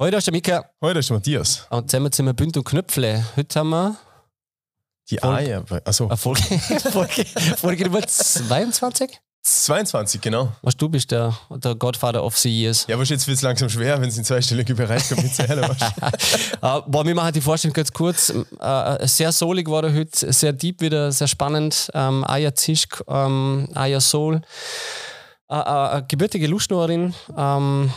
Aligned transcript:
Heute 0.00 0.16
ist 0.16 0.28
der 0.28 0.32
Mika 0.32 0.64
Heute 0.80 1.00
ist 1.00 1.08
der 1.10 1.16
Matthias. 1.16 1.66
und 1.70 1.90
zusammen 1.90 2.12
sind 2.12 2.26
wir 2.26 2.32
Bünd 2.32 2.56
und 2.56 2.62
Knöpfle. 2.62 3.24
Heute 3.34 3.58
haben 3.58 3.70
wir 3.70 3.96
Die 5.10 5.20
Eier. 5.20 5.64
Also 5.84 6.06
eine 6.06 6.16
Folge, 6.16 6.42
Folge, 6.92 7.24
Folge 7.56 7.84
Nummer 7.84 8.06
22. 8.06 9.18
22, 9.42 10.20
genau. 10.20 10.52
Was 10.62 10.76
du 10.76 10.88
bist 10.88 11.10
der, 11.10 11.36
der 11.50 11.74
Godfather 11.74 12.22
of 12.22 12.38
the 12.38 12.48
Years. 12.48 12.86
Ja, 12.86 12.94
aber 12.94 13.02
jetzt 13.02 13.26
wird 13.26 13.38
es 13.38 13.42
langsam 13.42 13.68
schwer, 13.68 14.00
wenn 14.00 14.08
es 14.08 14.16
in 14.16 14.22
zweistellige 14.24 14.72
Bereich 14.76 15.08
kommt. 15.08 15.36
Äh, 15.36 15.46
boah, 16.60 17.04
wir 17.04 17.14
machen 17.16 17.32
die 17.32 17.40
Vorstellung 17.40 17.72
ganz 17.74 17.92
kurz. 17.92 18.32
Äh, 18.60 19.06
sehr 19.08 19.32
soulig 19.32 19.68
war 19.68 19.82
er 19.82 19.92
heute, 19.94 20.32
sehr 20.32 20.52
deep 20.52 20.80
wieder, 20.80 21.10
sehr 21.10 21.26
spannend. 21.26 21.90
Ähm, 21.92 22.24
Aya 22.24 22.54
Zischk, 22.54 23.02
ähm, 23.08 23.68
Aya 23.74 24.00
Soul. 24.00 24.42
Eine 25.48 26.04
gebürtige 26.06 26.46
Luschnorin. 26.46 27.14
Ähm, 27.36 27.92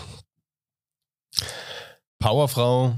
Powerfrau. 2.22 2.94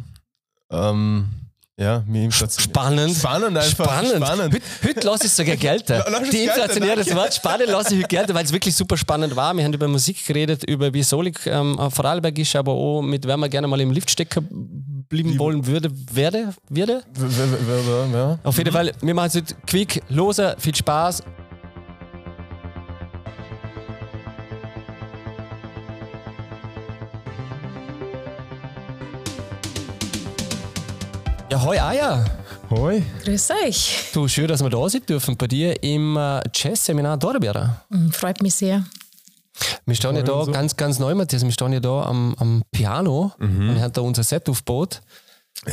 Ähm, 0.71 1.30
ja, 1.76 2.04
mir 2.05 2.32
spannend. 2.32 3.16
Spannend 3.16 3.58
einfach. 3.58 3.86
Spannend. 3.86 4.23
Spannend. 4.23 4.54
Heute, 4.54 4.63
heute 4.88 5.08
lasse 5.08 5.23
ich 5.26 5.32
es 5.32 5.38
sogar 5.38 5.55
gelten. 5.55 6.02
Die 6.32 6.44
inflationäre 6.44 7.04
das. 7.04 7.16
Wort 7.16 7.34
spannend 7.34 7.68
lasse 7.70 7.96
ich 7.96 7.99
heute 8.02 8.08
gelten, 8.09 8.34
weil 8.36 8.46
es 8.46 8.54
wirklich 8.54 8.76
super 8.76 8.96
spannend 8.96 9.36
war. 9.36 9.54
Wir 9.55 9.63
haben 9.63 9.73
über 9.73 9.88
Musik 9.88 10.23
geredet, 10.26 10.63
über 10.70 10.94
wie 10.94 11.02
solig 11.02 11.40
ähm, 11.48 11.80
Vorarlberg 11.90 12.38
ist, 12.38 12.55
aber 12.55 12.73
auch 12.73 13.02
mit 13.02 13.26
wer 13.26 13.38
man 13.38 13.49
gerne 13.49 13.68
mal 13.68 13.82
im 13.82 13.90
Lift 13.91 14.12
stecken 14.12 15.05
bleiben 15.09 15.38
wollen 15.40 15.66
würde, 15.66 15.91
werde, 16.12 16.54
würde. 16.70 17.02
W- 17.13 18.13
Ja. 18.18 18.40
Auf 18.44 18.58
jeden 18.58 18.71
Fall, 18.71 18.91
wir 19.02 19.13
machen 19.13 19.27
es 19.27 19.35
heute 19.35 19.55
quick, 19.68 20.02
loser, 20.10 20.55
viel 20.60 20.74
Spaß. 20.76 21.24
Hoi 31.63 31.80
Aya. 31.80 32.26
Hoi. 32.70 33.04
Grüß 33.24 33.51
euch. 33.65 34.10
Du, 34.13 34.27
schön, 34.27 34.48
dass 34.48 34.62
wir 34.63 34.70
da 34.70 34.90
sein 34.90 35.05
dürfen 35.07 35.38
bei 35.38 35.48
dir 35.48 35.82
im 35.84 36.18
äh, 36.18 36.41
Jazz-Seminar 36.54 37.18
Dorbeer. 37.18 37.82
Hm, 37.91 38.12
Freut 38.12 38.41
mich 38.41 38.55
sehr. 38.55 38.84
Wir 39.85 39.96
stehen 39.96 40.15
ja 40.15 40.23
da 40.23 40.46
so. 40.46 40.51
ganz, 40.51 40.76
ganz 40.76 40.98
neu, 40.99 41.13
Matthias. 41.13 41.43
Wir 41.43 41.51
stehen 41.51 41.73
ja 41.73 41.79
da 41.79 42.04
am, 42.04 42.35
am 42.40 42.63
Piano 42.71 43.32
Mhm. 43.38 43.70
und 43.70 43.82
haben 43.82 43.93
da 43.93 44.01
unser 44.01 44.23
Set 44.23 44.49
aufgebaut. 44.49 45.01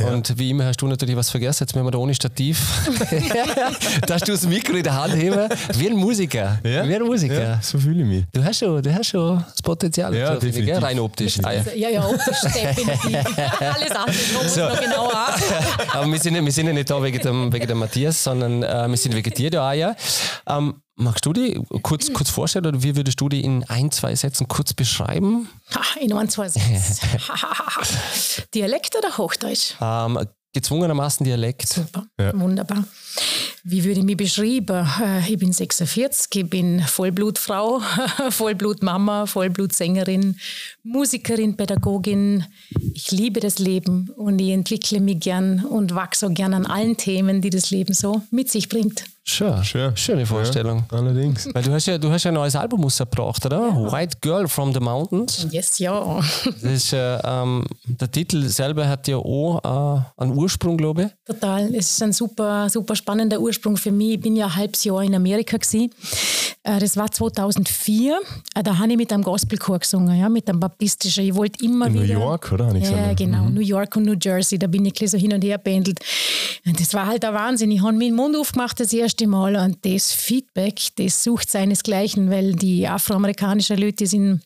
Und 0.07 0.37
wie 0.39 0.51
immer 0.51 0.65
hast 0.65 0.77
du 0.81 0.87
natürlich 0.87 1.17
was 1.17 1.29
vergessen, 1.29 1.63
jetzt 1.65 1.75
müssen 1.75 1.85
wir 1.85 1.91
da 1.91 1.97
ohne 1.97 2.15
Stativ. 2.15 2.61
Darfst 4.07 4.25
du 4.27 4.31
das 4.31 4.47
Mikro 4.47 4.75
in 4.77 4.83
der 4.83 4.95
Hand 4.95 5.15
heben? 5.15 5.49
Wie 5.75 5.89
ein 5.89 5.97
Musiker. 5.97 6.59
Ja? 6.63 6.87
Wie 6.87 6.95
ein 6.95 7.01
Musiker. 7.01 7.41
Ja, 7.41 7.59
so 7.61 7.77
fühle 7.77 8.01
ich 8.03 8.07
mich. 8.07 8.25
Du, 8.31 8.41
hast 8.41 8.59
schon, 8.59 8.81
du 8.81 8.93
hast 8.93 9.07
schon 9.07 9.43
das 9.51 9.61
Potenzial. 9.61 10.15
Ja, 10.15 10.29
dazu, 10.29 10.41
finde 10.41 10.59
ich, 10.59 10.65
gell? 10.65 10.75
definitiv. 10.75 10.87
Rein 10.87 10.99
optisch. 10.99 11.39
Ah, 11.43 11.51
ja. 11.51 11.63
Ja, 11.75 11.89
ja, 11.89 12.05
optisch 12.07 12.39
definitiv. 12.53 13.37
Alles 13.59 13.91
andere 13.91 14.15
noch, 14.33 14.47
So. 14.47 14.61
noch 14.69 14.79
genauer 14.79 15.13
ab. 15.13 15.39
Aber 15.93 16.09
wir 16.09 16.19
sind, 16.19 16.35
ja- 16.35 16.45
wir 16.45 16.51
sind 16.53 16.67
ja 16.67 16.73
nicht 16.73 16.89
da 16.89 17.03
wegen 17.03 17.19
dem, 17.19 17.51
wegen 17.51 17.67
dem 17.67 17.79
Matthias, 17.79 18.23
sondern 18.23 18.63
äh, 18.63 18.87
wir 18.87 18.97
sind 18.97 19.13
wegen 19.13 19.33
dir 19.33 19.49
da, 19.49 19.73
ja. 19.73 19.93
Ähm, 20.47 20.75
magst 21.01 21.25
du 21.25 21.33
die 21.33 21.59
kurz, 21.81 22.11
kurz 22.13 22.29
vorstellen 22.29 22.65
oder 22.65 22.83
wie 22.83 22.95
würdest 22.95 23.19
du 23.19 23.27
die 23.29 23.41
in 23.41 23.63
ein, 23.65 23.91
zwei 23.91 24.15
Sätzen 24.15 24.47
kurz 24.47 24.73
beschreiben? 24.73 25.49
Ha, 25.75 25.81
In 25.99 26.13
ein, 26.13 26.29
zwei 26.29 26.47
Sätzen. 26.49 26.71
Dialekt 28.53 28.95
oder 28.97 29.17
Hochdeutsch? 29.17 29.73
Ähm, 29.81 30.19
gezwungenermaßen 30.53 31.25
Dialekt. 31.25 31.69
Super, 31.69 32.05
Ja. 32.19 32.37
wunderbar. 32.39 32.83
Wie 33.63 33.83
würde 33.83 33.99
ich 33.99 34.05
mich 34.05 34.17
beschreiben? 34.17 34.87
Äh, 35.01 35.31
Ich 35.31 35.37
bin 35.37 35.53
46, 35.53 36.27
ich 36.35 36.49
bin 36.49 36.81
Vollblutfrau, 36.81 37.79
Vollblutmama, 38.29 39.27
Vollblutsängerin, 39.27 40.37
Musikerin, 40.83 41.55
Pädagogin. 41.55 42.45
Ich 42.93 43.11
liebe 43.11 43.39
das 43.39 43.59
Leben 43.59 44.09
und 44.17 44.39
ich 44.39 44.49
entwickle 44.49 44.99
mich 44.99 45.19
gern 45.19 45.63
und 45.63 45.93
wachse 45.95 46.27
auch 46.27 46.33
gern 46.33 46.53
an 46.55 46.65
allen 46.65 46.97
Themen, 46.97 47.41
die 47.41 47.49
das 47.51 47.69
Leben 47.71 47.93
so 47.93 48.21
mit 48.31 48.49
sich 48.51 48.67
bringt. 48.67 49.05
Schön. 49.23 49.63
Schön. 49.63 49.95
Schöne 49.95 50.25
Vorstellung. 50.25 50.83
Ja, 50.91 50.97
allerdings. 50.97 51.47
Weil 51.53 51.61
du 51.63 51.71
hast 51.71 51.85
ja, 51.85 51.97
du 51.97 52.11
hast 52.11 52.23
ja 52.23 52.31
ein 52.31 52.35
neues 52.35 52.55
Album 52.55 52.83
rausgebracht, 52.83 53.45
oder? 53.45 53.61
White 53.91 54.17
Girl 54.19 54.47
from 54.47 54.73
the 54.73 54.79
Mountains. 54.79 55.47
Yes, 55.51 55.77
ja. 55.77 56.19
Das 56.43 56.63
ist, 56.63 56.93
äh, 56.93 57.17
ähm, 57.23 57.63
der 57.85 58.11
Titel 58.11 58.41
selber 58.49 58.87
hat 58.89 59.07
ja 59.07 59.17
auch 59.17 60.03
äh, 60.17 60.21
einen 60.23 60.35
Ursprung, 60.35 60.75
glaube 60.75 61.03
ich. 61.03 61.09
Total. 61.25 61.73
Es 61.75 61.91
ist 61.91 62.01
ein 62.03 62.13
super, 62.13 62.67
super 62.69 62.95
spannender 62.95 63.39
Ursprung 63.39 63.77
für 63.77 63.91
mich. 63.91 64.13
Ich 64.15 64.19
bin 64.21 64.35
ja 64.35 64.47
ein 64.47 64.55
halbes 64.55 64.83
Jahr 64.83 65.03
in 65.03 65.13
Amerika 65.13 65.55
gewesen. 65.57 65.91
Äh, 66.63 66.79
Das 66.79 66.97
war 66.97 67.09
2004. 67.11 68.19
Äh, 68.55 68.63
Da 68.63 68.77
habe 68.79 68.91
ich 68.91 68.97
mit 68.97 69.13
einem 69.13 69.23
Gospelchor 69.23 69.79
gesungen, 69.79 70.19
ja, 70.19 70.29
mit 70.29 70.49
einem 70.49 70.59
baptistischen. 70.59 71.25
Ich 71.25 71.35
wollte 71.35 71.63
immer 71.63 71.87
In 71.87 71.93
New 71.93 72.01
wieder. 72.01 72.13
York, 72.15 72.51
oder? 72.51 72.65
Habe 72.67 72.79
ich 72.79 72.85
Ja, 72.85 72.91
gesagt. 72.97 73.17
genau. 73.17 73.49
New 73.49 73.61
York 73.61 73.95
und 73.95 74.03
New 74.03 74.15
Jersey, 74.19 74.57
da 74.57 74.65
bin 74.67 74.83
ich 74.85 74.91
ein 74.93 74.93
bisschen 74.93 75.07
so 75.07 75.17
hin 75.19 75.31
und 75.33 75.43
her 75.43 75.59
pendelt. 75.59 75.99
Das 76.65 76.93
war 76.93 77.05
halt 77.07 77.23
der 77.23 77.33
Wahnsinn. 77.33 77.71
Ich 77.71 77.81
habe 77.81 77.93
meinen 77.93 78.15
Mund 78.15 78.35
aufgemacht 78.35 78.79
das 78.79 78.91
erste 79.11 79.27
Mal 79.27 79.57
und 79.57 79.85
das 79.85 80.13
Feedback, 80.13 80.79
das 80.95 81.21
sucht 81.21 81.49
seinesgleichen, 81.49 82.29
weil 82.29 82.53
die 82.53 82.87
afroamerikanischen 82.87 83.77
Leute 83.77 84.07
sind 84.07 84.41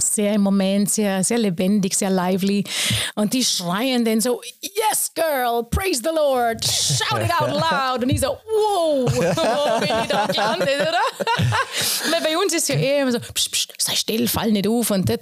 sehr 0.00 0.34
im 0.34 0.42
Moment, 0.42 0.90
sehr, 0.90 1.22
sehr 1.24 1.38
lebendig, 1.38 1.94
sehr 1.94 2.10
lively. 2.10 2.64
Und 3.14 3.32
die 3.32 3.44
schreien 3.44 4.04
dann 4.04 4.20
so, 4.20 4.40
yes, 4.60 5.10
girl, 5.14 5.64
praise 5.70 6.00
the 6.02 6.10
Lord, 6.14 6.64
shout 6.64 7.20
it 7.20 7.30
out 7.40 7.50
loud. 7.50 8.02
Und 8.02 8.10
ich 8.10 8.20
so, 8.20 8.28
wow, 8.28 9.12
wo 9.14 9.20
bin 9.80 9.88
ich 10.02 10.08
da 10.08 10.26
gelandet, 10.26 10.80
oder? 10.80 10.98
Weil 12.10 12.22
bei 12.22 12.38
uns 12.38 12.52
ist 12.52 12.68
ja 12.68 12.76
eh 12.76 13.00
immer 13.00 13.12
so, 13.12 13.18
psch, 13.18 13.50
psch, 13.50 13.68
sei 13.78 13.94
still, 13.94 14.28
fall 14.28 14.52
nicht 14.52 14.68
auf. 14.68 14.90
Und 14.90 15.08
das, 15.08 15.18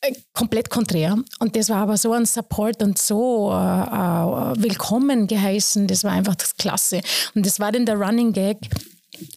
äh, 0.00 0.12
komplett 0.32 0.70
konträr. 0.70 1.16
Und 1.38 1.56
das 1.56 1.68
war 1.68 1.78
aber 1.78 1.96
so 1.96 2.12
ein 2.12 2.26
Support 2.26 2.82
und 2.82 2.98
so 2.98 3.50
äh, 3.52 3.54
äh, 3.54 4.62
willkommen 4.62 5.26
geheißen. 5.26 5.86
Das 5.86 6.04
war 6.04 6.12
einfach 6.12 6.34
das 6.34 6.56
Klasse. 6.56 7.00
Und 7.34 7.46
das 7.46 7.60
war 7.60 7.72
dann 7.72 7.86
der 7.86 7.96
Running 7.96 8.32
Gag. 8.32 8.58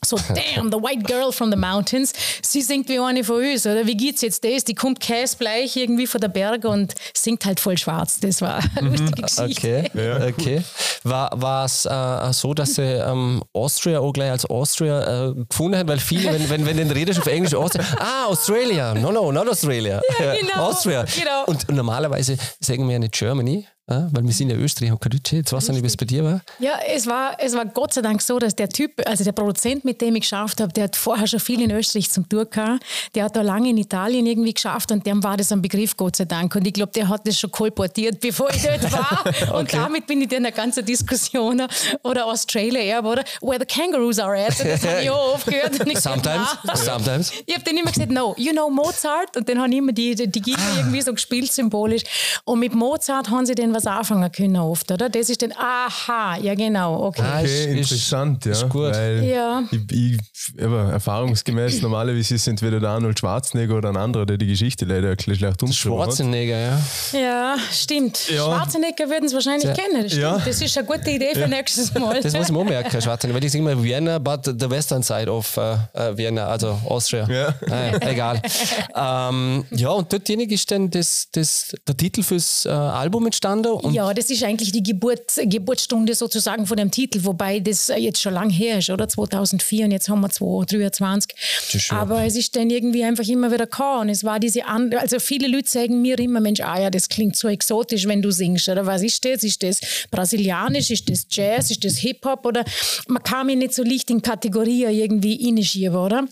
So, 0.03 0.17
damn, 0.55 0.71
the 0.71 0.77
white 0.77 1.03
girl 1.05 1.31
from 1.31 1.51
the 1.51 1.57
mountains. 1.57 2.13
Sie 2.41 2.61
singt 2.61 2.89
wie 2.89 2.99
eine 2.99 3.23
von 3.23 3.43
uns, 3.43 3.65
oder? 3.65 3.85
Wie 3.85 3.95
geht's 3.95 4.21
jetzt 4.21 4.43
das? 4.43 4.63
Die 4.63 4.75
kommt 4.75 4.99
käsebleich 4.99 5.75
irgendwie 5.75 6.07
von 6.07 6.21
der 6.21 6.29
Berge 6.29 6.67
und 6.69 6.93
singt 7.13 7.45
halt 7.45 7.59
voll 7.59 7.77
schwarz. 7.77 8.19
Das 8.19 8.41
war 8.41 8.59
eine 8.75 8.89
lustige 8.89 9.21
Geschichte. 9.21 9.85
Okay, 9.93 10.33
okay. 10.37 10.63
War 11.03 11.65
es 11.65 11.85
äh, 11.85 12.33
so, 12.33 12.53
dass 12.53 12.75
sie 12.75 12.81
ähm, 12.81 13.43
Austria 13.53 13.99
auch 13.99 14.13
gleich 14.13 14.31
als 14.31 14.45
Austria 14.45 15.29
äh, 15.29 15.33
gefunden 15.49 15.77
hat? 15.77 15.87
Weil 15.87 15.99
viele, 15.99 16.33
wenn, 16.33 16.65
wenn, 16.65 16.77
wenn 16.77 16.89
du 16.89 16.95
redest 16.95 17.19
auf 17.19 17.27
Englisch, 17.27 17.53
Austria, 17.53 17.85
ah, 17.99 18.25
Australia, 18.27 18.93
no, 18.93 19.11
no, 19.11 19.31
not 19.31 19.47
Australia. 19.49 20.01
Ja, 20.19 20.35
genau, 20.35 20.69
Austria. 20.69 21.03
genau. 21.03 21.45
Und 21.45 21.69
normalerweise 21.69 22.37
sagen 22.59 22.85
wir 22.87 22.93
ja 22.93 22.99
nicht 22.99 23.13
Germany, 23.13 23.67
äh, 23.89 24.07
weil 24.11 24.23
wir 24.23 24.33
sind 24.33 24.49
ja 24.49 24.55
Österreich 24.55 24.91
und 24.91 25.01
kein 25.01 25.11
Deutsche. 25.11 25.37
Jetzt 25.37 25.51
weiß 25.51 25.69
ich 25.69 25.73
nicht, 25.73 25.83
wie 25.83 25.87
es 25.87 25.97
bei 25.97 26.05
dir 26.05 26.23
war. 26.23 26.41
Ja, 26.59 26.73
es 26.87 27.07
war, 27.07 27.37
es 27.39 27.53
war 27.53 27.65
Gott 27.65 27.93
sei 27.93 28.01
Dank 28.01 28.21
so, 28.21 28.39
dass 28.39 28.55
der 28.55 28.69
Typ, 28.69 28.91
also 29.05 29.23
der 29.23 29.31
Produzent, 29.31 29.85
mit 29.85 30.01
dem 30.01 30.15
ich 30.15 30.21
geschafft 30.21 30.61
habe, 30.61 30.71
der 30.71 30.85
hat 30.85 30.95
vorher 30.95 31.27
schon 31.27 31.39
viel 31.39 31.61
in 31.61 31.71
Österreich 31.71 32.09
zum 32.09 32.27
Tour 32.29 32.45
gehabt. 32.45 32.83
Der 33.15 33.25
hat 33.25 33.35
da 33.35 33.41
lange 33.41 33.69
in 33.69 33.77
Italien 33.77 34.25
irgendwie 34.25 34.53
geschafft 34.53 34.91
und 34.91 35.05
dem 35.05 35.23
war 35.23 35.37
das 35.37 35.51
ein 35.51 35.61
Begriff, 35.61 35.97
Gott 35.97 36.15
sei 36.15 36.25
Dank. 36.25 36.55
Und 36.55 36.65
ich 36.67 36.73
glaube, 36.73 36.91
der 36.93 37.07
hat 37.09 37.27
das 37.27 37.39
schon 37.39 37.51
kolportiert, 37.51 38.19
bevor 38.19 38.49
ich 38.51 38.61
dort 38.61 38.91
war. 38.91 39.23
Und 39.59 39.73
damit 39.73 40.05
bin 40.07 40.21
ich 40.21 40.27
dann 40.27 40.37
in 40.37 40.43
der 40.43 40.51
ganzen 40.51 40.85
Diskussion 40.85 41.61
oder 42.03 42.25
Australia 42.25 42.81
Air, 42.81 43.03
oder 43.03 43.23
where 43.41 43.57
the 43.59 43.65
kangaroos 43.65 44.19
are 44.19 44.37
at. 44.37 44.59
Und 44.59 44.69
das 44.69 44.85
habe 44.85 45.01
ich 45.01 45.09
auch 45.09 45.33
aufgehört. 45.35 45.79
Und 45.79 45.87
ich 45.87 45.95
gesagt, 45.95 46.23
Sometimes, 46.23 46.57
"Na." 46.63 46.75
sometimes. 46.75 47.31
Ich 47.45 47.55
habe 47.55 47.63
dann 47.63 47.77
immer 47.77 47.91
gesagt, 47.91 48.11
no, 48.11 48.35
you 48.37 48.51
know 48.51 48.69
Mozart. 48.69 49.35
Und 49.35 49.47
dann 49.49 49.59
haben 49.59 49.71
immer 49.71 49.91
die, 49.91 50.15
die, 50.15 50.27
die 50.27 50.41
Gitarre 50.41 50.77
irgendwie 50.77 51.01
so 51.01 51.13
gespielt, 51.13 51.51
symbolisch. 51.51 52.03
Und 52.45 52.59
mit 52.59 52.73
Mozart 52.73 53.29
haben 53.29 53.45
sie 53.45 53.55
dann 53.55 53.73
was 53.73 53.78
anfangen 53.87 54.31
können 54.31 54.57
oft, 54.57 54.91
oder? 54.91 55.09
Das 55.09 55.29
ist 55.29 55.41
dann, 55.41 55.51
aha, 55.53 56.37
ja 56.41 56.55
genau, 56.55 57.03
okay. 57.07 57.21
Ah, 57.23 57.39
Okay, 57.39 57.45
ist- 57.45 57.59
ist- 57.65 57.91
interessant, 57.91 58.45
ja. 58.45 58.51
ist 58.51 58.69
gut. 58.69 58.91
Weil 58.93 59.23
Ja. 59.23 59.63
ich, 59.71 59.91
ich, 59.91 60.63
aber 60.63 60.91
erfahrungsgemäß, 60.93 61.81
normalerweise 61.81 62.19
ist 62.35 62.41
es 62.41 62.47
entweder 62.47 62.79
der 62.79 62.89
Arnold 62.89 63.19
Schwarzenegger 63.19 63.75
oder 63.77 63.89
ein 63.89 63.97
anderer, 63.97 64.25
der 64.25 64.37
die 64.37 64.47
Geschichte 64.47 64.85
leider 64.85 65.15
schlecht 65.21 65.43
umschreibt. 65.63 65.73
Schwarzenegger, 65.75 66.57
ja. 66.59 66.79
Ja, 67.13 67.55
stimmt. 67.71 68.29
Ja. 68.29 68.45
Schwarzenegger 68.45 69.09
würden 69.09 69.25
es 69.25 69.33
wahrscheinlich 69.33 69.63
Ja. 69.65 69.73
kennen. 69.73 70.03
Das, 70.03 70.11
stimmt. 70.11 70.23
Ja. 70.23 70.37
das 70.45 70.61
ist 70.61 70.77
eine 70.77 70.87
gute 70.87 71.09
Idee 71.09 71.33
für 71.33 71.47
nächstes 71.47 71.93
Mal. 71.93 72.21
Das 72.21 72.33
muss 72.33 72.45
ich 72.47 72.51
mir 72.51 72.59
auch 72.59 72.63
merken, 72.65 73.01
Schwarzenegger. 73.01 73.37
Weil 73.37 73.45
ich 73.45 73.51
sage 73.51 73.63
immer 73.63 73.81
Vienna, 73.83 74.17
but 74.19 74.45
the 74.45 74.69
western 74.69 75.03
side 75.03 75.29
of 75.31 75.57
äh, 75.57 75.73
äh, 75.93 76.17
Vienna, 76.17 76.47
also 76.47 76.79
Austria. 76.87 77.27
Ja. 77.29 77.53
Naja, 77.67 77.97
egal. 78.01 78.41
ähm, 78.95 79.65
ja, 79.71 79.89
und 79.89 80.11
dortjenig 80.11 80.51
ist 80.51 80.69
dann 80.71 80.89
das, 80.89 81.27
das, 81.31 81.73
der 81.87 81.95
Titel 81.97 82.23
fürs 82.23 82.65
äh, 82.65 82.69
Album 82.69 83.25
entstanden. 83.25 83.68
Und 83.75 83.93
ja, 83.93 84.13
das 84.13 84.29
ist 84.29 84.43
eigentlich 84.43 84.71
die 84.71 84.83
Geburt, 84.83 85.21
Geburtsstunde 85.43 86.15
sozusagen 86.15 86.65
von 86.65 86.77
dem 86.77 86.91
Titel, 86.91 87.19
wobei 87.23 87.59
das 87.59 87.91
jetzt 87.97 88.21
schon 88.21 88.33
lang 88.33 88.49
her 88.49 88.79
ist, 88.79 88.89
oder? 88.89 89.07
2004 89.07 89.85
und 89.85 89.91
jetzt 89.91 90.09
haben 90.09 90.21
wir 90.21 90.29
2023. 90.29 91.31
ist 91.73 91.81
schon- 91.81 91.97
Aber 91.97 92.23
es 92.23 92.35
ist 92.35 92.55
dann 92.55 92.69
irgendwie 92.69 93.03
einfach 93.03 93.27
immer 93.27 93.51
wieder 93.51 93.65
gekommen. 93.65 94.01
Und 94.01 94.09
es 94.09 94.23
war 94.23 94.39
diese 94.39 94.65
andere, 94.65 95.01
also 95.01 95.19
viele 95.19 95.47
Leute 95.47 95.69
sagen 95.69 96.01
mir 96.01 96.17
immer, 96.19 96.39
Mensch, 96.39 96.61
ah 96.61 96.79
ja, 96.81 96.89
das 96.89 97.09
klingt 97.09 97.35
so 97.35 97.47
exotisch, 97.47 98.05
wenn 98.07 98.21
du 98.21 98.31
singst, 98.31 98.69
oder 98.69 98.85
was 98.85 99.01
ist 99.03 99.23
das? 99.25 99.43
Ist 99.43 99.63
das 99.63 99.79
brasilianisch? 100.11 100.91
Ist 100.91 101.09
das 101.09 101.25
Jazz? 101.29 101.71
Ist 101.71 101.83
das 101.83 101.97
Hip-Hop? 101.97 102.45
Oder 102.45 102.63
man 103.07 103.23
kann 103.23 103.45
mich 103.47 103.57
nicht 103.57 103.73
so 103.73 103.83
leicht 103.83 104.09
in 104.09 104.21
Kategorien 104.21 104.91
irgendwie 104.91 105.39
reinschieben, 105.45 105.95
oder? 105.95 106.25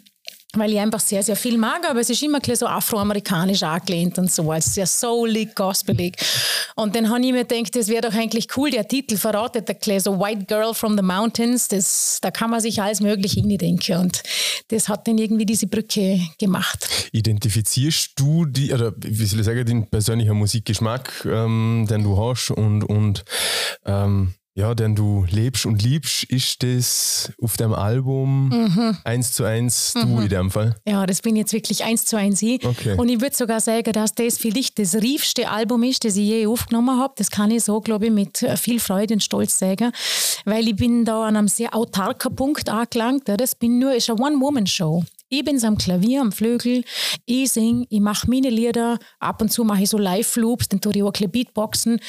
Weil 0.59 0.74
ich 0.74 0.80
einfach 0.80 1.00
sehr, 1.00 1.24
sehr 1.24 1.36
viel 1.36 1.57
mag, 1.57 1.88
aber 1.89 2.00
es 2.00 2.09
ist 2.09 2.21
immer 2.24 2.39
so 2.54 2.68
afroamerikanisch 2.68 3.63
angelehnt 3.63 4.18
und 4.18 4.31
so, 4.31 4.51
als 4.51 4.74
sehr 4.74 4.88
soulig, 4.88 5.56
gospelig. 5.56 6.15
Und 6.75 6.95
dann 6.95 7.09
habe 7.09 7.21
ich 7.25 7.31
mir 7.31 7.45
gedacht, 7.45 7.75
das 7.75 7.88
wäre 7.88 8.09
doch 8.09 8.13
eigentlich 8.13 8.48
cool, 8.57 8.71
der 8.71 8.88
Titel 8.88 9.18
verratet 9.18 9.68
der 9.68 10.00
so 10.00 10.19
White 10.19 10.45
Girl 10.45 10.74
from 10.74 10.95
the 10.95 11.04
Mountains, 11.04 11.68
das, 11.68 12.19
da 12.21 12.31
kann 12.31 12.50
man 12.50 12.62
sich 12.62 12.81
alles 12.81 13.01
Mögliche 13.01 13.42
denken 13.42 13.98
und 13.98 14.24
das 14.69 14.89
hat 14.89 15.07
dann 15.07 15.18
irgendwie 15.18 15.45
diese 15.45 15.68
Brücke 15.68 16.19
gemacht. 16.39 16.88
Identifizierst 17.12 18.12
du 18.15 18.45
die, 18.45 18.74
oder 18.74 18.94
wie 18.98 19.25
soll 19.25 19.39
ich 19.39 19.45
sagen, 19.45 19.65
den 19.65 19.88
persönlichen 19.88 20.36
Musikgeschmack, 20.36 21.25
ähm, 21.25 21.86
den 21.89 22.04
du 22.04 22.18
hast 22.18 22.51
und, 22.51 22.83
und 22.83 23.24
ähm, 23.86 24.33
ja, 24.57 24.74
den 24.74 24.95
du 24.95 25.24
lebst 25.30 25.68
und 25.68 25.83
liebst, 25.83 26.24
ist 26.24 26.63
das 26.63 27.31
auf 27.39 27.57
dem 27.57 27.74
Album 27.74 28.50
mhm. 28.50 28.98
eins 29.04 29.33
zu 29.33 29.44
eins 29.44 29.94
du 29.94 30.07
mhm. 30.07 30.24
in 30.24 30.30
dem 30.30 30.51
Fall? 30.51 30.75
Ja, 30.83 31.06
das 31.06 31.21
bin 31.21 31.36
jetzt 31.36 31.54
wirklich 31.54 31.83
eins 31.83 32.06
zu 32.06 32.18
eins 32.18 32.42
ich. 32.42 32.65
Okay. 32.65 32.95
Und 32.98 33.07
ich 33.07 33.21
würde 33.21 33.36
sogar 33.36 33.62
sagen, 33.62 33.94
dass 33.94 34.15
das 34.15 34.39
vielleicht 34.39 34.80
das 34.80 34.95
riefste 34.95 35.51
Album 35.51 35.83
ist, 35.83 36.04
das 36.06 36.15
ich 36.15 36.27
je 36.27 36.48
aufgenommen 36.48 37.00
habe. 37.00 37.13
Das 37.18 37.30
kann 37.30 37.51
ich 37.51 37.65
so, 37.65 37.81
glaube 37.81 38.07
ich, 38.07 38.12
mit 38.12 38.39
viel 38.56 38.80
Freude 38.80 39.13
und 39.13 39.24
Stolz 39.24 39.59
sagen, 39.59 39.92
weil 40.44 40.68
ich 40.68 40.75
bin 40.75 41.06
da 41.06 41.27
an 41.27 41.38
einem 41.38 41.50
sehr 41.50 41.75
autarken 41.75 42.36
Punkt 42.36 42.68
angelangt. 42.68 43.30
Das 43.30 43.54
bin 43.54 43.77
nur, 43.77 43.94
ist 43.94 44.09
eine 44.09 44.19
One-Woman-Show. 44.19 45.04
Ich 45.29 45.44
bin 45.44 45.62
am 45.65 45.77
Klavier, 45.77 46.21
am 46.21 46.31
Flügel, 46.31 46.85
ich 47.25 47.51
singe, 47.51 47.85
ich 47.89 48.00
mache 48.00 48.29
meine 48.29 48.50
Lieder, 48.50 48.97
ab 49.19 49.41
und 49.41 49.51
zu 49.51 49.65
mache 49.65 49.83
ich 49.83 49.89
so 49.89 49.97
Live-Loops, 49.97 50.69
dann 50.69 50.79
tue 50.79 50.94
ich 50.95 51.03
auch 51.03 51.07
ein 51.07 51.12
bisschen 51.12 51.31
Beatboxen 51.31 52.00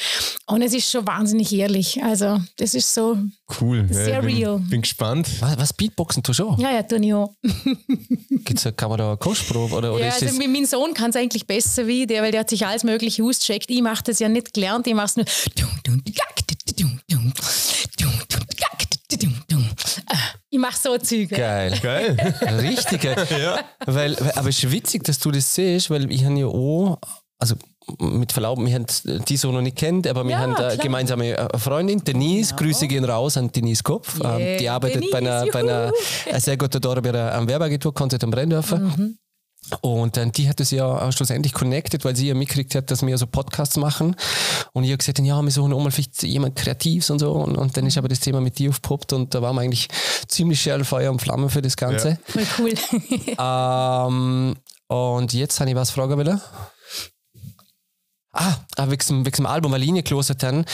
und 0.45 0.61
es 0.61 0.73
ist 0.73 0.89
schon 0.89 1.05
wahnsinnig 1.05 1.53
ehrlich. 1.53 2.01
Also 2.01 2.39
das 2.55 2.73
ist 2.75 2.93
so 2.93 3.17
cool. 3.59 3.85
sehr 3.91 4.07
ja, 4.07 4.21
bin, 4.21 4.37
real. 4.37 4.59
Bin 4.59 4.81
gespannt. 4.83 5.27
Was, 5.41 5.57
was 5.57 5.73
Beatboxen 5.73 6.23
tust 6.23 6.39
du 6.39 6.47
auch? 6.47 6.59
Ja, 6.59 6.71
ja, 6.71 6.83
tue 6.83 7.05
ich 7.05 7.13
auch. 7.13 7.33
Gibt's, 8.45 8.65
kann 8.77 8.89
man 8.89 8.97
da 8.97 9.09
eine 9.09 9.17
Kostprobe? 9.17 9.75
Oder, 9.75 9.93
oder 9.93 10.05
ja, 10.05 10.13
also 10.13 10.27
mein 10.37 10.65
Sohn 10.65 10.93
kann 10.93 11.09
es 11.09 11.17
eigentlich 11.17 11.45
besser 11.45 11.87
wie 11.87 12.07
der, 12.07 12.23
weil 12.23 12.31
der 12.31 12.41
hat 12.41 12.49
sich 12.49 12.65
alles 12.65 12.85
mögliche 12.85 13.21
ausgecheckt. 13.21 13.69
Ich 13.69 13.81
mache 13.81 14.03
das 14.03 14.19
ja 14.19 14.29
nicht 14.29 14.53
gelernt, 14.53 14.87
ich 14.87 14.93
mache 14.93 15.05
es 15.07 15.15
nur 15.17 15.25
ich 20.49 20.59
mache 20.59 20.77
so 20.77 20.97
Züge. 20.97 21.35
Geil. 21.35 21.73
Geil. 21.81 22.35
Richtig 22.61 23.01
geil. 23.01 23.27
ja. 23.41 23.59
Weil, 23.85 24.15
aber 24.35 24.49
es 24.49 24.63
ist 24.63 24.71
witzig, 24.71 25.03
dass 25.03 25.19
du 25.19 25.31
das 25.31 25.53
siehst, 25.53 25.89
weil 25.89 26.11
ich 26.11 26.23
habe 26.25 26.39
ja 26.39 26.45
auch, 26.45 26.99
also 27.39 27.55
mit 27.99 28.31
Verlaub, 28.31 28.59
wir 28.59 28.73
haben 28.73 28.85
die 29.03 29.37
so 29.37 29.51
noch 29.51 29.61
nicht 29.61 29.77
kennt, 29.77 30.05
aber 30.05 30.23
wir 30.23 30.31
ja, 30.31 30.39
haben 30.39 30.55
eine 30.55 30.77
gemeinsame 30.77 31.35
äh, 31.35 31.57
Freundin, 31.57 32.03
Denise, 32.03 32.53
genau. 32.53 32.61
Grüße 32.61 32.87
gehen 32.87 33.03
raus 33.03 33.37
an 33.37 33.51
Denise 33.51 33.81
Kopf. 33.81 34.19
Yeah. 34.19 34.37
Ähm, 34.37 34.57
die 34.59 34.69
arbeitet 34.69 35.03
Denise, 35.03 35.11
bei 35.11 35.59
einer, 35.59 35.91
bei 36.25 36.31
einer 36.31 36.39
sehr 36.39 36.57
guten 36.57 36.79
Dora 36.79 37.01
bei 37.01 37.09
einer 37.09 37.47
Werbeagentur, 37.47 37.93
Konzert 37.93 38.23
am 38.23 38.31
Brenndörfer. 38.31 38.77
Mhm. 38.77 39.17
Und 39.81 40.17
dann, 40.17 40.31
die 40.31 40.49
hat 40.49 40.59
es 40.59 40.71
ja 40.71 41.11
schlussendlich 41.11 41.53
connected, 41.53 42.03
weil 42.03 42.15
sie 42.15 42.27
ja 42.27 42.33
mitgekriegt 42.33 42.73
hat, 42.75 42.89
dass 42.89 43.05
wir 43.05 43.17
so 43.17 43.27
Podcasts 43.27 43.77
machen. 43.77 44.15
Und 44.73 44.83
ich 44.83 44.89
habe 44.89 44.97
gesagt, 44.97 45.19
ja, 45.19 45.41
wir 45.41 45.51
suchen 45.51 45.73
auch 45.73 45.83
mal 45.83 45.91
vielleicht 45.91 46.23
jemand 46.23 46.55
Kreatives 46.55 47.09
und 47.11 47.19
so. 47.19 47.31
Und, 47.33 47.55
und 47.55 47.77
dann 47.77 47.85
ist 47.85 47.97
aber 47.97 48.07
das 48.07 48.19
Thema 48.19 48.41
mit 48.41 48.57
dir 48.57 48.71
aufgepoppt 48.71 49.13
und 49.13 49.35
da 49.35 49.41
waren 49.41 49.55
wir 49.55 49.61
eigentlich 49.61 49.87
ziemlich 50.27 50.61
schnell 50.61 50.83
Feuer 50.83 51.11
und 51.11 51.21
Flamme 51.21 51.49
für 51.49 51.61
das 51.61 51.77
Ganze. 51.77 52.09
Ja. 52.09 52.17
Voll 52.25 52.47
cool. 52.59 52.73
ähm, 53.39 54.55
und 54.87 55.33
jetzt 55.33 55.59
habe 55.59 55.69
ich 55.69 55.75
was 55.75 55.91
fragen 55.91 56.17
wollen. 56.17 56.41
Ah, 58.31 58.57
ah 58.75 58.89
wegen, 58.91 59.25
wegen 59.25 59.35
dem 59.37 59.45
Album 59.47 59.73
eine 59.73 59.83
Linie 59.83 60.03
gelesen 60.03 60.35
haben. 60.43 60.65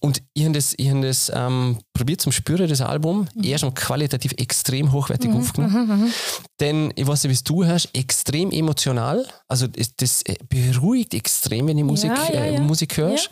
Und 0.00 0.20
ich 0.32 0.44
habe 0.44 0.54
das, 0.54 0.74
ich 0.76 0.90
hab 0.90 1.00
das 1.00 1.30
ähm, 1.32 1.78
probiert 1.92 2.20
zum 2.20 2.32
Spüren, 2.32 2.68
das 2.68 2.80
Album. 2.80 3.28
Mhm. 3.34 3.44
Erst 3.44 3.64
und 3.64 3.74
qualitativ 3.74 4.32
extrem 4.36 4.90
hochwertig 4.90 5.30
mhm, 5.30 5.36
aufgenommen. 5.36 5.86
Mhm, 5.86 6.04
mhm, 6.04 6.12
Denn, 6.58 6.92
ich 6.96 7.06
weiß 7.06 7.24
nicht, 7.24 7.38
wie 7.38 7.44
du 7.44 7.64
hast, 7.64 7.90
extrem 7.92 8.50
emotional. 8.50 9.24
Also, 9.46 9.68
das, 9.68 9.94
das 9.96 10.24
beruhigt 10.48 11.14
extrem, 11.14 11.68
wenn 11.68 11.76
du 11.76 11.84
Musik, 11.84 12.10
ja, 12.10 12.34
ja, 12.34 12.44
ja. 12.46 12.52
Äh, 12.56 12.60
Musik 12.60 12.96
hörst. 12.96 13.30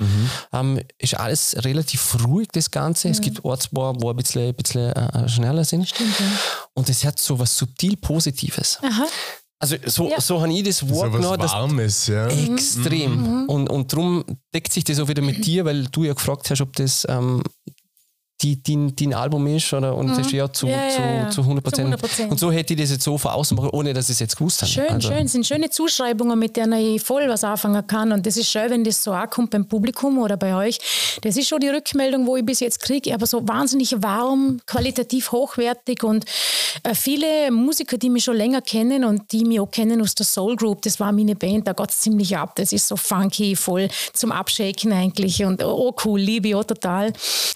Ähm, 0.53 0.81
ist 0.99 1.15
alles 1.15 1.57
relativ 1.65 2.25
ruhig, 2.25 2.49
das 2.53 2.71
Ganze. 2.71 3.09
Es 3.09 3.21
gibt 3.21 3.45
Orte, 3.45 3.69
wo, 3.73 3.93
wo 3.99 4.11
ein 4.11 4.17
bisschen, 4.17 4.49
ein 4.49 4.55
bisschen 4.55 4.93
äh, 4.93 5.29
schneller 5.29 5.65
sind. 5.65 5.89
Stimmt, 5.89 6.15
Und 6.75 6.89
es 6.89 7.05
hat 7.05 7.19
so 7.19 7.39
was 7.39 7.57
subtil 7.57 7.97
Positives. 7.97 8.79
Aha. 8.83 9.07
Also 9.63 9.77
so, 9.87 10.11
ja. 10.11 10.21
so 10.21 10.41
habe 10.41 10.53
ich 10.53 10.65
das 10.65 10.89
Wort 10.89 11.13
so 11.13 11.19
genommen. 11.19 11.41
Warmes, 11.41 12.09
ja. 12.09 12.27
Extrem. 12.27 13.43
Mhm. 13.43 13.49
Und, 13.49 13.71
und 13.71 13.93
darum 13.93 14.25
deckt 14.53 14.73
sich 14.73 14.83
das 14.83 14.99
auch 14.99 15.07
wieder 15.07 15.23
mit 15.23 15.47
dir, 15.47 15.65
weil 15.65 15.85
du 15.85 16.03
ja 16.03 16.15
gefragt 16.15 16.51
hast, 16.51 16.61
ob 16.61 16.75
das 16.75 17.07
ähm, 17.09 17.45
die, 18.43 18.63
dein, 18.63 18.95
dein 18.97 19.15
Album 19.15 19.47
ist 19.47 19.73
oder, 19.73 19.95
und 19.95 20.07
mhm. 20.07 20.11
das 20.11 20.27
ist 20.27 20.33
ja 20.33 20.53
zu, 20.53 20.67
ja, 20.67 20.89
zu, 20.89 21.01
ja, 21.01 21.31
zu 21.31 21.41
100 21.43 21.65
Prozent. 21.65 22.31
Und 22.31 22.39
so 22.41 22.51
hätte 22.51 22.75
ich 22.75 22.81
das 22.81 22.91
jetzt 22.91 23.05
so 23.05 23.17
von 23.17 23.31
außen 23.31 23.57
machen, 23.57 23.71
ohne 23.73 23.93
dass 23.93 24.07
ich 24.07 24.15
es 24.15 24.21
jetzt 24.21 24.37
gewusst 24.37 24.63
habe. 24.63 24.71
Schön, 24.71 24.89
also. 24.89 25.09
schön. 25.09 25.27
Es 25.27 25.33
sind 25.33 25.47
schöne 25.47 25.71
Zuschreibungen, 25.71 26.39
mit 26.39 26.57
denen 26.57 26.73
ich 26.73 27.03
voll 27.03 27.29
was 27.29 27.45
anfangen 27.45 27.87
kann. 27.87 28.13
Und 28.13 28.27
das 28.27 28.37
ist 28.37 28.51
schön, 28.51 28.71
wenn 28.71 28.85
das 28.85 29.03
so 29.03 29.13
ankommt 29.13 29.51
beim 29.51 29.67
Publikum 29.67 30.19
oder 30.19 30.37
bei 30.37 30.55
euch. 30.55 30.79
Das 31.23 31.37
ist 31.37 31.49
schon 31.49 31.61
die 31.61 31.69
Rückmeldung, 31.69 32.27
wo 32.27 32.37
ich 32.37 32.45
bis 32.45 32.61
jetzt 32.61 32.81
kriege, 32.81 33.15
aber 33.15 33.27
so 33.27 33.47
wahnsinnig 33.47 34.03
warm, 34.03 34.61
qualitativ 34.67 35.33
hochwertig 35.33 36.03
und 36.03 36.25
äh, 36.83 36.95
viele 36.95 37.51
Musiker, 37.51 37.99
die 37.99 38.11
mich 38.11 38.25
schon 38.25 38.37
länger 38.37 38.63
kennen 38.63 39.05
und 39.05 39.31
die 39.33 39.45
mich 39.45 39.61
auch 39.61 39.71
kennen 39.71 40.01
aus 40.01 40.15
der 40.15 40.27
Soul 40.27 40.57
Group, 40.57 40.83
das 40.83 40.99
war 40.99 41.13
meine 41.13 41.37
Band, 41.37 41.69
da 41.69 41.73
geht 41.73 41.91
es 41.91 42.01
ziemlich 42.01 42.37
ab. 42.37 42.57
Das 42.57 42.73
ist 42.73 42.89
so 42.89 42.97
funky, 42.97 43.57
voll 43.57 43.89
zum 44.13 44.33
Abschaken 44.33 44.93
eigentlich 44.93 45.45
und 45.45 45.63
oh 45.63 45.95
cool, 46.05 46.21
liebe 46.21 46.49
ich 46.49 46.55
auch 46.55 46.65
total. 46.65 47.13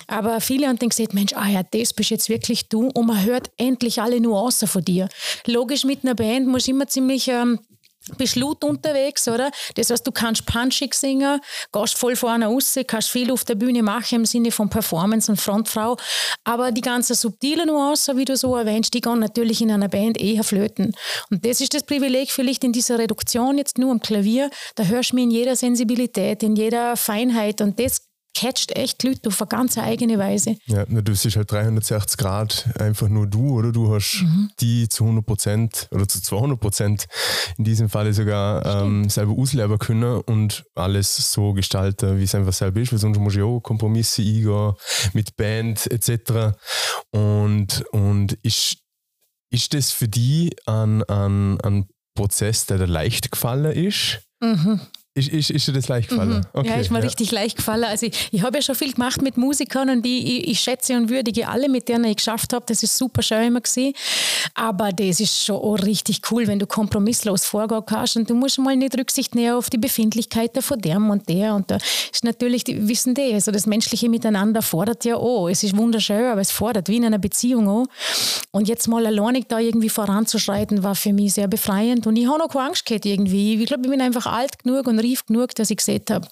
Aber 0.06 0.40
viele 0.40 0.68
haben 0.76 0.81
dann 0.81 0.88
gesagt, 0.90 1.14
Mensch, 1.14 1.32
ah 1.34 1.49
ja, 1.49 1.62
das 1.62 1.94
bist 1.94 2.11
jetzt 2.11 2.28
wirklich 2.28 2.69
du 2.69 2.88
und 2.88 3.06
man 3.06 3.25
hört 3.25 3.50
endlich 3.56 4.00
alle 4.00 4.20
Nuancen 4.20 4.69
von 4.69 4.84
dir. 4.84 5.08
Logisch, 5.46 5.84
mit 5.84 6.05
einer 6.05 6.14
Band 6.14 6.46
muss 6.46 6.69
immer 6.69 6.87
ziemlich 6.87 7.28
ähm, 7.28 7.58
bist 8.19 8.37
laut 8.37 8.62
unterwegs, 8.62 9.26
oder? 9.26 9.50
Das 9.75 9.90
heißt, 9.90 10.06
du 10.06 10.12
kannst 10.12 10.46
punchig 10.46 10.94
singen, 10.94 11.40
gehst 11.73 11.99
voll 11.99 12.14
vorne 12.14 12.46
raus, 12.46 12.78
kannst 12.87 13.11
viel 13.11 13.32
auf 13.32 13.44
der 13.44 13.56
Bühne 13.56 13.82
machen 13.82 14.17
im 14.17 14.26
Sinne 14.26 14.52
von 14.52 14.70
Performance 14.70 15.31
und 15.31 15.40
Frontfrau. 15.40 15.96
Aber 16.44 16.70
die 16.70 16.82
ganzen 16.82 17.17
subtilen 17.17 17.67
Nuancen, 17.67 18.17
wie 18.17 18.25
du 18.25 18.37
so 18.37 18.55
erwähnst, 18.55 18.94
die 18.94 19.00
gehen 19.00 19.19
natürlich 19.19 19.61
in 19.61 19.72
einer 19.72 19.88
Band 19.88 20.20
eher 20.20 20.44
flöten. 20.44 20.94
Und 21.31 21.44
das 21.44 21.61
ist 21.61 21.75
das 21.75 21.82
Privileg 21.82 22.31
vielleicht 22.31 22.62
in 22.62 22.72
dieser 22.72 22.99
Reduktion 22.99 23.58
jetzt 23.58 23.76
nur 23.76 23.90
am 23.90 24.00
Klavier. 24.00 24.50
Da 24.76 24.84
hörst 24.84 25.11
du 25.11 25.17
mich 25.17 25.25
in 25.25 25.31
jeder 25.32 25.56
Sensibilität, 25.56 26.44
in 26.44 26.55
jeder 26.55 26.96
Feinheit. 26.96 27.61
Und 27.61 27.81
das 27.81 28.06
catcht 28.36 28.72
echt 28.72 29.02
Leute 29.02 29.28
auf 29.28 29.40
eine 29.40 29.48
ganz 29.48 29.78
eigene 29.78 30.18
Weise. 30.18 30.56
Ja, 30.66 30.84
du 30.84 31.02
bist 31.02 31.24
halt 31.36 31.50
360 31.50 32.18
Grad 32.18 32.68
einfach 32.78 33.08
nur 33.08 33.26
du, 33.26 33.58
oder? 33.58 33.72
Du 33.72 33.94
hast 33.94 34.22
mhm. 34.22 34.50
die 34.60 34.88
zu 34.88 35.04
100 35.04 35.24
Prozent 35.24 35.88
oder 35.90 36.06
zu 36.06 36.20
200 36.20 36.60
Prozent 36.60 37.06
in 37.56 37.64
diesem 37.64 37.88
Falle 37.88 38.12
sogar 38.12 38.82
ähm, 38.82 39.08
selber 39.08 39.32
ausleben 39.32 39.78
können 39.78 40.20
und 40.20 40.64
alles 40.74 41.32
so 41.32 41.54
gestalten, 41.54 42.18
wie 42.18 42.24
es 42.24 42.34
einfach 42.34 42.52
selber 42.52 42.80
ist, 42.80 42.92
weil 42.92 42.98
sonst 42.98 43.18
muss 43.18 43.36
ich 43.36 43.42
auch 43.42 43.60
Kompromisse 43.60 44.22
eingehen 44.22 44.74
mit 45.14 45.36
Band 45.36 45.90
etc. 45.90 46.56
Und, 47.12 47.84
und 47.93 48.34
ist, 48.43 48.78
ist 49.50 49.72
das 49.72 49.93
für 49.93 50.08
dich 50.08 50.55
ein, 50.66 51.02
ein, 51.05 51.58
ein 51.62 51.88
Prozess, 52.14 52.66
der 52.66 52.78
dir 52.78 52.86
leicht 52.86 53.31
gefallen 53.31 53.72
ist? 53.72 54.20
Mhm. 54.40 54.81
Ist, 55.17 55.29
ist, 55.29 55.49
ist 55.49 55.67
dir 55.67 55.73
das 55.73 55.89
leicht 55.89 56.11
gefallen? 56.11 56.29
Mhm. 56.29 56.43
Okay, 56.53 56.69
ja, 56.69 56.75
ist 56.75 56.91
mir 56.91 56.99
ja. 56.99 57.05
richtig 57.06 57.32
leicht 57.32 57.56
gefallen. 57.56 57.85
Also 57.85 58.05
ich, 58.05 58.29
ich 58.32 58.43
habe 58.43 58.58
ja 58.58 58.63
schon 58.63 58.75
viel 58.75 58.93
gemacht 58.93 59.23
mit 59.23 59.39
Musikern 59.39 59.89
und 59.89 60.03
die, 60.03 60.41
ich, 60.41 60.49
ich, 60.49 60.61
schätze 60.61 60.94
und 60.94 61.08
würdige 61.08 61.49
alle, 61.49 61.70
mit 61.70 61.89
denen 61.89 62.05
ich 62.05 62.17
geschafft 62.17 62.53
habe. 62.53 62.67
Das 62.69 62.82
ist 62.82 62.99
super 62.99 63.23
schön 63.23 63.44
immer 63.44 63.63
gewesen. 63.63 63.94
Aber 64.53 64.93
das 64.93 65.20
ist 65.20 65.43
schon 65.43 65.56
auch 65.56 65.77
richtig 65.77 66.20
cool, 66.31 66.46
wenn 66.46 66.58
du 66.58 66.67
kompromisslos 66.67 67.46
vorgehen 67.46 67.81
kannst 67.87 68.19
und 68.19 68.29
du 68.29 68.35
musst 68.35 68.58
mal 68.58 68.77
nicht 68.77 68.94
Rücksicht 68.99 69.35
nehmen 69.35 69.55
auf 69.55 69.70
die 69.70 69.79
Befindlichkeiten 69.79 70.61
von 70.61 70.79
dem 70.79 71.08
und 71.08 71.27
der. 71.31 71.55
Und 71.55 71.70
da 71.70 71.79
ist 72.13 72.23
natürlich, 72.23 72.65
die, 72.65 72.87
wissen 72.87 73.15
die, 73.15 73.32
also 73.32 73.51
das 73.51 73.65
menschliche 73.65 74.11
Miteinander 74.11 74.61
fordert 74.61 75.06
ja 75.06 75.17
auch. 75.17 75.49
Es 75.49 75.63
ist 75.63 75.75
wunderschön, 75.79 76.27
aber 76.27 76.43
es 76.43 76.51
fordert 76.51 76.91
wie 76.91 76.96
in 76.96 77.06
einer 77.06 77.19
Beziehung 77.19 77.69
auch. 77.69 77.87
Und 78.51 78.69
jetzt 78.69 78.87
mal 78.87 79.06
alleinig 79.06 79.46
da 79.49 79.61
irgendwie 79.61 79.89
voranzuschreiten, 79.89 80.82
war 80.82 80.94
für 80.94 81.15
mich 81.15 81.32
sehr 81.32 81.49
befreiend. 81.49 82.06
Und 82.06 82.17
ich 82.17 82.29
habe 82.29 82.39
noch 82.39 82.49
keine 82.49 82.67
Angst 82.67 82.85
gehabt 82.85 83.06
irgendwie. 83.06 83.63
Ich 83.63 83.67
glaube, 83.67 83.85
ich 83.85 83.91
bin 83.91 84.03
einfach 84.03 84.27
alt 84.27 84.63
genug 84.63 84.87
und 84.87 85.06
reif 85.06 85.25
genug, 85.27 85.55
dass 85.55 85.70
ich 85.70 85.77
gesehen 85.77 86.05
habe, 86.10 86.29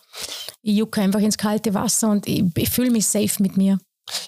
ich 0.62 0.76
jucke 0.76 1.00
einfach 1.00 1.20
ins 1.20 1.38
kalte 1.38 1.74
Wasser 1.74 2.10
und 2.10 2.26
ich, 2.26 2.44
ich 2.56 2.70
fühle 2.70 2.90
mich 2.90 3.06
safe 3.06 3.42
mit 3.42 3.56
mir. 3.56 3.78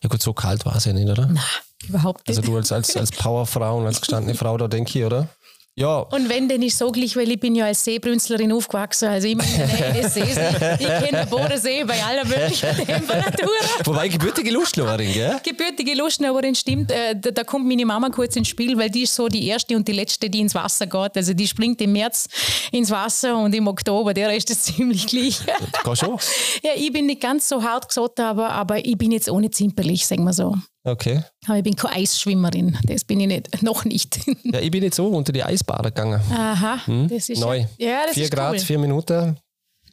Ja 0.03 0.09
gut, 0.09 0.23
so 0.23 0.33
kalt 0.33 0.65
war 0.65 0.77
es 0.77 0.85
ja 0.85 0.93
nicht, 0.93 1.09
oder? 1.09 1.27
Nein, 1.27 1.43
überhaupt 1.89 2.27
nicht. 2.27 2.39
Also 2.39 2.51
du 2.51 2.57
als, 2.57 2.73
als, 2.73 2.97
als 2.97 3.11
Powerfrau 3.13 3.79
und 3.79 3.87
als 3.87 4.01
gestandene 4.01 4.35
Frau, 4.39 4.57
da 4.57 4.69
denke 4.69 4.99
ich, 4.99 5.05
oder? 5.05 5.29
Ja. 5.79 5.99
Und 5.99 6.31
wenn, 6.31 6.49
dann 6.49 6.63
ist 6.63 6.79
so 6.79 6.91
gleich, 6.91 7.15
weil 7.17 7.31
ich 7.31 7.39
bin 7.39 7.55
ja 7.55 7.67
als 7.67 7.85
Seebrünstlerin 7.85 8.51
aufgewachsen, 8.51 9.11
also 9.11 9.29
ich 9.29 9.37
bin 9.37 9.47
in 9.47 9.57
der 9.59 9.67
Nähe 9.93 10.03
des 10.03 10.15
Sees. 10.15 10.39
Ich 10.81 10.87
kenne 10.87 11.19
den 11.19 11.29
Bodensee 11.29 11.85
bei 11.85 12.03
aller 12.03 12.25
möglichen 12.25 12.75
Temperaturen. 12.87 13.85
Wobei 13.85 14.09
gebürtige 14.09 14.51
Lustlowerin, 14.53 15.13
gell? 15.13 15.39
Gebürtige 15.43 15.93
Lustlowerin, 15.93 16.55
stimmt. 16.55 16.91
Äh, 16.91 17.15
da, 17.21 17.31
da, 17.31 17.45
kommt 17.45 17.67
meine 17.67 17.85
Mama 17.85 18.09
kurz 18.09 18.37
ins 18.37 18.49
Spiel, 18.49 18.79
weil 18.79 18.89
die 18.89 19.03
ist 19.03 19.15
so 19.15 19.29
die 19.29 19.47
erste 19.49 19.77
und 19.77 19.87
die 19.87 19.93
letzte, 19.93 20.31
die 20.31 20.41
ins 20.41 20.55
Wasser 20.55 20.87
geht. 20.87 21.15
Also 21.15 21.35
die 21.35 21.47
springt 21.47 21.79
im 21.83 21.93
März 21.93 22.27
ins 22.73 22.91
Wasser 22.91 23.37
und 23.37 23.55
im 23.55 23.69
Oktober, 23.69 24.15
der 24.15 24.31
Rest 24.31 24.51
ist 24.51 24.65
ziemlich 24.77 25.07
gleich. 25.07 25.41
Gar 25.85 25.95
schon? 25.95 26.19
Ja, 26.63 26.71
ich 26.75 26.91
bin 26.91 27.05
nicht 27.05 27.21
ganz 27.21 27.51
so 27.51 27.63
hart 27.63 27.89
gesagt, 27.89 28.19
aber, 28.19 28.49
aber 28.49 28.83
ich 28.83 28.97
bin 28.97 29.13
jetzt 29.13 29.29
ohne 29.29 29.51
zimperlich, 29.51 30.07
sagen 30.07 30.25
wir 30.25 30.33
so. 30.33 30.55
Okay. 30.87 31.21
Aber 31.47 31.57
ich 31.59 31.65
bin 31.65 31.75
keine 31.75 31.97
Eisschwimmerin, 31.97 32.79
das 32.85 33.05
bin 33.05 33.19
ich 33.19 33.27
nicht, 33.27 33.63
noch 33.63 33.85
nicht. 33.85 34.21
Ja, 34.45 34.61
ich 34.61 34.71
bin 34.71 34.85
jetzt 34.85 34.95
so 34.97 35.09
unter 35.09 35.33
die 35.33 35.43
Eisbader 35.43 35.91
gegangen. 35.91 36.21
Aha, 36.31 36.87
Hm? 36.87 37.09
das 37.09 37.29
ist 37.29 37.41
Neu. 37.41 37.65
Ja, 37.77 38.05
das 38.07 38.15
Vier 38.15 38.25
ist 38.25 38.31
Grad, 38.33 38.53
cool. 38.55 38.59
vier 38.61 38.79
Minuten. 38.79 39.37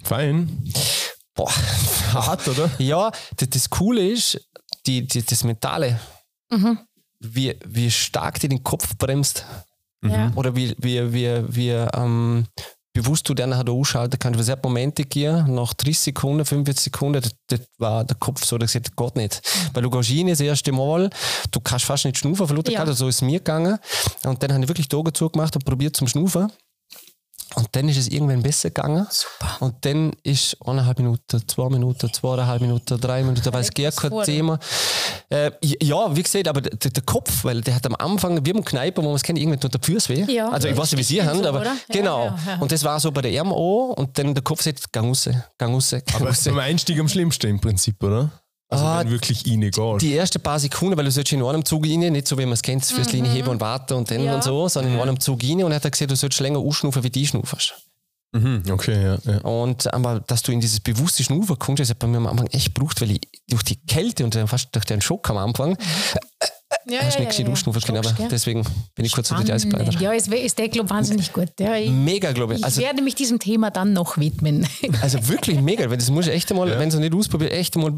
Fein. 0.03 0.63
Boah. 1.33 1.49
Hart, 2.13 2.47
oder? 2.47 2.69
Ja, 2.77 3.11
das, 3.37 3.49
das 3.49 3.69
Coole 3.71 4.07
ist, 4.07 4.39
die, 4.85 5.05
die, 5.07 5.23
das 5.25 5.43
Mentale, 5.43 5.99
Mhm. 6.51 6.77
wie, 7.19 7.55
wie 7.65 7.89
stark 7.89 8.39
dir 8.39 8.49
den 8.49 8.63
Kopf 8.63 8.95
bremst. 8.97 9.45
Ja. 10.03 10.31
Oder 10.35 10.55
wie, 10.55 10.75
wie, 10.77 11.11
wie, 11.11 11.55
wie 11.55 11.69
ähm, 11.69 12.45
bewusst 12.93 13.27
du 13.27 13.33
dann 13.33 13.55
halt 13.55 13.69
ausschalten 13.69 14.17
kannst. 14.19 14.37
Weil 14.37 14.43
es 14.43 14.49
hat 14.49 14.63
Momente 14.63 15.03
gegeben, 15.03 15.53
nach 15.55 15.73
30 15.73 15.99
Sekunden, 15.99 16.45
45 16.45 16.83
Sekunden, 16.85 17.21
das, 17.47 17.61
war 17.77 18.03
der 18.05 18.15
Kopf 18.17 18.45
so, 18.45 18.57
der 18.57 18.67
gesagt 18.67 18.95
Gott 18.95 19.15
nicht. 19.15 19.41
Weil 19.73 19.83
du 19.83 19.89
gehst 19.89 20.11
rein 20.11 20.27
das 20.27 20.39
erste 20.39 20.71
Mal, 20.71 21.09
du 21.51 21.59
kannst 21.59 21.85
fast 21.85 22.05
nicht 22.05 22.17
schnaufen, 22.17 22.47
von 22.47 22.55
lauter 22.55 22.71
Ja. 22.71 22.83
Kalt, 22.83 22.95
so 22.95 23.07
ist 23.07 23.15
es 23.15 23.21
mir 23.23 23.39
gegangen. 23.39 23.79
Und 24.23 24.41
dann 24.41 24.53
habe 24.53 24.63
ich 24.63 24.69
wirklich 24.69 24.87
die 24.87 24.95
Augen 24.95 25.13
zugemacht 25.13 25.55
und 25.55 25.65
probiert 25.65 25.95
zum 25.95 26.07
Schnaufen. 26.07 26.51
Und 27.55 27.67
dann 27.73 27.87
ist 27.89 27.97
es 27.97 28.07
irgendwann 28.07 28.41
besser 28.41 28.69
gegangen. 28.69 29.05
Super. 29.09 29.57
Und 29.59 29.75
dann 29.81 30.11
ist 30.23 30.57
eineinhalb 30.65 30.99
Minuten, 30.99 31.47
zwei 31.47 31.69
Minuten, 31.69 32.11
zweieinhalb 32.11 32.61
Minuten, 32.61 32.99
drei 32.99 33.23
Minuten, 33.23 33.53
weiß 33.53 33.71
gar 33.73 33.91
kein 33.91 34.09
vor, 34.09 34.23
Thema. 34.23 34.59
Äh, 35.29 35.51
ja, 35.61 36.15
wie 36.15 36.23
gesagt, 36.23 36.47
aber 36.47 36.61
der, 36.61 36.91
der 36.91 37.03
Kopf, 37.03 37.43
weil 37.43 37.61
der 37.61 37.75
hat 37.75 37.85
am 37.85 37.95
Anfang, 37.95 38.45
wie 38.45 38.53
beim 38.53 38.65
Kneipen, 38.65 39.03
wo 39.03 39.09
man 39.09 39.15
es 39.15 39.23
kennt, 39.23 39.39
irgendwann 39.39 39.59
tut 39.59 39.73
der 39.73 39.81
Fuß 39.81 40.09
weh. 40.09 40.25
Ja. 40.31 40.49
Also 40.49 40.67
ich 40.67 40.77
weiß 40.77 40.91
nicht, 40.91 40.99
wie 40.99 41.03
sie 41.03 41.23
haben, 41.23 41.39
so, 41.43 41.49
aber 41.49 41.61
oder? 41.61 41.75
Genau. 41.89 42.25
ja, 42.25 42.37
ja. 42.47 42.57
Und 42.59 42.71
das 42.71 42.83
war 42.83 42.99
so 42.99 43.11
bei 43.11 43.21
der 43.21 43.39
Arm 43.39 43.51
auch 43.51 43.93
und 43.97 44.17
dann 44.17 44.33
der 44.33 44.43
Kopf 44.43 44.61
sagt, 44.61 44.91
gang 44.91 45.07
raus, 45.07 45.29
gang 45.57 45.73
raus, 45.73 45.91
gang 45.91 46.03
Aber 46.15 46.27
raus. 46.27 46.43
beim 46.43 46.59
Einstieg 46.59 46.99
am 46.99 47.07
schlimmsten 47.07 47.47
im 47.47 47.59
Prinzip, 47.59 48.01
oder? 48.03 48.31
Also 48.73 48.85
Ah, 48.85 48.99
wenn 48.99 49.11
wirklich 49.11 49.45
reingehst. 49.47 49.79
Die 50.01 50.15
ersten 50.15 50.41
paar 50.41 50.59
Sekunden, 50.59 50.97
weil 50.97 51.05
du 51.05 51.11
sollst 51.11 51.31
in 51.31 51.43
einem 51.43 51.63
Zug 51.65 51.85
rein, 51.85 51.99
nicht 51.99 52.27
so 52.27 52.37
wie 52.37 52.43
man 52.45 52.53
es 52.53 52.61
kennt, 52.61 52.85
fürs 52.85 53.11
Linie 53.11 53.31
heben 53.31 53.47
und 53.49 53.61
warten 53.61 53.93
und 53.93 54.09
dann 54.11 54.19
Mhm. 54.21 54.25
Ja. 54.25 54.35
und 54.35 54.43
so, 54.43 54.67
sondern 54.67 54.93
in 54.93 54.99
einem 54.99 55.19
Zug 55.19 55.43
rein 55.43 55.63
und 55.63 55.71
er 55.71 55.79
hat 55.81 55.91
gesagt, 55.91 56.11
du 56.11 56.15
sollst 56.15 56.39
länger 56.39 56.59
ausschnaufen, 56.59 57.03
wie 57.03 57.09
die 57.09 57.25
schnaufst. 57.27 57.73
Mhm, 58.35 58.63
okay, 58.71 58.99
ja. 59.03 59.17
ja. 59.31 59.37
Und 59.41 59.93
aber 59.93 60.19
dass 60.21 60.41
du 60.41 60.51
in 60.51 60.59
dieses 60.59 60.79
bewusste 60.79 61.23
Schnaufen 61.23 61.57
kommst, 61.59 61.81
das 61.81 61.89
hat 61.91 61.99
bei 61.99 62.07
mir 62.07 62.17
am 62.17 62.25
Anfang 62.25 62.47
echt 62.47 62.73
gebraucht, 62.73 62.99
weil 63.01 63.11
ich 63.11 63.21
durch 63.47 63.61
die 63.63 63.75
Kälte 63.85 64.23
und 64.23 64.33
dann 64.33 64.47
fast 64.47 64.69
durch 64.73 64.85
den 64.85 65.01
Schock 65.01 65.29
am 65.29 65.37
Anfang 65.37 65.77
Ja, 66.89 67.01
hast 67.03 67.15
du 67.17 67.19
nicht 67.21 67.29
gescheit 67.29 67.47
ausschnaufen 67.47 67.81
können. 67.83 67.99
Aber 67.99 68.11
deswegen 68.31 68.63
bin 68.95 69.05
ich 69.05 69.11
kurz 69.13 69.29
unter 69.29 69.43
die. 69.43 69.53
Eisbreiter. 69.53 69.91
Ja, 69.99 70.11
es 70.13 70.27
ist 70.27 70.57
der 70.57 70.67
Club 70.69 70.89
wahnsinnig 70.89 71.31
gut. 71.31 71.49
Ja, 71.59 71.75
ich, 71.75 71.91
Mega, 71.91 72.31
glaube 72.31 72.53
ich. 72.55 72.59
ich 72.61 72.65
Also, 72.65 72.81
werde 72.81 73.03
mich 73.03 73.13
diesem 73.13 73.37
Thema 73.37 73.69
dann 73.69 73.93
noch 73.93 74.17
widmen. 74.17 74.67
also 75.01 75.27
wirklich 75.29 75.61
mega, 75.61 75.87
weil 75.91 75.97
das 75.97 76.09
muss 76.09 76.25
ich 76.25 76.33
echt 76.33 76.49
einmal, 76.51 76.77
wenn 76.79 76.89
du 76.89 76.99
nicht 76.99 77.13
ausprobierst, 77.13 77.53
echt 77.53 77.75
einmal 77.75 77.93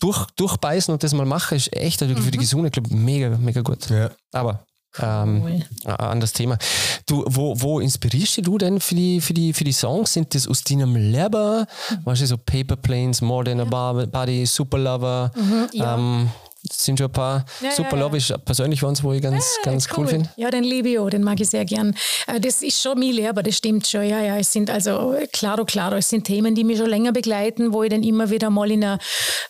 durch, 0.00 0.26
durchbeißen 0.36 0.92
und 0.92 1.02
das 1.02 1.14
mal 1.14 1.26
machen, 1.26 1.56
ist 1.56 1.72
echt 1.76 2.02
also 2.02 2.14
für 2.16 2.30
die 2.30 2.38
Gesundheit, 2.38 2.72
glaube 2.72 2.88
ich, 2.88 2.94
mega, 2.96 3.36
mega 3.38 3.60
gut. 3.62 3.88
ja. 3.90 4.10
Aber 4.32 4.64
ähm, 4.98 5.42
Cool. 5.44 5.94
anderes 5.94 6.32
Thema. 6.32 6.58
Du, 7.06 7.22
wo, 7.28 7.54
wo 7.60 7.78
inspirierst 7.78 8.44
du 8.44 8.58
denn 8.58 8.80
für 8.80 8.96
die, 8.96 9.20
für, 9.20 9.32
die, 9.34 9.52
für 9.52 9.62
die 9.62 9.70
Songs? 9.72 10.12
Sind 10.12 10.34
das 10.34 10.48
aus 10.48 10.64
deinem 10.64 10.96
Leben? 10.96 11.64
Weißt 12.04 12.22
du, 12.22 12.26
so 12.26 12.36
Paper 12.36 12.74
Planes, 12.74 13.20
More 13.20 13.44
Than 13.44 13.60
a 13.60 13.64
Bar- 13.64 14.06
Body, 14.08 14.44
Super 14.46 14.78
Lover? 14.78 15.30
ja. 15.72 15.94
ähm, 15.96 16.28
das 16.62 16.84
sind 16.84 16.98
schon 16.98 17.06
ein 17.06 17.12
paar. 17.12 17.44
Ja, 17.62 17.70
Super 17.70 17.96
ja, 17.96 18.08
ja. 18.08 18.14
Ist 18.16 18.44
persönlich 18.44 18.84
eins, 18.84 19.02
wo 19.02 19.12
ich 19.12 19.22
ganz, 19.22 19.58
ganz 19.62 19.88
cool, 19.96 20.06
finde. 20.06 20.28
Ja, 20.36 20.50
den 20.50 20.64
liebe 20.64 20.90
ich 20.90 20.98
auch, 20.98 21.08
den 21.08 21.22
mag 21.22 21.40
ich 21.40 21.48
sehr 21.48 21.64
gern. 21.64 21.94
Äh, 22.26 22.38
Das 22.40 22.60
ist 22.62 22.80
schon 22.82 22.98
mein 22.98 23.12
Lehrer, 23.12 23.42
das 23.42 23.56
stimmt 23.56 23.86
schon. 23.86 24.02
Ja, 24.02 24.20
ja, 24.20 24.36
es 24.36 24.52
sind 24.52 24.68
also, 24.68 25.14
klaro, 25.32 25.64
klaro, 25.64 25.96
es 25.96 26.08
sind 26.10 26.24
Themen, 26.24 26.54
die 26.54 26.64
mich 26.64 26.78
schon 26.78 26.90
länger 26.90 27.12
begleiten, 27.12 27.72
wo 27.72 27.82
ich 27.82 27.90
dann 27.90 28.02
immer 28.02 28.30
wieder 28.30 28.50
mal 28.50 28.70
in 28.70 28.84
eine, 28.84 28.98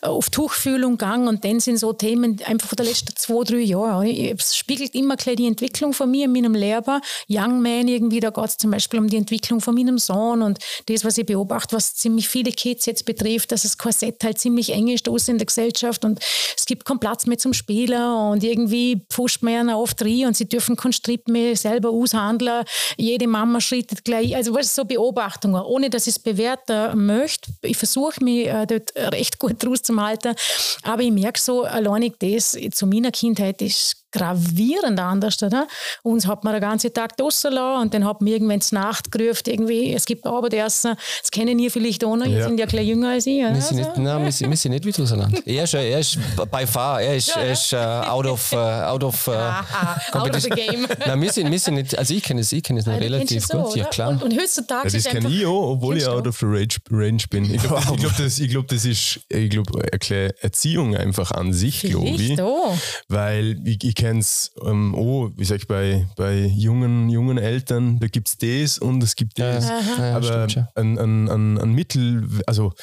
auf 0.01 0.29
Tuchfühlung 0.29 0.97
gang 0.97 1.27
und 1.27 1.43
dann 1.43 1.59
sind 1.59 1.77
so 1.79 1.91
Themen 1.91 2.39
einfach 2.45 2.69
von 2.69 2.77
den 2.77 2.85
letzten 2.85 3.15
zwei, 3.15 3.43
drei 3.43 3.57
Jahren. 3.59 4.07
Es 4.07 4.55
spiegelt 4.55 4.95
immer 4.95 5.17
gleich 5.17 5.35
die 5.35 5.47
Entwicklung 5.47 5.93
von 5.93 6.09
mir, 6.09 6.29
meinem 6.29 6.53
Lehrer. 6.53 7.01
Young 7.29 7.61
Man 7.61 7.87
irgendwie, 7.87 8.19
da 8.21 8.29
geht 8.29 8.45
es 8.45 8.57
zum 8.57 8.71
Beispiel 8.71 8.99
um 8.99 9.07
die 9.07 9.17
Entwicklung 9.17 9.59
von 9.59 9.75
meinem 9.75 9.97
Sohn 9.97 10.41
und 10.41 10.59
das, 10.85 11.03
was 11.03 11.17
ich 11.17 11.25
beobachte, 11.25 11.75
was 11.75 11.95
ziemlich 11.95 12.29
viele 12.29 12.51
Kids 12.51 12.85
jetzt 12.85 13.05
betrifft, 13.05 13.51
dass 13.51 13.63
das 13.63 13.77
Korsett 13.77 14.23
halt 14.23 14.39
ziemlich 14.39 14.71
eng 14.71 14.87
ist 14.87 15.07
in 15.27 15.37
der 15.37 15.45
Gesellschaft 15.45 16.05
und 16.05 16.19
es 16.57 16.65
gibt 16.65 16.85
Platz 17.01 17.25
mehr 17.25 17.37
zum 17.37 17.53
Spielen 17.53 18.31
und 18.31 18.43
irgendwie 18.43 19.05
pfuscht 19.09 19.41
man 19.41 19.67
ja 19.67 19.75
oft 19.75 20.01
rein 20.01 20.27
und 20.27 20.37
sie 20.37 20.47
dürfen 20.47 20.77
keinen 20.77 20.93
Strip 20.93 21.27
mehr 21.27 21.57
selber 21.57 21.89
aushandeln. 21.89 22.63
Jede 22.95 23.27
Mama 23.27 23.59
schreitet 23.59 24.05
gleich. 24.05 24.33
Also 24.35 24.53
was 24.53 24.73
so 24.73 24.85
Beobachtungen, 24.85 25.61
ohne 25.61 25.89
dass 25.89 26.07
ich 26.07 26.15
es 26.15 26.19
bewerten 26.19 27.05
möchte. 27.05 27.51
Ich 27.63 27.75
versuche 27.75 28.23
mich 28.23 28.47
äh, 28.47 28.65
dort 28.65 28.95
recht 28.95 29.39
gut 29.39 29.65
rauszuhalten, 29.65 30.35
aber 30.83 31.01
ich 31.01 31.11
merke 31.11 31.39
so, 31.39 31.63
alleinig 31.63 32.13
das 32.19 32.57
zu 32.71 32.87
meiner 32.87 33.11
Kindheit 33.11 33.61
ist 33.61 34.00
gravierend 34.11 34.99
anders, 34.99 35.41
oder? 35.43 35.67
Uns 36.03 36.27
hat 36.27 36.43
man 36.43 36.53
den 36.53 36.61
ganzen 36.61 36.93
Tag 36.93 37.17
draussen 37.17 37.53
lassen 37.53 37.81
und 37.81 37.93
dann 37.93 38.05
hat 38.05 38.21
man 38.21 38.27
irgendwann 38.27 38.61
zur 38.61 38.79
Nacht 38.79 39.11
gerufen, 39.11 39.43
irgendwie, 39.47 39.93
es 39.93 40.05
gibt 40.05 40.25
Abendessen, 40.25 40.95
das 41.21 41.31
kennen 41.31 41.57
ihr 41.59 41.71
vielleicht 41.71 42.03
auch 42.03 42.15
noch, 42.15 42.25
ihr 42.25 42.39
Ja. 42.39 42.47
sind 42.47 42.59
ja 42.59 42.65
gleich 42.65 42.87
jünger 42.87 43.09
als 43.11 43.25
ich. 43.25 43.39
oder? 43.43 43.53
Wir 43.53 43.61
sind 43.61 43.77
nicht, 43.77 43.89
Also, 43.89 44.01
nein, 44.01 44.23
wir 44.23 44.31
sind, 44.31 44.49
wir 44.49 44.57
sind 44.57 44.71
nicht 44.71 44.85
wie 44.85 45.01
Russland. 45.01 45.41
Er 45.45 45.63
ist, 45.63 45.73
äh, 45.73 45.91
er 45.91 45.99
ist 45.99 46.17
by 46.51 46.65
far, 46.65 47.01
er 47.01 47.15
ist, 47.17 47.35
er 47.35 47.51
ist 47.51 47.73
äh, 47.73 47.77
out 47.77 48.25
of, 48.25 48.51
äh, 48.51 48.55
out 48.55 49.03
of, 49.03 49.27
Aha, 49.27 49.99
out 50.13 50.35
of 50.35 50.41
the 50.41 50.49
game. 50.49 50.87
Nein, 51.05 51.21
wir 51.21 51.31
sind, 51.31 51.51
wir 51.51 51.59
sind 51.59 51.75
nicht, 51.75 51.97
also 51.97 52.13
ich 52.13 52.23
kenne 52.23 52.41
es, 52.41 52.51
ich 52.51 52.63
kenne 52.63 52.79
es 52.79 52.85
noch 52.85 52.93
kennst 52.93 53.05
relativ 53.11 53.37
es 53.43 53.47
so, 53.47 53.61
gut. 53.61 53.75
Ja, 53.75 53.85
klar. 53.85 54.09
Und, 54.09 54.23
und 54.23 54.39
heutzutage 54.39 54.79
Ja, 54.79 54.83
das 54.85 54.93
ist 54.93 55.09
kenne 55.09 55.29
ich 55.29 55.45
auch, 55.45 55.71
obwohl 55.73 55.97
ich 55.97 56.05
out 56.07 56.27
of 56.27 56.37
the 56.39 56.45
range, 56.45 56.75
range 56.89 57.23
bin. 57.29 57.45
Ich 57.53 57.61
glaube, 57.61 57.81
ich 57.93 57.99
glaub, 57.99 58.17
das, 58.17 58.39
ich 58.39 58.49
glaub, 58.49 58.67
das 58.67 58.85
ist 58.85 59.19
ich 59.29 59.49
glaub, 59.49 59.73
eine 59.75 59.99
kleine 59.99 60.33
Erziehung 60.41 60.95
einfach 60.95 61.31
an 61.31 61.53
sich, 61.53 61.81
glaube 61.81 62.09
ich. 62.09 62.41
Auch. 62.41 62.75
Weil 63.07 63.59
ich, 63.65 63.83
ich 63.83 63.95
kenne 64.01 64.19
es 64.19 64.51
ähm, 64.65 64.95
auch, 64.95 65.29
wie 65.37 65.45
sag 65.45 65.57
ich, 65.57 65.67
bei, 65.67 66.07
bei 66.17 66.45
jungen, 66.45 67.09
jungen 67.09 67.37
Eltern, 67.37 67.99
da 67.99 68.07
gibt 68.07 68.27
es 68.29 68.37
das 68.37 68.77
und 68.79 69.01
es 69.03 69.15
gibt 69.15 69.37
das. 69.39 69.69
Ja, 69.69 70.15
Aber 70.15 70.49
stimmt 70.49 70.51
schon. 70.51 70.67
ein, 70.75 70.97
ein, 70.99 71.29
ein, 71.29 71.57
ein 71.59 71.71
Mittel, 71.73 72.27
also 72.47 72.73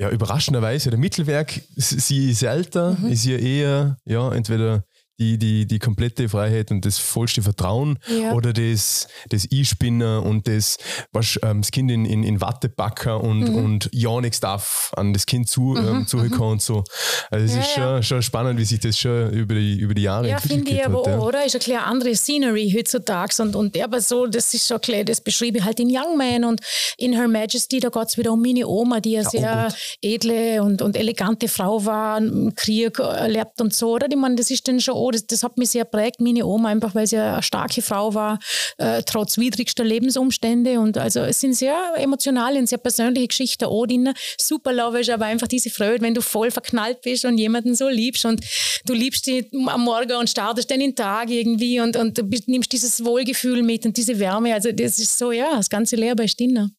ja, 0.00 0.10
überraschenderweise, 0.10 0.90
der 0.90 0.98
Mittelwerk, 0.98 1.60
sie 1.74 2.30
ist 2.30 2.42
älter, 2.44 2.96
Mhm. 2.98 3.08
ist 3.08 3.24
ja 3.24 3.36
eher, 3.36 3.96
ja, 4.04 4.32
entweder 4.32 4.84
die, 5.18 5.36
die, 5.38 5.66
die 5.66 5.78
komplette 5.78 6.28
Freiheit 6.28 6.70
und 6.70 6.84
das 6.84 6.98
vollste 6.98 7.42
Vertrauen 7.42 7.98
Ja. 8.06 8.32
oder 8.32 8.52
das, 8.52 9.08
das 9.30 9.46
Einspinnen 9.52 10.20
und 10.20 10.46
das, 10.46 10.78
was 11.12 11.38
ähm, 11.42 11.62
das 11.62 11.70
Kind 11.70 11.90
in, 11.90 12.04
in, 12.04 12.22
in 12.22 12.40
Watte 12.40 12.68
packen 12.68 13.12
und, 13.14 13.38
Mhm. 13.48 13.54
und 13.56 13.90
ja 13.92 14.20
nichts 14.20 14.40
darf 14.40 14.92
an 14.96 15.12
das 15.12 15.26
Kind 15.26 15.48
zu, 15.48 15.76
ähm, 15.76 16.06
zukommen 16.06 16.52
und 16.52 16.62
so. 16.62 16.84
Also 17.30 17.44
es 17.46 17.54
Ja, 17.54 17.60
ist 17.60 17.76
ja. 17.76 17.82
schon, 17.94 18.02
schon 18.02 18.22
spannend, 18.22 18.58
wie 18.58 18.64
sich 18.64 18.80
das 18.80 18.98
schon 18.98 19.30
über 19.32 19.54
die, 19.54 19.78
über 19.78 19.94
die 19.94 20.02
Jahre 20.02 20.28
Ja, 20.28 20.36
entwickelt 20.36 20.66
finde 20.66 20.80
ich 20.80 20.86
aber 20.86 20.98
hat. 21.10 21.18
auch, 21.18 21.26
oder? 21.26 21.44
Ist 21.44 21.54
ein 21.56 21.74
eine 21.74 21.84
andere 21.84 22.14
Scenery 22.14 22.72
heutzutage. 22.76 23.42
Und, 23.42 23.54
und 23.56 23.78
aber 23.82 24.00
so, 24.00 24.26
das 24.26 24.54
ist 24.54 24.66
schon 24.68 24.80
klar, 24.80 25.04
das 25.04 25.20
beschreibe 25.20 25.58
ich 25.58 25.64
halt 25.64 25.80
in 25.80 25.88
Young 25.90 26.16
Man 26.16 26.44
und 26.44 26.60
in 26.96 27.12
Her 27.12 27.28
Majesty, 27.28 27.80
da 27.80 27.88
geht 27.88 28.06
es 28.08 28.16
wieder 28.18 28.32
um 28.32 28.40
meine 28.40 28.66
Oma, 28.66 29.00
die 29.00 29.16
eine 29.18 29.28
sehr 29.28 29.72
edle 30.02 30.62
und, 30.62 30.80
und 30.82 30.96
elegante 30.96 31.48
Frau 31.48 31.84
war, 31.84 32.18
im 32.18 32.54
Krieg 32.54 32.98
erlebt 32.98 33.60
und 33.60 33.74
so, 33.74 33.94
oder? 33.94 34.06
Ich 34.10 34.16
meine, 34.16 34.36
das 34.36 34.50
ist 34.50 34.66
dann 34.68 34.80
schon 34.80 34.94
auch, 35.08 35.12
das, 35.12 35.26
das 35.26 35.42
hat 35.42 35.58
mich 35.58 35.70
sehr 35.70 35.84
prägt, 35.84 36.20
meine 36.20 36.44
Oma, 36.44 36.68
einfach 36.68 36.94
weil 36.94 37.06
sie 37.06 37.16
eine 37.18 37.42
starke 37.42 37.82
Frau 37.82 38.14
war, 38.14 38.38
äh, 38.78 39.02
trotz 39.04 39.38
widrigster 39.38 39.84
Lebensumstände. 39.84 40.80
Und 40.80 40.98
also 40.98 41.20
es 41.20 41.40
sind 41.40 41.54
sehr 41.54 41.76
emotionale 41.96 42.58
und 42.58 42.68
sehr 42.68 42.78
persönliche 42.78 43.28
Geschichten 43.28 43.64
auch 43.64 43.86
drin. 43.86 44.12
Super 44.40 44.72
Love 44.72 45.00
ist 45.00 45.10
aber 45.10 45.26
einfach 45.26 45.48
diese 45.48 45.70
Freude, 45.70 46.02
wenn 46.02 46.14
du 46.14 46.20
voll 46.20 46.50
verknallt 46.50 47.00
bist 47.02 47.24
und 47.24 47.38
jemanden 47.38 47.74
so 47.74 47.88
liebst 47.88 48.24
und 48.24 48.44
du 48.84 48.94
liebst 48.94 49.26
die 49.26 49.48
am 49.66 49.84
Morgen 49.84 50.16
und 50.16 50.28
startest 50.28 50.70
dann 50.70 50.80
den 50.80 50.94
Tag 50.94 51.30
irgendwie 51.30 51.80
und, 51.80 51.96
und 51.96 52.18
du 52.18 52.22
bist, 52.22 52.48
nimmst 52.48 52.72
dieses 52.72 53.04
Wohlgefühl 53.04 53.62
mit 53.62 53.86
und 53.86 53.96
diese 53.96 54.18
Wärme. 54.18 54.54
Also 54.54 54.72
das 54.72 54.98
ist 54.98 55.18
so, 55.18 55.32
ja, 55.32 55.56
das 55.56 55.70
ganze 55.70 55.96
Leben 55.96 56.22
ist 56.24 56.38
drin. 56.38 56.70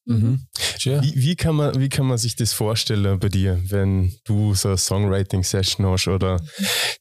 Schön. 0.78 1.02
Wie, 1.04 1.14
wie, 1.16 1.36
kann 1.36 1.56
man, 1.56 1.80
wie 1.80 1.90
kann 1.90 2.06
man 2.06 2.18
sich 2.18 2.36
das 2.36 2.54
vorstellen 2.54 3.20
bei 3.20 3.30
dir, 3.30 3.60
wenn 3.68 4.14
du 4.26 4.54
so 4.54 4.70
eine 4.70 4.78
Songwriting-Session 4.78 5.86
hast 5.86 6.08
oder 6.08 6.40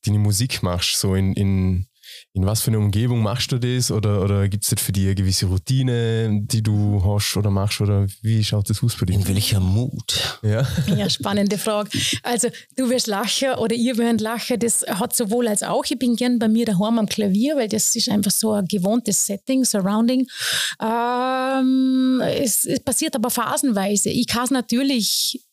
deine 0.04 0.18
Musik 0.18 0.62
machst? 0.62 0.98
So 0.98 1.14
in, 1.18 1.32
in, 1.34 1.86
in 2.32 2.46
was 2.46 2.62
für 2.62 2.68
eine 2.68 2.78
Umgebung 2.78 3.22
machst 3.22 3.52
du 3.52 3.58
das? 3.58 3.90
Oder, 3.90 4.22
oder 4.22 4.48
gibt 4.48 4.64
es 4.64 4.80
für 4.80 4.92
dich 4.92 5.06
eine 5.06 5.14
gewisse 5.14 5.46
Routine, 5.46 6.40
die 6.42 6.62
du 6.62 7.02
hast 7.04 7.36
oder 7.36 7.50
machst? 7.50 7.80
Oder 7.80 8.06
wie 8.22 8.42
schaut 8.44 8.70
das 8.70 8.82
aus 8.82 8.96
bei 8.96 9.06
dir? 9.06 9.14
In 9.14 9.28
welcher 9.28 9.60
Mut? 9.60 10.38
Ja. 10.42 10.66
Ja, 10.96 11.10
spannende 11.10 11.58
Frage. 11.58 11.90
Also, 12.22 12.48
du 12.76 12.88
wirst 12.90 13.06
lachen 13.06 13.54
oder 13.58 13.74
ihr 13.74 13.96
werdet 13.98 14.20
lachen. 14.20 14.58
Das 14.58 14.84
hat 14.86 15.14
sowohl 15.14 15.48
als 15.48 15.62
auch. 15.62 15.84
Ich 15.88 15.98
bin 15.98 16.16
gern 16.16 16.38
bei 16.38 16.48
mir 16.48 16.66
daheim 16.66 16.98
am 16.98 17.06
Klavier, 17.06 17.56
weil 17.56 17.68
das 17.68 17.94
ist 17.94 18.08
einfach 18.08 18.30
so 18.30 18.52
ein 18.52 18.66
gewohntes 18.66 19.26
Setting, 19.26 19.64
Surrounding. 19.64 20.26
Ähm, 20.80 22.22
es, 22.24 22.64
es 22.64 22.80
passiert 22.80 23.14
aber 23.16 23.30
phasenweise. 23.30 24.10
Ich 24.10 24.26
kann 24.26 24.44
es 24.44 24.50
natürlich 24.50 25.47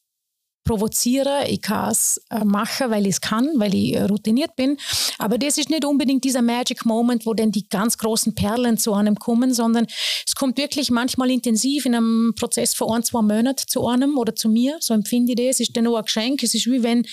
provoziere, 0.66 1.48
ich 1.48 1.62
kann 1.62 1.92
es 1.92 2.20
äh, 2.30 2.44
machen, 2.44 2.90
weil 2.90 3.04
ich 3.06 3.14
es 3.14 3.22
kann, 3.22 3.50
weil 3.56 3.74
ich 3.74 3.96
äh, 3.96 4.04
routiniert 4.04 4.56
bin. 4.56 4.78
Aber 5.20 5.38
das 5.38 5.58
ist 5.58 5.70
nicht 5.70 5.86
unbedingt 5.86 6.24
dieser 6.24 6.42
Magic 6.42 6.86
Moment, 6.86 7.26
wo 7.26 7.34
dann 7.34 7.52
die 7.52 7.70
ganz 7.70 7.98
großen 7.98 8.36
Perlen 8.36 8.78
zu 8.78 8.94
einem 8.94 9.16
kommen, 9.16 9.54
sondern 9.54 9.86
es 10.26 10.36
kommt 10.36 10.58
wirklich 10.58 10.92
manchmal 10.92 11.30
intensiv 11.30 11.86
in 11.86 11.96
einem 11.96 12.34
Prozess 12.38 12.74
von 12.74 12.92
ein, 12.96 13.04
zwei 13.04 13.22
Monaten 13.22 13.68
zu 13.68 13.88
einem 13.88 14.18
oder 14.18 14.36
zu 14.36 14.50
mir. 14.50 14.78
So 14.82 14.94
empfinde 14.94 15.34
ich 15.34 15.38
das. 15.38 15.56
Es 15.56 15.70
ist 15.70 15.78
dann 15.78 15.88
auch 15.88 15.98
ein 15.98 16.04
Geschenk. 16.04 16.42
Es 16.42 16.56
ist 16.56 16.66
wie 16.66 16.82
wenn, 16.82 17.06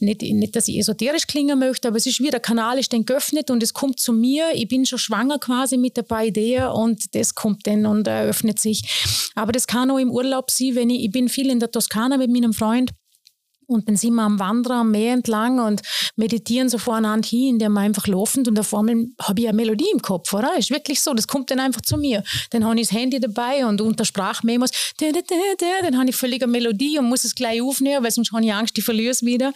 nicht, 0.00 0.22
nicht, 0.22 0.54
dass 0.54 0.68
ich 0.68 0.78
esoterisch 0.78 1.26
klingen 1.26 1.58
möchte, 1.58 1.88
aber 1.88 1.96
es 1.96 2.06
ist 2.06 2.20
wie 2.20 2.30
der 2.30 2.40
Kanal 2.40 2.78
ist 2.78 2.92
dann 2.92 3.06
geöffnet 3.06 3.50
und 3.50 3.62
es 3.62 3.72
kommt 3.72 3.98
zu 3.98 4.12
mir. 4.12 4.48
Ich 4.54 4.68
bin 4.68 4.84
schon 4.84 4.98
schwanger 4.98 5.38
quasi 5.38 5.78
mit 5.78 5.98
ein 5.98 6.04
paar 6.04 6.24
Ideen 6.24 6.66
und 6.66 7.14
das 7.14 7.34
kommt 7.34 7.66
dann 7.66 7.86
und 7.86 8.06
eröffnet 8.06 8.60
sich. 8.60 8.82
Aber 9.34 9.52
das 9.52 9.66
kann 9.66 9.90
auch 9.90 9.98
im 9.98 10.10
Urlaub 10.10 10.50
sein, 10.50 10.74
wenn 10.74 10.90
ich, 10.90 11.04
ich 11.04 11.10
bin 11.10 11.28
viel 11.28 11.50
in 11.50 11.60
der 11.60 11.70
Toskana 11.70 12.18
mit 12.18 12.30
meinem 12.30 12.52
Freund 12.52 12.73
point 12.74 13.03
und 13.66 13.88
dann 13.88 13.96
sind 13.96 14.14
wir 14.14 14.22
am 14.22 14.38
Wandern 14.38 14.78
am 14.78 14.90
Meer 14.90 15.14
entlang 15.14 15.60
und 15.60 15.82
meditieren 16.16 16.68
so 16.68 16.78
voreinander 16.78 17.26
hin, 17.28 17.54
indem 17.54 17.72
wir 17.72 17.80
einfach 17.80 18.06
laufen 18.06 18.46
und 18.46 18.58
auf 18.58 18.74
einmal 18.74 19.06
habe 19.20 19.40
ich 19.40 19.48
eine 19.48 19.56
Melodie 19.56 19.90
im 19.92 20.02
Kopf, 20.02 20.32
oder? 20.32 20.56
Ist 20.56 20.70
wirklich 20.70 21.00
so, 21.00 21.14
das 21.14 21.26
kommt 21.26 21.50
dann 21.50 21.60
einfach 21.60 21.80
zu 21.80 21.96
mir. 21.96 22.22
Dann 22.50 22.64
habe 22.64 22.80
ich 22.80 22.88
das 22.88 22.96
Handy 22.96 23.20
dabei 23.20 23.66
und 23.66 23.80
unter 23.80 24.04
Sprachmemos, 24.04 24.70
dann 24.98 25.98
habe 25.98 26.10
ich 26.10 26.16
völlig 26.16 26.42
eine 26.42 26.52
Melodie 26.52 26.98
und 26.98 27.08
muss 27.08 27.24
es 27.24 27.34
gleich 27.34 27.60
aufnehmen, 27.60 28.04
weil 28.04 28.10
sonst 28.10 28.32
habe 28.32 28.44
ich 28.44 28.52
Angst, 28.52 28.76
ich 28.78 28.84
verliere 28.84 29.10
es 29.10 29.24
wieder. 29.24 29.52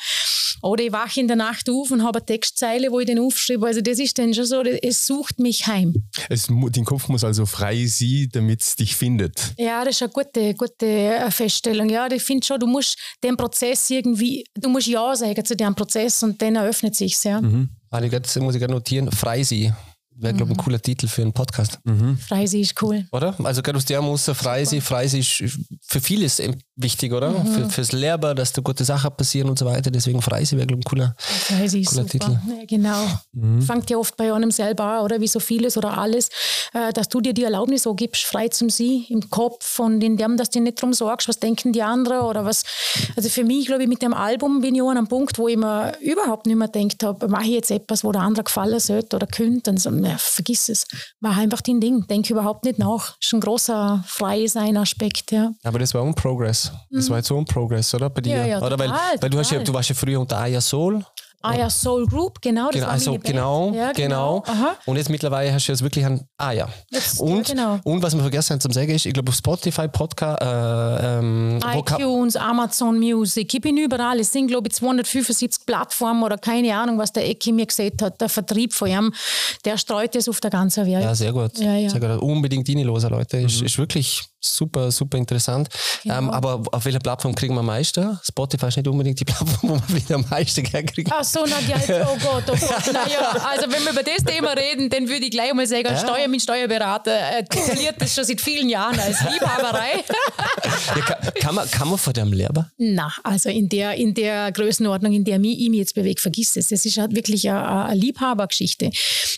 Oder 0.62 0.84
ich 0.84 0.92
wache 0.92 1.20
in 1.20 1.28
der 1.28 1.36
Nacht 1.36 1.70
auf 1.70 1.90
und 1.90 2.02
habe 2.02 2.18
eine 2.18 2.26
Textzeile, 2.26 2.90
wo 2.90 3.00
ich 3.00 3.06
den 3.06 3.18
aufschreibe. 3.18 3.66
Also 3.66 3.80
das 3.80 3.98
ist 3.98 4.18
dann 4.18 4.34
schon 4.34 4.44
so, 4.44 4.62
es 4.62 5.06
sucht 5.06 5.38
mich 5.38 5.66
heim. 5.66 5.94
Es, 6.28 6.48
dein 6.48 6.84
Kopf 6.84 7.08
muss 7.08 7.24
also 7.24 7.46
frei 7.46 7.86
sein, 7.86 8.28
damit 8.32 8.62
es 8.62 8.76
dich 8.76 8.96
findet. 8.96 9.54
Ja, 9.56 9.84
das 9.84 9.96
ist 9.96 10.02
eine 10.02 10.12
gute, 10.12 10.54
gute 10.54 10.86
äh, 10.86 11.30
Feststellung. 11.30 11.88
Ja, 11.88 12.10
ich 12.10 12.22
finde 12.22 12.44
schon, 12.44 12.58
du 12.58 12.66
musst 12.66 12.98
den 13.22 13.36
Prozess 13.36 13.88
irgendwie, 13.98 14.44
du 14.54 14.68
musst 14.68 14.86
Ja 14.86 15.14
sagen 15.14 15.44
zu 15.44 15.56
dem 15.56 15.74
Prozess 15.74 16.22
und 16.22 16.40
dann 16.40 16.56
eröffnet 16.56 16.94
sich 16.94 17.16
ja. 17.16 17.40
Mhm. 17.40 17.68
Also, 17.90 18.40
muss 18.40 18.54
ich 18.54 18.60
gerade 18.60 18.72
notieren, 18.72 19.10
frei 19.10 19.42
sein 19.42 19.74
wäre, 20.20 20.34
glaube 20.34 20.52
ich, 20.52 20.58
ein 20.58 20.62
cooler 20.62 20.80
Titel 20.80 21.06
für 21.06 21.22
einen 21.22 21.32
Podcast. 21.32 21.78
Mhm. 21.84 22.18
Freisi 22.18 22.60
ist 22.60 22.80
cool. 22.82 23.06
Oder? 23.12 23.34
Also 23.44 23.62
gerade 23.62 23.78
aus 23.78 23.84
der 23.84 24.02
muss 24.02 24.24
Freisi, 24.24 24.80
Freisi 24.80 25.20
ist 25.20 25.58
für 25.86 26.00
vieles 26.00 26.42
wichtig, 26.76 27.12
oder? 27.12 27.30
Mhm. 27.30 27.46
Für, 27.46 27.70
fürs 27.70 27.92
Lehrbar, 27.92 28.34
dass 28.34 28.52
da 28.52 28.62
gute 28.62 28.84
Sachen 28.84 29.10
passieren 29.16 29.48
und 29.48 29.58
so 29.58 29.66
weiter. 29.66 29.90
Deswegen 29.90 30.20
Freisi 30.20 30.56
wäre, 30.56 30.66
glaube 30.66 30.80
ich, 30.80 30.86
ein 30.86 30.90
cooler, 30.90 31.14
Freisi 31.18 31.82
cooler 31.84 32.02
ist 32.02 32.10
Titel. 32.10 32.30
Ja, 32.30 32.64
genau. 32.66 33.06
Mhm. 33.32 33.62
Fangt 33.62 33.90
ja 33.90 33.96
oft 33.96 34.16
bei 34.16 34.32
einem 34.32 34.50
selber 34.50 34.84
an, 34.84 35.04
oder? 35.04 35.20
Wie 35.20 35.28
so 35.28 35.40
vieles 35.40 35.76
oder 35.76 35.96
alles, 35.96 36.30
äh, 36.72 36.92
dass 36.92 37.08
du 37.08 37.20
dir 37.20 37.32
die 37.32 37.44
Erlaubnis 37.44 37.84
so 37.84 37.94
gibst, 37.94 38.24
frei 38.24 38.48
zum 38.48 38.70
Sie 38.70 39.06
im 39.08 39.30
Kopf 39.30 39.78
und 39.78 40.02
in 40.02 40.16
dem, 40.16 40.36
dass 40.36 40.50
du 40.50 40.60
nicht 40.60 40.80
drum 40.80 40.92
sorgst, 40.92 41.28
was 41.28 41.38
denken 41.38 41.72
die 41.72 41.82
anderen 41.82 42.22
oder 42.22 42.44
was. 42.44 42.64
Also 43.16 43.28
für 43.28 43.44
mich, 43.44 43.66
glaube 43.66 43.82
ich, 43.82 43.88
mit 43.88 44.02
dem 44.02 44.14
Album 44.14 44.60
bin 44.60 44.74
ich 44.74 44.82
auch 44.82 44.90
an 44.90 44.98
einem 44.98 45.08
Punkt, 45.08 45.38
wo 45.38 45.48
ich 45.48 45.56
mir 45.56 45.92
überhaupt 46.00 46.46
nicht 46.46 46.56
mehr 46.56 46.68
gedacht 46.68 47.02
habe, 47.02 47.28
mache 47.28 47.44
ich 47.44 47.50
jetzt 47.50 47.70
etwas, 47.70 48.04
wo 48.04 48.12
der 48.12 48.22
andere 48.22 48.44
gefallen 48.44 48.80
sollte 48.80 49.16
oder 49.16 49.26
könnte. 49.26 49.70
Und 49.70 49.80
so, 49.80 49.90
ja, 50.08 50.16
vergiss 50.18 50.68
es. 50.68 50.86
Mach 51.20 51.36
einfach 51.36 51.60
dein 51.60 51.80
Ding. 51.80 52.06
Denk 52.06 52.28
überhaupt 52.30 52.64
nicht 52.64 52.78
nach. 52.78 53.16
Das 53.16 53.26
ist 53.26 53.34
ein 53.34 53.40
großer 53.40 54.04
Freisein-Aspekt, 54.06 55.32
ja. 55.32 55.52
Aber 55.62 55.78
das 55.78 55.94
war 55.94 56.04
ein 56.04 56.14
Progress. 56.14 56.72
Das 56.90 57.06
mhm. 57.06 57.10
war 57.10 57.16
jetzt 57.18 57.28
so 57.28 57.38
ein 57.38 57.44
Progress, 57.44 57.94
oder? 57.94 58.10
Bei 58.10 58.20
dir? 58.20 58.36
Ja, 58.36 58.46
ja, 58.46 58.58
oder? 58.58 58.70
Total, 58.70 58.90
weil, 58.90 59.22
weil 59.22 59.30
du, 59.30 59.38
hast 59.38 59.50
ja, 59.50 59.62
du 59.62 59.72
warst 59.72 59.88
ja 59.88 59.94
früher 59.94 60.20
unter 60.20 60.38
Aya 60.38 60.60
Soul. 60.60 61.04
Ah 61.40 61.56
ja, 61.56 61.70
Soul 61.70 62.06
Group, 62.06 62.40
genau. 62.42 62.66
Das 62.66 62.74
genau, 62.74 62.86
war 62.86 62.92
also, 62.92 63.18
genau, 63.22 63.72
ja, 63.72 63.92
genau, 63.92 64.40
genau. 64.40 64.72
Und 64.86 64.96
jetzt 64.96 65.08
mittlerweile 65.08 65.52
hast 65.52 65.68
du 65.68 65.72
jetzt 65.72 65.82
wirklich 65.82 66.04
ein, 66.04 66.26
ah 66.36 66.50
ja. 66.50 66.68
Jetzt, 66.90 67.20
und, 67.20 67.48
ja, 67.48 67.54
genau. 67.54 67.78
und 67.84 68.02
was 68.02 68.14
wir 68.14 68.22
vergessen 68.22 68.54
haben 68.54 68.60
zu 68.60 68.70
sagen 68.72 68.90
ist, 68.90 69.06
ich 69.06 69.12
glaube 69.12 69.28
auf 69.28 69.36
Spotify, 69.36 69.86
Podcast, 69.86 70.42
äh, 70.42 71.18
ähm, 71.18 71.60
iTunes, 71.64 72.34
Amazon 72.34 72.98
Music, 72.98 73.54
ich 73.54 73.60
bin 73.60 73.76
überall. 73.76 74.18
Es 74.18 74.32
sind 74.32 74.48
glaube 74.48 74.68
ich 74.68 74.74
275 74.74 75.64
Plattformen 75.64 76.24
oder 76.24 76.38
keine 76.38 76.76
Ahnung, 76.76 76.98
was 76.98 77.12
der 77.12 77.28
Ecki 77.28 77.52
mir 77.52 77.66
gesagt 77.66 78.02
hat, 78.02 78.20
der 78.20 78.28
Vertrieb 78.28 78.72
von 78.72 78.88
ihm, 78.88 79.14
der 79.64 79.78
streut 79.78 80.16
es 80.16 80.28
auf 80.28 80.40
der 80.40 80.50
ganzen 80.50 80.86
Welt. 80.86 81.04
Ja, 81.04 81.14
sehr 81.14 81.32
gut. 81.32 81.56
Ja, 81.58 81.76
ja. 81.76 81.88
Sehr 81.88 82.00
gut. 82.00 82.20
Unbedingt 82.20 82.68
reinlosen, 82.68 83.10
Leute. 83.10 83.38
Mhm. 83.38 83.46
Ist, 83.46 83.62
ist 83.62 83.78
wirklich 83.78 84.24
super, 84.40 84.90
super 84.90 85.18
interessant. 85.18 85.68
Genau. 86.02 86.18
Ähm, 86.18 86.30
aber 86.30 86.62
auf 86.72 86.84
welcher 86.84 86.98
Plattform 86.98 87.34
kriegen 87.34 87.54
wir 87.54 87.60
am 87.60 87.66
meisten? 87.66 88.18
Spotify 88.22 88.68
ist 88.68 88.76
nicht 88.76 88.88
unbedingt 88.88 89.18
die 89.18 89.24
Plattform, 89.24 89.70
wo 89.70 89.74
man 89.76 89.88
wieder 89.88 90.16
am 90.16 90.24
meisten 90.30 90.62
Geld 90.62 90.92
kriegt. 90.92 91.10
Ach 91.12 91.24
so, 91.24 91.44
na 91.46 91.60
Geld, 91.60 92.06
oh 92.06 92.16
Gott, 92.22 92.44
oh 92.48 92.56
Gott. 92.56 92.92
Naja, 92.92 93.30
also 93.50 93.70
wenn 93.70 93.82
wir 93.84 93.92
über 93.92 94.02
das 94.02 94.24
Thema 94.24 94.52
reden, 94.52 94.88
dann 94.90 95.08
würde 95.08 95.24
ich 95.24 95.30
gleich 95.30 95.52
mal 95.54 95.66
sagen, 95.66 95.86
ja. 95.86 95.96
Steuer 95.96 96.28
mit 96.28 96.42
Steuerberater 96.42 97.38
äh, 97.38 97.44
tituliert 97.44 97.96
das 97.98 98.14
schon 98.14 98.24
seit 98.24 98.40
vielen 98.40 98.68
Jahren 98.68 98.98
als 98.98 99.20
Liebhaberei. 99.22 100.04
ja, 100.96 101.02
kann, 101.02 101.34
kann, 101.34 101.54
man, 101.54 101.70
kann 101.70 101.88
man 101.88 101.98
vor 101.98 102.12
dem 102.12 102.32
Lehrer? 102.32 102.70
Na, 102.78 103.12
also 103.24 103.48
in 103.48 103.68
der, 103.68 103.94
in 103.94 104.14
der 104.14 104.52
Größenordnung, 104.52 105.12
in 105.12 105.24
der 105.24 105.40
ich 105.40 105.68
mich 105.68 105.78
jetzt 105.78 105.94
bewege, 105.94 106.20
vergiss 106.20 106.56
es. 106.56 106.68
Das 106.68 106.84
ist 106.84 106.98
halt 106.98 107.14
wirklich 107.14 107.48
eine, 107.48 107.86
eine 107.86 108.00
Liebhabergeschichte. 108.00 108.90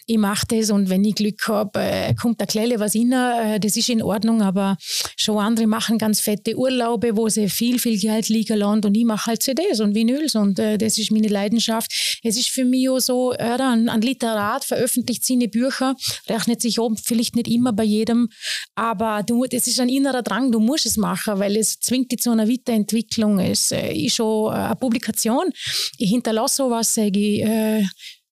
Ich 0.06 0.18
mache 0.18 0.46
das 0.48 0.70
und 0.70 0.90
wenn 0.90 1.04
ich 1.04 1.14
Glück 1.14 1.46
habe, 1.48 1.80
äh, 1.80 2.14
kommt 2.14 2.40
da 2.40 2.46
Klelle 2.46 2.80
was 2.80 2.94
rein, 2.94 3.12
äh, 3.12 3.60
das 3.60 3.76
ist 3.76 3.88
in 3.88 4.02
Ordnung, 4.02 4.42
aber 4.42 4.76
Schon 5.16 5.38
andere 5.38 5.66
machen 5.66 5.98
ganz 5.98 6.20
fette 6.20 6.56
Urlaube, 6.56 7.16
wo 7.16 7.28
sie 7.28 7.48
viel, 7.48 7.78
viel 7.78 7.98
Geld 7.98 8.28
liegen 8.28 8.58
lassen 8.58 8.84
und 8.84 8.96
ich 8.96 9.04
mache 9.04 9.26
halt 9.26 9.42
CDs 9.42 9.80
und 9.80 9.94
Vinyls 9.94 10.34
und 10.34 10.58
äh, 10.58 10.78
das 10.78 10.98
ist 10.98 11.10
meine 11.12 11.28
Leidenschaft. 11.28 12.20
Es 12.22 12.36
ist 12.36 12.48
für 12.48 12.64
mich 12.64 12.88
auch 12.88 12.98
so, 12.98 13.32
äh, 13.32 13.58
ein, 13.60 13.88
ein 13.88 14.00
Literat 14.00 14.64
veröffentlicht 14.64 15.24
seine 15.24 15.48
Bücher, 15.48 15.94
rechnet 16.28 16.60
sich 16.60 16.78
oben 16.78 16.96
vielleicht 16.96 17.36
nicht 17.36 17.48
immer 17.48 17.72
bei 17.72 17.84
jedem, 17.84 18.28
aber 18.74 19.22
du, 19.22 19.44
das 19.44 19.66
ist 19.66 19.80
ein 19.80 19.88
innerer 19.88 20.22
Drang, 20.22 20.52
du 20.52 20.60
musst 20.60 20.86
es 20.86 20.96
machen, 20.96 21.38
weil 21.38 21.56
es 21.56 21.78
zwingt 21.80 22.12
dich 22.12 22.20
zu 22.20 22.30
einer 22.30 22.48
Weiterentwicklung. 22.48 23.38
Es 23.38 23.70
äh, 23.70 23.92
ist 23.92 24.16
schon 24.16 24.52
eine 24.52 24.76
Publikation. 24.76 25.50
Ich 25.98 26.10
hinterlasse 26.10 26.56
sowas, 26.56 26.94
sage 26.94 27.18
ich, 27.18 27.42
äh, 27.42 27.84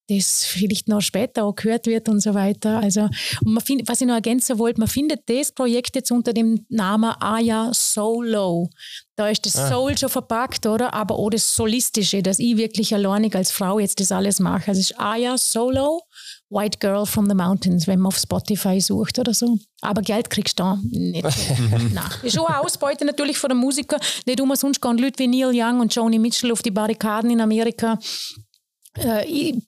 das 0.09 0.45
vielleicht 0.45 0.89
noch 0.89 1.01
später 1.01 1.45
auch 1.45 1.55
gehört 1.55 1.87
wird 1.87 2.09
und 2.09 2.21
so 2.21 2.35
weiter. 2.35 2.79
Also, 2.79 3.03
und 3.45 3.53
man 3.53 3.63
find, 3.63 3.87
was 3.89 4.01
ich 4.01 4.07
noch 4.07 4.15
ergänzen 4.15 4.59
wollte, 4.59 4.81
man 4.81 4.89
findet 4.89 5.29
das 5.29 5.53
Projekt 5.53 5.97
jetzt 5.97 6.11
unter 6.11 6.33
dem 6.33 6.65
Namen 6.69 7.11
Aya 7.21 7.71
Solo. 7.75 8.71
Da 9.17 9.29
ist 9.29 9.45
das 9.45 9.57
ah. 9.57 9.69
Soul 9.69 9.99
schon 9.99 10.09
verpackt, 10.09 10.65
oder? 10.67 10.95
Aber 10.95 11.17
auch 11.17 11.29
das 11.29 11.55
Solistische, 11.55 12.23
dass 12.23 12.39
ich 12.39 12.57
wirklich 12.57 12.95
alleinig 12.95 13.35
als 13.35 13.51
Frau 13.51 13.79
jetzt 13.79 14.01
das 14.01 14.13
alles 14.13 14.41
mache. 14.41 14.69
Also 14.69 14.81
es 14.81 14.93
ist 14.93 15.01
Aya 15.01 15.37
Solo, 15.37 16.03
White 16.51 16.79
Girl 16.79 17.05
from 17.05 17.29
the 17.29 17.35
Mountains, 17.35 17.87
wenn 17.87 17.99
man 17.99 18.07
auf 18.07 18.17
Spotify 18.17 18.81
sucht 18.81 19.19
oder 19.19 19.35
so. 19.35 19.59
Aber 19.83 20.03
Geld 20.03 20.31
kriegst 20.31 20.59
du 20.59 20.63
da 20.63 20.79
nicht. 20.91 21.23
Nein. 21.93 22.05
Ist 22.23 22.39
auch 22.39 22.49
eine 22.49 22.61
Ausbeute 22.61 23.05
natürlich 23.05 23.37
von 23.37 23.51
den 23.51 23.59
Musikern. 23.59 24.01
Nicht 24.25 24.41
umsonst 24.41 24.81
gehen 24.81 24.99
Leute 24.99 25.19
wie 25.19 25.27
Neil 25.27 25.51
Young 25.53 25.81
und 25.81 25.95
Joni 25.95 26.19
Mitchell 26.19 26.53
auf 26.53 26.63
die 26.63 26.71
Barrikaden 26.71 27.31
in 27.31 27.41
Amerika 27.41 27.99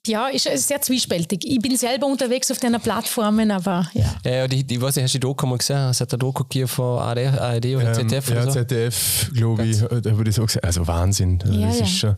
ja, 0.05 0.27
ist 0.27 0.43
sehr 0.67 0.81
zwiespältig. 0.81 1.45
Ich 1.45 1.59
bin 1.59 1.75
selber 1.77 2.07
unterwegs 2.07 2.51
auf 2.51 2.59
den 2.59 2.79
Plattformen, 2.79 3.51
aber 3.51 3.89
ja. 3.93 4.15
Ja, 4.25 4.31
ja 4.31 4.47
die, 4.47 4.63
die, 4.63 4.81
weiß 4.81 4.97
ich, 4.97 5.03
hast 5.03 5.13
du 5.13 5.19
die 5.19 5.21
Doku 5.21 5.45
mal 5.45 5.57
gesehen? 5.57 5.77
Es 5.89 6.01
hat 6.01 6.11
eine 6.11 6.19
Doku 6.19 6.43
gegeben 6.43 6.67
von 6.67 6.99
ARD, 6.99 7.39
ARD 7.39 7.65
oder 7.75 7.87
ähm, 7.87 8.09
ZDF? 8.09 8.29
Ja, 8.29 8.43
so? 8.43 8.51
ZDF, 8.51 9.31
glaube 9.33 9.65
ich, 9.65 9.79
da 9.79 10.17
würde 10.17 10.29
ich 10.29 10.35
so 10.35 10.45
gesagt. 10.45 10.65
Also 10.65 10.87
Wahnsinn. 10.87 11.39
Also 11.41 11.59
ja, 11.59 11.67
das 11.67 11.79
ja. 11.79 11.85
ist 11.85 11.97
schon. 11.97 12.15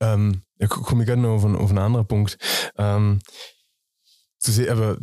Ähm, 0.00 0.42
ja, 0.58 0.66
komme 0.68 1.02
ich 1.02 1.08
gerade 1.08 1.20
noch 1.20 1.30
auf, 1.30 1.44
auf 1.44 1.70
einen 1.70 1.78
anderen 1.78 2.06
Punkt. 2.06 2.38
Ähm, 2.78 3.20
zu 4.38 4.52
sehen, 4.52 4.70
aber 4.70 4.98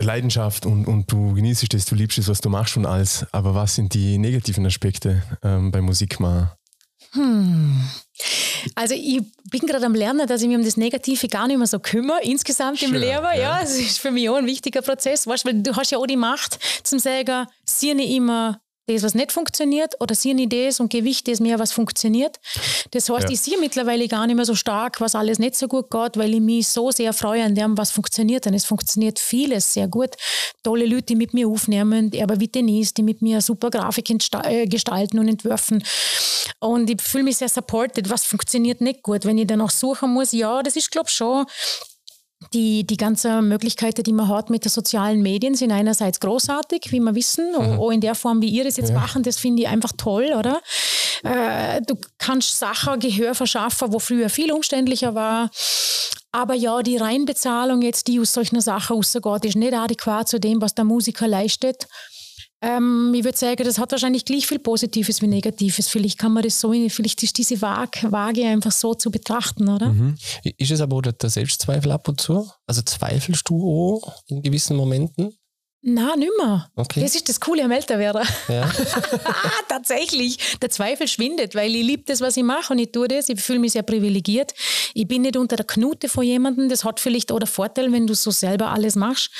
Leidenschaft 0.00 0.64
und, 0.64 0.86
und 0.86 1.10
du 1.10 1.34
genießt 1.34 1.74
es, 1.74 1.84
du 1.84 1.94
liebst 1.94 2.18
es, 2.18 2.28
was 2.28 2.40
du 2.40 2.48
machst 2.48 2.76
und 2.76 2.86
alles. 2.86 3.26
Aber 3.32 3.54
was 3.54 3.74
sind 3.74 3.94
die 3.94 4.18
negativen 4.18 4.64
Aspekte 4.64 5.22
ähm, 5.42 5.70
bei 5.70 5.80
Musik 5.80 6.20
mal? 6.20 6.57
Hm. 7.12 7.88
Also 8.74 8.94
ich 8.94 9.20
bin 9.50 9.60
gerade 9.60 9.86
am 9.86 9.94
Lernen, 9.94 10.26
dass 10.26 10.42
ich 10.42 10.48
mich 10.48 10.56
um 10.56 10.64
das 10.64 10.76
Negative 10.76 11.28
gar 11.28 11.46
nicht 11.46 11.58
mehr 11.58 11.66
so 11.66 11.78
kümmere, 11.78 12.22
insgesamt 12.22 12.82
im 12.82 12.92
Leben. 12.92 13.04
Ja, 13.06 13.34
ja, 13.34 13.60
es 13.62 13.78
ist 13.78 13.98
für 13.98 14.10
mich 14.10 14.28
auch 14.28 14.36
ein 14.36 14.46
wichtiger 14.46 14.82
Prozess, 14.82 15.26
weißt, 15.26 15.44
weil 15.44 15.62
du 15.62 15.74
hast 15.76 15.90
ja 15.90 15.98
auch 15.98 16.06
die 16.06 16.16
Macht 16.16 16.58
zum 16.82 16.98
sagen, 16.98 17.46
sieh 17.64 17.94
nicht 17.94 18.10
immer 18.10 18.60
das, 18.88 19.02
was 19.02 19.14
nicht 19.14 19.32
funktioniert, 19.32 19.94
oder 20.00 20.14
sehe 20.14 20.34
ich 20.34 20.48
das 20.48 20.80
und 20.80 20.90
Gewicht 20.90 21.28
ist 21.28 21.40
mehr, 21.40 21.58
was 21.58 21.72
funktioniert. 21.72 22.38
Das 22.90 23.08
heißt, 23.08 23.24
ja. 23.24 23.30
ich 23.30 23.40
sehe 23.40 23.58
mittlerweile 23.58 24.08
gar 24.08 24.26
nicht 24.26 24.36
mehr 24.36 24.44
so 24.44 24.54
stark, 24.54 25.00
was 25.00 25.14
alles 25.14 25.38
nicht 25.38 25.56
so 25.56 25.68
gut 25.68 25.90
geht, 25.90 26.16
weil 26.16 26.34
ich 26.34 26.40
mich 26.40 26.68
so 26.68 26.90
sehr 26.90 27.12
freue 27.12 27.44
an 27.44 27.54
dem, 27.54 27.76
was 27.76 27.90
funktioniert. 27.90 28.46
Und 28.46 28.54
es 28.54 28.64
funktioniert 28.64 29.18
vieles 29.18 29.72
sehr 29.72 29.88
gut. 29.88 30.10
Tolle 30.62 30.86
Leute, 30.86 31.02
die 31.02 31.16
mit 31.16 31.34
mir 31.34 31.48
aufnehmen, 31.48 32.10
aber 32.20 32.40
wie 32.40 32.48
Denise, 32.48 32.94
die 32.94 33.02
mit 33.02 33.22
mir 33.22 33.40
super 33.40 33.70
Grafik 33.70 34.10
äh, 34.10 34.66
gestalten 34.66 35.18
und 35.18 35.28
entwerfen. 35.28 35.82
Und 36.60 36.90
ich 36.90 37.00
fühle 37.00 37.24
mich 37.24 37.36
sehr 37.36 37.48
supported. 37.48 38.10
Was 38.10 38.24
funktioniert 38.24 38.80
nicht 38.80 39.02
gut? 39.02 39.24
Wenn 39.24 39.38
ich 39.38 39.46
dann 39.46 39.60
auch 39.60 39.70
suchen 39.70 40.10
muss, 40.12 40.32
ja, 40.32 40.62
das 40.62 40.76
ist, 40.76 40.90
glaube 40.90 41.08
ich, 41.08 41.14
schon 41.14 41.46
die, 42.52 42.86
die 42.86 42.96
ganzen 42.96 43.48
Möglichkeiten, 43.48 44.02
die 44.02 44.12
man 44.12 44.28
hat 44.28 44.50
mit 44.50 44.64
den 44.64 44.70
sozialen 44.70 45.22
Medien, 45.22 45.54
sind 45.54 45.72
einerseits 45.72 46.20
großartig, 46.20 46.90
wie 46.90 47.00
wir 47.00 47.14
wissen, 47.14 47.52
mhm. 47.52 47.78
auch 47.78 47.90
in 47.90 48.00
der 48.00 48.14
Form, 48.14 48.42
wie 48.42 48.48
ihr 48.48 48.64
das 48.64 48.76
jetzt 48.76 48.90
ja. 48.90 48.98
machen, 48.98 49.22
das 49.22 49.38
finde 49.38 49.62
ich 49.62 49.68
einfach 49.68 49.92
toll, 49.96 50.32
oder? 50.36 50.60
Äh, 51.22 51.82
du 51.82 51.96
kannst 52.18 52.58
Sachen 52.58 52.98
Gehör 53.00 53.34
verschaffen, 53.34 53.92
wo 53.92 53.98
früher 53.98 54.28
viel 54.28 54.52
umständlicher 54.52 55.14
war. 55.14 55.50
Aber 56.30 56.54
ja, 56.54 56.82
die 56.82 56.96
Reinbezahlung 56.96 57.82
jetzt, 57.82 58.06
die 58.06 58.20
aus 58.20 58.32
solchen 58.32 58.60
Sachen 58.60 58.96
rausgeht, 58.96 59.44
ist 59.44 59.56
nicht 59.56 59.72
adäquat 59.72 60.28
zu 60.28 60.38
dem, 60.38 60.60
was 60.60 60.74
der 60.74 60.84
Musiker 60.84 61.26
leistet. 61.26 61.86
Ähm, 62.60 63.12
ich 63.14 63.24
würde 63.24 63.38
sagen, 63.38 63.62
das 63.62 63.78
hat 63.78 63.92
wahrscheinlich 63.92 64.24
gleich 64.24 64.46
viel 64.46 64.58
Positives 64.58 65.22
wie 65.22 65.28
Negatives. 65.28 65.88
Vielleicht 65.88 66.18
kann 66.18 66.32
man 66.32 66.42
das 66.42 66.60
so, 66.60 66.72
vielleicht 66.72 67.22
ist 67.22 67.38
diese 67.38 67.60
Waage, 67.62 68.46
einfach 68.46 68.72
so 68.72 68.94
zu 68.94 69.10
betrachten, 69.10 69.68
oder? 69.68 69.90
Mhm. 69.90 70.16
Ist 70.42 70.72
es 70.72 70.80
aber 70.80 70.96
auch 70.96 71.02
der 71.02 71.30
Selbstzweifel 71.30 71.92
ab 71.92 72.08
und 72.08 72.20
zu? 72.20 72.50
Also 72.66 72.82
zweifelst 72.82 73.48
du 73.48 74.02
auch 74.02 74.22
in 74.26 74.42
gewissen 74.42 74.76
Momenten? 74.76 75.32
Nein, 75.88 76.18
nicht 76.18 76.32
mehr. 76.38 76.70
Okay. 76.76 77.00
Das 77.00 77.14
ist 77.14 77.28
das 77.28 77.40
Coole 77.40 77.64
am 77.64 77.70
Älterwerden. 77.70 78.22
Ja. 78.48 78.70
Tatsächlich. 79.68 80.38
Der 80.60 80.68
Zweifel 80.68 81.08
schwindet, 81.08 81.54
weil 81.54 81.74
ich 81.74 81.84
liebe 81.84 82.02
das, 82.06 82.20
was 82.20 82.36
ich 82.36 82.42
mache 82.42 82.72
und 82.72 82.78
ich 82.78 82.92
tue 82.92 83.08
das. 83.08 83.28
Ich 83.28 83.40
fühle 83.40 83.58
mich 83.58 83.72
sehr 83.72 83.82
privilegiert. 83.82 84.52
Ich 84.92 85.08
bin 85.08 85.22
nicht 85.22 85.36
unter 85.36 85.56
der 85.56 85.66
Knute 85.66 86.08
von 86.08 86.24
jemandem. 86.24 86.68
Das 86.68 86.84
hat 86.84 87.00
vielleicht 87.00 87.32
auch 87.32 87.38
den 87.38 87.46
Vorteil, 87.46 87.90
wenn 87.90 88.06
du 88.06 88.14
so 88.14 88.30
selber 88.30 88.70
alles 88.70 88.96
machst. 88.96 89.30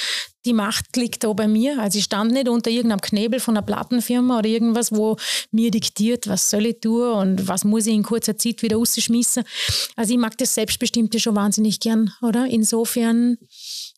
Die 0.44 0.54
Macht 0.54 0.96
liegt 0.96 1.24
da 1.24 1.32
bei 1.34 1.46
mir. 1.46 1.78
Also 1.80 1.98
ich 1.98 2.04
stand 2.04 2.32
nicht 2.32 2.48
unter 2.48 2.70
irgendeinem 2.70 3.02
Knebel 3.02 3.40
von 3.40 3.56
einer 3.56 3.66
Plattenfirma 3.66 4.38
oder 4.38 4.48
irgendwas, 4.48 4.92
wo 4.92 5.16
mir 5.50 5.70
diktiert, 5.70 6.28
was 6.28 6.48
soll 6.48 6.64
ich 6.64 6.80
tun 6.80 7.12
und 7.12 7.48
was 7.48 7.64
muss 7.64 7.86
ich 7.86 7.94
in 7.94 8.02
kurzer 8.02 8.38
Zeit 8.38 8.62
wieder 8.62 8.76
rausschmissen. 8.76 9.44
Also 9.96 10.12
ich 10.12 10.18
mag 10.18 10.38
das 10.38 10.54
Selbstbestimmte 10.54 11.20
schon 11.20 11.36
wahnsinnig 11.36 11.80
gern, 11.80 12.14
oder? 12.22 12.46
Insofern 12.46 13.36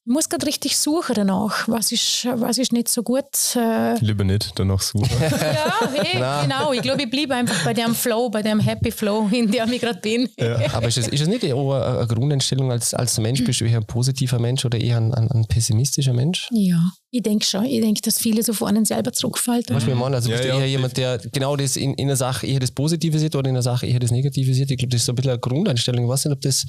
ich 0.07 0.13
muss 0.13 0.31
gerade 0.31 0.47
richtig 0.47 0.79
suchen 0.79 1.15
danach. 1.15 1.69
Was 1.69 1.93
ist, 1.93 2.27
was 2.35 2.57
ist 2.57 2.73
nicht 2.73 2.89
so 2.89 3.03
gut? 3.03 3.27
Äh 3.55 3.99
Lieber 4.01 4.25
nicht 4.25 4.53
danach 4.55 4.81
suchen. 4.81 5.11
ja, 5.21 5.91
hey, 5.93 6.43
genau. 6.43 6.73
Ich 6.73 6.81
glaube, 6.81 7.03
ich 7.03 7.11
bleibe 7.11 7.35
einfach 7.35 7.65
bei 7.65 7.75
dem 7.75 7.95
Flow, 7.95 8.31
bei 8.31 8.41
dem 8.41 8.61
Happy 8.61 8.91
Flow, 8.91 9.29
in 9.31 9.51
dem 9.51 9.71
ich 9.73 9.81
gerade 9.81 10.01
bin. 10.01 10.27
Ja. 10.39 10.59
Aber 10.73 10.89
ist 10.89 10.97
es, 10.97 11.07
ist 11.09 11.21
es 11.21 11.29
nicht 11.29 11.45
eher 11.45 11.55
eine 11.55 12.07
Grundeinstellung 12.07 12.73
als, 12.73 12.95
als 12.95 13.19
Mensch? 13.19 13.45
Bist 13.45 13.61
du 13.61 13.67
eher 13.67 13.77
ein 13.77 13.87
positiver 13.87 14.39
Mensch 14.39 14.65
oder 14.65 14.81
eher 14.81 14.97
ein, 14.97 15.13
ein, 15.13 15.31
ein 15.31 15.45
pessimistischer 15.47 16.15
Mensch? 16.15 16.49
Ja, 16.51 16.81
ich 17.11 17.23
denke 17.23 17.45
schon. 17.45 17.67
Ich 17.67 17.83
denke, 17.83 18.01
dass 18.01 18.19
viele 18.19 18.43
so 18.43 18.55
vor 18.55 18.69
einen 18.69 18.87
selber 18.87 19.13
zurückfallen. 19.13 19.65
Was 19.69 19.87
wir 19.87 19.95
meinen, 19.95 20.15
also 20.15 20.31
bist 20.31 20.45
ja, 20.45 20.53
du 20.53 20.59
eher 20.59 20.65
ja. 20.65 20.71
jemand, 20.71 20.97
der 20.97 21.19
genau 21.19 21.57
das 21.57 21.77
in, 21.77 21.93
in 21.95 22.09
einer 22.09 22.17
Sache 22.17 22.47
eher 22.47 22.61
das 22.61 22.71
Positive 22.71 23.19
sieht 23.19 23.37
oder 23.37 23.51
in 23.51 23.57
einer 23.57 23.63
Sache 23.63 23.87
eher 23.87 24.01
das 24.01 24.11
Negative 24.11 24.55
sieht? 24.55 24.71
Ich 24.71 24.79
glaube, 24.79 24.91
das 24.91 25.03
ist 25.03 25.07
so 25.07 25.13
ein 25.13 25.17
bisschen 25.17 25.33
eine 25.33 25.41
Grundeinstellung. 25.41 26.05
Ich 26.05 26.11
weiß 26.11 26.25
nicht, 26.25 26.35
ob 26.35 26.41
das 26.41 26.65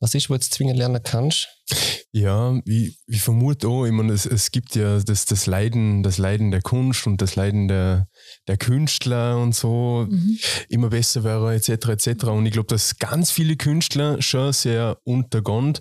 was 0.00 0.14
ist, 0.14 0.28
wo 0.28 0.34
du 0.34 0.38
jetzt 0.38 0.52
zwingend 0.52 0.78
lernen 0.78 1.00
kannst. 1.02 1.48
Ja, 2.12 2.55
ich, 2.64 2.98
ich 3.06 3.22
vermute 3.22 3.68
auch, 3.68 3.84
ich 3.84 3.92
meine, 3.92 4.12
es, 4.12 4.26
es 4.26 4.50
gibt 4.50 4.74
ja 4.74 5.00
das, 5.00 5.24
das, 5.24 5.46
Leiden, 5.46 6.02
das 6.02 6.18
Leiden 6.18 6.50
der 6.50 6.62
Kunst 6.62 7.06
und 7.06 7.20
das 7.20 7.36
Leiden 7.36 7.68
der, 7.68 8.08
der 8.48 8.56
Künstler 8.56 9.38
und 9.38 9.54
so, 9.54 10.06
mhm. 10.08 10.38
immer 10.68 10.88
besser 10.88 11.24
wäre, 11.24 11.54
etc. 11.54 11.88
etc. 11.88 12.24
Und 12.24 12.46
ich 12.46 12.52
glaube, 12.52 12.68
dass 12.68 12.98
ganz 12.98 13.30
viele 13.30 13.56
Künstler 13.56 14.20
schon 14.22 14.52
sehr 14.52 14.98
untergehen, 15.04 15.78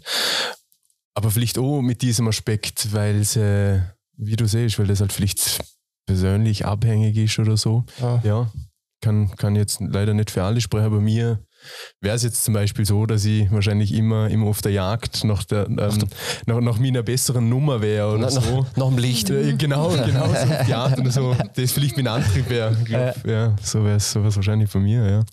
aber 1.14 1.32
vielleicht 1.32 1.58
auch 1.58 1.82
mit 1.82 2.02
diesem 2.02 2.28
Aspekt, 2.28 2.94
weil 2.94 3.24
sie, 3.24 3.82
wie 4.18 4.36
du 4.36 4.48
siehst, 4.48 4.78
weil 4.80 4.88
das 4.88 5.00
halt 5.00 5.14
vielleicht 5.14 5.64
persönlich 6.06 6.66
abhängig 6.66 7.18
ist 7.18 7.40
oder 7.40 7.58
so. 7.58 7.86
Ah. 8.02 8.20
Ja, 8.24 8.52
kann, 9.02 9.36
kann 9.36 9.56
jetzt 9.56 9.80
leider 9.82 10.14
nicht 10.14 10.32
für 10.32 10.44
alle 10.44 10.62
sprechen, 10.62 10.86
aber 10.86 11.00
mir 11.00 11.40
wäre 12.02 12.16
es 12.16 12.24
jetzt 12.24 12.44
zum 12.44 12.54
Beispiel 12.54 12.86
so, 12.86 13.06
dass 13.06 13.26
ich 13.26 13.52
wahrscheinlich 13.52 13.94
immer, 13.94 14.30
immer 14.30 14.48
auf 14.48 14.62
der 14.62 14.72
Jagd 14.72 15.24
nach, 15.24 15.44
der, 15.44 15.68
ähm, 15.68 15.98
nach, 16.46 16.62
nach 16.62 16.80
meiner 16.80 17.04
besseren 17.04 17.50
Nummer 17.50 17.82
wäre 17.82 18.10
oder 18.10 18.20
na, 18.20 18.30
so. 18.30 18.40
Nach, 18.40 18.78
nach 18.78 18.88
dem 18.88 18.98
Licht. 18.98 19.30
Äh, 19.30 19.54
genau, 19.54 19.90
genau, 19.90 20.28
so 20.28 20.34
auf 20.34 20.66
die 20.68 20.74
Art 20.76 21.00
oder 21.00 21.12
so. 21.12 21.36
Das 21.56 21.72
vielleicht 21.72 21.98
mein 21.98 22.08
Antrieb 22.08 22.50
wäre. 22.50 22.76
Glaub, 22.84 23.26
ja, 23.26 23.56
so 23.62 23.84
wäre 23.84 23.98
es 23.98 24.16
wahrscheinlich 24.16 24.70
von 24.70 24.84
mir, 24.84 25.10
ja. 25.10 25.26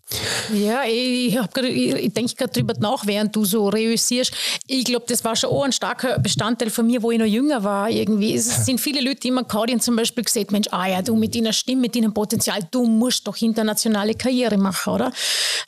Ja, 0.54 0.82
ich, 0.86 1.36
ich, 1.36 1.94
ich 1.94 2.12
denke 2.12 2.34
gerade 2.34 2.52
drüber 2.52 2.74
nach, 2.78 3.06
während 3.06 3.34
du 3.34 3.44
so 3.44 3.68
reüssierst. 3.68 4.32
Ich 4.66 4.84
glaube, 4.84 5.04
das 5.08 5.24
war 5.24 5.36
schon 5.36 5.50
auch 5.50 5.64
ein 5.64 5.72
starker 5.72 6.18
Bestandteil 6.18 6.70
von 6.70 6.86
mir, 6.86 7.02
wo 7.02 7.10
ich 7.10 7.18
noch 7.18 7.26
jünger 7.26 7.62
war. 7.62 7.90
Irgendwie. 7.90 8.34
Es 8.34 8.66
sind 8.66 8.80
viele 8.80 9.00
Leute, 9.00 9.20
die 9.20 9.28
immer 9.28 9.44
Claudien 9.44 9.80
zum 9.80 9.96
Beispiel 9.96 10.24
gesagt 10.24 10.52
Mensch, 10.52 10.68
ah 10.70 10.86
ja, 10.86 11.02
du 11.02 11.16
mit 11.16 11.34
deiner 11.34 11.52
Stimme, 11.52 11.82
mit 11.82 11.96
deinem 11.96 12.12
Potenzial, 12.12 12.60
du 12.70 12.86
musst 12.86 13.26
doch 13.26 13.36
internationale 13.40 14.14
Karriere 14.14 14.56
machen, 14.56 14.92
oder? 14.92 15.12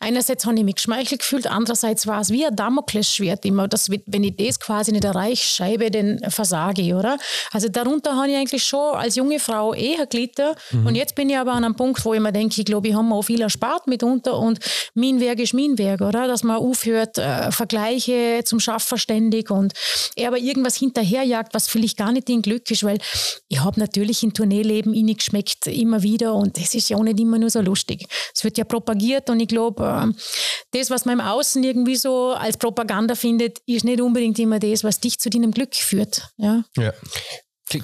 Einerseits 0.01 0.45
habe 0.45 0.54
ich 0.57 0.65
mich 0.65 0.77
geschmeichelt 0.77 1.21
gefühlt, 1.21 1.47
andererseits 1.47 2.07
war 2.07 2.21
es 2.21 2.31
wie 2.31 2.47
ein 2.47 2.55
Damoklesschwert 2.55 3.45
immer, 3.45 3.69
dass, 3.69 3.91
wenn 3.91 4.25
ich 4.25 4.37
das 4.37 4.61
quasi 4.61 4.93
nicht 4.93 5.05
erreiche, 5.05 5.45
Scheibe, 5.45 5.91
dann 5.91 6.19
versage 6.31 6.83
ich, 6.83 6.95
oder? 6.95 7.19
Also 7.53 7.69
darunter 7.69 8.17
habe 8.17 8.31
ich 8.31 8.37
eigentlich 8.37 8.65
schon 8.65 8.95
als 8.95 9.17
junge 9.17 9.39
Frau 9.39 9.75
eher 9.75 10.07
gelitten 10.07 10.55
mhm. 10.71 10.87
und 10.87 10.95
jetzt 10.95 11.15
bin 11.15 11.31
ich 11.31 11.37
aber 11.37 11.53
an 11.53 11.65
einem 11.65 11.77
Punkt, 11.77 12.05
wo 12.05 12.15
ich 12.15 12.21
mir 12.21 12.33
denke, 12.33 12.61
ich 12.61 12.65
glaube, 12.65 12.89
ich 12.89 12.95
habe 12.95 13.05
mir 13.05 13.15
auch 13.15 13.23
viel 13.23 13.41
erspart 13.41 13.87
mitunter 13.87 14.39
und 14.39 14.59
mein 14.95 15.21
Werk 15.21 15.39
ist 15.41 15.55
mein 15.55 15.79
Werk, 15.79 16.01
oder? 16.01 16.27
Dass 16.27 16.43
man 16.43 16.57
aufhört, 16.57 17.19
äh, 17.19 17.51
Vergleiche 17.51 18.43
zum 18.45 18.61
Schaffen 18.61 18.99
ständig 18.99 19.51
und 19.51 19.73
er 20.17 20.29
aber 20.29 20.39
irgendwas 20.39 20.77
hinterherjagt, 20.77 21.55
was 21.55 21.69
vielleicht 21.69 21.97
gar 21.97 22.13
nicht 22.13 22.29
in 22.31 22.43
Glück 22.43 22.71
ist, 22.71 22.85
weil 22.85 22.99
ich 23.49 23.61
habe 23.61 23.81
natürlich 23.81 24.23
in 24.23 24.33
Tourneeleben 24.33 24.95
innig 24.95 25.19
geschmeckt 25.19 25.67
immer 25.67 26.03
wieder 26.03 26.35
und 26.35 26.59
das 26.59 26.75
ist 26.75 26.89
ja 26.89 26.97
auch 26.97 27.03
nicht 27.03 27.21
immer 27.21 27.39
nur 27.39 27.51
so 27.51 27.61
lustig. 27.61 28.07
Es 28.35 28.45
wird 28.45 28.59
ja 28.59 28.65
propagiert 28.65 29.31
und 29.31 29.41
ich 29.41 29.49
glaube, 29.49 29.85
äh, 29.85 30.13
das, 30.73 30.91
was 30.91 31.05
man 31.05 31.19
im 31.19 31.25
Außen 31.25 31.63
irgendwie 31.63 31.97
so 31.97 32.33
als 32.33 32.57
Propaganda 32.57 33.15
findet, 33.15 33.59
ist 33.67 33.85
nicht 33.85 34.01
unbedingt 34.01 34.39
immer 34.39 34.59
das, 34.59 34.85
was 34.85 35.01
dich 35.01 35.19
zu 35.19 35.31
deinem 35.31 35.51
Glück 35.53 35.75
führt. 35.75 36.29
Ja. 36.37 36.65
ja. 36.77 36.93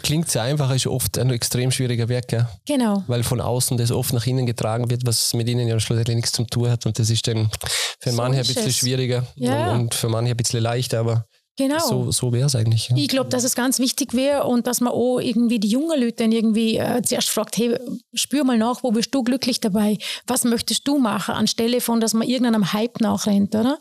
Klingt 0.03 0.31
sehr 0.31 0.43
einfach, 0.43 0.73
ist 0.75 0.87
oft 0.87 1.19
ein 1.19 1.31
extrem 1.31 1.71
schwieriger 1.71 2.09
Werk, 2.09 2.33
ja. 2.33 2.49
Genau. 2.67 3.03
Weil 3.09 3.25
von 3.25 3.41
außen 3.41 3.77
das 3.77 3.91
oft 3.91 4.13
nach 4.13 4.27
innen 4.27 4.47
getragen 4.47 4.91
wird, 4.91 5.07
was 5.07 5.33
mit 5.35 5.49
ihnen 5.49 5.67
ja 5.67 5.81
schlussendlich 5.81 6.17
nichts 6.17 6.33
zu 6.33 6.45
tun 6.45 6.71
hat. 6.71 6.87
Und 6.87 6.99
das 6.99 7.11
ist 7.11 7.27
dann 7.27 7.51
für 7.99 8.11
so 8.11 8.17
manche 8.17 8.41
ein 8.41 8.47
bisschen 8.47 8.69
es. 8.69 8.77
schwieriger 8.77 9.27
ja. 9.37 9.73
und, 9.73 9.81
und, 9.81 9.95
für 9.95 10.09
manche 10.09 10.33
ein 10.33 10.37
bisschen 10.37 10.63
leichter, 10.63 11.01
aber 11.01 11.27
Genau. 11.57 11.79
So, 11.79 12.11
so 12.11 12.33
wäre 12.33 12.47
es 12.47 12.55
eigentlich. 12.55 12.89
Ja. 12.89 12.97
Ich 12.97 13.09
glaube, 13.09 13.29
dass 13.29 13.45
es 13.45 13.55
ganz 13.55 13.79
wichtig 13.79 14.15
wäre 14.15 14.45
und 14.45 14.67
dass 14.67 14.81
man 14.81 14.93
auch 14.93 15.19
irgendwie 15.19 15.59
die 15.59 15.69
jungen 15.69 16.01
Leute 16.01 16.23
dann 16.23 16.33
irgendwie 16.33 16.79
äh, 16.79 17.03
zuerst 17.03 17.29
fragt, 17.29 17.59
hey, 17.59 17.77
spür 18.15 18.45
mal 18.45 18.57
nach, 18.57 18.83
wo 18.83 18.91
bist 18.93 19.15
du 19.15 19.23
glücklich 19.23 19.61
dabei? 19.61 19.99
Was 20.27 20.45
möchtest 20.45 20.89
du 20.89 20.99
machen? 20.99 21.35
Anstelle 21.35 21.81
von, 21.81 22.01
dass 22.01 22.15
man 22.15 22.27
irgendeinem 22.27 22.73
Hype 22.73 23.01
nachrennt, 23.01 23.55
oder? 23.55 23.79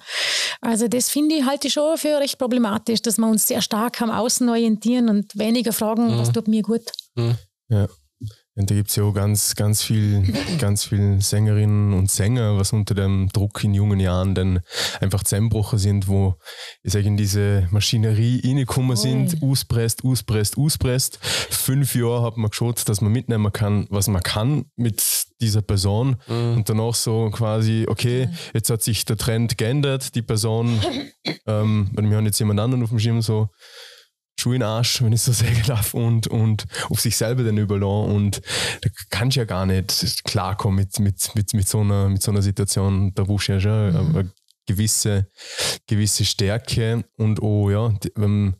Also 0.61 0.87
das 0.87 1.09
finde 1.09 1.35
ich 1.35 1.45
halt 1.45 1.69
schon 1.71 1.97
für 1.97 2.19
recht 2.19 2.37
problematisch, 2.37 3.01
dass 3.01 3.17
wir 3.17 3.27
uns 3.27 3.47
sehr 3.47 3.61
stark 3.61 4.01
am 4.01 4.11
Außen 4.11 4.49
orientieren 4.49 5.09
und 5.09 5.37
weniger 5.37 5.71
fragen, 5.71 6.15
mhm. 6.15 6.19
was 6.19 6.31
tut 6.31 6.47
mir 6.47 6.63
gut. 6.63 6.91
Mhm. 7.15 7.35
Ja. 7.69 7.87
Und 8.59 8.69
da 8.69 8.75
gibt 8.75 8.89
es 8.89 8.97
ja 8.97 9.03
auch 9.03 9.13
ganz, 9.13 9.55
ganz 9.55 9.81
viel, 9.81 10.21
ganz 10.59 10.83
viel 10.83 11.21
Sängerinnen 11.21 11.93
und 11.93 12.11
Sänger, 12.11 12.57
was 12.57 12.73
unter 12.73 12.93
dem 12.93 13.29
Druck 13.31 13.63
in 13.63 13.73
jungen 13.73 14.01
Jahren 14.01 14.35
dann 14.35 14.59
einfach 14.99 15.23
zusammenbrochen 15.23 15.79
sind, 15.79 16.09
wo 16.09 16.35
ich 16.83 16.91
sage, 16.91 17.07
in 17.07 17.15
diese 17.15 17.69
Maschinerie 17.71 18.41
reingekommen 18.43 18.97
sind, 18.97 19.41
auspresst, 19.41 20.03
auspresst, 20.03 20.57
auspresst. 20.57 21.19
Fünf 21.21 21.95
Jahre 21.95 22.23
hat 22.23 22.35
man 22.35 22.49
geschaut, 22.49 22.89
dass 22.89 22.99
man 22.99 23.13
mitnehmen 23.13 23.53
kann, 23.53 23.87
was 23.91 24.09
man 24.09 24.21
kann 24.21 24.65
mit 24.75 25.01
dieser 25.39 25.61
Person. 25.61 26.17
Mhm. 26.27 26.57
Und 26.57 26.69
danach 26.69 26.95
so 26.95 27.29
quasi, 27.29 27.85
okay, 27.87 28.27
jetzt 28.53 28.69
hat 28.69 28.83
sich 28.83 29.05
der 29.05 29.15
Trend 29.15 29.57
geändert, 29.57 30.15
die 30.15 30.21
Person, 30.21 30.81
ähm, 31.47 31.91
wir 31.95 32.17
haben 32.17 32.25
jetzt 32.25 32.39
jemand 32.39 32.59
anderen 32.59 32.83
auf 32.83 32.89
dem 32.89 32.99
Schirm 32.99 33.21
so, 33.21 33.47
Schuhe 34.39 34.55
in 34.55 34.63
Arsch, 34.63 35.01
wenn 35.01 35.13
ich 35.13 35.21
so 35.21 35.31
sagen 35.33 35.61
darf, 35.67 35.93
und, 35.93 36.27
und 36.27 36.65
auf 36.89 36.99
sich 36.99 37.15
selber 37.17 37.43
dann 37.43 37.57
überlassen. 37.57 38.11
Und 38.11 38.41
da 38.81 38.89
kannst 39.09 39.35
du 39.35 39.41
ja 39.41 39.45
gar 39.45 39.65
nicht 39.65 40.23
klarkommen 40.23 40.77
mit, 40.77 40.99
mit, 40.99 41.35
mit, 41.35 41.53
mit, 41.53 41.67
so, 41.67 41.81
einer, 41.81 42.09
mit 42.09 42.23
so 42.23 42.31
einer 42.31 42.41
Situation. 42.41 43.13
Da 43.13 43.23
brauchst 43.23 43.47
du 43.47 43.53
ja 43.53 43.59
schon 43.59 43.91
mhm. 43.91 44.15
eine 44.15 44.31
gewisse, 44.65 45.27
gewisse 45.87 46.25
Stärke 46.25 47.03
und 47.17 47.41
oh 47.41 47.69
ja, 47.69 47.89
die, 47.89 48.11
ähm, 48.17 48.55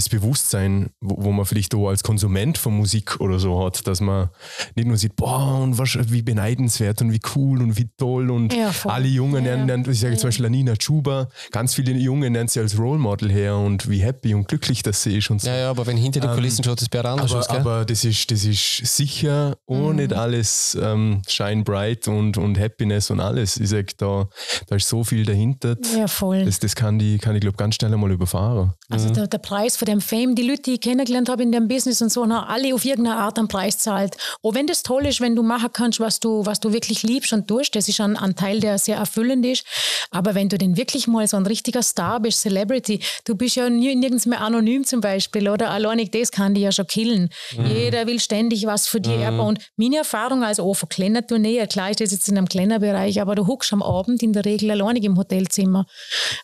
das 0.00 0.08
Bewusstsein, 0.08 0.90
wo, 1.00 1.24
wo, 1.24 1.32
man 1.32 1.44
vielleicht 1.44 1.74
auch 1.74 1.88
als 1.88 2.02
Konsument 2.02 2.56
von 2.56 2.76
Musik 2.76 3.20
oder 3.20 3.38
so 3.38 3.64
hat, 3.64 3.86
dass 3.86 4.00
man 4.00 4.30
nicht 4.74 4.88
nur 4.88 4.96
sieht, 4.96 5.16
boah, 5.16 5.60
und 5.60 5.78
was, 5.78 5.98
wie 6.10 6.22
beneidenswert 6.22 7.02
und 7.02 7.12
wie 7.12 7.20
cool 7.34 7.60
und 7.62 7.76
wie 7.76 7.88
toll 7.98 8.30
und 8.30 8.54
ja, 8.54 8.72
alle 8.84 9.08
Jungen 9.08 9.44
ja, 9.44 9.56
nennen, 9.56 9.90
ich 9.90 10.00
sage 10.00 10.14
ja. 10.14 10.18
zum 10.18 10.28
Beispiel 10.28 10.46
Anina 10.46 10.74
Chuba, 10.76 11.28
ganz 11.50 11.74
viele 11.74 11.92
Jungen 11.92 12.32
nennen 12.32 12.48
sie 12.48 12.60
als 12.60 12.78
Role 12.78 12.98
Model 12.98 13.30
her 13.30 13.56
und 13.56 13.90
wie 13.90 13.98
happy 13.98 14.34
und 14.34 14.48
glücklich 14.48 14.82
das 14.82 15.02
sie 15.02 15.18
ist 15.18 15.30
und 15.30 15.42
so. 15.42 15.48
Ja, 15.48 15.56
ja, 15.56 15.70
aber 15.70 15.86
wenn 15.86 15.96
hinter 15.96 16.20
den 16.20 16.30
Kulissen 16.30 16.62
ähm, 16.64 16.70
schaut, 16.70 16.80
das 16.80 16.88
bei 16.88 17.00
anders 17.00 17.32
aber, 17.32 17.40
aus, 17.40 17.48
aber 17.50 17.84
das 17.84 18.04
ist, 18.04 18.30
das 18.30 18.44
ist 18.44 18.78
sicher 18.86 19.56
auch 19.66 19.90
mhm. 19.90 19.96
nicht 19.96 20.12
alles 20.12 20.78
ähm, 20.80 21.22
shine 21.28 21.62
bright 21.62 22.08
und, 22.08 22.38
und 22.38 22.58
Happiness 22.58 23.10
und 23.10 23.20
alles. 23.20 23.58
Ich 23.58 23.68
sage, 23.68 23.92
da, 23.96 24.28
da 24.66 24.76
ist 24.76 24.88
so 24.88 25.04
viel 25.04 25.24
dahinter. 25.24 25.76
Ja, 25.96 26.06
voll. 26.06 26.44
Das, 26.44 26.58
das 26.58 26.74
kann 26.74 26.98
die, 26.98 27.18
kann 27.18 27.34
ich 27.34 27.40
glaube 27.40 27.56
ganz 27.56 27.74
schnell 27.74 27.92
einmal 27.92 28.10
überfahren. 28.10 28.72
Also 28.88 29.08
mhm. 29.08 29.14
der, 29.14 29.26
der 29.26 29.38
Preis 29.38 29.76
für 29.76 29.84
dem 29.90 30.00
Fame, 30.00 30.34
die 30.34 30.42
Leute, 30.42 30.62
die 30.62 30.74
ich 30.74 30.80
kennengelernt 30.80 31.28
habe 31.28 31.42
in 31.42 31.52
dem 31.52 31.68
Business 31.68 32.00
und 32.00 32.10
so, 32.10 32.22
haben 32.22 32.32
alle 32.32 32.74
auf 32.74 32.84
irgendeine 32.84 33.16
Art 33.16 33.38
einen 33.38 33.48
Preis 33.48 33.78
zahlt. 33.78 34.16
Auch 34.42 34.54
wenn 34.54 34.66
das 34.66 34.82
toll 34.82 35.06
ist, 35.06 35.20
wenn 35.20 35.36
du 35.36 35.42
machen 35.42 35.70
kannst, 35.72 36.00
was 36.00 36.20
du, 36.20 36.46
was 36.46 36.60
du 36.60 36.72
wirklich 36.72 37.02
liebst 37.02 37.32
und 37.32 37.48
tust, 37.48 37.74
das 37.76 37.88
ist 37.88 38.00
ein, 38.00 38.16
ein 38.16 38.34
Teil, 38.36 38.60
der 38.60 38.78
sehr 38.78 38.96
erfüllend 38.96 39.44
ist. 39.44 39.64
Aber 40.10 40.34
wenn 40.34 40.48
du 40.48 40.58
denn 40.58 40.76
wirklich 40.76 41.06
mal 41.06 41.26
so 41.26 41.36
ein 41.36 41.46
richtiger 41.46 41.82
Star 41.82 42.20
bist, 42.20 42.40
Celebrity, 42.40 43.00
du 43.24 43.34
bist 43.34 43.56
ja 43.56 43.68
nirgends 43.68 44.26
mehr 44.26 44.40
anonym 44.40 44.84
zum 44.84 45.00
Beispiel, 45.00 45.48
oder? 45.48 45.70
Alleinig 45.70 46.10
das 46.12 46.30
kann 46.30 46.54
dich 46.54 46.64
ja 46.64 46.72
schon 46.72 46.86
killen. 46.86 47.30
Mhm. 47.56 47.66
Jeder 47.66 48.06
will 48.06 48.20
ständig 48.20 48.66
was 48.66 48.86
für 48.86 49.00
dich 49.00 49.16
mhm. 49.16 49.40
Und 49.40 49.58
meine 49.76 49.98
Erfahrung 49.98 50.42
als 50.44 50.60
auch 50.60 50.74
von 50.74 50.88
kleiner 50.88 51.26
Tournee, 51.26 51.66
klar 51.66 51.90
ist 51.90 52.00
das 52.00 52.12
jetzt 52.12 52.28
in 52.28 52.38
einem 52.38 52.48
kleinen 52.48 52.80
Bereich, 52.80 53.20
aber 53.20 53.34
du 53.34 53.46
huckst 53.46 53.72
am 53.72 53.82
Abend 53.82 54.22
in 54.22 54.32
der 54.32 54.44
Regel 54.44 54.70
alleinig 54.70 55.04
im 55.04 55.16
Hotelzimmer. 55.16 55.86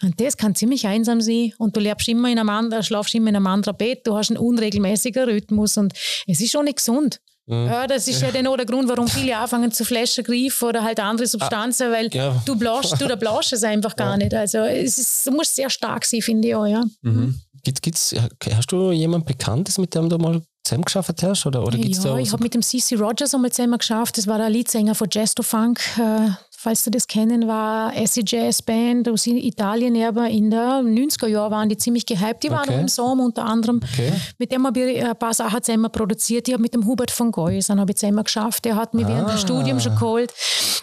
Und 0.02 0.20
das 0.20 0.37
kann 0.37 0.54
ziemlich 0.54 0.87
einsam 0.87 1.20
sein. 1.20 1.52
Und 1.59 1.76
du 1.76 1.80
lebst 1.80 2.09
immer 2.09 2.28
in 2.28 2.38
einem 2.38 2.48
anderen, 2.48 2.82
schlafst 2.82 3.14
immer 3.14 3.25
in 3.26 3.36
einem 3.36 3.46
anderen 3.46 3.76
Bett, 3.76 4.06
du 4.06 4.16
hast 4.16 4.30
einen 4.30 4.38
unregelmäßigen 4.38 5.24
Rhythmus 5.24 5.76
und 5.76 5.92
es 6.26 6.40
ist 6.40 6.52
schon 6.52 6.64
nicht 6.64 6.78
gesund. 6.78 7.20
Mhm. 7.46 7.66
Ja, 7.66 7.86
das 7.86 8.08
ist 8.08 8.22
ja 8.22 8.32
dann 8.32 8.46
auch 8.48 8.56
der 8.56 8.66
Grund, 8.66 8.88
warum 8.88 9.06
viele 9.06 9.36
anfangen 9.36 9.70
zu 9.70 9.84
Flaschen 9.84 10.24
greifen 10.24 10.68
oder 10.68 10.82
halt 10.82 10.98
andere 10.98 11.28
Substanzen, 11.28 11.92
weil 11.92 12.12
ja. 12.12 12.42
du 12.44 12.56
blaust, 12.56 13.00
du 13.00 13.06
da 13.06 13.14
blaust 13.14 13.52
es 13.52 13.62
einfach 13.62 13.94
gar 13.94 14.12
ja. 14.12 14.16
nicht. 14.16 14.34
Also 14.34 14.58
es 14.58 14.98
ist, 14.98 15.30
muss 15.30 15.54
sehr 15.54 15.70
stark 15.70 16.04
sein, 16.04 16.22
finde 16.22 16.48
ich 16.48 16.54
auch, 16.54 16.66
ja. 16.66 16.82
Mhm. 17.02 17.38
Gibt, 17.62 17.82
gibt's, 17.82 18.14
hast 18.52 18.72
du 18.72 18.90
jemanden 18.92 19.26
Bekanntes, 19.26 19.78
mit 19.78 19.94
dem 19.94 20.08
du 20.08 20.18
mal 20.18 20.42
zusammen 20.64 20.84
geschafft 20.84 21.22
hast? 21.22 21.46
Oder, 21.46 21.62
oder 21.62 21.78
gibt's 21.78 22.02
ja, 22.04 22.12
da 22.12 22.18
ich 22.18 22.32
habe 22.32 22.42
mit 22.42 22.54
dem 22.54 22.62
CC 22.62 22.96
Rogers 22.96 23.34
einmal 23.34 23.52
zusammen 23.52 23.78
geschafft. 23.78 24.18
Das 24.18 24.26
war 24.26 24.38
der 24.38 24.50
Leadsänger 24.50 24.94
von 24.94 25.08
Jazz 25.10 25.34
to 25.34 25.42
Funk. 25.42 25.80
Äh, 25.98 26.30
falls 26.66 26.83
du 26.83 26.90
das 26.90 27.07
kennen, 27.07 27.46
war 27.46 27.96
Acid 27.96 28.29
Jazz 28.29 28.61
Band 28.61 29.09
aus 29.09 29.24
Italien, 29.29 30.02
aber 30.02 30.29
in 30.29 30.50
den 30.50 31.09
90er 31.09 31.29
Jahren 31.29 31.52
waren 31.52 31.68
die 31.68 31.76
ziemlich 31.76 32.05
gehypt. 32.05 32.42
Die 32.42 32.50
waren 32.50 32.68
okay. 32.68 32.81
im 32.81 32.88
Sommer 32.88 33.24
unter 33.24 33.44
anderem. 33.44 33.81
Okay. 33.85 34.12
Mit 34.38 34.50
dem 34.50 34.66
habe 34.66 34.81
ich 34.81 35.05
ein 35.05 35.16
paar 35.16 35.33
Sachen 35.33 35.62
zusammen 35.62 35.92
produziert. 35.92 36.48
Ich 36.48 36.55
habe 36.55 36.62
mit 36.62 36.74
dem 36.74 36.85
Hubert 36.85 37.12
von 37.12 37.31
Goys 37.31 37.68
habe 37.68 37.92
ich 37.92 37.96
zusammen 37.98 38.24
geschafft. 38.24 38.64
Der 38.64 38.74
hat 38.74 38.94
mich 38.94 39.05
ah. 39.07 39.11
während 39.11 39.33
des 39.33 39.42
Studiums 39.42 39.85
schon 39.85 39.94
geholt 39.94 40.33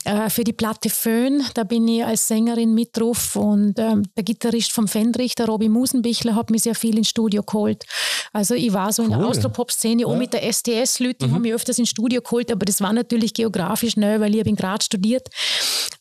äh, 0.05 0.29
für 0.29 0.45
die 0.45 0.53
Platte 0.53 0.89
Föhn. 0.89 1.43
Da 1.53 1.65
bin 1.65 1.85
ich 1.89 2.05
als 2.05 2.29
Sängerin 2.29 2.73
mit 2.73 2.95
drauf 2.95 3.35
und 3.35 3.77
ähm, 3.77 4.03
der 4.15 4.23
Gitarrist 4.23 4.71
vom 4.71 4.87
Fendrich, 4.87 5.35
der 5.35 5.47
Robbie 5.47 5.67
Musenbichler, 5.67 6.35
hat 6.35 6.49
mich 6.49 6.63
sehr 6.63 6.75
viel 6.75 6.97
ins 6.97 7.09
Studio 7.09 7.43
geholt. 7.43 7.83
Also 8.31 8.53
ich 8.53 8.71
war 8.71 8.93
so 8.93 9.03
cool. 9.03 9.11
in 9.11 9.19
der 9.19 9.27
Austropop-Szene, 9.27 10.03
ja. 10.03 10.07
auch 10.07 10.15
mit 10.15 10.31
der 10.31 10.49
STS-Leute, 10.49 11.17
die 11.19 11.27
mhm. 11.27 11.33
haben 11.33 11.41
mich 11.41 11.53
öfters 11.53 11.77
ins 11.77 11.89
Studio 11.89 12.21
geholt, 12.21 12.49
aber 12.53 12.65
das 12.65 12.79
war 12.79 12.93
natürlich 12.93 13.33
geografisch 13.33 13.97
neu, 13.97 14.21
weil 14.21 14.33
ich 14.33 14.39
habe 14.39 14.49
in 14.49 14.55
Graz 14.55 14.85
studiert 14.85 15.27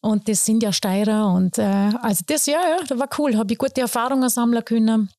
und 0.00 0.28
das 0.28 0.44
sind 0.44 0.62
ja 0.62 0.72
Steirer 0.72 1.32
und 1.32 1.58
äh, 1.58 1.90
also 2.02 2.24
das, 2.26 2.46
ja, 2.46 2.60
ja, 2.60 2.84
das 2.86 2.98
war 2.98 3.08
cool, 3.18 3.36
habe 3.36 3.52
ich 3.52 3.58
gute 3.58 3.80
Erfahrungen 3.80 4.28
sammeln 4.28 4.64
können. 4.64 5.10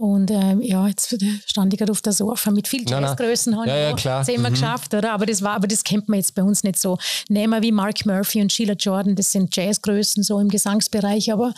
Und 0.00 0.30
ähm, 0.30 0.62
ja, 0.62 0.86
jetzt 0.86 1.16
stand 1.44 1.72
ich 1.72 1.78
gerade 1.78 1.90
auf 1.90 2.00
der 2.00 2.12
Sofa 2.12 2.52
mit 2.52 2.68
viel 2.68 2.88
Jazzgrößen 2.88 3.56
habe 3.56 3.68
ja, 3.68 3.76
ja, 3.76 3.92
klar. 3.94 4.20
Das 4.20 4.28
haben 4.28 4.42
wir 4.42 4.50
mhm. 4.50 4.54
geschafft, 4.54 4.94
oder? 4.94 5.12
Aber 5.12 5.26
das 5.26 5.42
war, 5.42 5.56
aber 5.56 5.66
das 5.66 5.82
kennt 5.82 6.08
man 6.08 6.20
jetzt 6.20 6.36
bei 6.36 6.42
uns 6.44 6.62
nicht 6.62 6.78
so. 6.78 6.98
Nehmen 7.28 7.52
wir 7.52 7.62
wie 7.62 7.72
Mark 7.72 8.06
Murphy 8.06 8.40
und 8.40 8.52
Sheila 8.52 8.74
Jordan, 8.74 9.16
das 9.16 9.32
sind 9.32 9.54
Jazzgrößen 9.56 10.22
so 10.22 10.38
im 10.38 10.50
Gesangsbereich, 10.50 11.32
aber 11.32 11.52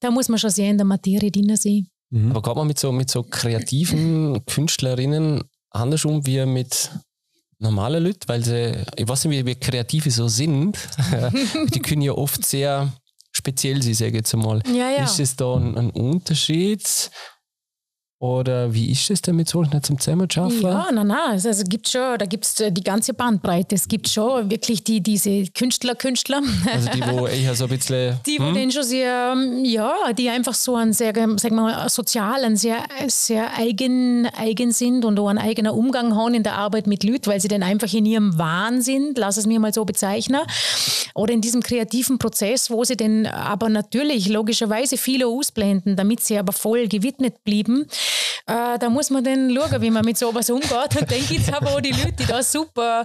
da 0.00 0.10
muss 0.10 0.28
man 0.28 0.38
schon 0.38 0.50
sehr 0.50 0.70
in 0.70 0.76
der 0.76 0.84
Materie 0.84 1.30
drin 1.30 1.56
sein. 1.56 1.88
Mhm. 2.10 2.32
Aber 2.32 2.42
geht 2.42 2.54
man 2.54 2.66
mit 2.66 2.78
so, 2.78 2.92
mit 2.92 3.10
so 3.10 3.22
kreativen 3.22 4.44
Künstlerinnen 4.44 5.42
anders 5.70 6.04
um 6.04 6.26
wie 6.26 6.44
mit 6.44 6.90
normale 7.58 7.98
Leute, 7.98 8.28
weil 8.28 8.44
sie, 8.44 8.84
ich 8.96 9.08
weiß 9.08 9.24
nicht, 9.24 9.44
wie, 9.44 9.46
wie 9.46 9.54
Kreative 9.54 10.10
so 10.10 10.28
sind, 10.28 10.78
die 11.74 11.80
können 11.80 12.02
ja 12.02 12.12
oft 12.12 12.44
sehr 12.44 12.92
speziell 13.32 13.82
sein, 13.82 13.94
sage 13.94 14.10
ich 14.10 14.16
jetzt 14.16 14.34
einmal. 14.34 14.62
Ja, 14.66 14.90
ja. 14.90 15.04
Ist 15.04 15.20
es 15.20 15.36
da 15.36 15.54
ein, 15.56 15.76
ein 15.76 15.90
Unterschied? 15.90 17.10
Oder 18.18 18.72
wie 18.72 18.90
ist 18.90 19.10
es 19.10 19.20
denn 19.20 19.36
mit 19.36 19.46
solchen 19.46 19.82
zum 19.82 20.00
Zusammenschaffen? 20.00 20.62
Ja, 20.62 20.88
nein, 20.90 21.08
nein. 21.08 21.32
Also, 21.32 21.50
es 21.50 21.62
gibt 21.64 21.86
schon, 21.86 22.16
da 22.16 22.24
gibt 22.24 22.46
es 22.46 22.58
äh, 22.60 22.72
die 22.72 22.82
ganze 22.82 23.12
Bandbreite. 23.12 23.74
Es 23.74 23.86
gibt 23.86 24.08
schon 24.08 24.50
wirklich 24.50 24.82
die, 24.82 25.02
diese 25.02 25.44
Künstler, 25.48 25.94
Künstler. 25.94 26.40
Also 26.72 26.88
die, 26.88 27.02
wo 27.02 27.26
eher 27.26 27.54
so 27.54 27.64
ein 27.64 27.70
bisschen. 27.70 28.18
Die, 28.26 28.38
wo 28.38 28.46
hm? 28.46 28.54
den 28.54 28.72
schon 28.72 28.84
sehr, 28.84 29.34
ähm, 29.34 29.64
ja, 29.64 29.94
die 30.16 30.30
einfach 30.30 30.54
so 30.54 30.76
ein 30.76 30.92
sehr, 30.92 31.12
sagen 31.14 31.56
wir 31.56 31.62
mal, 31.62 31.88
sozialen, 31.90 32.56
sehr, 32.56 32.78
sehr 33.08 33.54
eigen, 33.56 34.26
eigen 34.34 34.72
sind 34.72 35.04
und 35.04 35.18
auch 35.18 35.28
einen 35.28 35.38
eigenen 35.38 35.72
Umgang 35.72 36.16
haben 36.16 36.34
in 36.34 36.42
der 36.42 36.56
Arbeit 36.56 36.86
mit 36.86 37.04
Leuten, 37.04 37.26
weil 37.26 37.40
sie 37.40 37.48
dann 37.48 37.62
einfach 37.62 37.92
in 37.92 38.06
ihrem 38.06 38.38
Wahn 38.38 38.80
sind, 38.80 39.18
lass 39.18 39.36
es 39.36 39.46
mir 39.46 39.60
mal 39.60 39.72
so 39.74 39.84
bezeichnen. 39.84 40.40
Oder 41.14 41.34
in 41.34 41.40
diesem 41.40 41.62
kreativen 41.62 42.18
Prozess, 42.18 42.70
wo 42.70 42.84
sie 42.84 42.96
dann 42.96 43.26
aber 43.26 43.68
natürlich 43.68 44.28
logischerweise 44.28 44.96
viele 44.96 45.26
ausblenden, 45.26 45.96
damit 45.96 46.20
sie 46.20 46.38
aber 46.38 46.52
voll 46.52 46.88
gewidmet 46.88 47.44
blieben 47.44 47.86
äh, 48.46 48.78
da 48.78 48.88
muss 48.88 49.10
man 49.10 49.24
dann 49.24 49.52
schauen, 49.52 49.82
wie 49.82 49.90
man 49.90 50.04
mit 50.04 50.16
sowas 50.16 50.48
umgeht. 50.50 50.70
Und 50.72 51.10
dann 51.10 51.26
gibt 51.26 51.48
es 51.48 51.52
aber 51.52 51.72
auch 51.72 51.80
die 51.80 51.90
Leute, 51.90 52.12
die 52.12 52.26
da 52.26 52.42
super, 52.42 53.04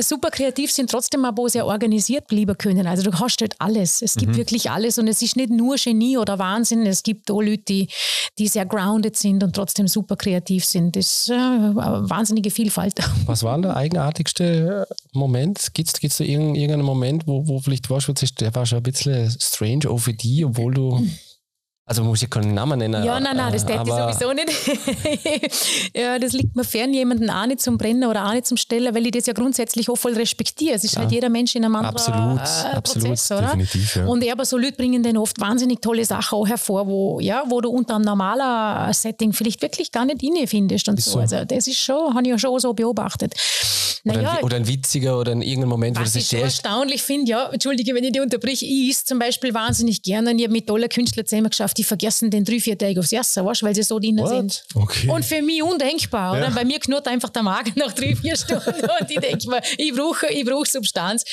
super 0.00 0.30
kreativ 0.30 0.72
sind, 0.72 0.90
trotzdem 0.90 1.24
aber 1.24 1.44
auch 1.44 1.48
sehr 1.48 1.64
organisiert 1.64 2.26
bleiben 2.26 2.58
können. 2.58 2.86
Also 2.88 3.08
du 3.08 3.18
hast 3.18 3.40
halt 3.40 3.54
alles. 3.60 4.02
Es 4.02 4.16
gibt 4.16 4.32
mhm. 4.32 4.36
wirklich 4.36 4.68
alles 4.70 4.98
und 4.98 5.06
es 5.06 5.22
ist 5.22 5.36
nicht 5.36 5.50
nur 5.50 5.76
Genie 5.76 6.18
oder 6.18 6.38
Wahnsinn. 6.40 6.86
Es 6.86 7.04
gibt 7.04 7.30
auch 7.30 7.40
Leute, 7.40 7.62
die, 7.68 7.88
die 8.38 8.48
sehr 8.48 8.66
grounded 8.66 9.16
sind 9.16 9.44
und 9.44 9.54
trotzdem 9.54 9.86
super 9.86 10.16
kreativ 10.16 10.64
sind. 10.64 10.96
Das 10.96 11.06
ist 11.06 11.30
äh, 11.30 11.34
eine 11.34 12.10
wahnsinnige 12.10 12.50
Vielfalt. 12.50 12.94
Was 13.26 13.44
war 13.44 13.60
der 13.60 13.76
eigenartigste 13.76 14.88
Moment? 15.12 15.72
Gibt 15.72 16.02
es 16.02 16.16
da 16.16 16.24
irgendeinen 16.24 16.82
Moment, 16.82 17.28
wo, 17.28 17.46
wo 17.46 17.60
vielleicht 17.60 17.90
warst, 17.90 18.10
der 18.40 18.54
war 18.54 18.66
schon 18.66 18.78
ein 18.78 18.82
bisschen 18.82 19.30
strange 19.30 19.88
auch 19.88 19.98
für 19.98 20.14
dich, 20.14 20.44
obwohl 20.44 20.74
du 20.74 21.06
also 21.90 22.04
muss 22.04 22.22
ich 22.22 22.30
keinen 22.30 22.54
Namen 22.54 22.78
nennen. 22.78 23.02
Ja, 23.02 23.18
nein, 23.18 23.36
nein, 23.36 23.52
das 23.52 23.66
täte 23.66 23.82
ich 23.84 23.92
sowieso 23.92 24.32
nicht. 24.32 25.92
ja, 25.96 26.20
das 26.20 26.32
liegt 26.34 26.54
mir 26.54 26.62
fern, 26.62 26.94
jemanden 26.94 27.28
auch 27.28 27.46
nicht 27.46 27.60
zum 27.60 27.78
Brennen 27.78 28.08
oder 28.08 28.28
auch 28.28 28.32
nicht 28.32 28.46
zum 28.46 28.56
Stellen, 28.56 28.94
weil 28.94 29.06
ich 29.06 29.10
das 29.10 29.26
ja 29.26 29.32
grundsätzlich 29.32 29.90
auch 29.90 29.96
voll 29.96 30.14
respektiere. 30.14 30.76
Es 30.76 30.84
ist 30.84 30.90
halt 30.90 30.98
ja. 30.98 31.02
halt 31.06 31.14
jeder 31.14 31.28
Mensch 31.30 31.56
in 31.56 31.64
einem 31.64 31.74
anderen 31.74 31.96
absolut, 31.96 32.38
äh, 32.38 32.76
absolut, 32.76 33.08
Prozess, 33.08 33.32
oder? 33.32 33.40
Definitiv, 33.56 33.96
ja. 33.96 34.06
Und 34.06 34.30
aber 34.30 34.44
so 34.44 34.56
Leute 34.56 34.74
bringen 34.74 35.02
dann 35.02 35.16
oft 35.16 35.40
wahnsinnig 35.40 35.80
tolle 35.80 36.04
Sachen 36.04 36.38
auch 36.38 36.46
hervor, 36.46 36.86
wo, 36.86 37.18
ja, 37.18 37.42
wo 37.48 37.60
du 37.60 37.70
unter 37.70 37.96
einem 37.96 38.04
normalen 38.04 38.92
Setting 38.92 39.32
vielleicht 39.32 39.60
wirklich 39.60 39.90
gar 39.90 40.04
nicht 40.04 40.22
inne 40.22 40.46
findest 40.46 40.88
und 40.88 41.02
so. 41.02 41.10
so. 41.10 41.18
Also 41.18 41.44
das 41.44 41.66
ist 41.66 41.80
schon, 41.80 42.14
habe 42.14 42.22
ich 42.22 42.28
ja 42.28 42.38
schon 42.38 42.56
so 42.60 42.72
beobachtet. 42.72 43.34
Naja, 44.04 44.20
oder, 44.20 44.30
ein, 44.30 44.44
oder 44.44 44.56
ein 44.56 44.68
witziger 44.68 45.18
oder 45.18 45.32
in 45.32 45.42
irgendeinem 45.42 45.70
Moment, 45.70 45.98
wo 45.98 46.02
das 46.02 46.14
ich 46.14 46.28
so 46.28 46.36
erstaunlich 46.36 47.02
finde, 47.02 47.32
ja, 47.32 47.50
entschuldige, 47.50 47.94
wenn 47.94 48.04
ich 48.04 48.12
dich 48.12 48.22
unterbrich, 48.22 48.62
ich 48.62 48.90
ist 48.90 49.08
zum 49.08 49.18
Beispiel 49.18 49.52
wahnsinnig 49.52 50.02
gerne 50.02 50.30
und 50.30 50.38
ich 50.38 50.44
habe 50.44 50.52
mit 50.52 50.66
tollen 50.66 50.88
Künstlern 50.88 51.26
zusammen 51.26 51.50
geschafft, 51.50 51.78
die 51.80 51.84
vergessen 51.84 52.30
den 52.30 52.44
drei, 52.44 52.60
vier 52.60 52.76
Tage 52.76 53.00
aufs 53.00 53.10
Essen, 53.12 53.44
weißt, 53.44 53.62
weil 53.62 53.74
sie 53.74 53.82
so 53.82 53.98
drinnen 53.98 54.26
sind. 54.26 54.62
Okay. 54.74 55.08
Und 55.08 55.24
für 55.24 55.40
mich 55.40 55.62
undenkbar, 55.62 56.32
oder? 56.32 56.48
Ja. 56.48 56.50
Bei 56.50 56.62
mir 56.62 56.78
knurrt 56.78 57.08
einfach 57.08 57.30
der 57.30 57.42
Magen 57.42 57.72
nach 57.76 57.92
drei, 57.92 58.14
vier 58.14 58.36
Stunden 58.36 58.68
und 59.00 59.10
ich 59.10 59.18
denke 59.18 59.48
mir, 59.48 59.62
ich 59.78 59.94
brauche, 59.94 60.26
ich 60.26 60.44
brauche 60.44 60.68
Substanz. 60.68 61.24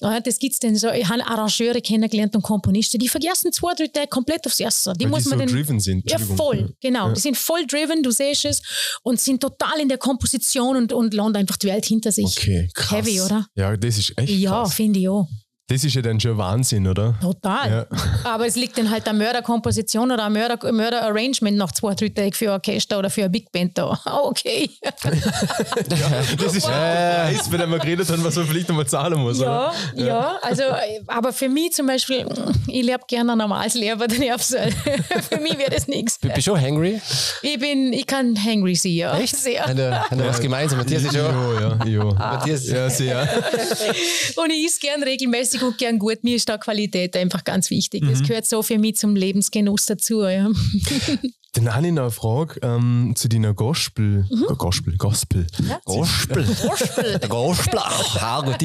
Und 0.00 0.26
das 0.26 0.38
gibt's 0.38 0.58
denn 0.58 0.74
so. 0.74 0.90
Ich 0.90 1.08
habe 1.08 1.24
Arrangeure 1.24 1.80
kennengelernt 1.80 2.34
und 2.34 2.42
Komponisten, 2.42 2.98
die 2.98 3.08
vergessen 3.08 3.52
zwei, 3.52 3.74
drei 3.74 3.86
Tage 3.86 4.08
komplett 4.08 4.44
aufs 4.44 4.58
Essen. 4.58 4.94
Die 4.94 5.04
weil 5.04 5.10
muss 5.10 5.22
die 5.22 5.28
man 5.30 5.48
so 5.48 5.54
driven 5.54 5.78
sind. 5.78 6.10
Ja, 6.10 6.18
voll, 6.18 6.74
genau. 6.80 7.08
Ja. 7.08 7.14
Die 7.14 7.20
sind 7.20 7.36
voll 7.36 7.64
driven, 7.66 8.02
du 8.02 8.10
siehst 8.10 8.44
es, 8.44 8.62
und 9.04 9.20
sind 9.20 9.40
total 9.40 9.78
in 9.80 9.88
der 9.88 9.98
Komposition 9.98 10.76
und, 10.76 10.92
und 10.92 11.14
lassen 11.14 11.36
einfach 11.36 11.56
die 11.58 11.68
Welt 11.68 11.84
hinter 11.84 12.10
sich. 12.10 12.26
Okay, 12.26 12.68
krass. 12.74 12.98
Heavy, 12.98 13.20
oder? 13.20 13.46
Ja, 13.54 13.76
das 13.76 13.98
ist 13.98 14.18
echt 14.18 14.30
Ja, 14.30 14.64
finde 14.64 14.98
ich 14.98 15.08
auch. 15.08 15.28
Das 15.72 15.84
ist 15.84 15.94
ja 15.94 16.02
dann 16.02 16.20
schon 16.20 16.36
Wahnsinn, 16.36 16.86
oder? 16.86 17.14
Total. 17.22 17.70
Ja. 17.70 17.86
Aber 18.24 18.46
es 18.46 18.56
liegt 18.56 18.76
dann 18.76 18.90
halt 18.90 19.08
an 19.08 19.16
Mörderkomposition 19.16 20.10
oder 20.10 20.24
an 20.24 20.34
Mörder, 20.34 20.70
Mörderarrangement 20.70 21.56
nach 21.56 21.72
zwei, 21.72 21.94
drei 21.94 22.10
Tagen 22.10 22.34
für 22.34 22.52
ein 22.52 22.60
Orchester 22.60 22.98
oder 22.98 23.08
für 23.08 23.24
ein 23.24 23.32
Big 23.32 23.50
Band 23.50 23.78
da. 23.78 23.98
Okay. 24.22 24.68
ja, 24.82 26.10
das 26.38 26.54
ist 26.54 26.68
äh, 26.68 27.32
ist, 27.32 27.50
wenn 27.50 27.70
wir 27.70 27.78
geredet 27.78 28.08
haben, 28.10 28.22
was 28.22 28.36
man 28.36 28.46
vielleicht 28.46 28.68
nochmal 28.68 28.86
zahlen 28.86 29.18
muss. 29.18 29.40
Ja, 29.40 29.72
ja, 29.94 30.06
ja, 30.06 30.38
also, 30.42 30.62
aber 31.06 31.32
für 31.32 31.48
mich 31.48 31.72
zum 31.72 31.86
Beispiel, 31.86 32.26
ich 32.66 32.84
lebe 32.84 33.00
gerne 33.08 33.32
ein 33.32 33.38
normales 33.38 33.74
Leben, 33.74 33.98
dann 33.98 34.10
für 34.10 35.40
mich 35.40 35.58
wäre 35.58 35.70
das 35.70 35.88
nichts. 35.88 36.18
Bist 36.18 36.36
du 36.36 36.42
schon 36.42 36.60
hangry? 36.60 37.00
Ich 37.40 37.58
bin, 37.58 37.92
ich 37.92 38.06
kann 38.06 38.36
hangry 38.36 38.74
sein, 38.74 38.92
ja. 38.92 39.18
Echt? 39.18 39.36
Sehr. 39.36 39.64
Haben 39.64 39.76
wir 39.76 40.26
was 40.26 40.40
gemeinsam? 40.40 40.78
Matthias 40.78 41.02
ist 41.02 41.14
schon. 41.14 41.24
Ja, 41.24 41.60
ja, 41.60 41.86
ja. 41.86 42.04
Matthias. 42.04 42.68
Ja, 42.68 42.90
sehr. 42.90 43.22
Und 44.36 44.50
ich 44.50 44.66
esse 44.66 44.80
gern 44.80 45.02
regelmäßig 45.02 45.61
gucke 45.62 45.76
gern 45.76 45.98
gut. 45.98 46.24
Mir 46.24 46.36
ist 46.36 46.48
da 46.48 46.58
Qualität 46.58 47.16
einfach 47.16 47.44
ganz 47.44 47.70
wichtig. 47.70 48.04
Das 48.06 48.20
mhm. 48.20 48.26
gehört 48.26 48.46
so 48.46 48.62
für 48.62 48.78
mich 48.78 48.96
zum 48.96 49.14
Lebensgenuss 49.14 49.86
dazu. 49.86 50.22
Ja. 50.22 50.50
Dann 51.54 51.74
habe 51.74 51.86
ich 51.86 51.92
noch 51.92 52.02
eine 52.02 52.10
Frage 52.10 52.60
ähm, 52.62 53.12
zu 53.14 53.28
deiner 53.28 53.52
Gospel. 53.52 54.26
Mhm. 54.30 54.56
Gospel, 54.56 54.96
Gospel. 54.96 55.46
Ja? 55.68 55.80
Gospel. 55.84 56.44
Gospel. 56.62 57.20
Gospel. 57.28 57.78
Ach, 57.82 58.44
gut, 58.44 58.58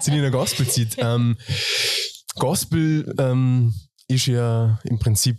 Zu 0.00 0.10
deiner 0.10 0.30
Gospelzeit. 0.30 0.96
Ähm, 0.96 1.36
Gospel 2.36 3.14
ähm, 3.18 3.74
ist 4.08 4.26
ja 4.26 4.80
im 4.84 4.98
Prinzip 4.98 5.38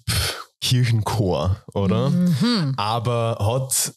Kirchenchor, 0.62 1.64
oder? 1.74 2.12
Mhm. 2.12 2.74
Aber 2.78 3.38
hat, 3.40 3.94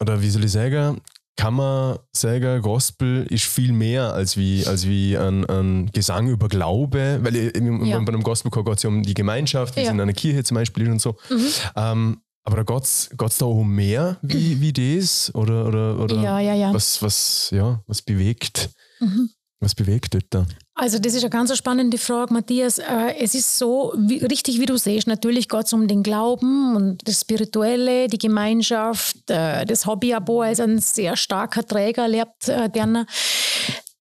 oder 0.00 0.22
wie 0.22 0.30
soll 0.30 0.44
ich 0.44 0.52
sagen, 0.52 1.00
kann 1.36 1.54
man 1.54 1.98
sagen, 2.12 2.62
Gospel 2.62 3.26
ist 3.28 3.44
viel 3.44 3.72
mehr 3.72 4.14
als 4.14 4.36
wie, 4.36 4.66
als 4.66 4.86
wie 4.86 5.16
ein, 5.16 5.44
ein 5.46 5.90
Gesang 5.92 6.28
über 6.28 6.48
Glaube, 6.48 7.20
weil 7.22 7.36
ja. 7.36 7.98
bei 8.00 8.12
einem 8.12 8.22
Gospelchor 8.22 8.64
geht 8.64 8.78
es 8.78 8.82
ja 8.82 8.88
um 8.88 9.02
die 9.02 9.14
Gemeinschaft, 9.14 9.76
wie 9.76 9.80
ja. 9.80 9.86
es 9.86 9.92
in 9.92 10.00
einer 10.00 10.14
Kirche 10.14 10.44
zum 10.44 10.54
Beispiel 10.54 10.84
ist 10.84 10.90
und 10.90 11.02
so. 11.02 11.16
Mhm. 11.28 11.46
Ähm, 11.76 12.20
aber 12.42 12.62
da 12.62 12.62
geht 12.62 12.84
es 12.84 13.38
da 13.38 13.44
auch 13.44 13.56
um 13.56 13.70
mehr 13.74 14.18
wie, 14.22 14.60
wie 14.60 14.72
das? 14.72 15.34
Oder, 15.34 15.66
oder, 15.66 15.98
oder 15.98 16.22
ja, 16.22 16.38
ja, 16.38 16.54
ja. 16.54 16.72
Was, 16.72 17.02
was, 17.02 17.50
ja, 17.52 17.82
was 17.86 18.02
bewegt? 18.02 18.70
Mhm. 19.00 19.30
Was 19.60 19.74
bewegt 19.74 20.14
dort 20.14 20.26
da? 20.30 20.46
Also 20.78 20.98
das 20.98 21.14
ist 21.14 21.22
eine 21.22 21.30
ganz 21.30 21.56
spannende 21.56 21.96
Frage, 21.96 22.34
Matthias. 22.34 22.78
Äh, 22.78 23.14
es 23.18 23.34
ist 23.34 23.56
so, 23.56 23.94
wie, 23.96 24.18
richtig 24.18 24.60
wie 24.60 24.66
du 24.66 24.76
siehst, 24.76 25.06
natürlich 25.06 25.48
geht 25.48 25.64
es 25.64 25.72
um 25.72 25.88
den 25.88 26.02
Glauben 26.02 26.76
und 26.76 27.08
das 27.08 27.22
Spirituelle, 27.22 28.08
die 28.08 28.18
Gemeinschaft, 28.18 29.30
äh, 29.30 29.64
das 29.64 29.86
Hobby-Abo 29.86 30.42
als 30.42 30.60
ein 30.60 30.78
sehr 30.78 31.16
starker 31.16 31.66
Träger 31.66 32.02
erlebt, 32.02 32.48
äh, 32.48 32.68
der 32.68 33.06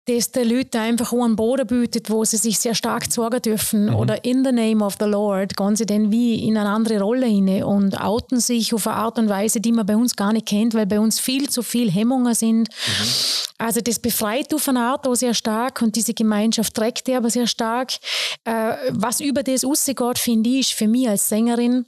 das 0.07 0.31
den 0.31 0.49
Leuten 0.49 0.77
einfach 0.77 1.13
einen 1.13 1.35
Boden 1.35 1.67
bietet, 1.67 2.11
wo 2.11 2.25
sie 2.25 2.37
sich 2.37 2.59
sehr 2.59 2.75
stark 2.75 3.11
sorgen 3.11 3.41
dürfen. 3.41 3.87
Mhm. 3.87 3.95
Oder 3.95 4.25
in 4.25 4.45
the 4.45 4.53
name 4.53 4.85
of 4.85 4.97
the 5.01 5.07
Lord 5.07 5.57
gehen 5.57 5.77
sie 5.77 5.87
dann 5.87 6.11
wie 6.11 6.47
in 6.47 6.59
eine 6.59 6.69
andere 6.69 7.01
Rolle 7.01 7.27
hinein 7.27 7.65
und 7.65 7.99
outen 7.99 8.39
sich 8.39 8.75
auf 8.75 8.87
eine 8.87 8.97
Art 8.97 9.19
und 9.19 9.29
Weise, 9.29 9.61
die 9.61 9.73
man 9.73 9.87
bei 9.87 9.97
uns 9.97 10.15
gar 10.15 10.33
nicht 10.33 10.47
kennt, 10.47 10.75
weil 10.75 10.87
bei 10.87 11.01
uns 11.01 11.21
viel 11.21 11.49
zu 11.49 11.63
viel 11.63 11.91
Hemmungen 11.91 12.35
sind. 12.35 12.69
Mhm. 12.69 13.05
Also 13.57 13.81
das 13.81 13.99
befreit 13.99 14.53
auf 14.53 14.69
eine 14.69 14.81
Art 14.81 15.07
auch 15.07 15.15
sehr 15.15 15.33
stark 15.33 15.81
und 15.81 15.97
diese 15.97 16.13
Gemeinschaft 16.13 16.75
trägt 16.75 17.07
die 17.07 17.15
aber 17.15 17.31
sehr 17.31 17.47
stark. 17.47 17.93
Äh, 18.45 18.75
was 18.91 19.21
über 19.21 19.43
das 19.43 19.65
rausgeht, 19.65 20.19
finde 20.19 20.51
ich, 20.51 20.75
für 20.75 20.89
mich 20.89 21.09
als 21.09 21.29
Sängerin, 21.29 21.87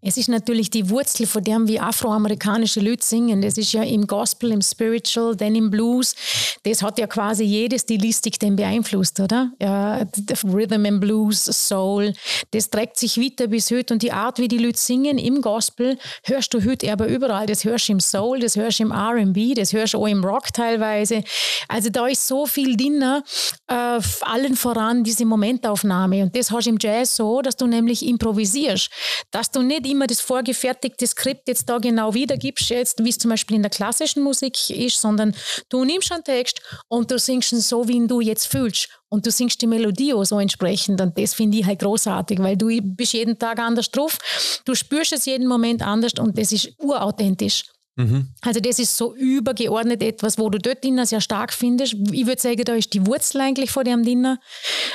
es 0.00 0.16
ist 0.16 0.28
natürlich 0.28 0.70
die 0.70 0.90
Wurzel 0.90 1.26
von 1.26 1.42
dem, 1.42 1.66
wie 1.66 1.80
afroamerikanische 1.80 2.78
Leute 2.78 3.04
singen. 3.04 3.42
Das 3.42 3.58
ist 3.58 3.72
ja 3.72 3.82
im 3.82 4.06
Gospel, 4.06 4.52
im 4.52 4.62
Spiritual, 4.62 5.34
dann 5.34 5.56
im 5.56 5.70
Blues. 5.70 6.14
Das 6.62 6.82
hat 6.82 6.98
ja 7.00 7.08
quasi 7.08 7.42
jede 7.42 7.76
Stilistik 7.78 8.38
den 8.38 8.54
beeinflusst, 8.54 9.18
oder? 9.18 9.50
Ja, 9.60 10.06
Rhythm 10.44 10.86
and 10.86 11.00
Blues, 11.00 11.44
Soul, 11.44 12.12
das 12.52 12.70
trägt 12.70 12.96
sich 12.96 13.18
weiter 13.18 13.48
bis 13.48 13.72
heute. 13.72 13.92
Und 13.92 14.02
die 14.02 14.12
Art, 14.12 14.38
wie 14.38 14.46
die 14.46 14.58
Leute 14.58 14.78
singen 14.78 15.18
im 15.18 15.42
Gospel, 15.42 15.98
hörst 16.22 16.54
du 16.54 16.64
heute 16.64 16.92
aber 16.92 17.08
überall. 17.08 17.46
Das 17.46 17.64
hörst 17.64 17.88
du 17.88 17.92
im 17.92 18.00
Soul, 18.00 18.38
das 18.38 18.54
hörst 18.54 18.78
du 18.78 18.84
im 18.84 18.92
R&B, 18.92 19.54
das 19.54 19.72
hörst 19.72 19.94
du 19.94 19.98
auch 19.98 20.06
im 20.06 20.24
Rock 20.24 20.52
teilweise. 20.52 21.24
Also 21.66 21.90
da 21.90 22.06
ist 22.06 22.24
so 22.24 22.46
viel 22.46 22.76
drin, 22.76 23.02
äh, 23.02 24.00
allen 24.20 24.54
voran 24.54 25.02
diese 25.02 25.24
Momentaufnahme. 25.24 26.22
Und 26.22 26.36
das 26.36 26.52
hast 26.52 26.66
du 26.66 26.70
im 26.70 26.78
Jazz 26.80 27.16
so, 27.16 27.42
dass 27.42 27.56
du 27.56 27.66
nämlich 27.66 28.06
improvisierst, 28.06 28.90
dass 29.32 29.50
du 29.50 29.62
nicht 29.62 29.87
immer 29.90 30.06
das 30.06 30.20
vorgefertigte 30.20 31.06
Skript 31.06 31.48
jetzt 31.48 31.68
da 31.68 31.78
genau 31.78 32.14
wiedergibst, 32.14 32.70
jetzt, 32.70 33.04
wie 33.04 33.10
es 33.10 33.18
zum 33.18 33.30
Beispiel 33.30 33.56
in 33.56 33.62
der 33.62 33.70
klassischen 33.70 34.22
Musik 34.22 34.70
ist, 34.70 35.00
sondern 35.00 35.34
du 35.68 35.84
nimmst 35.84 36.12
einen 36.12 36.24
Text 36.24 36.60
und 36.88 37.10
du 37.10 37.18
singst 37.18 37.52
ihn 37.52 37.60
so, 37.60 37.88
wie 37.88 37.94
ihn 37.94 38.08
du 38.08 38.20
jetzt 38.20 38.46
fühlst. 38.46 38.88
Und 39.10 39.24
du 39.26 39.30
singst 39.30 39.62
die 39.62 39.66
Melodie 39.66 40.12
auch 40.12 40.24
so 40.24 40.38
entsprechend. 40.38 41.00
Und 41.00 41.16
das 41.18 41.32
finde 41.32 41.58
ich 41.58 41.64
halt 41.64 41.78
großartig, 41.78 42.40
weil 42.40 42.56
du 42.56 42.68
bist 42.82 43.14
jeden 43.14 43.38
Tag 43.38 43.58
anders 43.58 43.90
drauf. 43.90 44.18
Du 44.66 44.74
spürst 44.74 45.12
es 45.14 45.24
jeden 45.24 45.46
Moment 45.46 45.80
anders 45.82 46.12
und 46.18 46.36
das 46.36 46.52
ist 46.52 46.72
urauthentisch. 46.78 47.64
Mhm. 47.98 48.28
Also 48.42 48.60
das 48.60 48.78
ist 48.78 48.96
so 48.96 49.14
übergeordnet 49.16 50.02
etwas, 50.02 50.38
wo 50.38 50.48
du 50.48 50.58
dort 50.58 50.84
drinnen 50.84 51.04
sehr 51.04 51.20
stark 51.20 51.52
findest. 51.52 51.94
Ich 52.12 52.26
würde 52.26 52.40
sagen, 52.40 52.62
da 52.64 52.74
ist 52.74 52.94
die 52.94 53.04
Wurzel 53.04 53.40
eigentlich 53.40 53.72
vor 53.72 53.82
dem 53.82 54.04
drinnen. 54.04 54.38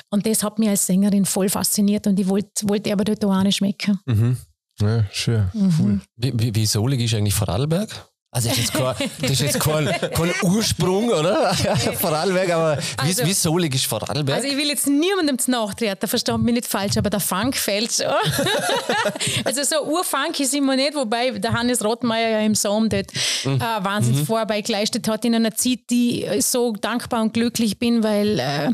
Und 0.10 0.26
das 0.26 0.42
hat 0.42 0.58
mich 0.58 0.70
als 0.70 0.86
Sängerin 0.86 1.26
voll 1.26 1.50
fasziniert 1.50 2.08
und 2.08 2.18
ich 2.18 2.30
wollte 2.30 2.68
wollt 2.68 2.90
aber 2.90 3.04
dort 3.04 3.26
auch 3.26 3.44
nicht 3.44 3.58
schmecken. 3.58 4.00
Mhm. 4.06 4.38
Ja, 4.82 5.06
schön. 5.12 5.50
Mhm. 5.54 5.74
Cool. 5.80 6.02
Wie, 6.18 6.34
wie, 6.36 6.56
wie 6.56 6.66
solig 6.66 7.02
ist 7.02 7.14
eigentlich 7.14 7.36
Vorarlberg? 7.36 7.90
Also 8.34 8.50
das 8.50 8.58
ist 8.58 8.64
jetzt 8.64 8.74
kein, 8.74 9.10
das 9.22 9.32
ist 9.32 9.42
jetzt 9.42 9.60
kein, 9.60 9.86
kein 9.86 10.34
Ursprung, 10.42 11.10
oder? 11.10 11.54
Vorarlberg, 12.00 12.50
aber 12.52 12.78
wie, 12.78 12.84
also, 12.98 13.26
wie 13.28 13.34
solig 13.34 13.76
ist 13.76 13.86
Vorarlberg? 13.86 14.38
Also 14.38 14.48
ich 14.48 14.58
will 14.58 14.70
jetzt 14.70 14.88
niemandem 14.88 15.38
zu 15.38 15.52
nachtreten, 15.52 16.10
verstand 16.10 16.44
mich 16.44 16.56
nicht 16.56 16.68
falsch, 16.68 16.98
aber 16.98 17.12
der 17.12 17.20
Funk 17.20 17.56
fällt 17.56 17.94
schon. 17.94 18.08
also 19.46 19.64
so 19.64 19.86
urfunk 19.86 20.40
ist 20.40 20.56
immer 20.56 20.76
nicht, 20.76 20.96
wobei 20.96 21.30
der 21.30 21.54
Hannes 21.54 21.86
Rottmeier 21.86 22.30
ja 22.32 22.40
im 22.40 22.56
Sohm 22.56 22.90
dort 22.90 23.12
mhm. 23.44 23.58
äh, 23.58 23.84
wahnsinnig 23.84 24.22
mhm. 24.22 24.26
Vorarbeit 24.26 24.66
geleistet 24.66 25.08
hat 25.08 25.24
in 25.26 25.36
einer 25.36 25.54
Zeit, 25.54 25.82
die 25.92 26.26
ich 26.26 26.46
so 26.46 26.74
dankbar 26.74 27.22
und 27.22 27.36
glücklich 27.36 27.78
bin, 27.78 28.04
weil 28.04 28.40
äh, 28.40 28.72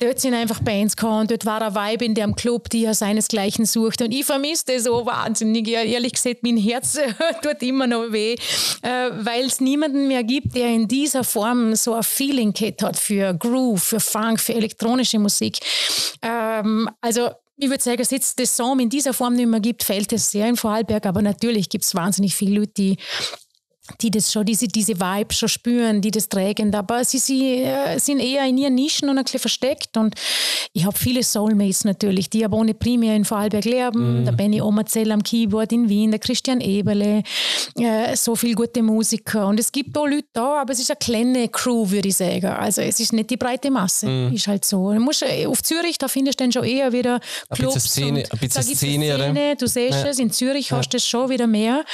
dort 0.00 0.20
sind 0.20 0.34
einfach 0.34 0.60
Bands 0.60 0.96
gekommen, 0.96 1.28
dort 1.28 1.46
war 1.46 1.62
ein 1.62 1.74
Vibe 1.74 2.04
in 2.04 2.14
dem 2.14 2.36
Club, 2.36 2.68
die 2.68 2.82
ja 2.82 2.92
seinesgleichen 2.92 3.64
sucht 3.64 4.02
und 4.02 4.12
ich 4.12 4.26
vermisse 4.26 4.66
das 4.66 4.84
so 4.84 5.06
wahnsinnig. 5.06 5.66
Ehrlich 5.68 6.12
gesagt, 6.12 6.42
mein 6.42 6.58
Herz 6.58 6.98
tut 7.42 7.62
immer 7.62 7.86
noch 7.86 8.12
weh 8.12 8.36
äh, 8.82 9.10
weil 9.12 9.46
es 9.46 9.60
niemanden 9.60 10.08
mehr 10.08 10.24
gibt, 10.24 10.54
der 10.54 10.68
in 10.68 10.88
dieser 10.88 11.24
Form 11.24 11.74
so 11.74 11.94
ein 11.94 12.02
Feeling 12.02 12.52
hat 12.82 12.98
für 12.98 13.34
Groove, 13.34 13.82
für 13.82 14.00
Funk, 14.00 14.40
für 14.40 14.54
elektronische 14.54 15.18
Musik. 15.18 15.58
Ähm, 16.20 16.88
also 17.00 17.30
ich 17.56 17.70
würde 17.70 17.82
sagen, 17.82 18.02
seit 18.02 18.22
es 18.22 18.34
das 18.34 18.56
Song 18.56 18.80
in 18.80 18.88
dieser 18.88 19.12
Form 19.14 19.34
nicht 19.34 19.46
mehr 19.46 19.60
gibt, 19.60 19.84
fällt 19.84 20.12
es 20.12 20.30
sehr 20.30 20.48
in 20.48 20.56
Vorarlberg, 20.56 21.06
aber 21.06 21.22
natürlich 21.22 21.68
gibt 21.68 21.84
es 21.84 21.94
wahnsinnig 21.94 22.34
viele 22.34 22.60
Leute, 22.60 22.72
die 22.76 22.96
die 24.00 24.10
das 24.10 24.32
schon, 24.32 24.44
diese, 24.44 24.68
diese 24.68 24.98
Vibe 25.00 25.34
schon 25.34 25.48
spüren, 25.48 26.00
die 26.00 26.10
das 26.10 26.28
tragen. 26.28 26.74
Aber 26.74 27.04
sie, 27.04 27.18
sie 27.18 27.62
äh, 27.62 27.98
sind 27.98 28.20
eher 28.20 28.46
in 28.46 28.58
ihren 28.58 28.74
Nischen 28.74 29.08
und 29.08 29.18
ein 29.18 29.24
bisschen 29.24 29.40
versteckt. 29.40 29.96
Und 29.96 30.14
ich 30.72 30.84
habe 30.84 30.96
viele 30.96 31.22
Soulmates 31.22 31.84
natürlich, 31.84 32.30
die 32.30 32.44
aber 32.44 32.56
ohne 32.56 32.74
primär 32.74 33.14
in 33.14 33.24
Vorarlberg 33.24 33.64
leben. 33.64 34.22
Mm. 34.22 34.24
Der 34.24 34.32
Benny 34.32 34.60
Omerzell 34.60 35.10
am 35.12 35.22
Keyboard 35.22 35.72
in 35.72 35.88
Wien, 35.88 36.10
der 36.10 36.20
Christian 36.20 36.60
Eberle, 36.60 37.22
äh, 37.78 38.16
so 38.16 38.36
viele 38.36 38.54
gute 38.54 38.82
Musiker. 38.82 39.46
Und 39.46 39.60
es 39.60 39.70
gibt 39.72 39.96
auch 39.96 40.06
Leute 40.06 40.28
da, 40.32 40.62
aber 40.62 40.72
es 40.72 40.80
ist 40.80 40.90
eine 40.90 40.98
kleine 40.98 41.48
Crew, 41.48 41.90
würde 41.90 42.08
ich 42.08 42.16
sagen. 42.16 42.46
Also 42.46 42.80
es 42.82 43.00
ist 43.00 43.12
nicht 43.12 43.30
die 43.30 43.36
breite 43.36 43.70
Masse. 43.70 44.06
Mm. 44.06 44.34
Ist 44.34 44.46
halt 44.46 44.64
so. 44.64 44.92
Du 44.92 45.00
musst, 45.00 45.22
äh, 45.22 45.46
auf 45.46 45.62
Zürich, 45.62 45.98
da 45.98 46.08
findest 46.08 46.40
du 46.40 46.44
dann 46.44 46.52
schon 46.52 46.64
eher 46.64 46.92
wieder 46.92 47.20
Clubs. 47.50 47.74
Ein 47.74 47.74
bisschen 47.74 47.80
Szene. 47.80 48.24
Ein 48.30 48.38
bisschen 48.38 48.62
Szene, 48.62 49.14
Szene 49.14 49.56
du 49.56 49.66
siehst 49.66 50.04
ja. 50.04 50.10
es, 50.10 50.18
in 50.18 50.30
Zürich 50.30 50.70
ja. 50.70 50.78
hast 50.78 50.90
du 50.90 50.96
es 50.96 51.06
schon 51.06 51.28
wieder 51.30 51.46
mehr. 51.46 51.84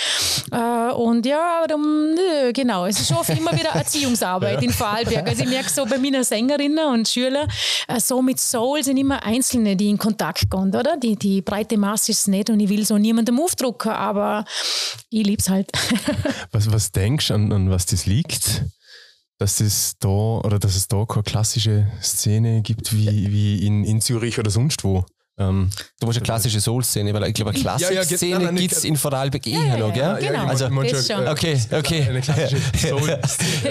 Äh, 0.50 0.92
und 0.94 1.26
ja, 1.26 1.58
aber 1.58 1.74
nö, 2.14 2.52
genau. 2.52 2.86
Es 2.86 3.00
ist 3.00 3.12
oft 3.12 3.30
immer 3.30 3.52
wieder 3.52 3.70
Erziehungsarbeit 3.70 4.62
in 4.62 4.70
Vorarlberg. 4.70 5.26
Also 5.26 5.42
ich 5.42 5.48
merke 5.48 5.70
so 5.70 5.84
bei 5.84 5.98
meinen 5.98 6.24
Sängerinnen 6.24 6.86
und 6.92 7.08
Schülern, 7.08 7.48
äh, 7.86 8.00
so 8.00 8.22
mit 8.22 8.38
Soul 8.38 8.82
sind 8.84 8.96
immer 8.96 9.22
Einzelne, 9.22 9.76
die 9.76 9.88
in 9.88 9.98
Kontakt 9.98 10.50
gehen, 10.50 10.68
oder? 10.74 10.96
Die, 10.96 11.16
die 11.16 11.42
breite 11.42 11.76
Masse 11.76 12.12
ist 12.12 12.28
nicht 12.28 12.50
und 12.50 12.60
ich 12.60 12.68
will 12.68 12.84
so 12.84 12.98
niemandem 12.98 13.40
aufdrucken, 13.40 13.92
aber 13.92 14.44
ich 15.10 15.26
liebe 15.26 15.40
es 15.40 15.48
halt. 15.48 15.70
was, 16.52 16.70
was 16.72 16.92
denkst 16.92 17.28
du, 17.28 17.34
an, 17.34 17.52
an 17.52 17.70
was 17.70 17.86
das 17.86 18.06
liegt? 18.06 18.64
dass 19.38 19.60
es 19.60 19.96
da 20.00 20.08
oder 20.08 20.58
dass 20.58 20.74
es 20.74 20.88
da 20.88 21.04
keine 21.06 21.22
klassische 21.22 21.86
Szene 22.02 22.60
gibt 22.60 22.92
wie, 22.92 23.30
wie 23.30 23.64
in, 23.64 23.84
in 23.84 24.00
Zürich 24.00 24.38
oder 24.38 24.50
sonst 24.50 24.82
wo. 24.82 25.06
Ähm, 25.38 25.70
du 26.00 26.06
musst 26.06 26.18
eine 26.18 26.24
klassische 26.24 26.60
Soul-Szene, 26.60 27.14
weil 27.14 27.28
ich 27.28 27.34
glaube, 27.34 27.52
eine 27.52 27.60
Klassik-Szene 27.60 28.44
ja, 28.44 28.50
ja, 28.50 28.50
gibt 28.50 28.72
es 28.72 28.84
in 28.84 28.96
Vorarlberg 28.96 29.46
eh 29.46 29.50
ja, 29.50 29.76
noch, 29.76 29.92
gell? 29.92 30.18
Genau, 30.20 30.46
also, 30.46 30.66
schon. 30.66 31.28
Okay, 31.28 31.60
okay. 31.70 32.06
Eine 32.08 32.20
klassische 32.20 32.56
Soul 32.88 33.18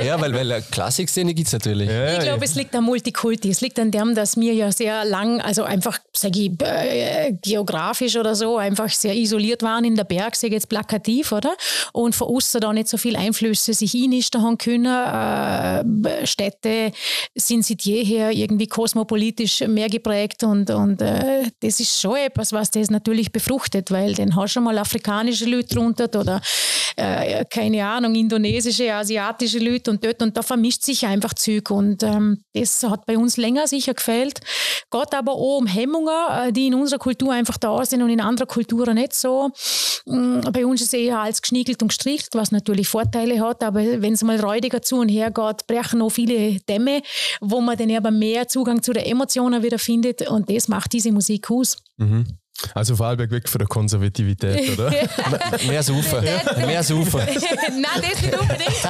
ja, 0.05 0.19
weil, 0.19 0.33
weil 0.33 0.51
eine 0.51 0.61
Klassik-Szene 0.61 1.33
gibt 1.33 1.47
es 1.47 1.53
natürlich. 1.53 1.89
ich 1.89 2.19
glaube, 2.19 2.45
es 2.45 2.55
liegt 2.55 2.73
am 2.75 2.85
Multikulti. 2.85 3.49
Es 3.49 3.61
liegt 3.61 3.79
an 3.79 3.91
dem, 3.91 4.15
dass 4.15 4.37
wir 4.37 4.53
ja 4.53 4.71
sehr 4.71 5.03
lang, 5.05 5.41
also 5.41 5.63
einfach, 5.63 5.99
sage 6.13 6.39
ich, 6.39 6.51
äh, 6.61 7.33
geografisch 7.41 8.15
oder 8.15 8.35
so, 8.35 8.57
einfach 8.57 8.89
sehr 8.89 9.15
isoliert 9.15 9.61
waren 9.61 9.83
in 9.83 9.95
der 9.95 10.05
Berg, 10.05 10.35
sage 10.35 10.53
jetzt 10.53 10.69
plakativ, 10.69 11.31
oder? 11.31 11.55
Und 11.91 12.15
von 12.15 12.29
außen 12.29 12.61
da 12.61 12.71
nicht 12.71 12.87
so 12.87 12.97
viele 12.97 13.19
Einflüsse 13.19 13.73
sich 13.73 13.93
einnisten 13.93 14.41
haben 14.41 14.57
können. 14.57 14.85
Äh, 14.85 16.25
Städte 16.25 16.91
sind 17.35 17.65
seit 17.65 17.81
jeher 17.81 18.31
irgendwie 18.31 18.67
kosmopolitisch 18.67 19.61
mehr 19.67 19.89
geprägt 19.89 20.43
und, 20.43 20.69
und 20.69 21.01
äh, 21.01 21.43
das 21.61 21.79
ist 21.79 21.99
schon 21.99 22.17
etwas, 22.17 22.53
was 22.53 22.71
das 22.71 22.89
natürlich 22.89 23.31
befruchtet, 23.31 23.91
weil 23.91 24.13
dann 24.13 24.35
hast 24.35 24.55
du 24.55 24.61
mal 24.61 24.77
afrikanische 24.77 25.45
Leute 25.45 25.75
drunter 25.75 26.19
oder 26.19 26.41
äh, 26.95 27.45
keine 27.45 27.85
Ahnung, 27.85 28.15
indonesische, 28.15 28.93
asiatische 28.93 29.59
Leute 29.59 29.91
und 29.91 30.03
dort 30.03 30.21
und 30.21 30.35
da 30.35 30.41
vermischt 30.41 30.83
sich 30.83 31.05
einfach 31.05 31.33
Zeug 31.33 31.69
und 31.71 32.03
ähm, 32.03 32.41
das 32.53 32.83
hat 32.83 33.05
bei 33.05 33.17
uns 33.17 33.37
länger 33.37 33.67
sicher 33.67 33.93
gefehlt. 33.93 34.39
Geht 34.89 35.13
aber 35.13 35.33
auch 35.33 35.57
um 35.57 35.67
Hemmungen, 35.67 36.13
äh, 36.31 36.51
die 36.51 36.67
in 36.67 36.75
unserer 36.75 36.99
Kultur 36.99 37.33
einfach 37.33 37.57
da 37.57 37.85
sind 37.85 38.01
und 38.01 38.09
in 38.09 38.21
anderen 38.21 38.47
Kulturen 38.47 38.95
nicht 38.95 39.13
so. 39.13 39.51
Mm, 40.05 40.39
bei 40.51 40.65
uns 40.65 40.81
ist 40.81 40.93
es 40.93 40.99
eher 40.99 41.19
als 41.19 41.41
geschniegelt 41.41 41.81
und 41.81 41.89
gestrichelt, 41.89 42.29
was 42.33 42.51
natürlich 42.51 42.87
Vorteile 42.87 43.39
hat, 43.41 43.63
aber 43.63 44.01
wenn 44.01 44.13
es 44.13 44.23
mal 44.23 44.39
räudiger 44.39 44.81
zu 44.81 44.97
und 44.97 45.09
her 45.09 45.31
geht, 45.31 45.67
brechen 45.67 46.01
auch 46.01 46.09
viele 46.09 46.59
Dämme, 46.61 47.01
wo 47.41 47.61
man 47.61 47.77
dann 47.77 47.95
aber 47.95 48.11
mehr 48.11 48.47
Zugang 48.47 48.81
zu 48.81 48.93
den 48.93 49.05
Emotionen 49.05 49.63
wieder 49.63 49.79
findet 49.79 50.27
und 50.29 50.49
das 50.49 50.67
macht 50.67 50.93
diese 50.93 51.11
Musik 51.11 51.46
aus. 51.49 51.77
Mhm. 51.97 52.25
Also 52.73 52.95
Vorarlberg 52.95 53.29
weg 53.29 53.47
von 53.47 53.59
der 53.59 53.67
Konservativität, 53.67 54.71
oder? 54.79 54.91
mehr 55.67 55.83
Saufen. 55.83 56.23
mehr 56.65 56.83
Saufen. 56.83 57.19
Nein, 57.25 58.01
das 58.01 58.21
nicht 58.21 58.35
unbedingt. 58.35 58.87